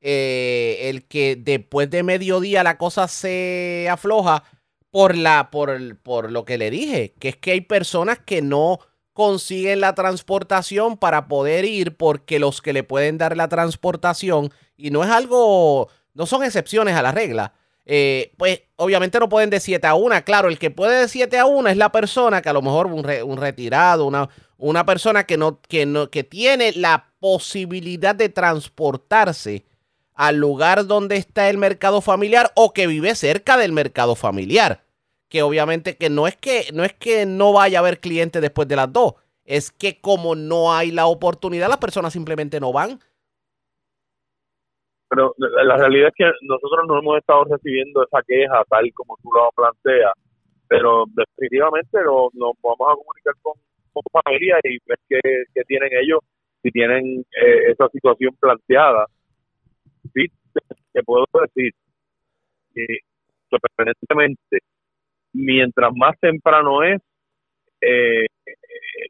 eh, 0.00 0.88
el 0.88 1.06
que 1.06 1.36
después 1.36 1.90
de 1.90 2.02
mediodía 2.02 2.62
la 2.62 2.78
cosa 2.78 3.06
se 3.06 3.86
afloja 3.90 4.44
por, 4.90 5.14
la, 5.16 5.50
por, 5.50 5.98
por 5.98 6.32
lo 6.32 6.44
que 6.44 6.58
le 6.58 6.70
dije, 6.70 7.14
que 7.20 7.28
es 7.30 7.36
que 7.36 7.52
hay 7.52 7.60
personas 7.60 8.18
que 8.18 8.42
no 8.42 8.78
consiguen 9.12 9.80
la 9.80 9.94
transportación 9.94 10.96
para 10.96 11.28
poder 11.28 11.64
ir 11.64 11.96
porque 11.96 12.38
los 12.38 12.62
que 12.62 12.72
le 12.72 12.82
pueden 12.82 13.18
dar 13.18 13.36
la 13.36 13.48
transportación, 13.48 14.50
y 14.76 14.90
no 14.90 15.04
es 15.04 15.10
algo, 15.10 15.90
no 16.14 16.26
son 16.26 16.42
excepciones 16.42 16.94
a 16.94 17.02
la 17.02 17.12
regla, 17.12 17.52
eh, 17.86 18.32
pues 18.36 18.62
obviamente 18.76 19.18
no 19.18 19.28
pueden 19.28 19.50
de 19.50 19.58
7 19.58 19.86
a 19.86 19.94
1. 19.94 20.24
Claro, 20.24 20.48
el 20.48 20.58
que 20.58 20.70
puede 20.70 21.00
de 21.00 21.08
7 21.08 21.38
a 21.38 21.46
1 21.46 21.70
es 21.70 21.76
la 21.76 21.90
persona 21.90 22.42
que 22.42 22.48
a 22.48 22.52
lo 22.52 22.62
mejor 22.62 22.86
un, 22.86 23.04
un 23.24 23.36
retirado, 23.36 24.06
una, 24.06 24.28
una 24.58 24.86
persona 24.86 25.24
que, 25.24 25.36
no, 25.36 25.60
que, 25.62 25.86
no, 25.86 26.10
que 26.10 26.22
tiene 26.22 26.72
la 26.72 27.06
posibilidad 27.18 28.14
de 28.14 28.28
transportarse 28.28 29.64
al 30.14 30.36
lugar 30.36 30.86
donde 30.86 31.16
está 31.16 31.48
el 31.48 31.56
mercado 31.56 32.00
familiar 32.00 32.52
o 32.54 32.72
que 32.72 32.86
vive 32.86 33.14
cerca 33.14 33.56
del 33.56 33.72
mercado 33.72 34.14
familiar. 34.14 34.84
Que 35.28 35.42
obviamente 35.42 35.96
que 35.96 36.10
no 36.10 36.26
es 36.26 36.36
que 36.36 36.68
no 36.72 36.84
es 36.84 36.92
que 36.92 37.24
no 37.24 37.52
vaya 37.52 37.78
a 37.78 37.80
haber 37.80 38.00
clientes 38.00 38.42
después 38.42 38.68
de 38.68 38.76
las 38.76 38.92
dos, 38.92 39.14
es 39.44 39.70
que 39.70 40.00
como 40.00 40.34
no 40.34 40.74
hay 40.74 40.90
la 40.90 41.06
oportunidad, 41.06 41.68
las 41.68 41.78
personas 41.78 42.12
simplemente 42.12 42.60
no 42.60 42.72
van. 42.72 43.00
Pero 45.10 45.34
la 45.38 45.76
realidad 45.76 46.08
es 46.08 46.14
que 46.14 46.30
nosotros 46.42 46.86
no 46.86 47.00
hemos 47.00 47.18
estado 47.18 47.44
recibiendo 47.44 48.04
esa 48.04 48.22
queja 48.26 48.62
tal 48.70 48.88
como 48.94 49.16
tú 49.20 49.30
lo 49.34 49.50
planteas, 49.56 50.12
pero 50.68 51.04
definitivamente 51.08 51.98
nos 52.04 52.54
vamos 52.62 52.88
a 52.88 52.94
comunicar 52.94 53.34
con, 53.42 53.54
con 53.92 54.02
familia 54.22 54.58
y 54.62 54.78
ver 54.86 54.98
qué 55.08 55.62
tienen 55.66 55.90
ellos, 56.00 56.20
si 56.62 56.70
tienen 56.70 57.24
eh, 57.42 57.72
esa 57.72 57.88
situación 57.88 58.36
planteada. 58.38 59.06
Sí 60.14 60.26
te 60.92 61.02
puedo 61.02 61.26
decir 61.42 61.72
que 62.72 62.86
sorprendentemente 63.48 64.58
mientras 65.32 65.90
más 65.94 66.18
temprano 66.20 66.84
es 66.84 67.00
eh, 67.80 68.26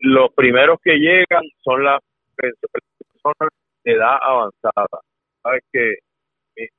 los 0.01 0.33
primeros 0.35 0.79
que 0.83 0.97
llegan 0.97 1.43
son 1.63 1.85
las 1.85 2.01
personas 2.37 3.53
de 3.85 3.93
edad 3.93 4.17
avanzada 4.21 5.01
sabes 5.43 5.63
que 5.73 5.95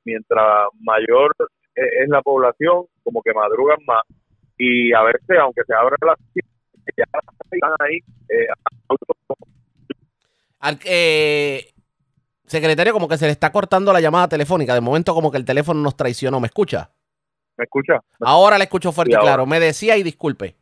mientras 0.05 0.67
mayor 0.79 1.35
eh, 1.75 2.03
es 2.03 2.09
la 2.09 2.21
población, 2.21 2.85
como 3.03 3.21
que 3.21 3.33
madrugan 3.33 3.79
más 3.85 4.03
y 4.57 4.93
a 4.93 5.01
veces, 5.03 5.37
aunque 5.39 5.63
se 5.65 5.73
abra 5.73 5.95
la 6.05 6.15
ya 6.97 7.03
están 7.51 7.71
ahí. 7.79 7.97
Eh, 8.29 8.47
Al- 10.59 10.79
eh, 10.85 11.71
secretario, 12.45 12.93
como 12.93 13.07
que 13.07 13.17
se 13.17 13.25
le 13.25 13.31
está 13.31 13.51
cortando 13.51 13.91
la 13.93 14.01
llamada 14.01 14.27
telefónica. 14.27 14.73
De 14.75 14.81
momento, 14.81 15.13
como 15.13 15.31
que 15.31 15.37
el 15.37 15.45
teléfono 15.45 15.79
nos 15.81 15.95
traicionó. 15.97 16.39
¿Me 16.39 16.47
escucha? 16.47 16.91
¿Me 17.57 17.63
escucha? 17.63 17.99
Ahora 18.19 18.57
le 18.57 18.65
escucho 18.65 18.91
fuerte 18.91 19.15
y 19.15 19.19
claro. 19.19 19.45
Me 19.45 19.59
decía 19.59 19.97
y 19.97 20.03
disculpe. 20.03 20.55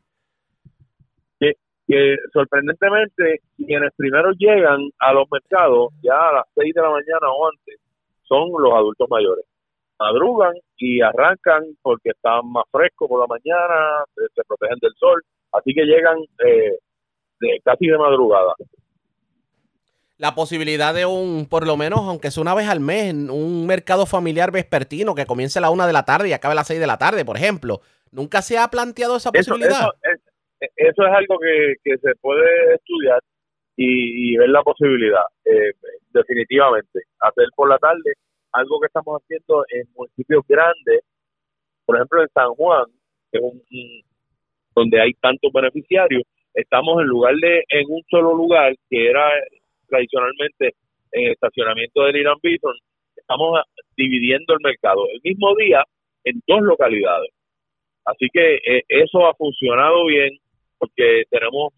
que, 1.40 1.54
que 1.88 2.16
sorprendentemente 2.32 3.42
quienes 3.58 3.92
primero 3.98 4.32
llegan 4.34 4.80
a 5.00 5.14
los 5.14 5.28
mercados 5.32 5.92
ya 6.02 6.30
a 6.30 6.34
las 6.34 6.46
6 6.56 6.74
de 6.74 6.82
la 6.82 6.90
mañana 6.90 7.30
o 7.36 7.50
antes 7.50 7.80
son 8.30 8.50
los 8.62 8.72
adultos 8.74 9.10
mayores. 9.10 9.46
Madrugan 10.00 10.54
y 10.78 11.02
arrancan 11.02 11.64
porque 11.82 12.12
están 12.12 12.50
más 12.50 12.64
frescos 12.72 13.10
por 13.10 13.20
la 13.20 13.28
mañana, 13.28 14.06
se, 14.16 14.22
se 14.34 14.42
protegen 14.48 14.78
del 14.80 14.94
sol, 14.98 15.22
así 15.52 15.74
que 15.74 15.84
llegan 15.84 16.18
eh, 16.46 16.78
de, 17.42 17.60
casi 17.66 17.88
de 17.88 17.98
madrugada. 17.98 18.54
La 20.18 20.36
posibilidad 20.36 20.94
de 20.94 21.06
un, 21.06 21.48
por 21.50 21.66
lo 21.66 21.78
menos, 21.78 22.00
aunque 22.02 22.30
sea 22.32 22.42
una 22.42 22.54
vez 22.54 22.68
al 22.70 22.80
mes, 22.82 23.14
un 23.14 23.66
mercado 23.66 24.06
familiar 24.06 24.52
vespertino 24.52 25.16
que 25.16 25.26
comience 25.26 25.60
a 25.60 25.62
la 25.62 25.70
una 25.70 25.88
de 25.88 25.94
la 25.94 26.04
tarde 26.04 26.30
y 26.30 26.34
acabe 26.34 26.52
a 26.54 26.56
las 26.56 26.68
seis 26.68 26.80
de 26.80 26.88
la 26.88 26.98
tarde, 26.98 27.26
por 27.26 27.38
ejemplo. 27.38 27.82
¿Nunca 28.12 28.42
se 28.42 28.58
ha 28.58 28.68
planteado 28.70 29.16
esa 29.18 29.32
Eso, 29.34 29.52
posibilidad? 29.54 29.80
eso, 29.80 29.94
es, 30.60 30.70
eso 30.76 31.04
es 31.08 31.14
algo 31.14 31.38
que, 31.40 31.76
que 31.84 31.98
se 32.00 32.16
puede 32.22 32.76
estudiar 32.76 33.20
y, 33.82 34.34
y 34.34 34.36
ver 34.36 34.50
la 34.50 34.62
posibilidad, 34.62 35.24
eh, 35.46 35.72
definitivamente. 36.12 37.00
Hacer 37.22 37.48
por 37.56 37.70
la 37.70 37.78
tarde 37.78 38.12
algo 38.52 38.78
que 38.82 38.88
estamos 38.88 39.22
haciendo 39.22 39.64
en 39.70 39.88
municipios 39.96 40.44
grandes, 40.50 41.06
por 41.86 41.96
ejemplo 41.96 42.22
en 42.22 42.28
San 42.34 42.50
Juan, 42.56 42.86
que 43.32 43.38
es 43.38 43.44
un, 43.44 43.62
donde 44.76 45.00
hay 45.00 45.14
tantos 45.14 45.54
beneficiarios, 45.54 46.24
estamos 46.54 47.02
en 47.02 47.08
lugar 47.08 47.36
de 47.36 47.64
en 47.70 47.86
un 47.88 48.04
solo 48.10 48.36
lugar, 48.36 48.76
que 48.90 49.10
era 49.10 49.32
tradicionalmente 49.88 50.74
en 51.14 51.28
el 51.28 51.32
estacionamiento 51.32 52.04
del 52.04 52.18
Irán 52.18 52.38
Bison, 52.44 52.76
estamos 53.16 53.62
dividiendo 53.96 54.56
el 54.56 54.60
mercado 54.62 55.08
el 55.10 55.22
mismo 55.24 55.56
día 55.56 55.86
en 56.26 56.42
dos 56.46 56.62
localidades. 56.64 57.32
Así 58.04 58.28
que 58.34 58.56
eh, 58.56 58.84
eso 58.90 59.26
ha 59.26 59.34
funcionado 59.36 60.06
bien 60.06 60.38
porque 60.78 61.24
tenemos 61.30 61.74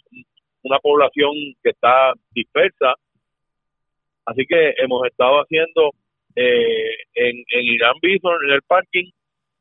una 0.63 0.79
población 0.79 1.31
que 1.63 1.71
está 1.71 2.13
dispersa. 2.33 2.93
Así 4.25 4.45
que 4.47 4.73
hemos 4.77 5.05
estado 5.07 5.41
haciendo 5.41 5.91
eh, 6.35 6.95
en, 7.15 7.43
en 7.51 7.65
Irán 7.65 7.95
Bison, 8.01 8.37
en 8.45 8.51
el 8.51 8.61
parking 8.61 9.09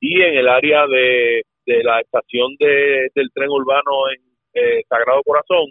y 0.01 0.21
en 0.23 0.37
el 0.37 0.49
área 0.49 0.87
de, 0.87 1.43
de 1.67 1.83
la 1.85 2.01
estación 2.01 2.57
de, 2.59 3.09
del 3.15 3.31
tren 3.33 3.49
urbano 3.51 4.11
en 4.15 4.23
eh, 4.55 4.83
Sagrado 4.89 5.23
Corazón, 5.23 5.67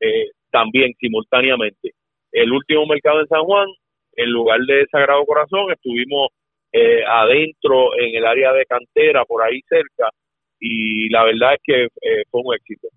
eh, 0.00 0.30
también 0.50 0.94
simultáneamente. 0.98 1.92
El 2.32 2.52
último 2.52 2.86
mercado 2.86 3.20
en 3.20 3.26
San 3.28 3.42
Juan, 3.42 3.68
en 4.16 4.30
lugar 4.30 4.60
de 4.60 4.86
Sagrado 4.90 5.24
Corazón, 5.24 5.70
estuvimos 5.72 6.28
eh, 6.72 7.02
adentro 7.06 7.98
en 7.98 8.14
el 8.16 8.26
área 8.26 8.52
de 8.52 8.64
cantera, 8.66 9.24
por 9.24 9.42
ahí 9.42 9.60
cerca, 9.68 10.10
y 10.60 11.08
la 11.10 11.24
verdad 11.24 11.54
es 11.54 11.60
que 11.62 11.88
fue 12.30 12.42
un 12.44 12.54
éxito. 12.54 12.88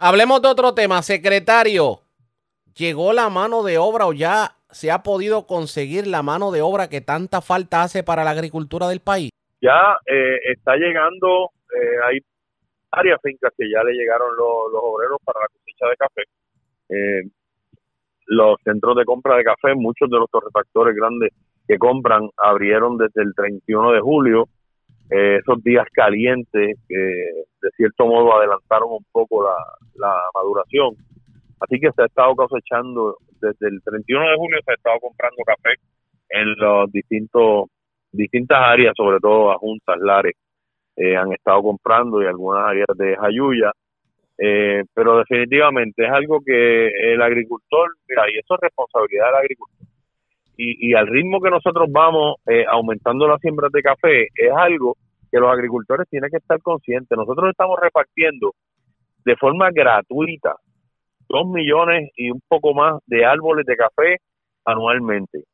Hablemos 0.00 0.40
de 0.40 0.48
otro 0.48 0.74
tema, 0.74 1.02
secretario. 1.02 2.02
¿Llegó 2.76 3.12
la 3.12 3.30
mano 3.30 3.64
de 3.64 3.78
obra 3.78 4.06
o 4.06 4.12
ya 4.12 4.52
se 4.70 4.92
ha 4.92 5.02
podido 5.02 5.44
conseguir 5.48 6.06
la 6.06 6.22
mano 6.22 6.52
de 6.52 6.62
obra 6.62 6.88
que 6.88 7.00
tanta 7.00 7.40
falta 7.40 7.82
hace 7.82 8.04
para 8.04 8.22
la 8.22 8.30
agricultura 8.30 8.86
del 8.86 9.00
país? 9.00 9.30
Ya 9.60 9.96
eh, 10.06 10.38
está 10.52 10.76
llegando, 10.76 11.50
eh, 11.74 11.98
hay 12.06 12.18
varias 12.92 13.18
fincas 13.20 13.52
que 13.58 13.68
ya 13.68 13.82
le 13.82 13.92
llegaron 13.92 14.36
los, 14.36 14.70
obreros 14.80 15.18
para 15.24 15.40
la 15.40 15.48
cosecha 15.48 15.88
de 15.88 15.96
café. 15.96 16.22
Eh, 16.90 17.30
los 18.26 18.56
centros 18.62 18.94
de 18.94 19.04
compra 19.04 19.36
de 19.36 19.42
café, 19.42 19.74
muchos 19.74 20.08
de 20.08 20.16
los 20.16 20.30
torrefactores 20.30 20.94
grandes 20.94 21.32
que 21.66 21.76
compran 21.76 22.30
abrieron 22.36 22.98
desde 22.98 23.22
el 23.22 23.34
31 23.34 23.90
de 23.90 24.00
julio. 24.00 24.48
Eh, 25.10 25.38
esos 25.40 25.62
días 25.62 25.86
calientes 25.92 26.76
que 26.86 26.94
de 26.96 27.70
cierto 27.76 28.06
modo 28.06 28.36
adelantaron 28.36 28.90
un 28.92 29.04
poco 29.10 29.42
la, 29.42 29.56
maduración. 30.34 30.94
Así 31.60 31.80
que 31.80 31.90
se 31.92 32.02
ha 32.02 32.06
estado 32.06 32.36
cosechando 32.36 33.16
desde 33.40 33.68
el 33.68 33.82
31 33.82 34.30
de 34.30 34.36
julio, 34.36 34.58
se 34.64 34.70
ha 34.70 34.74
estado 34.74 35.00
comprando 35.00 35.42
café 35.44 35.74
en 36.28 36.54
los 36.56 36.92
distintos 36.92 37.64
distintas 38.12 38.58
áreas, 38.60 38.94
sobre 38.96 39.18
todo 39.18 39.50
adjuntas, 39.50 39.98
lares, 39.98 40.34
eh, 40.96 41.16
han 41.16 41.32
estado 41.32 41.62
comprando 41.62 42.22
y 42.22 42.26
algunas 42.26 42.64
áreas 42.66 42.88
de 42.96 43.16
Jayuya. 43.16 43.72
Eh, 44.40 44.84
pero 44.94 45.18
definitivamente 45.18 46.04
es 46.04 46.10
algo 46.12 46.40
que 46.44 46.88
el 47.12 47.20
agricultor, 47.20 47.90
mira, 48.08 48.30
y 48.30 48.38
eso 48.38 48.54
es 48.54 48.60
responsabilidad 48.60 49.26
del 49.26 49.34
agricultor. 49.34 49.88
Y, 50.58 50.90
y 50.90 50.94
al 50.94 51.06
ritmo 51.06 51.40
que 51.40 51.50
nosotros 51.50 51.86
vamos 51.90 52.36
eh, 52.46 52.64
aumentando 52.68 53.26
las 53.28 53.40
siembras 53.40 53.72
de 53.72 53.80
café, 53.80 54.24
es 54.34 54.52
algo 54.54 54.96
que 55.30 55.38
los 55.38 55.50
agricultores 55.50 56.08
tienen 56.10 56.30
que 56.30 56.38
estar 56.38 56.60
conscientes. 56.60 57.16
Nosotros 57.16 57.50
estamos 57.50 57.78
repartiendo 57.80 58.52
de 59.24 59.36
forma 59.36 59.70
gratuita 59.70 60.56
dos 61.28 61.46
millones 61.46 62.10
y 62.16 62.30
un 62.30 62.40
poco 62.48 62.74
más 62.74 63.00
de 63.06 63.24
árboles 63.24 63.64
de 63.66 63.76
café 63.76 64.16
anualmente 64.64 65.44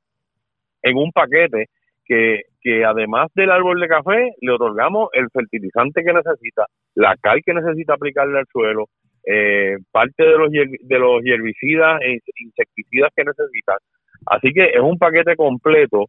en 0.82 0.96
un 0.96 1.10
paquete 1.12 1.66
que, 2.04 2.42
que 2.60 2.84
además 2.84 3.30
del 3.34 3.50
árbol 3.50 3.80
de 3.80 3.88
café 3.88 4.34
le 4.40 4.52
otorgamos 4.52 5.08
el 5.12 5.28
fertilizante 5.30 6.04
que 6.04 6.12
necesita, 6.12 6.66
la 6.94 7.16
cal 7.16 7.40
que 7.44 7.54
necesita 7.54 7.94
aplicarle 7.94 8.38
al 8.38 8.46
suelo, 8.52 8.86
eh, 9.26 9.78
parte 9.90 10.22
de 10.22 10.38
los, 10.38 10.50
de 10.50 10.98
los 10.98 11.24
herbicidas 11.24 12.00
e 12.02 12.18
insecticidas 12.44 13.10
que 13.16 13.24
necesitan. 13.24 13.78
Así 14.26 14.52
que 14.52 14.64
es 14.64 14.80
un 14.80 14.98
paquete 14.98 15.36
completo 15.36 16.06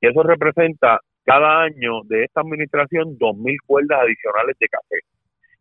y 0.00 0.08
eso 0.08 0.22
representa 0.22 1.00
cada 1.24 1.62
año 1.62 2.02
de 2.04 2.24
esta 2.24 2.40
administración 2.40 3.16
2.000 3.18 3.56
cuerdas 3.66 4.00
adicionales 4.00 4.56
de 4.58 4.68
café. 4.68 4.96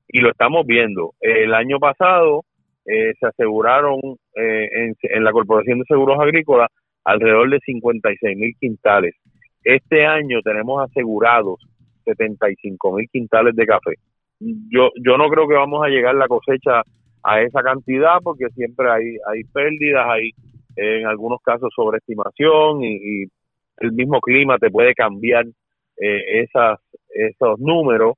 Y 0.08 0.20
lo 0.20 0.32
estamos 0.32 0.66
viendo. 0.66 1.14
El 1.22 1.54
año 1.54 1.80
pasado 1.80 2.44
eh, 2.86 3.14
se 3.20 3.28
aseguraron 3.28 4.00
eh, 4.36 4.70
en, 4.72 4.96
en 5.02 5.24
la 5.24 5.32
Corporación 5.32 5.80
de 5.80 5.86
Seguros 5.88 6.20
Agrícolas 6.20 6.70
alrededor 7.04 7.50
de 7.50 7.60
56 7.60 8.38
mil 8.38 8.56
quintales. 8.60 9.16
Este 9.64 10.06
año 10.06 10.42
tenemos 10.44 10.84
asegurados 10.84 11.60
75 12.06 12.94
mil 12.94 13.08
quintales 13.12 13.56
de 13.56 13.66
café. 13.66 13.94
Yo, 14.40 14.90
yo 15.04 15.18
no 15.18 15.30
creo 15.30 15.48
que 15.48 15.54
vamos 15.54 15.86
a 15.86 15.90
llegar 15.90 16.16
la 16.16 16.28
cosecha 16.28 16.82
a 17.24 17.42
esa 17.42 17.62
cantidad 17.62 18.18
porque 18.24 18.50
siempre 18.56 18.90
hay, 18.90 19.18
hay 19.32 19.44
pérdidas, 19.54 20.08
hay 20.10 20.32
en 20.76 21.06
algunos 21.06 21.40
casos 21.44 21.70
sobreestimación 21.76 22.84
y, 22.84 23.24
y 23.24 23.26
el 23.78 23.92
mismo 23.94 24.20
clima 24.20 24.58
te 24.58 24.70
puede 24.70 24.94
cambiar 24.94 25.46
eh, 25.98 26.42
esas, 26.44 26.80
esos 27.10 27.60
números, 27.60 28.16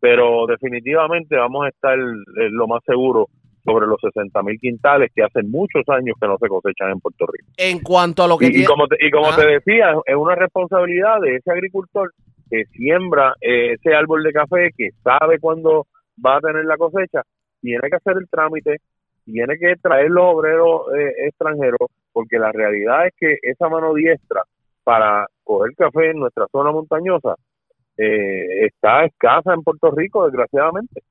pero 0.00 0.46
definitivamente 0.46 1.36
vamos 1.36 1.66
a 1.66 1.68
estar 1.68 1.98
eh, 1.98 2.48
lo 2.50 2.66
más 2.66 2.82
seguro 2.84 3.28
sobre 3.64 3.86
los 3.86 4.00
60 4.00 4.42
mil 4.42 4.58
quintales 4.58 5.10
que 5.14 5.22
hace 5.22 5.42
muchos 5.44 5.88
años 5.88 6.16
que 6.20 6.26
no 6.26 6.36
se 6.38 6.48
cosechan 6.48 6.90
en 6.90 7.00
Puerto 7.00 7.26
Rico. 7.26 7.48
En 7.56 7.78
cuanto 7.80 8.24
a 8.24 8.28
lo 8.28 8.36
que 8.36 8.46
Y, 8.46 8.62
y 8.62 8.64
como 8.64 8.88
te, 8.88 8.96
y 8.98 9.10
como 9.10 9.28
Ah. 9.28 9.36
te 9.36 9.46
decía, 9.46 9.94
es 10.04 10.16
una 10.16 10.34
responsabilidad 10.34 11.20
de 11.20 11.36
ese 11.36 11.50
agricultor 11.50 12.10
que 12.50 12.64
siembra 12.72 13.34
eh, 13.40 13.74
ese 13.74 13.94
árbol 13.94 14.24
de 14.24 14.32
café, 14.32 14.70
que 14.76 14.88
sabe 15.02 15.38
cuándo 15.38 15.86
va 16.24 16.36
a 16.36 16.40
tener 16.40 16.64
la 16.64 16.76
cosecha, 16.76 17.22
tiene 17.60 17.88
que 17.88 17.96
hacer 17.96 18.16
el 18.18 18.28
trámite, 18.28 18.78
tiene 19.24 19.58
que 19.58 19.76
traer 19.80 20.10
los 20.10 20.24
obreros 20.34 20.82
eh, 20.96 21.26
extranjeros, 21.26 21.88
porque 22.12 22.38
la 22.38 22.52
realidad 22.52 23.06
es 23.06 23.12
que 23.18 23.38
esa 23.42 23.68
mano 23.68 23.94
diestra 23.94 24.42
para 24.84 25.26
coger 25.44 25.74
café 25.76 26.10
en 26.10 26.18
nuestra 26.18 26.46
zona 26.50 26.72
montañosa 26.72 27.36
eh, 27.96 28.66
está 28.66 29.04
escasa 29.04 29.54
en 29.54 29.62
Puerto 29.62 29.90
Rico, 29.90 30.24
desgraciadamente. 30.24 31.02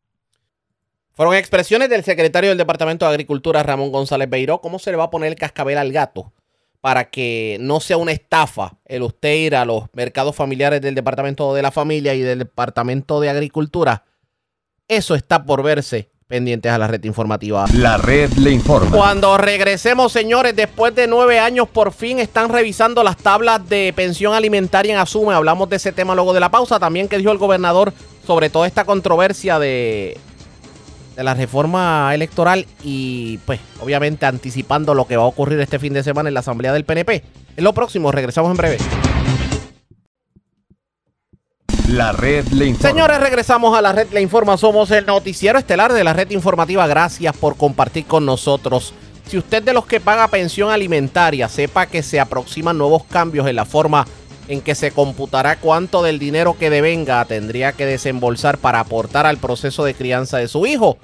Fueron 1.14 1.36
expresiones 1.36 1.90
del 1.90 2.04
secretario 2.04 2.50
del 2.50 2.58
Departamento 2.58 3.06
de 3.06 3.12
Agricultura, 3.12 3.64
Ramón 3.64 3.92
González 3.92 4.30
Beiró. 4.30 4.60
¿Cómo 4.60 4.80
se 4.80 4.92
le 4.92 4.98
va 4.98 5.06
a 5.06 5.10
poner 5.10 5.30
el 5.30 5.36
cascabel 5.36 5.78
al 5.78 5.92
gato 5.92 6.32
para 6.80 7.10
que 7.10 7.58
no 7.60 7.80
sea 7.80 7.98
una 7.98 8.12
estafa 8.12 8.78
el 8.86 9.04
usted 9.04 9.36
ir 9.36 9.56
a 9.56 9.66
los 9.66 9.94
mercados 9.94 10.36
familiares 10.36 10.82
del 10.82 10.96
Departamento 10.96 11.54
de 11.54 11.62
la 11.62 11.72
Familia 11.72 12.16
y 12.16 12.22
del 12.22 12.40
Departamento 12.40 13.20
de 13.20 13.30
Agricultura? 13.30 14.06
Eso 14.88 15.14
está 15.14 15.46
por 15.46 15.64
verse 15.64 16.10
pendientes 16.32 16.72
a 16.72 16.78
la 16.78 16.88
red 16.88 17.04
informativa. 17.04 17.66
La 17.74 17.98
red 17.98 18.32
le 18.38 18.52
informa. 18.52 18.96
Cuando 18.96 19.38
regresemos, 19.38 20.14
señores, 20.14 20.56
después 20.56 20.96
de 20.96 21.06
nueve 21.06 21.40
años, 21.40 21.68
por 21.68 21.92
fin 21.92 22.20
están 22.20 22.48
revisando 22.48 23.04
las 23.04 23.18
tablas 23.18 23.68
de 23.68 23.92
pensión 23.94 24.34
alimentaria 24.34 24.94
en 24.94 25.00
Asume. 25.00 25.34
Hablamos 25.34 25.70
de 25.70 25.76
ese 25.76 25.92
tema 25.92 26.16
luego 26.16 26.34
de 26.34 26.40
la 26.40 26.50
pausa. 26.50 26.80
También 26.80 27.10
que 27.10 27.18
dijo 27.18 27.34
el 27.34 27.38
gobernador 27.38 27.92
sobre 28.26 28.50
toda 28.50 28.66
esta 28.66 28.86
controversia 28.86 29.60
de, 29.60 30.18
de 31.18 31.24
la 31.24 31.34
reforma 31.34 32.16
electoral 32.16 32.66
y, 32.82 33.38
pues, 33.40 33.60
obviamente 33.82 34.26
anticipando 34.26 34.94
lo 34.94 35.06
que 35.08 35.18
va 35.18 35.24
a 35.24 35.28
ocurrir 35.28 35.60
este 35.60 35.80
fin 35.80 35.92
de 35.92 36.02
semana 36.02 36.30
en 36.30 36.34
la 36.34 36.40
Asamblea 36.40 36.72
del 36.72 36.86
PNP. 36.86 37.26
Es 37.58 37.64
lo 37.64 37.74
próximo, 37.74 38.10
regresamos 38.10 38.52
en 38.52 38.58
breve. 38.58 38.78
La 41.92 42.14
red 42.14 42.48
le 42.54 42.68
informa. 42.68 42.90
Señores, 42.90 43.20
regresamos 43.20 43.78
a 43.78 43.82
la 43.82 43.92
red 43.92 44.08
Le 44.14 44.22
Informa. 44.22 44.56
Somos 44.56 44.90
el 44.92 45.06
noticiero 45.06 45.60
estelar 45.60 45.92
de 45.92 46.06
la 46.06 46.14
red 46.14 46.30
informativa. 46.32 46.88
Gracias 46.88 47.36
por 47.36 47.58
compartir 47.58 48.06
con 48.06 48.26
nosotros. 48.26 48.94
Si 49.28 49.38
usted 49.38 49.62
de 49.62 49.74
los 49.74 49.86
que 49.86 50.00
paga 50.00 50.30
pensión 50.30 50.72
alimentaria, 50.72 51.50
sepa 51.50 51.88
que 51.88 52.02
se 52.02 52.22
aproximan 52.22 52.78
nuevos 52.78 53.04
cambios 53.04 53.46
en 53.46 53.58
la 53.58 53.66
forma 53.66 54.08
en 54.48 54.62
que 54.62 54.74
se 54.74 54.92
computará 54.92 55.58
cuánto 55.58 56.02
del 56.02 56.18
dinero 56.18 56.56
que 56.58 56.70
devenga 56.70 57.26
tendría 57.26 57.74
que 57.74 57.86
desembolsar 57.86 58.58
para 58.58 58.80
aportar 58.80 59.26
al 59.26 59.38
proceso 59.38 59.84
de 59.84 59.94
crianza 59.94 60.38
de 60.38 60.48
su 60.48 60.66
hijo. 60.66 60.98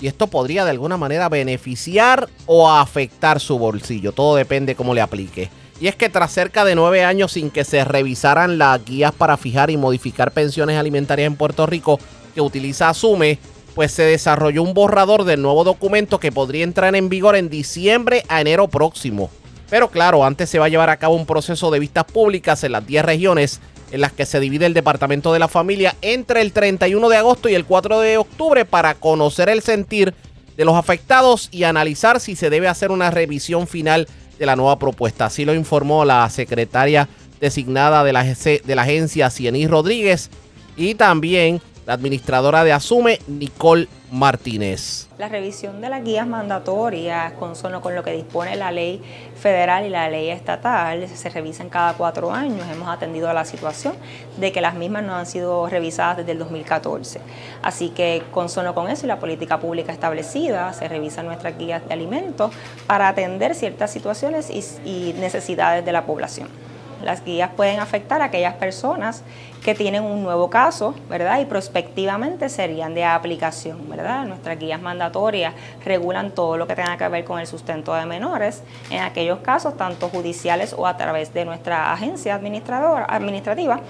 Y 0.00 0.06
esto 0.06 0.28
podría 0.28 0.64
de 0.64 0.70
alguna 0.70 0.96
manera 0.96 1.28
beneficiar 1.28 2.26
o 2.46 2.70
afectar 2.70 3.38
su 3.38 3.58
bolsillo. 3.58 4.12
Todo 4.12 4.36
depende 4.36 4.76
cómo 4.76 4.94
le 4.94 5.02
aplique. 5.02 5.50
Y 5.80 5.88
es 5.88 5.96
que 5.96 6.08
tras 6.08 6.32
cerca 6.32 6.64
de 6.64 6.74
nueve 6.74 7.04
años 7.04 7.32
sin 7.32 7.50
que 7.50 7.64
se 7.64 7.84
revisaran 7.84 8.58
las 8.58 8.84
guías 8.84 9.12
para 9.12 9.36
fijar 9.36 9.70
y 9.70 9.76
modificar 9.76 10.30
pensiones 10.30 10.78
alimentarias 10.78 11.26
en 11.26 11.36
Puerto 11.36 11.66
Rico 11.66 12.00
que 12.34 12.40
utiliza 12.40 12.88
Asume, 12.88 13.38
pues 13.74 13.92
se 13.92 14.04
desarrolló 14.04 14.62
un 14.62 14.72
borrador 14.72 15.24
del 15.24 15.42
nuevo 15.42 15.62
documento 15.62 16.18
que 16.18 16.32
podría 16.32 16.64
entrar 16.64 16.96
en 16.96 17.10
vigor 17.10 17.36
en 17.36 17.50
diciembre 17.50 18.24
a 18.28 18.40
enero 18.40 18.68
próximo. 18.68 19.30
Pero 19.68 19.90
claro, 19.90 20.24
antes 20.24 20.48
se 20.48 20.58
va 20.58 20.66
a 20.66 20.70
llevar 20.70 20.88
a 20.88 20.96
cabo 20.96 21.14
un 21.14 21.26
proceso 21.26 21.70
de 21.70 21.80
vistas 21.80 22.04
públicas 22.04 22.64
en 22.64 22.72
las 22.72 22.86
10 22.86 23.04
regiones 23.04 23.60
en 23.90 24.00
las 24.00 24.12
que 24.12 24.26
se 24.26 24.40
divide 24.40 24.66
el 24.66 24.74
Departamento 24.74 25.32
de 25.32 25.38
la 25.38 25.48
Familia 25.48 25.94
entre 26.00 26.40
el 26.40 26.52
31 26.52 27.08
de 27.08 27.16
agosto 27.16 27.48
y 27.48 27.54
el 27.54 27.66
4 27.66 28.00
de 28.00 28.16
octubre 28.16 28.64
para 28.64 28.94
conocer 28.94 29.48
el 29.48 29.62
sentir 29.62 30.14
de 30.56 30.64
los 30.64 30.74
afectados 30.74 31.48
y 31.52 31.64
analizar 31.64 32.18
si 32.20 32.34
se 32.34 32.50
debe 32.50 32.68
hacer 32.68 32.90
una 32.90 33.10
revisión 33.10 33.66
final 33.66 34.08
de 34.38 34.46
la 34.46 34.56
nueva 34.56 34.78
propuesta. 34.78 35.26
Así 35.26 35.44
lo 35.44 35.54
informó 35.54 36.04
la 36.04 36.28
secretaria 36.30 37.08
designada 37.40 38.02
de 38.04 38.12
la, 38.12 38.24
de 38.24 38.74
la 38.74 38.82
agencia 38.82 39.30
Cienis 39.30 39.70
Rodríguez 39.70 40.30
y 40.76 40.94
también 40.94 41.60
la 41.86 41.94
administradora 41.94 42.64
de 42.64 42.72
Asume, 42.72 43.20
Nicole 43.28 43.86
Martínez. 44.10 45.06
La 45.18 45.28
revisión 45.28 45.80
de 45.80 45.88
las 45.88 46.02
guías 46.02 46.26
mandatorias, 46.26 47.32
consono 47.34 47.80
con 47.80 47.94
lo 47.94 48.02
que 48.02 48.10
dispone 48.10 48.56
la 48.56 48.72
ley 48.72 49.00
federal 49.36 49.86
y 49.86 49.88
la 49.88 50.10
ley 50.10 50.28
estatal, 50.30 51.06
se 51.08 51.28
revisan 51.28 51.68
cada 51.68 51.94
cuatro 51.94 52.32
años. 52.32 52.66
Hemos 52.72 52.88
atendido 52.88 53.30
a 53.30 53.32
la 53.32 53.44
situación 53.44 53.94
de 54.36 54.50
que 54.50 54.60
las 54.60 54.74
mismas 54.74 55.04
no 55.04 55.14
han 55.14 55.26
sido 55.26 55.68
revisadas 55.68 56.18
desde 56.18 56.32
el 56.32 56.38
2014. 56.40 57.20
Así 57.62 57.90
que, 57.90 58.24
consono 58.32 58.74
con 58.74 58.88
eso 58.90 59.06
y 59.06 59.08
la 59.08 59.20
política 59.20 59.60
pública 59.60 59.92
establecida, 59.92 60.72
se 60.72 60.88
revisan 60.88 61.26
nuestras 61.26 61.56
guías 61.56 61.86
de 61.86 61.94
alimentos 61.94 62.50
para 62.88 63.06
atender 63.06 63.54
ciertas 63.54 63.92
situaciones 63.92 64.50
y, 64.50 64.64
y 64.84 65.12
necesidades 65.20 65.84
de 65.84 65.92
la 65.92 66.04
población. 66.04 66.48
Las 67.04 67.24
guías 67.24 67.50
pueden 67.56 67.78
afectar 67.78 68.22
a 68.22 68.26
aquellas 68.26 68.54
personas 68.54 69.22
que 69.66 69.74
tienen 69.74 70.04
un 70.04 70.22
nuevo 70.22 70.48
caso, 70.48 70.94
¿verdad? 71.10 71.40
Y 71.40 71.44
prospectivamente 71.44 72.48
serían 72.48 72.94
de 72.94 73.02
aplicación, 73.02 73.90
¿verdad? 73.90 74.24
Nuestras 74.24 74.56
guías 74.60 74.80
mandatorias 74.80 75.54
regulan 75.84 76.30
todo 76.30 76.56
lo 76.56 76.68
que 76.68 76.76
tenga 76.76 76.96
que 76.96 77.08
ver 77.08 77.24
con 77.24 77.40
el 77.40 77.48
sustento 77.48 77.92
de 77.92 78.06
menores 78.06 78.62
en 78.90 79.02
aquellos 79.02 79.40
casos, 79.40 79.76
tanto 79.76 80.08
judiciales 80.08 80.72
o 80.72 80.86
a 80.86 80.96
través 80.96 81.34
de 81.34 81.44
nuestra 81.44 81.92
agencia 81.92 82.36
administradora, 82.36 83.06
administrativa, 83.08 83.80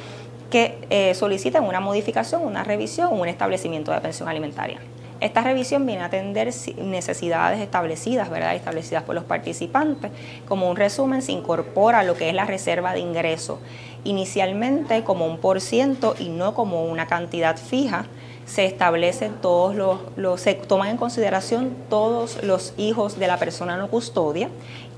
que 0.48 0.78
eh, 0.88 1.12
soliciten 1.12 1.62
una 1.62 1.80
modificación, 1.80 2.42
una 2.42 2.64
revisión 2.64 3.12
un 3.12 3.28
establecimiento 3.28 3.92
de 3.92 4.00
pensión 4.00 4.30
alimentaria. 4.30 4.78
Esta 5.20 5.42
revisión 5.42 5.84
viene 5.84 6.02
a 6.02 6.06
atender 6.06 6.50
necesidades 6.78 7.60
establecidas, 7.60 8.28
¿verdad? 8.28 8.54
Establecidas 8.54 9.02
por 9.02 9.14
los 9.14 9.24
participantes. 9.24 10.10
Como 10.46 10.70
un 10.70 10.76
resumen, 10.76 11.22
se 11.22 11.32
incorpora 11.32 12.02
lo 12.02 12.16
que 12.16 12.28
es 12.28 12.34
la 12.34 12.44
reserva 12.44 12.92
de 12.92 13.00
ingreso. 13.00 13.58
Inicialmente 14.06 15.04
como 15.04 15.26
un 15.26 15.38
por 15.38 15.60
ciento 15.60 16.14
y 16.18 16.28
no 16.28 16.54
como 16.54 16.84
una 16.84 17.06
cantidad 17.06 17.56
fija. 17.56 18.06
Se 18.46 18.64
establecen 18.64 19.34
todos 19.42 19.74
los, 20.16 20.40
se 20.40 20.54
toman 20.54 20.90
en 20.90 20.96
consideración 20.96 21.74
todos 21.90 22.42
los 22.44 22.74
hijos 22.76 23.18
de 23.18 23.26
la 23.26 23.38
persona 23.38 23.76
no 23.76 23.88
custodia 23.88 24.48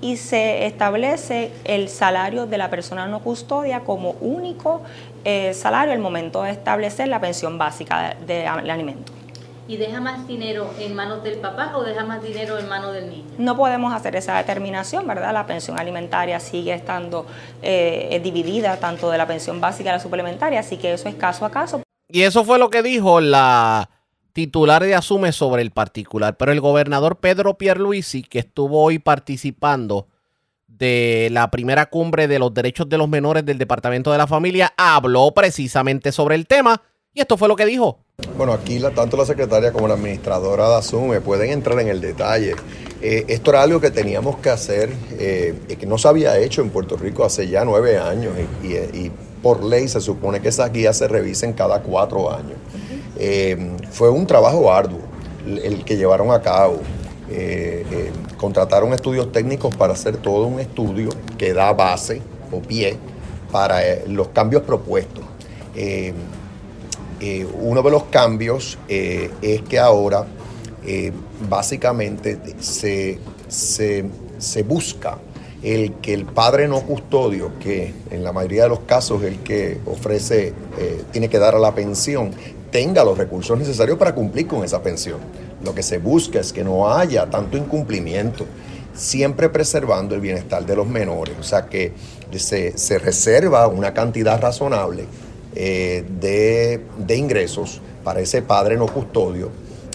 y 0.03 0.19
se 0.19 0.67
establece 0.67 1.51
el 1.65 1.89
salario 1.89 2.47
de 2.47 2.59
la 2.59 2.69
persona 2.69 3.07
no 3.07 3.21
custodia 3.21 3.81
como 3.81 4.11
único 4.21 4.83
eh, 5.25 5.55
salario 5.55 5.95
al 5.95 5.99
momento 5.99 6.43
de 6.43 6.51
establecer 6.51 7.09
la 7.09 7.21
pensión 7.21 7.57
básica 7.57 8.17
de, 8.27 8.35
de 8.35 8.47
alimento 8.47 9.18
y 9.69 9.77
deja 9.77 10.01
más 10.01 10.27
dinero 10.27 10.71
en 10.81 10.95
manos 10.97 11.23
del 11.23 11.39
papá 11.39 11.77
o 11.77 11.85
deja 11.85 12.05
más 12.05 12.23
dinero 12.23 12.59
en 12.59 12.69
manos 12.69 12.95
del 12.95 13.11
niño? 13.11 13.27
No 13.37 13.57
podemos 13.57 13.93
hacer 13.93 14.17
esa 14.17 14.39
determinación, 14.39 15.07
¿verdad? 15.07 15.33
La 15.33 15.47
pensión 15.47 15.79
alimentaria 15.79 16.41
sigue 16.41 16.73
estando 16.73 17.27
eh, 17.63 18.19
dividida 18.25 18.79
tanto 18.79 19.11
de 19.11 19.19
la 19.19 19.27
pensión 19.27 19.61
básica 19.61 19.91
y 19.91 19.93
la 19.93 20.01
suplementaria, 20.01 20.61
así 20.61 20.79
que 20.79 20.95
eso 20.95 21.09
es 21.09 21.15
caso 21.15 21.45
a 21.45 21.51
caso. 21.51 21.83
Y 22.09 22.23
eso 22.23 22.45
fue 22.45 22.59
lo 22.59 22.71
que 22.71 22.83
dijo 22.83 23.21
la 23.21 23.91
titular 24.33 24.83
de 24.83 24.95
Asume 24.95 25.33
sobre 25.33 25.63
el 25.63 25.71
particular, 25.71 26.37
pero 26.37 26.53
el 26.53 26.61
gobernador 26.61 27.19
Pedro 27.19 27.59
Pierluisi, 27.59 28.23
que 28.23 28.39
estuvo 28.39 28.83
hoy 28.83 28.99
participando 28.99 30.09
de 30.67 31.29
la 31.33 31.51
primera 31.51 31.87
cumbre 31.87 32.29
de 32.29 32.39
los 32.39 32.55
derechos 32.55 32.89
de 32.89 32.97
los 32.97 33.09
menores 33.09 33.45
del 33.45 33.59
Departamento 33.59 34.13
de 34.13 34.19
la 34.19 34.27
Familia, 34.27 34.73
habló 34.77 35.33
precisamente 35.35 36.13
sobre 36.13 36.37
el 36.37 36.47
tema 36.47 36.81
esto 37.21 37.37
fue 37.37 37.49
lo 37.49 37.57
que 37.57 37.67
dijo. 37.67 37.99
Bueno, 38.37 38.53
aquí 38.53 38.81
tanto 38.95 39.17
la 39.17 39.25
secretaria 39.25 39.73
como 39.73 39.89
la 39.89 39.95
administradora 39.95 40.69
de 40.69 40.77
Asume 40.77 41.21
pueden 41.21 41.51
entrar 41.51 41.79
en 41.81 41.89
el 41.89 42.01
detalle. 42.01 42.55
Eh, 43.01 43.25
esto 43.29 43.51
era 43.51 43.63
algo 43.63 43.81
que 43.81 43.91
teníamos 43.93 44.39
que 44.39 44.51
hacer, 44.51 44.93
eh, 45.19 45.55
que 45.79 45.87
no 45.87 45.99
se 45.99 46.09
había 46.09 46.37
hecho 46.39 46.63
en 46.63 46.71
Puerto 46.71 46.97
Rico 46.97 47.25
hace 47.25 47.49
ya 47.49 47.65
nueve 47.65 47.97
años 47.97 48.35
y, 48.63 49.11
por 49.43 49.63
ley 49.63 49.87
se 49.87 50.01
supone 50.01 50.41
que 50.41 50.49
esas 50.49 50.73
guías 50.73 50.97
se 50.99 51.07
revisen 51.07 51.53
cada 51.53 51.81
cuatro 51.81 52.29
años. 52.29 52.59
Eh, 53.17 53.77
fue 53.93 54.11
un 54.11 54.27
trabajo 54.27 54.73
arduo 54.73 54.99
el 55.47 55.85
que 55.85 55.97
llevaron 55.97 56.33
a 56.33 56.43
cabo. 56.43 56.81
contrataron 58.37 58.93
estudios 58.93 59.31
técnicos 59.31 59.77
para 59.77 59.93
hacer 59.93 60.17
todo 60.17 60.47
un 60.47 60.59
estudio 60.59 61.11
que 61.37 61.53
da 61.53 61.73
base 61.73 62.21
o 62.51 62.61
pie 62.61 62.97
para 63.53 63.81
los 64.09 64.29
cambios 64.29 64.63
propuestos. 64.63 65.25
Eh, 67.21 67.47
uno 67.61 67.83
de 67.83 67.91
los 67.91 68.05
cambios 68.05 68.79
eh, 68.89 69.31
es 69.43 69.63
que 69.63 69.79
ahora 69.79 70.25
eh, 70.87 71.13
básicamente 71.49 72.39
se, 72.61 73.19
busca 74.65 75.19
el 75.63 75.95
que 75.95 76.15
el 76.15 76.25
padre 76.27 76.69
no 76.69 76.83
custodio, 76.83 77.59
que 77.59 77.93
en 78.13 78.23
la 78.23 78.33
mayoría 78.33 78.65
de 78.65 78.69
los 78.69 78.81
casos 78.81 79.25
el 79.25 79.41
que 79.41 79.79
ofrece, 79.87 80.53
tiene 81.11 81.29
que 81.29 81.41
dar 81.41 81.57
a 81.57 81.59
la 81.59 81.75
pensión, 81.75 82.31
tenga 82.71 83.03
los 83.05 83.19
recursos 83.19 83.59
necesarios 83.59 83.99
para 83.99 84.15
cumplir 84.15 84.47
con 84.47 84.63
esa 84.63 84.81
pensión. 84.81 85.19
Lo 85.65 85.75
que 85.75 85.83
se 85.83 85.99
busca 85.99 86.39
es 86.39 86.53
que 86.53 86.63
no 86.63 86.89
haya 86.89 87.29
tanto 87.29 87.57
incumplimiento, 87.57 88.47
siempre 88.95 89.49
preservando 89.49 90.15
el 90.15 90.21
bienestar 90.21 90.65
de 90.65 90.77
los 90.77 90.87
menores, 90.87 91.35
o 91.41 91.43
sea 91.43 91.67
que 91.67 91.93
se 92.37 92.99
reserva 93.01 93.67
una 93.67 93.93
cantidad 93.93 94.41
razonable 94.41 95.07
eh, 95.61 96.05
de, 96.21 97.17
ingresos 97.17 97.81
para 98.05 98.21
ese 98.21 98.43
padre 98.43 98.77
no 98.77 98.87
custodio 98.87 99.51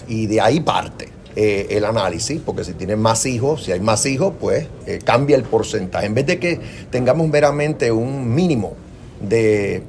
y 0.06 0.26
de 0.26 0.38
ahí 0.38 0.60
parte 0.60 1.08
eh, 1.36 1.68
el 1.70 1.86
análisis, 1.86 2.38
porque 2.44 2.64
si 2.64 2.74
tienen 2.74 3.00
más 3.00 3.24
hijos, 3.24 3.64
si 3.64 3.72
hay 3.72 3.80
más 3.80 4.04
hijos, 4.04 4.34
pues 4.38 4.66
eh, 4.86 4.98
cambia 5.02 5.36
el 5.36 5.44
porcentaje. 5.44 6.04
En 6.04 6.12
vez 6.12 6.26
de 6.26 6.38
que 6.38 6.60
tengamos 6.90 7.28
meramente 7.28 7.90
un 7.90 8.34
mínimo 8.34 8.74
de, 9.26 9.82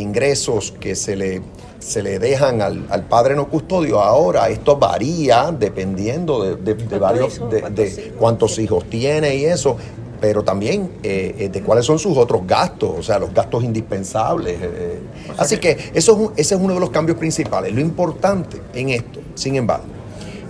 ingresos 0.00 0.72
que 0.80 0.96
se 0.96 1.14
le, 1.14 1.42
se 1.78 2.02
le 2.02 2.18
dejan 2.18 2.62
al, 2.62 3.04
padre 3.06 3.36
no 3.36 3.50
custodio, 3.50 4.00
ahora 4.00 4.48
esto 4.48 4.78
varía 4.78 5.52
dependiendo 5.52 6.56
de, 6.56 6.74
varios, 6.98 7.38
de, 7.50 8.14
cuántos 8.18 8.58
hijos 8.58 8.88
tiene 8.88 9.36
y 9.36 9.44
eso 9.44 9.76
pero 10.20 10.42
también 10.42 10.90
eh, 11.02 11.34
eh, 11.38 11.48
de 11.48 11.62
cuáles 11.62 11.84
son 11.84 11.98
sus 11.98 12.16
otros 12.16 12.46
gastos, 12.46 12.90
o 12.98 13.02
sea, 13.02 13.18
los 13.18 13.32
gastos 13.32 13.62
indispensables. 13.62 14.58
Eh, 14.60 14.98
así 15.36 15.58
que, 15.58 15.76
eso 15.94 16.32
ese 16.36 16.54
es 16.54 16.60
uno 16.60 16.74
de 16.74 16.80
los 16.80 16.90
cambios 16.90 17.18
principales. 17.18 17.72
Lo 17.72 17.80
importante 17.80 18.60
en 18.74 18.90
esto, 18.90 19.20
sin 19.34 19.56
embargo, 19.56 19.86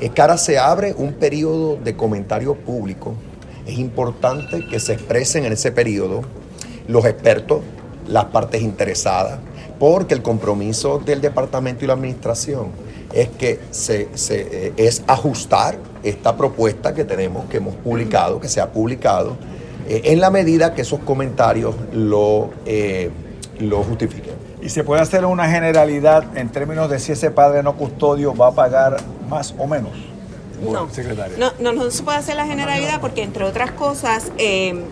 es 0.01 0.11
que 0.11 0.21
ahora 0.21 0.39
se 0.39 0.59
abre 0.59 0.95
un 0.97 1.15
periodo 1.15 1.77
de 1.77 1.97
comentario 1.97 2.55
público. 2.55 3.15
Es 3.67 3.79
importante 3.79 4.65
que 4.67 4.81
se 4.81 4.95
expresen 4.95 5.45
en 5.45 5.53
ese 5.53 5.73
periodo 5.73 6.23
los 6.87 7.05
expertos, 7.05 7.61
las 8.07 8.27
partes 8.27 8.63
interesadas, 8.63 9.41
porque 9.79 10.15
el 10.15 10.23
compromiso 10.23 10.99
del 10.99 11.21
departamento 11.21 11.85
y 11.85 11.89
la 11.89 11.95
administración 11.95 12.69
es 13.13 13.29
que 13.29 13.59
se, 13.71 14.09
se 14.15 14.73
es 14.77 15.03
ajustar 15.07 15.79
esta 16.03 16.37
propuesta 16.37 16.95
que 16.95 17.05
tenemos, 17.05 17.47
que 17.47 17.59
hemos 17.59 17.75
publicado, 17.77 18.41
que 18.41 18.49
se 18.49 18.61
ha 18.61 18.73
publicado, 18.73 19.37
eh, 19.89 20.03
en 20.05 20.21
la 20.21 20.31
medida 20.31 20.75
que 20.75 20.83
esos 20.83 21.01
comentarios 21.01 21.75
lo, 21.93 22.51
eh, 22.67 23.11
lo 23.59 23.83
justifiquen. 23.83 24.35
¿Y 24.61 24.69
se 24.69 24.85
puede 24.85 25.01
hacer 25.01 25.25
una 25.25 25.49
generalidad 25.49 26.37
en 26.37 26.51
términos 26.51 26.91
de 26.91 26.99
si 26.99 27.13
ese 27.13 27.31
padre 27.31 27.63
no 27.63 27.77
custodio 27.77 28.35
va 28.35 28.49
a 28.49 28.53
pagar 28.53 28.99
más 29.29 29.55
o 29.57 29.67
menos? 29.67 29.93
no. 30.61 30.89
no, 31.39 31.53
no, 31.73 31.85
no 31.85 31.91
se 31.91 32.03
puede 32.03 32.19
hacer 32.19 32.37
la 32.37 32.47
generalidad 32.47 33.01
porque, 33.01 33.23
entre 33.23 33.45
otras 33.45 33.71
cosas, 33.73 34.33
eh, 34.39 34.85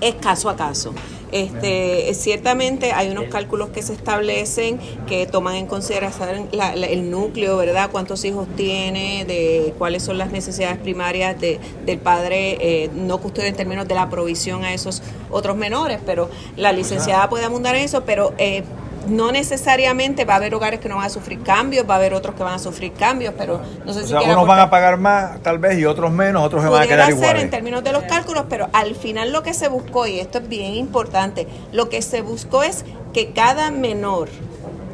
es 0.00 0.14
caso 0.16 0.50
a 0.50 0.56
caso. 0.56 0.92
Este, 1.32 2.12
ciertamente 2.14 2.92
hay 2.92 3.10
unos 3.10 3.24
cálculos 3.26 3.68
que 3.70 3.82
se 3.82 3.92
establecen 3.92 4.78
que 5.06 5.26
toman 5.26 5.56
en 5.56 5.66
consideración 5.66 6.48
la- 6.52 6.74
la- 6.74 6.86
el 6.86 7.10
núcleo, 7.10 7.56
¿verdad? 7.56 7.90
Cuántos 7.90 8.24
hijos 8.24 8.46
tiene, 8.56 9.24
de 9.26 9.74
cuáles 9.78 10.02
son 10.02 10.18
las 10.18 10.30
necesidades 10.32 10.78
primarias 10.78 11.40
de- 11.40 11.58
del 11.84 11.98
padre 11.98 12.56
eh, 12.60 12.90
no 12.94 13.18
custodio 13.18 13.48
en 13.48 13.56
términos 13.56 13.86
de 13.88 13.94
la 13.94 14.08
provisión 14.08 14.64
a 14.64 14.72
esos 14.72 15.02
otros 15.30 15.56
menores, 15.56 15.98
pero 16.04 16.30
la 16.56 16.72
licenciada 16.72 17.28
puede 17.28 17.44
abundar 17.44 17.74
en 17.76 17.84
eso, 17.84 18.04
pero 18.04 18.32
eh, 18.38 18.62
no 19.08 19.32
necesariamente 19.32 20.24
va 20.24 20.34
a 20.34 20.36
haber 20.36 20.54
hogares 20.54 20.80
que 20.80 20.88
no 20.88 20.96
van 20.96 21.06
a 21.06 21.10
sufrir 21.10 21.42
cambios, 21.42 21.88
va 21.88 21.94
a 21.94 21.96
haber 21.96 22.14
otros 22.14 22.34
que 22.34 22.42
van 22.42 22.54
a 22.54 22.58
sufrir 22.58 22.92
cambios, 22.92 23.34
pero 23.36 23.60
no 23.84 23.92
sé 23.92 24.00
O 24.00 24.02
si 24.02 24.08
sea, 24.08 24.20
unos 24.22 24.46
van 24.46 24.60
a 24.60 24.70
pagar 24.70 24.98
más, 24.98 25.40
tal 25.42 25.58
vez, 25.58 25.78
y 25.78 25.84
otros 25.84 26.12
menos, 26.12 26.44
otros 26.44 26.62
se 26.62 26.68
van 26.68 26.82
a 26.82 26.86
quedar 26.86 27.06
ser 27.06 27.14
iguales. 27.14 27.42
en 27.42 27.50
términos 27.50 27.84
de 27.84 27.92
los 27.92 28.04
cálculos, 28.04 28.44
pero 28.48 28.68
al 28.72 28.94
final 28.94 29.32
lo 29.32 29.42
que 29.42 29.54
se 29.54 29.68
buscó, 29.68 30.06
y 30.06 30.20
esto 30.20 30.38
es 30.38 30.48
bien 30.48 30.74
importante, 30.74 31.46
lo 31.72 31.88
que 31.88 32.02
se 32.02 32.22
buscó 32.22 32.62
es 32.62 32.84
que 33.12 33.32
cada 33.32 33.70
menor, 33.70 34.28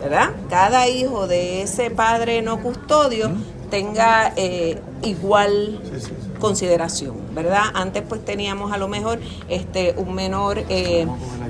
¿verdad? 0.01 0.31
Cada 0.49 0.89
hijo 0.89 1.27
de 1.27 1.62
ese 1.62 1.91
padre 1.91 2.43
no 2.43 2.61
custodio 2.61 3.31
tenga 3.70 4.32
eh, 4.36 4.78
igual 5.03 5.81
consideración, 6.49 7.16
¿verdad? 7.35 7.62
Antes 7.75 8.03
pues 8.09 8.25
teníamos 8.25 8.73
a 8.73 8.77
lo 8.79 8.89
mejor 8.89 9.19
este 9.49 9.95
un 9.97 10.15
menor 10.15 10.59
eh, 10.69 11.07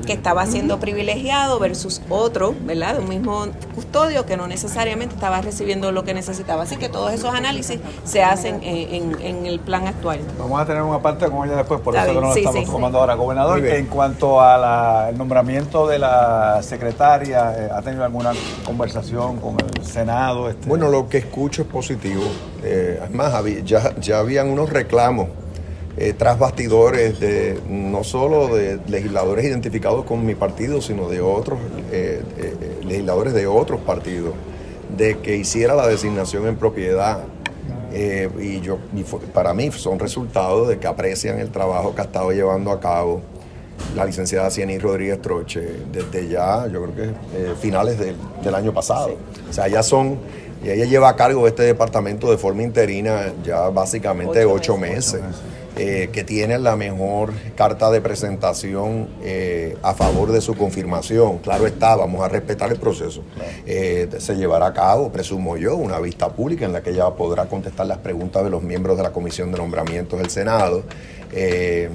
que 0.06 0.12
estaba 0.12 0.46
siendo 0.46 0.78
privilegiado 0.78 1.58
versus 1.58 2.00
otro, 2.08 2.54
¿verdad? 2.64 2.94
De 2.94 3.00
un 3.00 3.08
mismo 3.08 3.46
custodio 3.74 4.24
que 4.26 4.36
no 4.36 4.46
necesariamente 4.46 5.14
estaba 5.14 5.40
recibiendo 5.40 5.90
lo 5.92 6.04
que 6.04 6.14
necesitaba. 6.14 6.62
Así 6.62 6.76
que 6.76 6.88
todos 6.88 7.12
esos 7.12 7.34
análisis 7.34 7.80
se 8.04 8.22
hacen 8.22 8.62
en, 8.62 8.94
en- 8.94 9.20
en 9.20 9.46
el 9.46 9.60
plan 9.60 9.86
actual. 9.86 10.20
Vamos 10.38 10.60
a 10.60 10.66
tener 10.66 10.82
una 10.82 11.00
parte 11.00 11.26
con 11.28 11.46
ella 11.48 11.56
después, 11.58 11.80
por 11.80 11.94
Está 11.94 12.06
eso 12.06 12.14
que 12.14 12.20
no 12.20 12.28
lo 12.28 12.34
sí, 12.34 12.40
estamos 12.40 12.64
sí. 12.66 12.70
tomando 12.70 12.98
ahora. 13.00 13.14
Gobernador, 13.14 13.64
en 13.66 13.86
cuanto 13.86 14.40
al 14.40 15.16
nombramiento 15.16 15.86
de 15.86 15.98
la 15.98 16.60
secretaria, 16.62 17.54
eh, 17.56 17.68
¿ha 17.74 17.82
tenido 17.82 18.04
alguna 18.04 18.32
conversación 18.64 19.38
con 19.38 19.56
el 19.60 19.84
Senado? 19.84 20.48
Este? 20.48 20.68
Bueno, 20.68 20.88
lo 20.88 21.08
que 21.08 21.18
escucho 21.18 21.62
es 21.62 21.68
positivo. 21.68 22.22
Eh, 22.64 22.98
es 23.04 23.10
más, 23.10 23.34
había- 23.34 23.60
ya, 23.60 23.94
ya 24.00 24.18
habían 24.18 24.48
unos 24.48 24.70
reclamos 24.70 25.28
eh, 25.96 26.12
tras 26.16 26.38
bastidores 26.38 27.20
de 27.20 27.58
no 27.68 28.02
solo 28.02 28.54
de 28.56 28.80
legisladores 28.88 29.44
identificados 29.44 30.04
con 30.04 30.26
mi 30.26 30.34
partido, 30.34 30.80
sino 30.82 31.08
de 31.08 31.20
otros 31.20 31.60
eh, 31.92 32.20
legisladores 32.84 33.32
de 33.34 33.46
otros 33.46 33.80
partidos, 33.82 34.32
de 34.96 35.18
que 35.18 35.36
hiciera 35.36 35.74
la 35.74 35.86
designación 35.86 36.48
en 36.48 36.56
propiedad. 36.56 37.20
Y 38.40 38.60
yo, 38.60 38.78
y 38.96 39.04
fue- 39.04 39.20
para 39.20 39.54
mí 39.54 39.70
son 39.70 40.00
resultados 40.00 40.66
de 40.68 40.78
que 40.80 40.88
aprecian 40.88 41.38
el 41.38 41.50
trabajo 41.50 41.94
que 41.94 42.00
ha 42.00 42.04
estado 42.04 42.32
llevando 42.32 42.72
a 42.72 42.80
cabo 42.80 43.20
la 43.94 44.04
licenciada 44.04 44.50
Cieny 44.50 44.78
Rodríguez 44.78 45.22
Troche 45.22 45.60
desde 45.92 46.26
ya, 46.28 46.66
yo 46.66 46.82
creo 46.82 46.94
que 46.96 47.54
finales 47.60 47.96
del, 48.00 48.16
del 48.42 48.54
año 48.56 48.74
pasado. 48.74 49.16
O 49.48 49.52
sea, 49.52 49.68
ya 49.68 49.84
son, 49.84 50.18
y 50.64 50.70
ella 50.70 50.84
lleva 50.86 51.10
a 51.10 51.16
cargo 51.16 51.46
este 51.46 51.62
departamento 51.64 52.30
de 52.30 52.38
forma 52.38 52.62
interina 52.62 53.32
ya 53.44 53.68
básicamente 53.68 54.44
ocho, 54.46 54.78
meses. 54.78 55.20
eh, 55.76 56.08
que 56.12 56.24
tiene 56.24 56.58
la 56.58 56.74
mejor 56.76 57.32
carta 57.56 57.90
de 57.90 58.00
presentación 58.00 59.08
eh, 59.22 59.76
a 59.82 59.92
favor 59.94 60.32
de 60.32 60.40
su 60.40 60.54
confirmación. 60.54 61.38
Claro 61.38 61.66
está, 61.66 61.96
vamos 61.96 62.22
a 62.24 62.28
respetar 62.28 62.70
el 62.72 62.78
proceso. 62.78 63.22
Eh, 63.66 64.08
se 64.18 64.36
llevará 64.36 64.66
a 64.68 64.72
cabo, 64.72 65.12
presumo 65.12 65.56
yo, 65.56 65.76
una 65.76 65.98
vista 65.98 66.28
pública 66.30 66.64
en 66.64 66.72
la 66.72 66.82
que 66.82 66.90
ella 66.90 67.10
podrá 67.10 67.46
contestar 67.46 67.86
las 67.86 67.98
preguntas 67.98 68.42
de 68.44 68.50
los 68.50 68.62
miembros 68.62 68.96
de 68.96 69.02
la 69.02 69.12
Comisión 69.12 69.52
de 69.52 69.58
Nombramientos 69.58 70.18
del 70.18 70.30
Senado. 70.30 70.82
eh, 71.32 71.88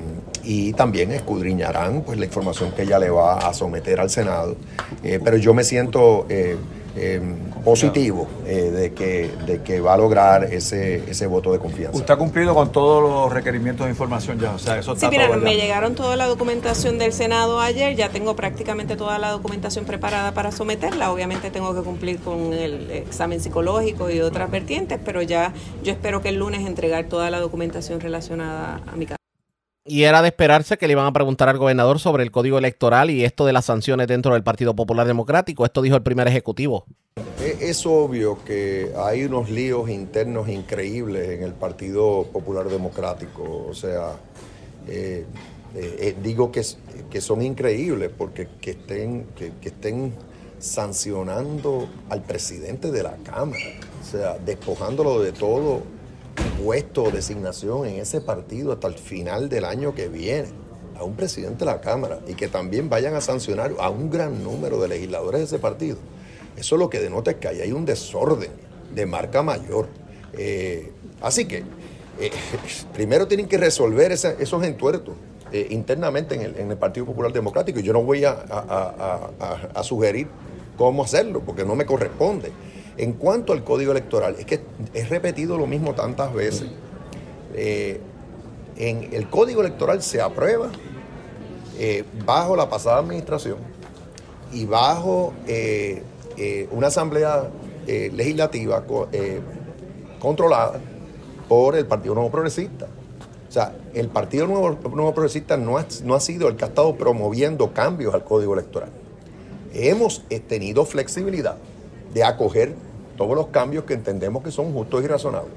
y 0.43 0.73
también 0.73 1.11
escudriñarán 1.11 2.01
pues, 2.01 2.17
la 2.17 2.25
información 2.25 2.71
que 2.71 2.83
ella 2.83 2.97
le 2.99 3.09
va 3.09 3.37
a 3.37 3.53
someter 3.53 3.99
al 3.99 4.09
Senado. 4.09 4.55
Eh, 5.03 5.19
pero 5.23 5.37
yo 5.37 5.53
me 5.53 5.63
siento 5.63 6.25
eh, 6.29 6.55
eh, 6.95 7.21
positivo 7.63 8.27
eh, 8.45 8.71
de, 8.71 8.93
que, 8.93 9.31
de 9.45 9.61
que 9.61 9.81
va 9.81 9.93
a 9.93 9.97
lograr 9.97 10.45
ese, 10.45 11.03
ese 11.09 11.27
voto 11.27 11.51
de 11.51 11.59
confianza. 11.59 11.97
Usted 11.97 12.13
ha 12.13 12.17
cumplido 12.17 12.53
con 12.53 12.71
todos 12.71 13.03
los 13.03 13.31
requerimientos 13.31 13.85
de 13.85 13.91
información 13.91 14.39
ya, 14.39 14.53
o 14.53 14.59
sea, 14.59 14.79
eso 14.79 14.91
Sí, 14.91 14.97
está 14.97 15.09
mira, 15.09 15.27
todo 15.27 15.37
me 15.37 15.55
llegaron 15.55 15.95
toda 15.95 16.15
la 16.15 16.27
documentación 16.27 16.97
del 16.97 17.13
Senado 17.13 17.59
ayer, 17.59 17.95
ya 17.95 18.09
tengo 18.09 18.35
prácticamente 18.35 18.95
toda 18.95 19.19
la 19.19 19.31
documentación 19.31 19.85
preparada 19.85 20.33
para 20.33 20.51
someterla. 20.51 21.11
Obviamente 21.11 21.51
tengo 21.51 21.75
que 21.75 21.81
cumplir 21.81 22.19
con 22.19 22.53
el 22.53 22.89
examen 22.91 23.39
psicológico 23.39 24.09
y 24.09 24.21
otras 24.21 24.49
vertientes, 24.49 24.99
pero 25.03 25.21
ya 25.21 25.53
yo 25.83 25.91
espero 25.91 26.21
que 26.21 26.29
el 26.29 26.35
lunes 26.35 26.65
entregar 26.65 27.05
toda 27.05 27.29
la 27.29 27.39
documentación 27.39 27.99
relacionada 27.99 28.81
a 28.87 28.95
mi 28.95 29.05
caso. 29.05 29.18
Y 29.85 30.03
era 30.03 30.21
de 30.21 30.27
esperarse 30.27 30.77
que 30.77 30.87
le 30.87 30.93
iban 30.93 31.05
a 31.05 31.13
preguntar 31.13 31.49
al 31.49 31.57
gobernador 31.57 31.99
sobre 31.99 32.23
el 32.23 32.31
código 32.31 32.57
electoral 32.57 33.09
y 33.09 33.23
esto 33.23 33.45
de 33.45 33.53
las 33.53 33.65
sanciones 33.65 34.07
dentro 34.07 34.33
del 34.33 34.43
Partido 34.43 34.75
Popular 34.75 35.07
Democrático. 35.07 35.65
Esto 35.65 35.81
dijo 35.81 35.95
el 35.95 36.03
primer 36.03 36.27
ejecutivo. 36.27 36.85
Es, 37.41 37.61
es 37.61 37.85
obvio 37.85 38.43
que 38.43 38.91
hay 38.97 39.23
unos 39.23 39.49
líos 39.49 39.89
internos 39.89 40.49
increíbles 40.49 41.29
en 41.29 41.43
el 41.43 41.53
Partido 41.53 42.25
Popular 42.31 42.67
Democrático. 42.67 43.65
O 43.67 43.73
sea, 43.73 44.13
eh, 44.87 45.25
eh, 45.75 45.95
eh, 45.99 46.15
digo 46.21 46.51
que, 46.51 46.63
son 47.21 47.41
increíbles 47.41 48.11
porque 48.15 48.47
que 48.59 48.71
estén 48.71 50.13
sancionando 50.59 51.87
al 52.09 52.21
presidente 52.21 52.91
de 52.91 53.03
la 53.03 53.15
Cámara, 53.23 53.63
o 54.01 54.05
sea, 54.05 54.37
despojándolo 54.37 55.21
de 55.21 55.31
todo 55.31 55.83
puesto 56.63 57.03
o 57.03 57.11
designación 57.11 57.85
en 57.85 57.99
ese 57.99 58.21
partido 58.21 58.71
hasta 58.71 58.87
el 58.87 58.95
final 58.95 59.49
del 59.49 59.65
año 59.65 59.95
que 59.95 60.07
viene 60.07 60.49
a 60.97 61.03
un 61.03 61.15
presidente 61.15 61.59
de 61.59 61.65
la 61.65 61.81
Cámara 61.81 62.19
y 62.27 62.33
que 62.33 62.47
también 62.47 62.89
vayan 62.89 63.15
a 63.15 63.21
sancionar 63.21 63.73
a 63.79 63.89
un 63.89 64.09
gran 64.09 64.43
número 64.43 64.81
de 64.81 64.87
legisladores 64.87 65.39
de 65.39 65.45
ese 65.45 65.59
partido. 65.59 65.97
Eso 66.57 66.75
lo 66.77 66.89
que 66.89 66.99
denota 66.99 67.31
es 67.31 67.37
que 67.37 67.47
ahí 67.47 67.61
hay 67.61 67.71
un 67.71 67.85
desorden 67.85 68.51
de 68.93 69.05
marca 69.05 69.41
mayor. 69.41 69.87
Eh, 70.33 70.91
así 71.21 71.45
que 71.45 71.63
eh, 72.19 72.31
primero 72.93 73.27
tienen 73.27 73.47
que 73.47 73.57
resolver 73.57 74.11
esos 74.11 74.63
entuertos 74.63 75.15
eh, 75.51 75.67
internamente 75.69 76.35
en 76.35 76.69
el, 76.71 76.77
Partido 76.77 77.05
Popular 77.07 77.33
Democrático 77.33 77.79
yo 77.79 77.91
no 77.91 78.03
voy 78.03 78.23
a 78.23 79.81
sugerir 79.81 80.27
cómo 80.77 81.03
hacerlo 81.03 81.41
porque 81.41 81.65
no 81.65 81.75
me 81.75 81.85
corresponde. 81.85 82.51
En 82.99 83.13
cuanto 83.13 83.53
al 83.53 83.63
código 83.63 83.93
electoral, 83.93 84.35
es 84.37 84.45
que 84.45 84.59
he 84.93 85.05
repetido 85.05 85.57
lo 85.57 85.65
mismo 85.65 85.95
tantas 85.95 86.33
veces. 86.33 86.67
Eh, 87.55 88.01
el 88.77 89.29
código 89.29 89.61
electoral 89.61 90.01
se 90.03 90.21
aprueba 90.21 90.69
eh, 91.79 92.03
bajo 92.25 92.57
la 92.57 92.69
pasada 92.69 92.99
administración 92.99 93.57
y 94.51 94.65
bajo 94.65 95.33
eh, 95.47 96.03
una 96.71 96.87
asamblea 96.87 97.49
legislativa 97.87 98.85
co- 98.85 99.07
controlada 100.19 100.79
por 101.47 101.75
el 101.75 101.85
Partido 101.85 102.15
Nuevo 102.15 102.29
Progresista. 102.31 102.87
O 103.47 103.51
sea, 103.51 103.75
el 103.93 104.09
Partido 104.09 104.45
Nuevo, 104.45 105.13
Progresista 105.13 105.57
no 105.57 105.77
ha, 105.77 105.85
no 106.03 106.15
ha 106.15 106.19
sido 106.19 106.49
el 106.49 106.55
que 106.57 106.65
ha 106.65 106.67
estado 106.67 106.95
promoviendo 106.95 107.73
cambios 107.73 108.13
al 108.13 108.23
código 108.25 108.53
electoral. 108.53 108.89
Hemos 109.73 110.23
tenido 110.47 110.85
flexibilidad 110.85 111.55
de 112.13 112.23
acoger 112.23 112.75
todos 113.19 113.35
los 113.35 113.47
cambios 113.47 113.83
que 113.83 113.93
entendemos 113.93 114.41
que 114.41 114.49
son 114.49 114.71
justos 114.71 115.03
y 115.03 115.07
razonables. 115.07 115.51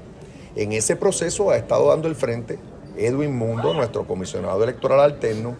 En 0.57 0.73
ese 0.73 0.97
proceso 0.97 1.49
ha 1.49 1.55
estado 1.55 1.87
dando 1.87 2.09
el 2.09 2.15
frente 2.15 2.59
Edwin 2.97 3.35
Mundo, 3.35 3.73
nuestro 3.73 4.05
comisionado 4.05 4.61
electoral 4.65 4.99
alterno, 4.99 5.55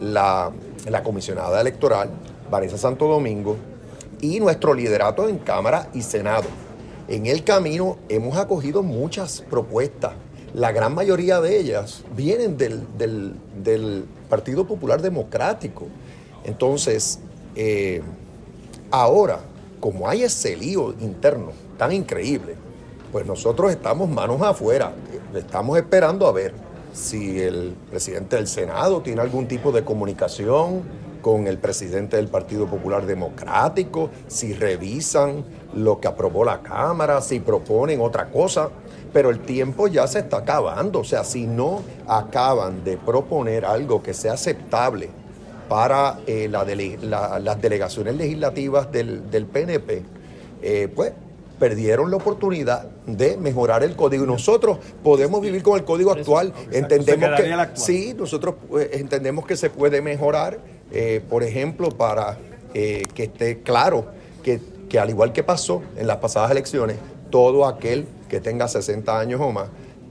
la, 0.00 0.52
comisionada 1.04 1.60
electoral, 1.60 2.10
Vanessa 2.50 2.76
Santo 2.76 3.06
Domingo, 3.06 3.56
y 4.20 4.40
nuestro 4.40 4.74
liderato 4.74 5.28
en 5.28 5.38
Cámara 5.38 5.88
y 5.94 6.02
Senado. 6.02 6.48
En 7.06 7.26
el 7.26 7.44
camino 7.44 7.98
hemos 8.08 8.36
acogido 8.36 8.82
muchas 8.82 9.40
propuestas. 9.48 10.14
La 10.54 10.72
gran 10.72 10.92
mayoría 10.92 11.40
de 11.40 11.56
ellas 11.56 12.02
vienen 12.16 12.56
del 12.58 14.04
Partido 14.28 14.66
Popular 14.66 15.00
Democrático. 15.00 15.86
Entonces, 16.42 17.20
eh, 17.54 18.02
ahora, 18.90 19.38
como 19.84 20.08
hay 20.08 20.22
ese 20.22 20.56
lío 20.56 20.94
interno 20.98 21.52
tan 21.76 21.92
increíble, 21.92 22.54
pues 23.12 23.26
nosotros 23.26 23.70
estamos 23.70 24.08
manos 24.08 24.40
afuera. 24.40 24.94
Estamos 25.34 25.76
esperando 25.76 26.26
a 26.26 26.32
ver 26.32 26.54
si 26.94 27.38
el 27.42 27.76
presidente 27.90 28.36
del 28.36 28.46
Senado 28.46 29.02
tiene 29.02 29.20
algún 29.20 29.46
tipo 29.46 29.72
de 29.72 29.84
comunicación 29.84 30.84
con 31.20 31.46
el 31.46 31.58
presidente 31.58 32.16
del 32.16 32.28
Partido 32.28 32.66
Popular 32.66 33.04
Democrático, 33.04 34.08
si 34.26 34.54
revisan 34.54 35.44
lo 35.74 36.00
que 36.00 36.08
aprobó 36.08 36.46
la 36.46 36.62
Cámara, 36.62 37.20
si 37.20 37.40
proponen 37.40 38.00
otra 38.00 38.30
cosa. 38.30 38.70
Pero 39.12 39.28
el 39.28 39.40
tiempo 39.40 39.86
ya 39.86 40.06
se 40.06 40.20
está 40.20 40.38
acabando. 40.38 41.00
O 41.00 41.04
sea, 41.04 41.24
si 41.24 41.46
no 41.46 41.82
acaban 42.08 42.84
de 42.84 42.96
proponer 42.96 43.66
algo 43.66 44.02
que 44.02 44.14
sea 44.14 44.32
aceptable 44.32 45.10
para 45.68 46.18
eh, 46.26 46.48
la 46.50 46.64
dele- 46.64 46.98
la- 47.00 47.38
las 47.38 47.60
delegaciones 47.60 48.16
legislativas 48.16 48.90
del, 48.92 49.30
del 49.30 49.46
PNP, 49.46 50.02
eh, 50.62 50.88
pues 50.94 51.12
perdieron 51.58 52.10
la 52.10 52.16
oportunidad 52.16 52.84
de 53.06 53.36
mejorar 53.36 53.84
el 53.84 53.94
código. 53.96 54.24
Y 54.24 54.26
nosotros 54.26 54.78
podemos 55.02 55.40
vivir 55.40 55.62
con 55.62 55.78
el 55.78 55.84
código 55.84 56.10
actual. 56.10 56.52
Entendemos 56.72 57.30
que 57.40 57.52
actual. 57.52 57.70
sí, 57.74 58.14
nosotros 58.16 58.56
eh, 58.78 58.90
entendemos 58.94 59.46
que 59.46 59.56
se 59.56 59.70
puede 59.70 60.02
mejorar, 60.02 60.58
eh, 60.90 61.22
por 61.30 61.42
ejemplo, 61.42 61.90
para 61.90 62.38
eh, 62.74 63.02
que 63.14 63.24
esté 63.24 63.60
claro 63.62 64.06
que, 64.42 64.60
que 64.88 64.98
al 64.98 65.10
igual 65.10 65.32
que 65.32 65.42
pasó 65.44 65.82
en 65.96 66.06
las 66.06 66.16
pasadas 66.18 66.50
elecciones, 66.50 66.96
todo 67.30 67.66
aquel 67.66 68.06
que 68.28 68.40
tenga 68.40 68.66
60 68.68 69.18
años 69.18 69.40
o 69.40 69.52
más 69.52 69.68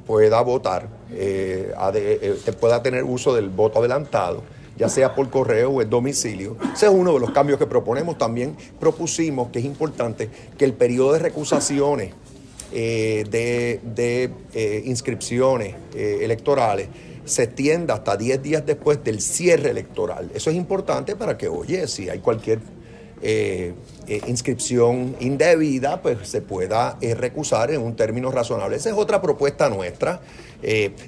pueda 0.08 0.42
votar, 0.42 0.88
eh, 1.12 1.74
eh, 1.94 2.52
pueda 2.60 2.82
tener 2.82 3.04
uso 3.04 3.34
del 3.36 3.50
voto 3.50 3.80
adelantado, 3.80 4.44
ya 4.78 4.90
sea 4.90 5.14
por 5.16 5.30
correo 5.30 5.72
o 5.72 5.82
en 5.82 5.90
domicilio. 5.90 6.58
Ese 6.74 6.88
es 6.88 6.92
uno 6.92 7.14
de 7.14 7.20
los 7.20 7.32
cambios 7.32 7.60
que 7.60 7.66
proponemos. 7.66 8.18
También 8.18 8.56
propusimos 8.80 9.50
que 9.50 9.60
es 9.60 9.66
importante 9.66 10.30
que 10.58 10.66
el 10.66 10.74
periodo 10.74 11.14
de 11.14 11.20
recusaciones 11.20 12.14
eh, 12.72 13.26
de, 13.30 13.80
de, 13.84 14.32
eh, 14.54 14.82
inscripciones 14.86 15.76
eh, 15.94 16.20
electorales 16.22 16.88
se 17.24 17.44
extienda 17.44 17.94
hasta 17.94 18.18
10 18.18 18.42
días 18.42 18.66
después 18.66 19.04
del 19.04 19.22
cierre 19.22 19.70
electoral. 19.70 20.32
Eso 20.34 20.50
es 20.50 20.56
importante 20.56 21.16
para 21.16 21.38
que, 21.38 21.48
oye, 21.48 21.88
si 21.88 22.10
hay 22.10 22.20
cualquier 22.20 22.60
eh, 23.26 23.74
eh, 24.06 24.20
inscripción 24.28 25.16
indebida, 25.22 26.02
pues 26.02 26.28
se 26.28 26.42
pueda 26.42 26.98
eh, 27.00 27.16
recusar 27.16 27.72
en 27.72 27.80
un 27.80 27.96
término 27.96 28.32
razonable. 28.32 28.76
Esa 28.76 28.90
es 28.90 28.98
otra 28.98 29.22
propuesta 29.22 29.70
nuestra, 29.70 30.20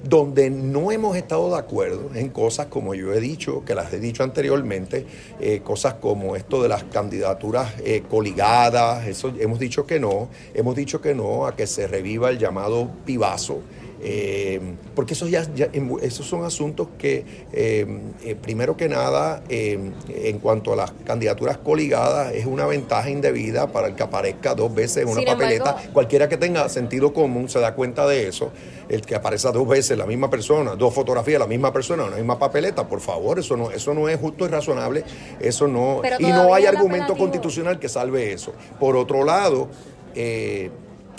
donde 0.04 0.50
no 0.50 0.92
hemos 0.92 1.16
estado 1.16 1.50
de 1.50 1.58
acuerdo 1.58 2.12
en 2.14 2.28
cosas 2.28 2.66
como 2.68 2.94
yo 2.94 3.14
he 3.14 3.22
dicho, 3.22 3.64
que 3.64 3.74
las 3.74 3.94
he 3.94 4.00
dicho 4.00 4.22
anteriormente, 4.22 5.06
cosas 5.64 5.94
como 5.94 6.36
esto 6.36 6.62
de 6.62 6.68
las 6.68 6.84
candidaturas 6.84 7.74
coligadas, 8.10 9.08
eso 9.08 9.34
hemos 9.40 9.58
dicho 9.58 9.86
que 9.86 9.98
no, 9.98 10.28
hemos 10.54 10.76
dicho 10.76 11.00
que 11.00 11.16
no 11.16 11.46
a 11.46 11.56
que 11.56 11.68
se 11.68 11.88
reviva 11.88 12.30
el 12.32 12.38
llamado 12.38 12.92
pibazo. 13.06 13.62
Eh, 14.02 14.60
porque 14.94 15.14
esos, 15.14 15.30
ya, 15.32 15.46
ya- 15.56 15.70
esos 16.02 16.26
son 16.28 16.44
asuntos 16.44 16.88
que, 16.98 17.26
eh, 17.54 17.86
eh, 18.24 18.36
primero 18.36 18.76
que 18.78 18.88
nada, 18.90 19.42
en 19.50 20.40
cuanto 20.40 20.74
a 20.74 20.76
las 20.76 20.92
candidaturas 21.06 21.58
coligadas, 21.58 22.34
es 22.34 22.46
una 22.46 22.66
ventaja 22.66 23.10
indebida 23.10 23.72
para 23.72 23.88
el 23.88 23.96
que 23.96 24.04
aparezca 24.04 24.54
dos 24.54 24.74
veces 24.74 24.98
en 25.04 25.08
una 25.10 25.20
Sin 25.22 25.26
papeleta. 25.28 25.70
embargo- 25.72 25.94
Cualquiera 25.94 26.30
que 26.30 26.38
tenga 26.38 26.68
sentido 26.70 27.14
común 27.14 27.50
se 27.50 27.60
da 27.60 27.74
cuenta 27.74 28.06
de 28.08 28.28
eso. 28.28 28.52
El 28.90 29.02
que 29.02 29.16
aparezca 29.16 29.52
dos 29.52 29.68
veces 29.68 29.98
la 29.98 30.06
misma 30.06 30.30
persona, 30.30 30.76
dos 30.76 30.94
fotografías 30.94 31.36
de 31.36 31.40
la 31.40 31.48
misma 31.48 31.74
persona, 31.74 32.04
en 32.06 32.12
la 32.12 32.18
misma 32.18 32.38
papeleta, 32.38 32.88
por 32.88 33.00
favor, 33.00 33.40
eso 33.40 33.58
no, 33.58 33.72
eso 33.72 33.94
no 33.94 34.08
es 34.10 34.20
justo 34.20 34.46
y 34.46 34.50
razonable. 34.50 35.04
Eso 35.40 35.68
no, 35.68 36.02
y 36.20 36.24
no 36.44 36.54
hay 36.54 36.64
argumento 36.78 37.14
constitucional 37.18 37.80
que 37.80 37.90
salve 37.90 38.34
eso. 38.34 38.54
Por 38.80 38.96
otro 38.96 39.24
lado, 39.24 39.70
eh, 40.14 40.70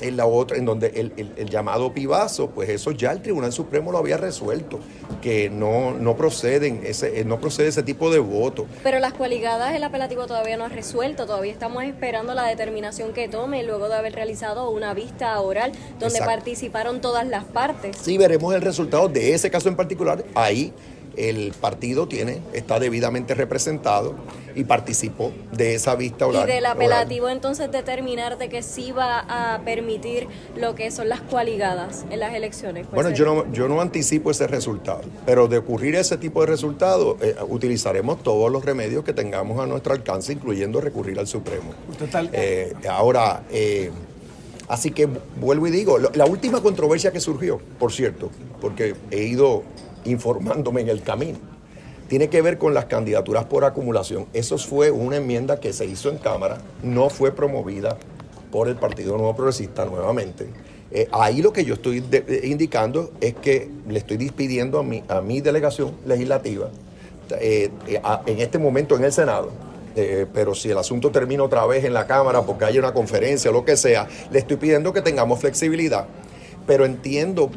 en 0.01 0.17
la 0.17 0.27
otra, 0.27 0.57
en 0.57 0.65
donde 0.65 0.89
el, 0.89 1.13
el- 1.17 1.33
el 1.37 1.49
llamado 1.51 1.93
pibazo, 1.93 2.51
pues 2.51 2.69
eso 2.69 2.91
ya 2.91 3.13
el 3.13 3.23
Tribunal 3.23 3.53
Supremo 3.53 3.93
lo 3.93 3.99
había 3.99 4.17
resuelto, 4.17 4.81
que 5.23 5.49
no, 5.51 5.93
no 5.93 6.17
proceden, 6.17 6.83
ese, 6.85 7.21
eh, 7.21 7.25
no 7.25 7.41
procede 7.41 7.69
ese 7.69 7.83
tipo 7.83 8.11
de 8.11 8.19
voto. 8.19 8.67
Pero 8.83 8.99
las 8.99 9.13
coligadas 9.15 9.75
el 9.75 9.85
apelativo 9.85 10.27
todavía 10.27 10.57
no 10.57 10.65
ha 10.65 10.69
resuelto, 10.69 11.27
todavía 11.27 11.53
estamos 11.53 11.85
esperando 11.85 12.35
la 12.35 12.45
determinación 12.47 13.13
que 13.13 13.29
tome 13.29 13.63
luego 13.63 13.89
de 13.89 13.95
haber 13.97 14.15
realizado 14.15 14.71
una 14.71 14.95
vista 14.95 15.41
oral 15.41 15.73
donde 15.99 16.07
Exacto. 16.19 16.27
participaron 16.35 17.01
todas 17.01 17.27
las 17.27 17.45
partes. 17.45 17.97
Sí, 18.01 18.19
veremos 18.19 18.55
el 18.55 18.63
resultado 18.63 19.09
de 19.09 19.35
ese 19.35 19.51
caso 19.51 19.69
en 19.69 19.77
particular. 19.77 20.25
Ahí 20.35 20.73
el 21.17 21.53
partido 21.61 22.07
tiene, 22.09 22.41
está 22.53 22.79
debidamente 22.79 23.35
representado 23.35 24.15
y 24.55 24.65
participó 24.65 25.33
de 25.53 25.75
esa 25.75 25.95
vista 25.97 26.25
Y 26.27 26.29
oral. 26.31 26.47
del 26.47 26.59
oral. 26.65 26.73
apelativo 26.73 27.29
entonces 27.29 27.71
determinar 27.71 28.39
de 28.39 28.49
que 28.49 28.63
sí 28.63 28.91
va 28.93 29.21
a 29.55 29.61
permitir 29.63 30.29
lo 30.57 30.75
que 30.75 30.91
son 30.91 31.09
las 31.09 31.21
coaligadas 31.21 32.05
en 32.11 32.21
las 32.21 32.35
elecciones. 32.35 32.87
Pues, 32.87 32.95
Bueno, 32.95 33.11
eh, 33.11 33.15
yo 33.15 33.25
no, 33.27 33.53
yo 33.53 33.69
no 33.69 33.81
anticipo 33.81 34.31
ese 34.31 34.47
resultado, 34.47 35.03
pero 35.27 35.47
de 35.49 35.59
ocurrir 35.59 35.95
ese 35.95 36.17
tipo 36.17 36.41
de 36.41 36.47
resultado, 36.47 37.19
eh, 37.21 37.37
utilizaremos 37.49 38.23
todos 38.23 38.51
los 38.51 38.65
remedios 38.65 39.05
que 39.05 39.13
tengamos 39.13 39.61
a 39.61 39.67
nuestro 39.67 39.93
alcance, 39.93 40.33
incluyendo 40.33 40.81
recurrir 40.81 41.19
al 41.19 41.27
Supremo. 41.27 41.73
Eh, 42.33 42.73
ahora, 42.89 43.43
eh, 43.51 43.91
así 44.69 44.91
que 44.91 45.07
vuelvo 45.39 45.67
y 45.67 45.71
digo, 45.71 45.99
lo- 45.99 46.11
la 46.15 46.25
última 46.27 46.63
controversia 46.63 47.13
que 47.13 47.21
surgió, 47.21 47.61
por 47.79 47.93
cierto, 47.93 48.31
porque 48.61 48.95
he 49.11 49.25
ido 49.25 49.63
informándome 50.07 50.81
en 50.81 50.89
el 50.89 51.03
camino, 51.03 51.39
tiene 52.09 52.29
que 52.29 52.41
ver 52.43 52.59
con 52.59 52.75
las 52.75 52.87
candidaturas 52.87 53.45
por 53.45 53.65
acumulación. 53.65 54.27
Eso 54.33 54.59
fue 54.59 54.91
una 54.91 55.17
enmienda 55.17 55.61
que 55.61 55.73
se 55.73 55.87
hizo 55.87 56.09
en 56.09 56.19
Cámara, 56.19 56.59
no 56.83 57.11
fue 57.11 57.33
promovida 57.33 57.97
por 58.51 58.69
el 58.69 58.77
Partido 58.77 59.17
Nuevo 59.17 59.35
Progresista 59.35 59.85
nuevamente. 59.85 60.47
Eh, 60.91 61.09
ahí 61.13 61.43
lo 61.43 61.53
que 61.53 61.65
yo 61.65 61.75
estoy 61.75 62.03
eh, 62.13 62.43
indicando 62.45 63.13
es 63.21 63.35
que 63.35 63.69
le 63.89 63.99
estoy 63.99 64.17
despidiendo 64.19 64.79
a 64.79 64.83
mi, 64.83 65.03
a 65.09 65.21
mi 65.21 65.41
delegación 65.41 65.93
legislativa 66.07 66.69
eh, 67.41 67.71
en 68.27 68.39
este 68.39 68.59
momento 68.59 68.97
en 68.97 69.05
el 69.05 69.13
Senado. 69.13 69.51
pero 70.33 70.55
si 70.55 70.71
el 70.71 70.79
asunto 70.79 71.11
termina 71.11 71.43
otra 71.43 71.65
vez 71.67 71.85
en 71.85 71.95
la 71.95 72.07
Cámara 72.07 72.43
porque 72.43 72.67
hay 72.67 72.79
una 72.79 72.93
conferencia 72.93 73.51
lo 73.51 73.65
que 73.65 73.77
sea, 73.77 74.07
le 74.31 74.39
estoy 74.39 74.59
pidiendo 74.59 74.93
que 74.93 75.01
tengamos 75.01 75.41
flexibilidad. 75.41 76.07
Pero 76.67 76.85
entiendo, 76.85 77.51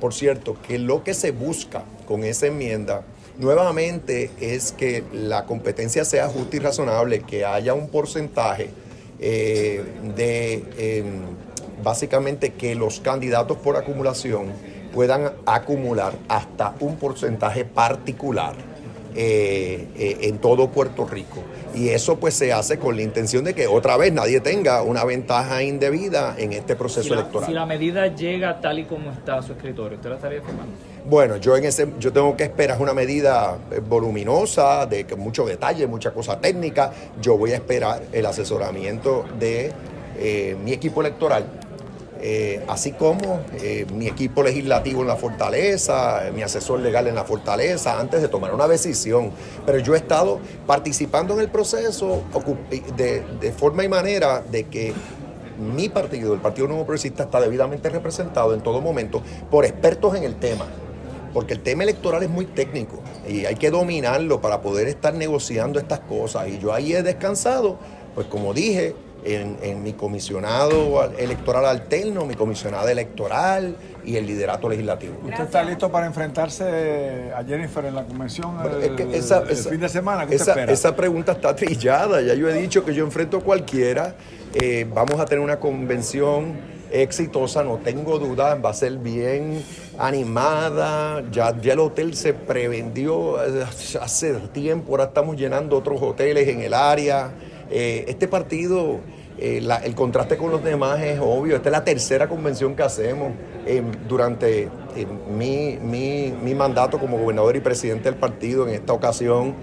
por, 0.00 0.14
cierto, 0.14 0.56
que 0.66 0.78
lo 0.78 1.04
que 1.04 1.14
se 1.14 1.30
busca 1.30 1.84
con 2.06 2.24
esa 2.24 2.46
enmienda 2.46 3.02
nuevamente 3.38 4.30
es 4.40 4.72
que 4.72 5.04
la 5.12 5.44
competencia 5.44 6.04
sea 6.04 6.28
justa 6.28 6.56
y 6.56 6.58
razonable, 6.60 7.20
que 7.20 7.44
haya 7.44 7.74
un 7.74 7.88
porcentaje 7.88 8.70
eh, 9.18 9.84
de 10.16 10.64
em, 10.78 11.36
básicamente 11.82 12.54
que 12.54 12.74
los 12.74 13.00
candidatos 13.00 13.58
por 13.58 13.76
acumulación 13.76 14.52
puedan 14.94 15.32
acumular 15.44 16.14
hasta 16.28 16.74
un 16.80 16.96
porcentaje 16.96 17.66
particular 17.66 18.75
eh, 19.16 19.88
eh, 19.96 20.18
en 20.22 20.38
todo 20.38 20.68
Puerto 20.68 21.06
Rico. 21.06 21.42
Y 21.74 21.88
eso 21.88 22.18
pues 22.18 22.34
se 22.34 22.52
hace 22.52 22.78
con 22.78 22.96
la 22.96 23.02
intención 23.02 23.44
de 23.44 23.54
que 23.54 23.66
otra 23.66 23.96
vez 23.96 24.12
nadie 24.12 24.40
tenga 24.40 24.82
una 24.82 25.04
ventaja 25.04 25.62
indebida 25.62 26.34
en 26.38 26.52
este 26.52 26.76
proceso 26.76 27.02
Si 27.02 27.10
la, 27.10 27.20
electoral. 27.20 27.48
si 27.48 27.54
la 27.54 27.66
medida 27.66 28.14
llega 28.14 28.60
tal 28.60 28.78
y 28.78 28.84
como 28.84 29.10
está 29.10 29.38
a 29.38 29.42
su 29.42 29.52
escritorio, 29.52 29.96
¿usted 29.96 30.10
la 30.10 30.16
estaría 30.16 30.42
firmando? 30.42 30.72
Bueno, 31.08 31.36
yo 31.36 31.56
en 31.56 31.64
ese, 31.64 31.88
yo 31.98 32.12
tengo 32.12 32.36
que 32.36 32.44
esperar 32.44 32.80
una 32.80 32.92
medida 32.92 33.56
eh, 33.70 33.80
voluminosa, 33.80 34.86
de 34.86 35.06
mucho 35.16 35.44
detalle, 35.46 35.86
mucha 35.86 36.12
cosa 36.12 36.40
técnica. 36.40 36.92
Yo 37.20 37.38
voy 37.38 37.52
a 37.52 37.56
esperar 37.56 38.02
el 38.12 38.26
asesoramiento 38.26 39.24
de 39.38 39.72
eh, 40.18 40.56
mi 40.64 40.72
equipo 40.72 41.00
electoral, 41.00 41.44
eh, 42.20 42.64
así 42.68 42.92
como 42.92 43.40
eh, 43.60 43.86
mi 43.92 44.06
equipo 44.06 44.42
legislativo 44.42 45.02
en 45.02 45.08
la 45.08 45.16
fortaleza, 45.16 46.26
eh, 46.26 46.32
mi 46.32 46.42
asesor 46.42 46.80
legal 46.80 47.06
en 47.06 47.14
la 47.14 47.24
fortaleza, 47.24 47.98
antes 47.98 48.22
de 48.22 48.28
tomar 48.28 48.54
una 48.54 48.66
decisión. 48.68 49.30
Pero 49.64 49.78
yo 49.78 49.94
he 49.94 49.98
estado 49.98 50.40
participando 50.66 51.34
en 51.34 51.40
el 51.40 51.48
proceso 51.48 52.22
de 52.96 53.52
forma 53.56 53.84
y 53.84 53.88
manera 53.88 54.40
de 54.40 54.64
que 54.64 54.94
mi 55.58 55.88
partido, 55.88 56.34
el 56.34 56.40
Partido 56.40 56.68
Nuevo 56.68 56.84
Progresista, 56.84 57.24
está 57.24 57.40
debidamente 57.40 57.88
representado 57.88 58.54
en 58.54 58.60
todo 58.60 58.80
momento 58.80 59.22
por 59.50 59.64
expertos 59.64 60.14
en 60.14 60.24
el 60.24 60.36
tema. 60.36 60.66
Porque 61.32 61.52
el 61.52 61.60
tema 61.60 61.82
electoral 61.82 62.22
es 62.22 62.30
muy 62.30 62.46
técnico 62.46 63.00
y 63.28 63.44
hay 63.44 63.56
que 63.56 63.70
dominarlo 63.70 64.40
para 64.40 64.62
poder 64.62 64.88
estar 64.88 65.12
negociando 65.12 65.78
estas 65.78 66.00
cosas. 66.00 66.48
Y 66.48 66.58
yo 66.58 66.72
ahí 66.72 66.94
he 66.94 67.02
descansado, 67.02 67.78
pues 68.14 68.26
como 68.26 68.54
dije, 68.54 68.94
en, 69.26 69.56
en 69.62 69.82
mi 69.82 69.92
comisionado 69.92 71.04
electoral 71.18 71.64
alterno, 71.66 72.24
mi 72.26 72.34
comisionada 72.34 72.90
electoral 72.92 73.76
y 74.04 74.16
el 74.16 74.26
liderato 74.26 74.68
legislativo. 74.68 75.16
¿Usted 75.24 75.44
está 75.44 75.64
listo 75.64 75.90
para 75.90 76.06
enfrentarse 76.06 77.32
a 77.36 77.42
Jennifer 77.44 77.84
en 77.86 77.94
la 77.96 78.04
convención 78.04 78.54
el, 78.64 78.82
Es 78.84 78.90
que 78.92 79.16
esa, 79.16 79.38
el 79.42 79.50
esa- 79.50 79.70
fin 79.70 79.80
de 79.80 79.88
semana? 79.88 80.26
¿Qué 80.26 80.36
usted 80.36 80.42
esa- 80.42 80.50
espera? 80.52 80.72
esa 80.72 80.94
pregunta 80.96 81.32
está 81.32 81.56
trillada. 81.56 82.20
Ya 82.22 82.34
yo 82.34 82.48
he 82.48 82.54
dicho 82.54 82.84
que 82.84 82.94
yo 82.94 83.04
enfrento 83.04 83.38
a 83.38 83.40
cualquiera. 83.40 84.14
Eh, 84.54 84.86
vamos 84.94 85.18
a 85.20 85.24
tener 85.26 85.42
una 85.42 85.58
convención 85.58 86.76
exitosa, 86.92 87.64
no 87.64 87.78
tengo 87.78 88.18
duda. 88.20 88.54
Va 88.54 88.70
a 88.70 88.74
ser 88.74 88.96
bien 88.98 89.62
animada. 89.98 91.22
Ya, 91.32 91.54
ya 91.60 91.72
el 91.72 91.80
hotel 91.80 92.14
se 92.16 92.32
prevendió 92.32 93.42
eh, 93.44 93.64
hace 94.00 94.34
tiempo. 94.52 94.92
Ahora 94.92 95.04
estamos 95.04 95.36
llenando 95.36 95.76
otros 95.76 96.00
hoteles 96.00 96.46
en 96.48 96.60
el 96.60 96.74
área. 96.74 97.32
Eh, 97.70 98.04
este 98.08 98.28
partido. 98.28 99.00
Eh, 99.38 99.62
el 99.84 99.94
contraste 99.94 100.36
con 100.36 100.50
los 100.50 100.62
demás 100.64 101.00
es 101.02 101.18
obvio. 101.20 101.56
Esta 101.56 101.68
es 101.68 101.72
la 101.72 101.84
tercera 101.84 102.28
convención 102.28 102.74
que 102.74 102.82
hacemos 102.82 103.32
eh, 103.66 103.82
durante 104.08 104.62
eh, 104.62 105.06
mi, 105.36 105.78
mi- 105.80 106.32
mi 106.42 106.54
mandato 106.54 106.98
como 106.98 107.18
gobernador 107.18 107.54
y 107.56 107.60
presidente 107.60 108.04
del 108.10 108.18
partido 108.18 108.66
en 108.68 108.74
esta 108.74 108.92
ocasión. 108.92 109.54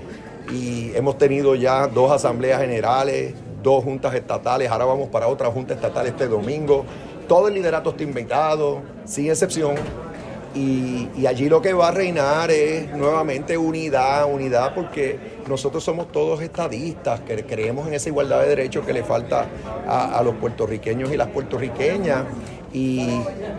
Y 0.52 0.92
hemos 0.96 1.18
tenido 1.18 1.56
ya 1.56 1.88
dos 1.88 2.12
asambleas 2.12 2.62
generales, 2.62 3.34
dos 3.64 3.84
juntas 3.84 4.14
estatales. 4.14 4.70
Ahora 4.70 4.86
vamos 4.86 5.08
para 5.10 5.28
otra 5.28 5.50
junta 5.50 5.74
estatal 5.74 6.06
este 6.06 6.28
domingo. 6.28 6.86
Todo 7.28 7.48
el 7.48 7.54
liderato 7.54 7.92
está 7.92 8.04
invitado, 8.04 8.82
sin 9.06 9.30
excepción. 9.30 9.76
Y 10.56 11.26
allí 11.26 11.50
lo 11.50 11.62
que 11.64 11.74
va 11.74 11.88
a 11.88 11.92
reinar 11.92 12.52
es 12.52 12.94
nuevamente 12.96 13.58
unidad, 13.58 14.32
unidad, 14.32 14.76
porque 14.76 15.18
nosotros 15.48 15.84
somos 15.84 16.12
todos 16.12 16.42
estadistas, 16.42 17.22
que 17.22 17.44
creemos 17.46 17.88
en 17.88 17.94
esa 17.94 18.10
igualdad 18.10 18.42
de 18.42 18.50
derechos 18.50 18.86
que 18.86 18.94
le 18.94 19.04
falta 19.04 19.46
a, 19.88 20.18
a 20.18 20.24
los 20.24 20.36
puertorriqueños 20.36 21.12
y 21.12 21.18
las 21.18 21.28
puertorriqueñas. 21.30 22.24
Y, 22.76 23.02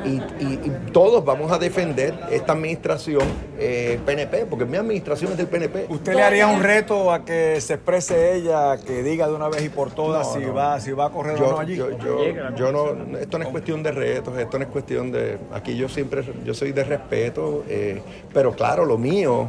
y- 0.04 0.22
y- 0.40 0.60
y 0.64 0.72
todos 0.92 1.24
vamos 1.24 1.52
a 1.52 1.58
defender 1.58 2.18
esta 2.32 2.52
administración 2.52 3.22
eh, 3.60 4.00
PNP, 4.04 4.44
porque 4.46 4.64
mi 4.64 4.76
administración 4.76 5.30
es 5.30 5.38
del 5.38 5.46
PNP. 5.46 5.86
¿Usted 5.88 6.14
le 6.14 6.22
haría 6.24 6.48
un 6.48 6.60
reto 6.60 7.12
a 7.12 7.24
que 7.24 7.60
se 7.60 7.74
exprese 7.74 8.34
ella, 8.34 8.76
que 8.84 9.04
diga 9.04 9.28
de 9.28 9.34
una 9.34 9.48
vez 9.48 9.64
y 9.64 9.68
por 9.68 9.92
todas 9.92 10.26
No, 10.26 10.34
si, 10.34 10.40
no. 10.40 10.54
Va, 10.54 10.80
si 10.80 10.90
va 10.90 11.06
a 11.06 11.10
correr 11.10 11.40
o 11.40 11.52
no 11.52 11.60
allí? 11.60 11.76
yo, 11.76 11.96
yo, 11.96 12.18
yo 12.56 12.72
no, 12.72 13.16
esto 13.20 13.38
no 13.38 13.44
es 13.44 13.50
cuestión 13.50 13.84
de 13.84 13.92
retos, 13.92 14.36
esto 14.36 14.58
no 14.58 14.64
es 14.64 14.70
cuestión 14.72 15.12
de, 15.12 15.38
aquí 15.52 15.76
yo 15.76 15.88
siempre, 15.88 16.24
yo 16.44 16.52
soy 16.52 16.72
de 16.72 16.82
respeto, 16.82 17.62
eh, 17.68 18.02
pero 18.32 18.50
claro, 18.52 18.84
lo 18.84 18.98
mío 18.98 19.46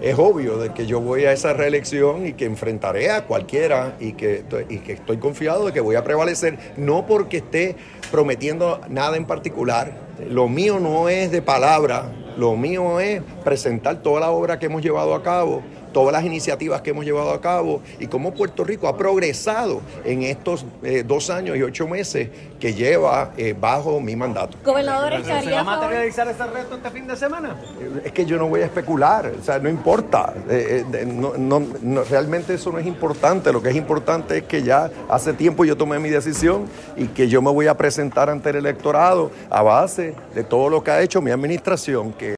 es 0.00 0.18
obvio 0.18 0.58
de 0.58 0.72
que 0.72 0.86
yo 0.86 1.00
voy 1.00 1.24
a 1.24 1.32
esa 1.32 1.52
reelección 1.52 2.26
y 2.26 2.32
que 2.34 2.44
enfrentaré 2.44 3.10
a 3.10 3.24
cualquiera 3.24 3.96
y 4.00 4.12
que, 4.12 4.44
y 4.68 4.78
que 4.78 4.92
estoy 4.92 5.18
confiado 5.18 5.66
de 5.66 5.72
que 5.72 5.80
voy 5.80 5.96
a 5.96 6.04
prevalecer, 6.04 6.58
no 6.76 7.06
porque 7.06 7.38
esté 7.38 7.76
prometiendo 8.10 8.80
nada 8.88 9.16
en 9.16 9.24
particular, 9.24 9.92
lo 10.28 10.48
mío 10.48 10.78
no 10.80 11.08
es 11.08 11.30
de 11.30 11.42
palabra, 11.42 12.12
lo 12.36 12.56
mío 12.56 13.00
es 13.00 13.22
presentar 13.44 14.02
toda 14.02 14.20
la 14.20 14.30
obra 14.30 14.58
que 14.58 14.66
hemos 14.66 14.82
llevado 14.82 15.14
a 15.14 15.22
cabo, 15.22 15.62
todas 15.92 16.12
las 16.12 16.24
iniciativas 16.24 16.80
que 16.82 16.90
hemos 16.90 17.04
llevado 17.04 17.30
a 17.32 17.40
cabo 17.40 17.82
y 18.00 18.06
cómo 18.06 18.32
Puerto 18.32 18.64
Rico 18.64 18.88
ha 18.88 18.96
progresado 18.96 19.80
en 20.04 20.22
estos 20.22 20.64
eh, 20.82 21.04
dos 21.06 21.30
años 21.30 21.56
y 21.56 21.62
ocho 21.62 21.86
meses 21.86 22.28
que 22.58 22.74
lleva 22.74 23.32
eh, 23.36 23.54
bajo 23.58 24.00
mi 24.00 24.16
mandato. 24.16 24.56
Gobernador, 24.64 25.12
¿Se 25.12 25.18
¿estaría 25.20 25.54
va 25.54 25.60
a 25.60 25.64
materializar 25.64 26.28
ese 26.28 26.46
reto 26.46 26.76
este 26.76 26.90
fin 26.90 27.06
de 27.06 27.16
semana? 27.16 27.56
Es 28.04 28.12
que 28.12 28.24
yo 28.24 28.38
no 28.38 28.48
voy 28.48 28.60
a 28.62 28.66
especular, 28.66 29.32
o 29.40 29.42
sea, 29.44 29.58
no 29.58 29.68
importa. 29.68 30.32
Eh, 30.48 30.84
eh, 30.92 31.04
no- 31.06 31.34
no- 31.36 31.62
no, 31.82 32.04
realmente 32.04 32.54
eso 32.54 32.70
no 32.72 32.78
es 32.78 32.86
importante. 32.86 33.52
Lo 33.52 33.60
que 33.62 33.68
es 33.70 33.76
importante 33.76 34.38
es 34.38 34.44
que 34.44 34.62
ya 34.62 34.90
hace 35.08 35.32
tiempo 35.32 35.64
yo 35.64 35.76
tomé 35.76 35.98
mi 35.98 36.08
decisión 36.10 36.66
y 36.96 37.06
que 37.08 37.28
yo 37.28 37.42
me 37.42 37.50
voy 37.50 37.66
a 37.66 37.76
presentar 37.76 38.30
ante 38.30 38.50
el 38.50 38.56
electorado 38.56 39.30
a 39.50 39.62
base 39.62 40.14
de 40.34 40.44
todo 40.44 40.68
lo 40.68 40.82
que 40.82 40.90
ha 40.90 41.02
hecho 41.02 41.20
mi 41.20 41.30
administración, 41.30 42.12
que 42.12 42.34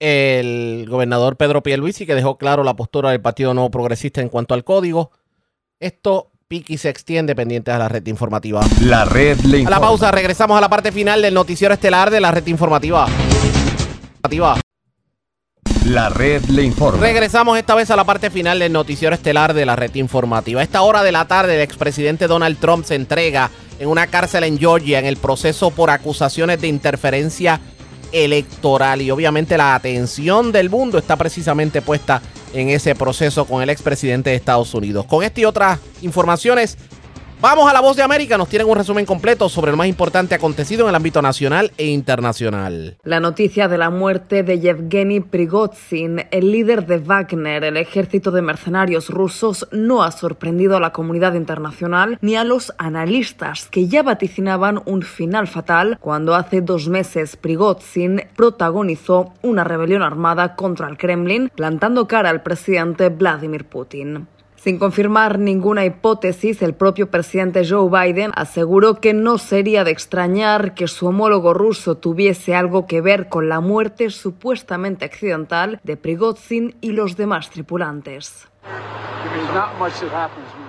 el 0.00 0.86
gobernador 0.88 1.36
Pedro 1.36 1.62
Pierluisi, 1.62 2.06
que 2.06 2.14
dejó 2.14 2.38
claro 2.38 2.64
la 2.64 2.76
postura 2.76 3.10
del 3.10 3.20
Partido 3.20 3.54
Nuevo 3.54 3.70
Progresista 3.70 4.20
en 4.20 4.28
cuanto 4.28 4.54
al 4.54 4.64
código. 4.64 5.10
Esto 5.80 6.30
piqui 6.48 6.78
se 6.78 6.88
extiende 6.88 7.34
pendientes 7.34 7.74
a 7.74 7.78
la 7.78 7.88
red 7.88 8.06
informativa. 8.06 8.62
La 8.80 9.04
red 9.04 9.38
le 9.40 9.66
A 9.66 9.70
la 9.70 9.80
pausa, 9.80 10.10
regresamos 10.10 10.56
a 10.56 10.60
la 10.60 10.68
parte 10.68 10.92
final 10.92 11.20
del 11.20 11.34
noticiero 11.34 11.74
estelar 11.74 12.10
de 12.10 12.20
la 12.20 12.30
red 12.30 12.46
informativa. 12.46 13.06
Informativa. 14.16 14.60
La 15.84 16.10
red 16.10 16.44
le 16.46 16.64
informa. 16.64 17.00
Regresamos 17.00 17.56
esta 17.56 17.74
vez 17.74 17.90
a 17.90 17.96
la 17.96 18.04
parte 18.04 18.30
final 18.30 18.58
del 18.58 18.72
noticiero 18.72 19.14
estelar 19.14 19.54
de 19.54 19.64
la 19.64 19.76
red 19.76 19.94
informativa. 19.94 20.60
A 20.60 20.64
esta 20.64 20.82
hora 20.82 21.02
de 21.02 21.12
la 21.12 21.26
tarde, 21.26 21.54
el 21.54 21.62
expresidente 21.62 22.26
Donald 22.26 22.58
Trump 22.58 22.84
se 22.84 22.94
entrega 22.94 23.50
en 23.78 23.88
una 23.88 24.06
cárcel 24.06 24.44
en 24.44 24.58
Georgia 24.58 24.98
en 24.98 25.06
el 25.06 25.16
proceso 25.16 25.70
por 25.70 25.90
acusaciones 25.90 26.60
de 26.60 26.68
interferencia 26.68 27.60
electoral. 28.12 29.02
Y 29.02 29.10
obviamente 29.10 29.56
la 29.56 29.74
atención 29.74 30.52
del 30.52 30.70
mundo 30.70 30.98
está 30.98 31.16
precisamente 31.16 31.82
puesta 31.82 32.22
en 32.52 32.70
ese 32.70 32.94
proceso 32.94 33.44
con 33.44 33.62
el 33.62 33.70
expresidente 33.70 34.30
de 34.30 34.36
Estados 34.36 34.72
Unidos. 34.74 35.06
Con 35.06 35.22
esta 35.22 35.40
y 35.40 35.44
otras 35.44 35.78
informaciones, 36.02 36.78
vamos 37.40 37.70
a 37.70 37.72
la 37.72 37.80
voz 37.80 37.96
de 37.96 38.02
América. 38.02 38.38
Nos 38.38 38.48
tienen 38.48 38.68
un 38.68 38.76
resumen 38.76 39.06
completo 39.06 39.48
sobre 39.48 39.70
lo 39.70 39.76
más 39.76 39.86
importante 39.86 40.34
acontecido 40.34 40.84
en 40.84 40.90
el 40.90 40.94
ámbito 40.94 41.22
nacional 41.22 41.72
e 41.76 41.86
internacional. 41.86 42.96
La 43.04 43.20
noticia 43.20 43.68
de 43.68 43.78
la 43.78 43.90
muerte 43.90 44.42
de 44.42 44.60
Yevgeny 44.60 45.20
Prigozhin, 45.20 46.26
el 46.30 46.52
líder 46.52 46.86
de 46.86 46.98
Wagner, 46.98 47.64
el 47.64 47.76
ejército 47.76 48.30
de 48.30 48.42
mercenarios 48.42 49.08
rusos, 49.08 49.68
no 49.72 50.02
ha 50.02 50.10
sorprendido 50.10 50.76
a 50.76 50.80
la 50.80 50.92
comunidad 50.92 51.34
internacional 51.34 52.18
ni 52.20 52.36
a 52.36 52.44
los 52.44 52.72
analistas 52.78 53.68
que 53.70 53.88
ya 53.88 54.02
vaticinaban 54.02 54.82
un 54.84 55.02
final 55.02 55.46
fatal 55.46 55.98
cuando 56.00 56.34
hace 56.34 56.60
dos 56.60 56.88
meses 56.88 57.36
Prigozhin 57.36 58.22
protagonizó 58.36 59.32
una 59.42 59.64
rebelión 59.64 60.02
armada 60.02 60.56
contra 60.56 60.88
el 60.88 60.96
Kremlin, 60.96 61.50
plantando 61.54 62.06
cara 62.06 62.30
al 62.30 62.42
presidente 62.42 63.08
Vladimir 63.08 63.64
Putin. 63.64 64.26
Sin 64.58 64.80
confirmar 64.80 65.38
ninguna 65.38 65.84
hipótesis, 65.84 66.62
el 66.62 66.74
propio 66.74 67.08
presidente 67.10 67.62
Joe 67.64 67.88
Biden 67.88 68.32
aseguró 68.34 68.96
que 68.96 69.14
no 69.14 69.38
sería 69.38 69.84
de 69.84 69.92
extrañar 69.92 70.74
que 70.74 70.88
su 70.88 71.06
homólogo 71.06 71.54
ruso 71.54 71.96
tuviese 71.96 72.56
algo 72.56 72.86
que 72.86 73.00
ver 73.00 73.28
con 73.28 73.48
la 73.48 73.60
muerte 73.60 74.10
supuestamente 74.10 75.04
accidental 75.04 75.80
de 75.84 75.96
Prigozhin 75.96 76.74
y 76.80 76.90
los 76.90 77.16
demás 77.16 77.50
tripulantes. 77.50 78.48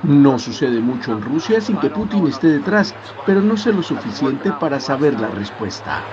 No 0.03 0.37
sucede 0.37 0.79
mucho 0.79 1.11
en 1.13 1.21
Rusia 1.23 1.59
sin 1.59 1.77
que 1.77 1.89
Putin 1.89 2.27
esté 2.27 2.47
detrás, 2.47 2.93
pero 3.25 3.41
no 3.41 3.57
sé 3.57 3.73
lo 3.73 3.81
suficiente 3.81 4.51
para 4.59 4.79
saber 4.79 5.19
la 5.19 5.29
respuesta. 5.29 6.03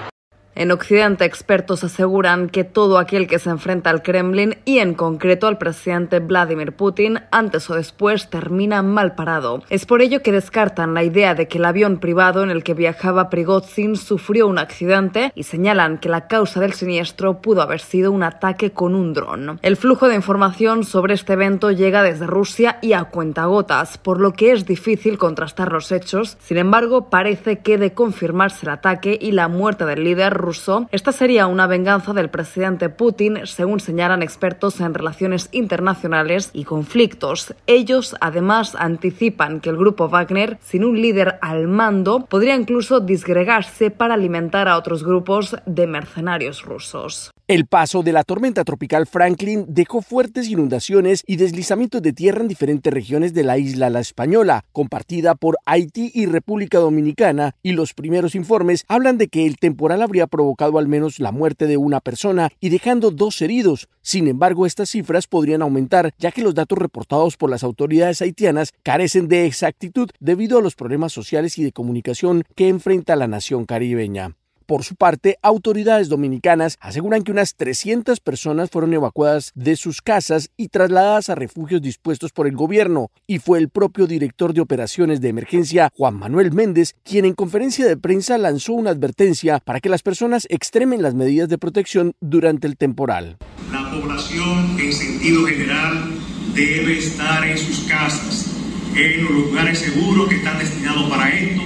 En 0.57 0.71
Occidente, 0.73 1.27
expertos 1.27 1.85
aseguran 1.85 2.49
que 2.49 2.65
todo 2.65 2.97
aquel 2.97 3.27
que 3.27 3.39
se 3.39 3.51
enfrenta 3.51 3.91
al 3.91 4.03
Kremlin 4.03 4.57
y 4.65 4.79
en 4.79 4.95
concreto 4.95 5.49
al 5.49 5.59
presidente 5.59 6.19
Vladimir 6.19 6.73
Putin, 6.73 7.21
antes 7.31 7.69
o 7.69 7.75
después 7.75 8.31
termina 8.31 8.83
mal 8.83 9.15
parado. 9.15 9.63
Es 9.69 9.85
por 9.85 10.01
ello 10.01 10.23
que 10.23 10.33
descartan 10.33 10.95
la 10.95 11.05
idea 11.05 11.35
de 11.35 11.47
que 11.47 11.59
el 11.59 11.67
avión 11.67 11.99
privado 11.99 12.43
en 12.43 12.49
el 12.49 12.65
que 12.65 12.73
viajaba 12.73 13.29
Prigozhin 13.29 13.97
sufrió 13.97 14.47
un 14.47 14.59
accidente 14.59 15.31
y 15.35 15.43
señalan 15.43 15.99
que 15.99 16.09
la 16.09 16.27
causa 16.27 16.59
del 16.59 16.73
siniestro 16.73 17.43
pudo 17.43 17.61
haber 17.61 17.81
sido 17.81 18.11
un 18.11 18.23
ataque 18.23 18.71
con 18.71 18.95
un 18.95 19.13
dron. 19.13 19.61
El 19.61 19.77
flujo 19.77 20.09
de 20.09 20.15
información 20.15 20.85
sobre 20.85 21.13
este 21.13 21.35
evento 21.35 21.71
llega 21.71 22.03
desde 22.03 22.27
Rusia 22.27 22.79
y 22.81 22.95
a 22.95 23.05
cuentagotas, 23.05 23.99
por 23.99 24.21
lo 24.21 24.33
que 24.33 24.53
es 24.53 24.65
difícil 24.65 25.19
contrastar 25.19 25.71
los 25.71 25.93
hechos. 25.93 26.39
Sin 26.41 26.57
embargo, 26.57 27.11
parece 27.11 27.59
que 27.59 27.77
de 27.77 27.93
confirmarse 27.93 28.65
el 28.65 28.71
ataque 28.71 29.19
y 29.21 29.33
la 29.33 29.49
muerte 29.49 29.85
del 29.85 30.03
líder 30.03 30.46
ruso, 30.47 30.87
esta 30.93 31.13
sería 31.13 31.49
una 31.49 31.67
venganza 31.67 32.13
del 32.13 32.31
presidente 32.31 32.89
Putin, 32.89 33.41
según 33.45 33.81
señalan 33.81 34.23
expertos 34.23 34.81
en 34.81 34.95
relaciones 34.95 35.49
internacionales 35.53 36.51
y 36.53 36.65
conflictos. 36.65 37.55
Ellos, 37.67 38.15
además, 38.21 38.77
anticipan 38.79 39.61
que 39.61 39.71
el 39.71 39.77
grupo 39.77 40.09
Wagner, 40.09 40.59
sin 40.63 40.85
un 40.85 41.03
líder 41.03 41.39
al 41.43 41.67
mando, 41.67 42.27
podría 42.27 42.55
incluso 42.55 43.01
disgregarse 43.01 43.91
para 43.91 44.15
alimentar 44.15 44.69
a 44.69 44.79
otros 44.79 45.03
grupos 45.03 45.57
de 45.67 45.87
mercenarios 45.87 46.63
rusos. 46.63 47.33
El 47.49 47.67
paso 47.67 48.03
de 48.03 48.13
la 48.13 48.25
tormenta 48.25 48.65
tropical 48.65 49.07
Franklin 49.07 49.67
dejó 49.69 50.03
fuertes 50.03 50.49
inundaciones 50.49 51.23
y 51.29 51.37
deslizamientos 51.37 52.03
de 52.03 52.13
tierra 52.13 52.41
en 52.41 52.49
diferentes 52.49 52.93
regiones 52.93 53.35
de 53.35 53.45
la 53.45 53.57
isla 53.57 53.89
La 53.89 54.01
Española, 54.01 54.65
compartida 54.73 55.37
por 55.37 55.57
Haití 55.65 56.11
y 56.13 56.27
República 56.27 56.79
Dominicana, 56.79 57.55
y 57.63 57.71
los 57.71 57.95
primeros 57.95 58.35
informes 58.35 58.85
hablan 58.89 59.17
de 59.17 59.29
que 59.29 59.47
el 59.47 59.59
temporal 59.59 60.03
habría 60.03 60.27
provocado 60.37 60.77
al 60.79 60.87
menos 60.87 61.19
la 61.19 61.33
muerte 61.33 61.67
de 61.67 61.79
una 61.79 62.01
persona 62.01 62.51
y 62.61 62.69
dejando 62.69 63.11
dos 63.11 63.41
heridos. 63.41 63.89
Sin 64.03 64.29
embargo, 64.29 64.67
estas 64.67 64.91
cifras 64.91 65.27
podrían 65.27 65.63
aumentar, 65.63 66.13
ya 66.19 66.31
que 66.31 66.43
los 66.43 66.55
datos 66.55 66.77
reportados 66.77 67.39
por 67.39 67.49
las 67.49 67.65
autoridades 67.65 68.21
haitianas 68.21 68.75
carecen 68.83 69.29
de 69.29 69.47
exactitud 69.47 70.11
debido 70.21 70.59
a 70.59 70.63
los 70.63 70.75
problemas 70.75 71.15
sociales 71.15 71.57
y 71.57 71.65
de 71.65 71.73
comunicación 71.73 72.45
que 72.55 72.69
enfrenta 72.69 73.17
la 73.17 73.29
nación 73.29 73.65
caribeña. 73.65 74.37
Por 74.67 74.83
su 74.83 74.97
parte, 74.97 75.39
autoridades 75.43 76.09
dominicanas 76.09 76.77
aseguran 76.81 77.23
que 77.23 77.31
unas 77.31 77.55
300 77.55 78.19
personas 78.19 78.69
fueron 78.69 78.93
evacuadas 78.93 79.53
de 79.55 79.77
sus 79.77 80.03
casas 80.03 80.51
y 80.57 80.71
trasladadas 80.71 81.31
a 81.31 81.37
refugios 81.37 81.81
dispuestos 81.81 82.33
por 82.33 82.49
el 82.49 82.57
gobierno, 82.57 83.13
y 83.29 83.39
fue 83.39 83.61
el 83.61 83.69
propio 83.69 84.09
director 84.09 84.55
de 84.55 84.61
operaciones 84.61 85.21
de 85.21 85.29
emergencia, 85.29 85.93
Juan 85.97 86.17
Manuel 86.17 86.51
Méndez, 86.51 86.97
quien 87.05 87.27
en 87.27 87.35
conferencia 87.35 87.87
de 87.87 87.97
prensa 87.97 88.39
lanzó 88.39 88.73
una 88.73 88.91
advertencia 88.91 89.61
para 89.61 89.79
que 89.79 89.89
las 89.89 90.03
personas 90.03 90.49
extremen 90.51 91.01
las 91.01 91.15
medidas 91.15 91.49
de 91.49 91.59
protección 91.59 92.15
durante 92.21 92.67
el 92.67 92.77
temporal. 92.77 93.37
La 93.71 93.89
población 93.89 94.81
en 94.81 94.93
sentido 94.93 95.47
general 95.47 96.11
debe 96.57 96.99
estar 96.99 97.47
en 97.47 97.57
sus 97.57 97.87
casas, 97.87 98.53
en 98.97 99.23
los 99.23 99.31
lugares 99.31 99.79
seguros 99.79 100.29
que 100.29 100.35
están 100.35 100.59
destinados 100.59 101.09
para 101.09 101.29
esto, 101.31 101.63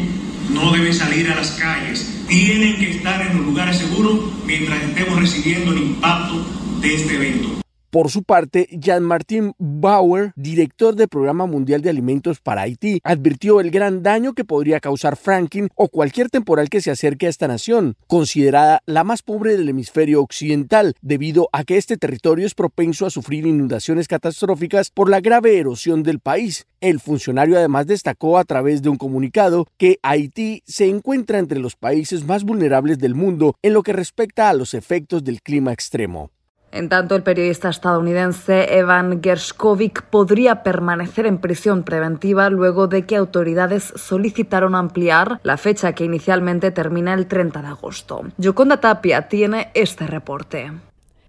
no 0.53 0.73
deben 0.73 0.95
salir 0.95 1.31
a 1.31 1.37
las 1.37 1.53
calles, 1.53 2.25
tienen 2.29 2.77
que 2.77 2.91
estar 2.91 3.21
en 3.23 3.37
los 3.37 3.47
lugares 3.47 3.79
seguros 3.79 4.21
mientras 4.47 4.83
estemos 4.83 5.19
recibiendo 5.19 5.73
el 5.73 5.79
impacto 5.79 6.45
de 6.81 6.95
este 6.95 7.15
evento. 7.15 7.70
Por 7.91 8.09
su 8.09 8.23
parte, 8.23 8.69
Jean-Martin 8.71 9.53
Bauer, 9.59 10.33
director 10.37 10.95
del 10.95 11.09
Programa 11.09 11.47
Mundial 11.47 11.83
de 11.83 11.91
Alimentos 11.91 12.39
para 12.39 12.63
Haití, 12.63 13.01
advirtió 13.03 13.59
el 13.59 13.73
gran 13.73 14.05
daño 14.05 14.33
que 14.33 14.45
podría 14.45 14.79
causar 14.79 15.17
Franklin 15.17 15.71
o 15.75 15.89
cualquier 15.89 16.31
temporal 16.31 16.69
que 16.69 16.81
se 16.81 16.93
acerque 16.93 17.27
a 17.27 17.31
esta 17.31 17.49
nación, 17.49 17.97
considerada 18.07 18.81
la 18.87 19.03
más 19.03 19.23
pobre 19.23 19.57
del 19.57 19.69
hemisferio 19.69 20.23
occidental, 20.23 20.95
debido 21.03 21.49
a 21.53 21.65
que 21.65 21.79
este 21.79 21.97
territorio 21.97 22.47
es 22.47 22.55
propenso 22.55 23.07
a 23.07 23.11
sufrir 23.11 23.45
inundaciones 23.45 24.07
catastróficas 24.07 24.91
por 24.91 25.11
la 25.11 25.21
grave 25.21 25.59
erosión 25.59 26.05
del 26.05 26.21
país. 26.21 26.69
El 26.81 27.01
funcionario 27.01 27.59
además 27.59 27.89
destacó 27.89 28.39
a 28.39 28.45
través 28.45 28.83
de 28.83 28.89
un 28.89 28.99
comunicado 28.99 29.67
que 29.79 29.99
Haití 30.05 30.63
se 30.65 30.87
encuentra 30.87 31.41
entre 31.41 31.59
los 31.59 31.75
países 31.75 32.25
más 32.25 32.45
vulnerables 32.45 33.01
del 33.01 33.17
mundo 33.17 33.57
en 33.63 33.73
lo 33.73 33.83
que 33.83 33.93
respecta 33.93 34.49
a 34.49 34.55
los 34.55 34.75
efectos 34.75 35.25
del 35.25 35.43
clima 35.43 35.73
extremo. 35.73 36.31
En 36.73 36.89
tanto, 36.89 37.17
el 37.17 37.23
periodista 37.23 37.69
estadounidense 37.69 38.79
Evan 38.79 39.21
Gershkovich 39.23 40.03
podría 40.03 40.63
permanecer 40.63 41.27
en 41.27 41.39
prisión 41.39 41.83
preventiva 41.83 42.49
luego 42.49 42.87
de 42.87 43.03
que 43.03 43.17
autoridades 43.17 43.93
solicitaron 43.97 44.75
ampliar 44.75 45.41
la 45.43 45.57
fecha 45.57 45.93
que 45.95 46.05
inicialmente 46.05 46.71
termina 46.71 47.15
el 47.15 47.27
30 47.27 47.63
de 47.63 47.69
agosto. 47.69 48.23
Yoconda 48.37 48.79
Tapia 48.79 49.29
tiene 49.29 49.71
este 49.75 50.07
reporte. 50.07 50.71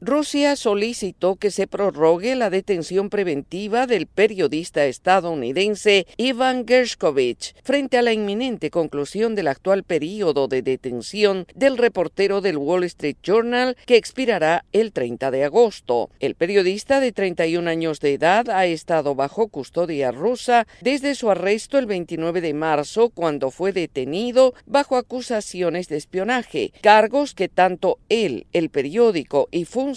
Rusia 0.03 0.55
solicitó 0.55 1.35
que 1.35 1.51
se 1.51 1.67
prorrogue 1.67 2.33
la 2.33 2.49
detención 2.49 3.11
preventiva 3.11 3.85
del 3.85 4.07
periodista 4.07 4.87
estadounidense 4.87 6.07
Ivan 6.17 6.65
Gershkovich 6.67 7.53
frente 7.61 7.99
a 7.99 8.01
la 8.01 8.11
inminente 8.11 8.71
conclusión 8.71 9.35
del 9.35 9.47
actual 9.47 9.83
periodo 9.83 10.47
de 10.47 10.63
detención 10.63 11.45
del 11.53 11.77
reportero 11.77 12.41
del 12.41 12.57
Wall 12.57 12.83
Street 12.85 13.17
Journal 13.21 13.77
que 13.85 13.95
expirará 13.95 14.65
el 14.71 14.91
30 14.91 15.29
de 15.29 15.43
agosto. 15.43 16.09
El 16.19 16.33
periodista 16.33 16.99
de 16.99 17.11
31 17.11 17.69
años 17.69 17.99
de 17.99 18.15
edad 18.15 18.49
ha 18.49 18.65
estado 18.65 19.13
bajo 19.13 19.49
custodia 19.49 20.11
rusa 20.11 20.65
desde 20.81 21.13
su 21.13 21.29
arresto 21.29 21.77
el 21.77 21.85
29 21.85 22.41
de 22.41 22.55
marzo 22.55 23.11
cuando 23.11 23.51
fue 23.51 23.71
detenido 23.71 24.55
bajo 24.65 24.97
acusaciones 24.97 25.89
de 25.89 25.97
espionaje, 25.97 26.73
cargos 26.81 27.35
que 27.35 27.49
tanto 27.49 27.99
él, 28.09 28.47
el 28.51 28.71
periódico 28.71 29.47
y 29.51 29.65
funcionarios 29.65 29.90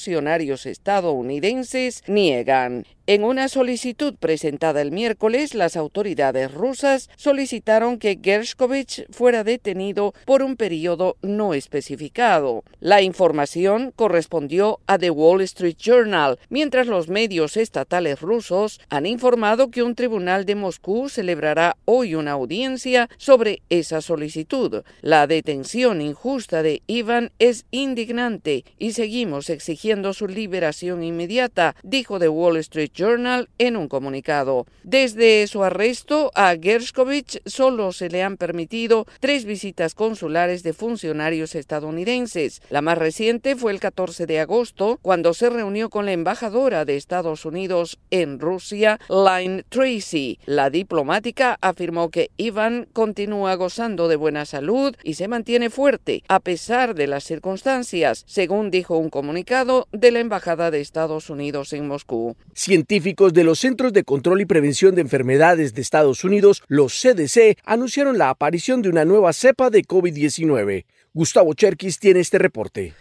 estadounidenses 0.66 2.02
niegan. 2.06 2.84
En 3.06 3.22
una 3.22 3.48
solicitud 3.48 4.14
presentada 4.18 4.80
el 4.80 4.90
miércoles, 4.90 5.52
las 5.54 5.76
autoridades 5.76 6.54
rusas 6.54 7.10
solicitaron 7.16 7.98
que 7.98 8.18
Gershkovich 8.22 9.04
fuera 9.10 9.44
detenido 9.44 10.14
por 10.24 10.42
un 10.42 10.56
periodo 10.56 11.18
no 11.20 11.52
especificado. 11.52 12.64
La 12.80 13.02
información 13.02 13.92
correspondió 13.94 14.80
a 14.86 14.96
The 14.96 15.10
Wall 15.10 15.42
Street 15.42 15.76
Journal, 15.76 16.38
mientras 16.48 16.86
los 16.86 17.08
medios 17.08 17.58
estatales 17.58 18.22
rusos 18.22 18.80
han 18.88 19.04
informado 19.04 19.70
que 19.70 19.82
un 19.82 19.94
tribunal 19.94 20.46
de 20.46 20.54
Moscú 20.54 21.10
celebrará 21.10 21.76
hoy 21.84 22.14
una 22.14 22.32
audiencia 22.32 23.10
sobre 23.18 23.60
esa 23.68 24.00
solicitud. 24.00 24.82
La 25.02 25.26
detención 25.26 26.00
injusta 26.00 26.62
de 26.62 26.80
Ivan 26.86 27.32
es 27.38 27.66
indignante 27.70 28.64
y 28.78 28.92
seguimos 28.92 29.50
exigiendo 29.50 30.14
su 30.14 30.26
liberación 30.26 31.04
inmediata, 31.04 31.76
dijo 31.82 32.18
The 32.18 32.30
Wall 32.30 32.56
Street 32.56 32.93
Journal 32.94 33.48
en 33.58 33.76
un 33.76 33.88
comunicado. 33.88 34.66
Desde 34.82 35.46
su 35.46 35.64
arresto 35.64 36.30
a 36.34 36.54
Gershkovich 36.60 37.40
solo 37.44 37.92
se 37.92 38.08
le 38.08 38.22
han 38.22 38.36
permitido 38.36 39.06
tres 39.20 39.44
visitas 39.44 39.94
consulares 39.94 40.62
de 40.62 40.72
funcionarios 40.72 41.54
estadounidenses. 41.54 42.62
La 42.70 42.82
más 42.82 42.98
reciente 42.98 43.56
fue 43.56 43.72
el 43.72 43.80
14 43.80 44.26
de 44.26 44.40
agosto, 44.40 44.98
cuando 45.02 45.34
se 45.34 45.50
reunió 45.50 45.90
con 45.90 46.06
la 46.06 46.12
embajadora 46.12 46.84
de 46.84 46.96
Estados 46.96 47.44
Unidos 47.44 47.98
en 48.10 48.38
Rusia, 48.38 49.00
Line 49.08 49.64
Tracy. 49.68 50.38
La 50.46 50.70
diplomática 50.70 51.58
afirmó 51.60 52.10
que 52.10 52.30
Ivan 52.36 52.86
continúa 52.92 53.54
gozando 53.56 54.08
de 54.08 54.16
buena 54.16 54.44
salud 54.44 54.94
y 55.02 55.14
se 55.14 55.28
mantiene 55.28 55.70
fuerte 55.70 56.22
a 56.28 56.40
pesar 56.40 56.94
de 56.94 57.06
las 57.06 57.24
circunstancias, 57.24 58.24
según 58.26 58.70
dijo 58.70 58.96
un 58.96 59.10
comunicado 59.10 59.88
de 59.92 60.10
la 60.10 60.20
Embajada 60.20 60.70
de 60.70 60.80
Estados 60.80 61.30
Unidos 61.30 61.72
en 61.72 61.88
Moscú. 61.88 62.36
Científicos 62.86 63.32
de 63.32 63.44
los 63.44 63.60
Centros 63.60 63.94
de 63.94 64.04
Control 64.04 64.42
y 64.42 64.44
Prevención 64.44 64.94
de 64.94 65.00
Enfermedades 65.00 65.72
de 65.72 65.80
Estados 65.80 66.22
Unidos, 66.22 66.62
los 66.68 66.92
CDC, 66.92 67.56
anunciaron 67.64 68.18
la 68.18 68.28
aparición 68.28 68.82
de 68.82 68.90
una 68.90 69.06
nueva 69.06 69.32
cepa 69.32 69.70
de 69.70 69.84
COVID-19. 69.84 70.84
Gustavo 71.14 71.54
Cherkis 71.54 71.98
tiene 71.98 72.20
este 72.20 72.36
reporte. 72.36 72.92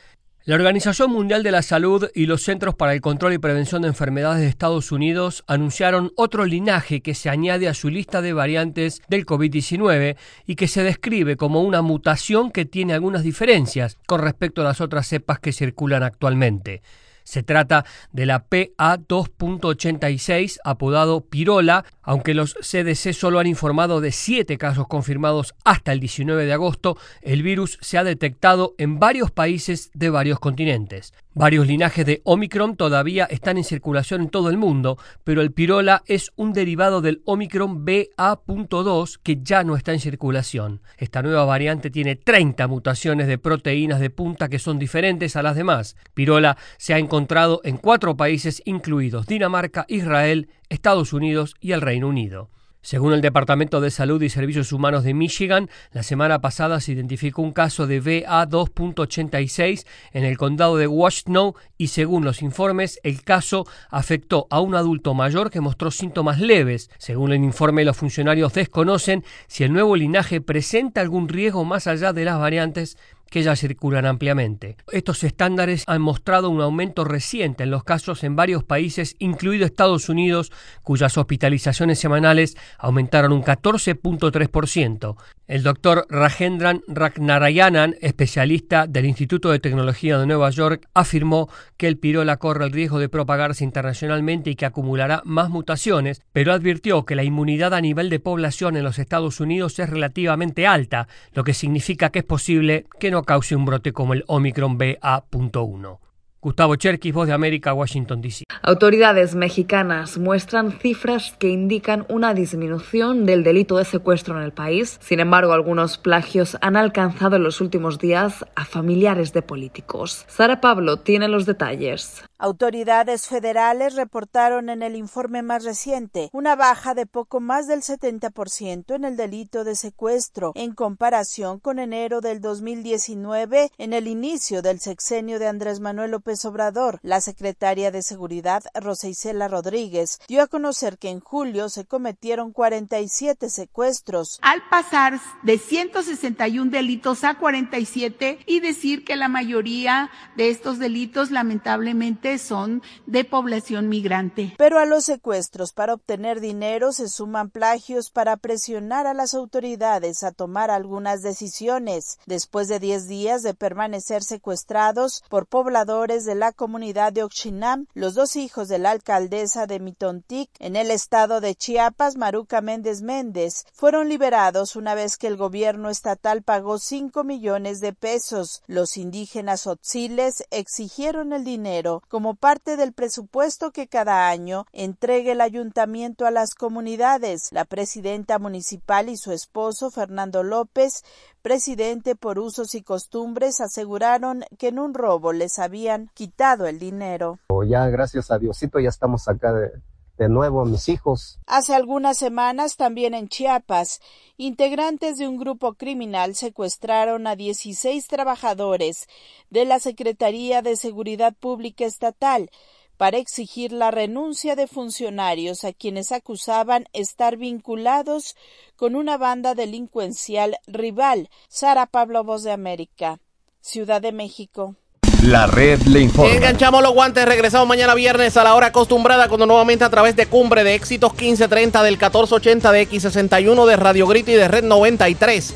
La 0.45 0.55
Organización 0.55 1.11
Mundial 1.11 1.43
de 1.43 1.51
la 1.51 1.61
Salud 1.61 2.09
y 2.15 2.27
los 2.27 2.43
Centros 2.43 2.75
para 2.75 2.93
el 2.93 3.01
Control 3.01 3.33
y 3.33 3.39
Prevención 3.39 3.81
de 3.81 3.89
Enfermedades 3.89 4.39
de 4.39 4.47
Estados 4.47 4.93
Unidos 4.93 5.43
anunciaron 5.47 6.13
otro 6.15 6.45
linaje 6.45 7.01
que 7.01 7.13
se 7.13 7.29
añade 7.29 7.67
a 7.67 7.73
su 7.73 7.89
lista 7.89 8.21
de 8.21 8.31
variantes 8.31 9.01
del 9.09 9.25
COVID-19 9.25 10.15
y 10.47 10.55
que 10.55 10.69
se 10.69 10.83
describe 10.83 11.35
como 11.35 11.61
una 11.61 11.81
mutación 11.81 12.51
que 12.51 12.63
tiene 12.63 12.93
algunas 12.93 13.23
diferencias 13.23 13.97
con 14.07 14.21
respecto 14.21 14.61
a 14.61 14.63
las 14.63 14.79
otras 14.79 15.07
cepas 15.07 15.39
que 15.39 15.51
circulan 15.51 16.03
actualmente. 16.03 16.81
Se 17.23 17.43
trata 17.43 17.85
de 18.11 18.25
la 18.25 18.49
PA2.86, 18.49 20.57
apodado 20.63 21.21
Pirola, 21.21 21.85
aunque 22.03 22.33
los 22.33 22.53
CDC 22.55 23.13
solo 23.13 23.39
han 23.39 23.47
informado 23.47 24.01
de 24.01 24.11
siete 24.11 24.57
casos 24.57 24.87
confirmados 24.87 25.55
hasta 25.63 25.91
el 25.91 25.99
19 25.99 26.45
de 26.45 26.53
agosto, 26.53 26.97
el 27.21 27.43
virus 27.43 27.77
se 27.81 27.97
ha 27.97 28.03
detectado 28.03 28.75
en 28.77 28.99
varios 28.99 29.31
países 29.31 29.89
de 29.93 30.09
varios 30.09 30.39
continentes. 30.39 31.13
Varios 31.35 31.65
linajes 31.65 32.05
de 32.05 32.21
Omicron 32.25 32.75
todavía 32.75 33.25
están 33.25 33.57
en 33.57 33.63
circulación 33.63 34.21
en 34.21 34.29
todo 34.29 34.51
el 34.51 34.57
mundo, 34.57 34.99
pero 35.23 35.41
el 35.41 35.51
Pirola 35.51 36.03
es 36.05 36.31
un 36.35 36.53
derivado 36.53 37.01
del 37.01 37.23
Omicron 37.25 37.85
BA.2 37.85 39.19
que 39.23 39.39
ya 39.41 39.63
no 39.63 39.75
está 39.75 39.93
en 39.93 39.99
circulación. 39.99 40.81
Esta 40.97 41.23
nueva 41.23 41.45
variante 41.45 41.89
tiene 41.89 42.15
30 42.15 42.67
mutaciones 42.67 43.25
de 43.25 43.39
proteínas 43.39 43.99
de 43.99 44.11
punta 44.11 44.47
que 44.47 44.59
son 44.59 44.77
diferentes 44.77 45.35
a 45.35 45.41
las 45.41 45.55
demás. 45.55 45.95
Pirola 46.13 46.55
se 46.77 46.93
ha 46.93 46.99
encontrado 46.99 47.61
en 47.63 47.77
cuatro 47.77 48.15
países 48.15 48.61
incluidos 48.65 49.25
Dinamarca, 49.25 49.85
Israel, 49.87 50.49
Estados 50.73 51.13
Unidos 51.13 51.55
y 51.61 51.71
el 51.71 51.81
Reino 51.81 52.07
Unido. 52.07 52.49
Según 52.81 53.13
el 53.13 53.21
Departamento 53.21 53.79
de 53.79 53.91
Salud 53.91 54.21
y 54.21 54.29
Servicios 54.29 54.73
Humanos 54.73 55.05
de 55.05 55.13
Michigan, 55.13 55.69
la 55.93 56.03
semana 56.03 56.41
pasada 56.41 56.81
se 56.81 56.91
identificó 56.91 57.41
un 57.41 57.53
caso 57.53 57.87
de 57.87 58.03
BA2.86 58.03 59.85
en 60.11 60.25
el 60.25 60.37
condado 60.37 60.75
de 60.75 60.87
Washtenaw 60.87 61.53
y 61.77 61.87
según 61.87 62.25
los 62.25 62.41
informes, 62.41 62.99
el 63.03 63.23
caso 63.23 63.65
afectó 63.89 64.47
a 64.49 64.59
un 64.59 64.75
adulto 64.75 65.13
mayor 65.13 65.49
que 65.49 65.61
mostró 65.61 65.91
síntomas 65.91 66.41
leves. 66.41 66.89
Según 66.97 67.31
el 67.31 67.41
informe, 67.41 67.85
los 67.85 67.95
funcionarios 67.95 68.51
desconocen 68.51 69.23
si 69.47 69.63
el 69.63 69.71
nuevo 69.71 69.95
linaje 69.95 70.41
presenta 70.41 70.99
algún 70.99 71.29
riesgo 71.29 71.63
más 71.63 71.87
allá 71.87 72.11
de 72.11 72.25
las 72.25 72.37
variantes 72.37 72.97
que 73.33 73.41
ya 73.41 73.55
circulan 73.55 74.05
ampliamente. 74.05 74.77
Estos 74.91 75.23
estándares 75.23 75.85
han 75.87 76.03
mostrado 76.03 76.51
un 76.51 76.61
aumento 76.61 77.03
reciente 77.03 77.63
en 77.63 77.71
los 77.71 77.83
casos 77.83 78.23
en 78.23 78.35
varios 78.35 78.63
países, 78.63 79.15
incluido 79.17 79.65
Estados 79.65 80.07
Unidos, 80.07 80.51
cuyas 80.83 81.17
hospitalizaciones 81.17 81.97
semanales 81.97 82.55
aumentaron 82.77 83.31
un 83.31 83.41
14.3%. 83.41 85.15
El 85.53 85.61
doctor 85.61 86.07
Rajendran 86.09 86.81
Ragnarayanan, 86.87 87.93
especialista 88.01 88.87
del 88.87 89.05
Instituto 89.05 89.51
de 89.51 89.59
Tecnología 89.59 90.17
de 90.17 90.25
Nueva 90.25 90.49
York, 90.49 90.89
afirmó 90.95 91.47
que 91.77 91.87
el 91.87 91.99
pirola 91.99 92.37
corre 92.37 92.65
el 92.65 92.71
riesgo 92.71 92.97
de 92.97 93.07
propagarse 93.07 93.63
internacionalmente 93.63 94.49
y 94.49 94.55
que 94.55 94.65
acumulará 94.65 95.21
más 95.25 95.51
mutaciones, 95.51 96.23
pero 96.31 96.53
advirtió 96.53 97.05
que 97.05 97.13
la 97.13 97.23
inmunidad 97.23 97.75
a 97.75 97.81
nivel 97.81 98.09
de 98.09 98.19
población 98.19 98.77
en 98.77 98.83
los 98.83 98.97
Estados 98.97 99.39
Unidos 99.39 99.77
es 99.77 99.91
relativamente 99.91 100.65
alta, 100.65 101.07
lo 101.33 101.43
que 101.43 101.53
significa 101.53 102.09
que 102.09 102.17
es 102.17 102.25
posible 102.25 102.87
que 102.99 103.11
no 103.11 103.21
cause 103.21 103.55
un 103.55 103.65
brote 103.65 103.93
como 103.93 104.15
el 104.15 104.23
Omicron 104.25 104.79
BA.1. 104.79 105.99
Gustavo 106.43 106.75
Cherkis, 106.75 107.13
Voz 107.13 107.27
de 107.27 107.33
América, 107.33 107.73
Washington, 107.73 108.21
D.C. 108.21 108.43
Autoridades 108.61 109.33
mexicanas 109.33 110.17
muestran 110.17 110.73
cifras 110.73 111.33
que 111.39 111.47
indican 111.47 112.05
una 112.09 112.33
disminución 112.33 113.25
del 113.25 113.45
delito 113.45 113.77
de 113.77 113.85
secuestro 113.85 114.37
en 114.37 114.43
el 114.43 114.51
país. 114.51 114.99
Sin 115.01 115.21
embargo, 115.21 115.53
algunos 115.53 115.97
plagios 115.97 116.57
han 116.59 116.75
alcanzado 116.75 117.37
en 117.37 117.43
los 117.43 117.61
últimos 117.61 117.97
días 117.97 118.45
a 118.55 118.65
familiares 118.65 119.31
de 119.31 119.41
políticos. 119.41 120.25
Sara 120.27 120.59
Pablo 120.59 120.97
tiene 120.97 121.29
los 121.29 121.45
detalles. 121.45 122.23
Autoridades 122.39 123.27
federales 123.27 123.95
reportaron 123.95 124.67
en 124.69 124.83
el 124.83 124.97
informe 124.97 125.43
más 125.43 125.63
reciente 125.63 126.29
una 126.33 126.57
baja 126.57 126.93
de 126.93 127.05
poco 127.05 127.39
más 127.39 127.67
del 127.67 127.83
70% 127.83 128.95
en 128.95 129.05
el 129.05 129.15
delito 129.15 129.63
de 129.63 129.75
secuestro 129.75 130.51
en 130.55 130.73
comparación 130.73 131.59
con 131.59 131.79
enero 131.79 132.19
del 132.19 132.41
2019 132.41 133.71
en 133.77 133.93
el 133.93 134.09
inicio 134.09 134.61
del 134.61 134.81
sexenio 134.81 135.39
de 135.39 135.47
Andrés 135.47 135.79
Manuel 135.79 136.11
López 136.11 136.32
Obrador. 136.45 136.99
La 137.03 137.21
secretaria 137.21 137.91
de 137.91 138.01
Seguridad, 138.01 138.63
Rosa 138.73 139.07
Isela 139.07 139.47
Rodríguez, 139.47 140.19
dio 140.27 140.41
a 140.41 140.47
conocer 140.47 140.97
que 140.97 141.09
en 141.09 141.19
julio 141.19 141.69
se 141.69 141.85
cometieron 141.85 142.51
47 142.51 143.49
secuestros. 143.49 144.39
Al 144.41 144.67
pasar 144.69 145.19
de 145.43 145.57
161 145.57 146.71
delitos 146.71 147.23
a 147.23 147.37
47 147.37 148.39
y 148.45 148.59
decir 148.59 149.05
que 149.05 149.15
la 149.15 149.27
mayoría 149.27 150.09
de 150.35 150.49
estos 150.49 150.79
delitos 150.79 151.31
lamentablemente 151.31 152.37
son 152.37 152.81
de 153.05 153.23
población 153.23 153.89
migrante. 153.89 154.53
Pero 154.57 154.79
a 154.79 154.85
los 154.85 155.05
secuestros 155.05 155.73
para 155.73 155.93
obtener 155.93 156.39
dinero 156.39 156.91
se 156.91 157.07
suman 157.07 157.49
plagios 157.49 158.09
para 158.09 158.37
presionar 158.37 159.07
a 159.07 159.13
las 159.13 159.33
autoridades 159.33 160.23
a 160.23 160.31
tomar 160.31 160.71
algunas 160.71 161.21
decisiones. 161.21 162.19
Después 162.25 162.67
de 162.67 162.79
10 162.79 163.07
días 163.07 163.43
de 163.43 163.53
permanecer 163.53 164.23
secuestrados 164.23 165.23
por 165.29 165.45
pobladores 165.45 166.22
de 166.25 166.35
la 166.35 166.51
comunidad 166.51 167.13
de 167.13 167.23
Oxinam, 167.23 167.87
los 167.93 168.13
dos 168.13 168.35
hijos 168.35 168.67
de 168.67 168.79
la 168.79 168.91
alcaldesa 168.91 169.67
de 169.67 169.79
Mitontic, 169.79 170.49
en 170.59 170.75
el 170.75 170.91
estado 170.91 171.41
de 171.41 171.55
Chiapas, 171.55 172.17
Maruca 172.17 172.61
Méndez 172.61 173.01
Méndez, 173.01 173.65
fueron 173.73 174.09
liberados 174.09 174.75
una 174.75 174.95
vez 174.95 175.17
que 175.17 175.27
el 175.27 175.37
gobierno 175.37 175.89
estatal 175.89 176.43
pagó 176.43 176.77
5 176.77 177.23
millones 177.23 177.79
de 177.79 177.93
pesos. 177.93 178.61
Los 178.67 178.97
indígenas 178.97 179.67
otziles 179.67 180.43
exigieron 180.51 181.33
el 181.33 181.43
dinero 181.43 182.03
como 182.09 182.35
parte 182.35 182.77
del 182.77 182.93
presupuesto 182.93 183.71
que 183.71 183.87
cada 183.87 184.29
año 184.29 184.65
entregue 184.71 185.31
el 185.31 185.41
ayuntamiento 185.41 186.25
a 186.25 186.31
las 186.31 186.55
comunidades. 186.55 187.49
La 187.51 187.65
presidenta 187.65 188.39
municipal 188.39 189.09
y 189.09 189.17
su 189.17 189.31
esposo, 189.31 189.91
Fernando 189.91 190.43
López, 190.43 191.03
presidente 191.43 192.15
por 192.15 192.39
usos 192.39 192.73
y 192.73 192.81
costumbres, 192.81 193.61
aseguraron 193.61 194.45
que 194.57 194.69
en 194.69 194.79
un 194.79 194.95
robo 194.95 195.33
les 195.33 195.59
habían 195.59 196.09
quitado 196.15 196.65
el 196.65 196.79
dinero. 196.79 197.37
Ya 197.69 197.85
gracias 197.89 198.31
a 198.31 198.39
Diosito 198.39 198.79
ya 198.79 198.89
estamos 198.89 199.27
acá 199.27 199.53
de, 199.53 199.71
de 200.17 200.29
nuevo 200.29 200.65
mis 200.65 200.89
hijos. 200.89 201.39
Hace 201.45 201.75
algunas 201.75 202.17
semanas, 202.17 202.77
también 202.77 203.13
en 203.13 203.27
Chiapas, 203.27 203.99
integrantes 204.37 205.17
de 205.17 205.27
un 205.27 205.37
grupo 205.37 205.73
criminal 205.73 206.35
secuestraron 206.35 207.27
a 207.27 207.35
16 207.35 208.07
trabajadores 208.07 209.07
de 209.49 209.65
la 209.65 209.79
Secretaría 209.79 210.61
de 210.61 210.75
Seguridad 210.75 211.33
Pública 211.33 211.85
Estatal 211.85 212.49
para 212.97 213.17
exigir 213.17 213.71
la 213.71 213.91
renuncia 213.91 214.55
de 214.55 214.67
funcionarios 214.67 215.63
a 215.63 215.73
quienes 215.73 216.11
acusaban 216.11 216.85
estar 216.93 217.37
vinculados 217.37 218.35
con 218.75 218.95
una 218.95 219.17
banda 219.17 219.55
delincuencial 219.55 220.57
rival. 220.67 221.29
Sara 221.47 221.85
Pablo 221.85 222.23
Voz 222.23 222.43
de 222.43 222.51
América, 222.51 223.19
Ciudad 223.61 224.01
de 224.01 224.11
México. 224.11 224.75
La 225.23 225.47
red 225.47 225.81
le 225.83 226.01
informa. 226.01 226.33
Enganchamos 226.33 226.81
los 226.83 226.93
guantes, 226.93 227.23
regresamos 227.23 227.65
mañana 227.65 227.95
viernes 227.95 228.35
a 228.35 228.43
la 228.43 228.55
hora 228.55 228.67
acostumbrada 228.67 229.29
cuando 229.29 229.45
nuevamente 229.45 229.85
a 229.85 229.89
través 229.89 230.17
de 230.17 230.25
Cumbre 230.25 230.65
de 230.65 230.75
Éxitos 230.75 231.13
1530 231.13 231.81
del 231.81 231.93
1480 231.93 232.71
de 232.73 232.89
X61 232.89 233.65
de 233.65 233.75
Radio 233.77 234.05
Grito 234.05 234.31
y 234.31 234.33
de 234.33 234.49
Red 234.49 234.65
93, 234.65 235.53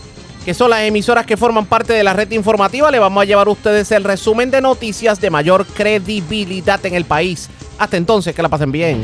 que 0.48 0.53
son 0.53 0.69
las 0.69 0.84
emisoras 0.84 1.26
que 1.26 1.36
forman 1.36 1.65
parte 1.65 1.91
de 1.91 2.06
la 2.06 2.14
red 2.14 2.32
informativa, 2.32 2.90
le 2.90 2.99
vamos 2.99 3.22
a 3.22 3.26
llevar 3.26 3.48
a 3.48 3.49
ustedes 3.49 3.91
el 3.91 4.06
resumen 4.06 4.49
de 4.49 4.61
noticias 4.61 5.19
de 5.19 5.30
mayor 5.30 5.65
credibilidad 5.65 6.86
en 6.86 6.95
el 6.95 7.03
país. 7.03 7.49
Hasta 7.78 7.98
entonces, 7.98 8.34
que 8.34 8.41
la 8.41 8.48
pasen 8.48 8.72
bien. 8.72 9.03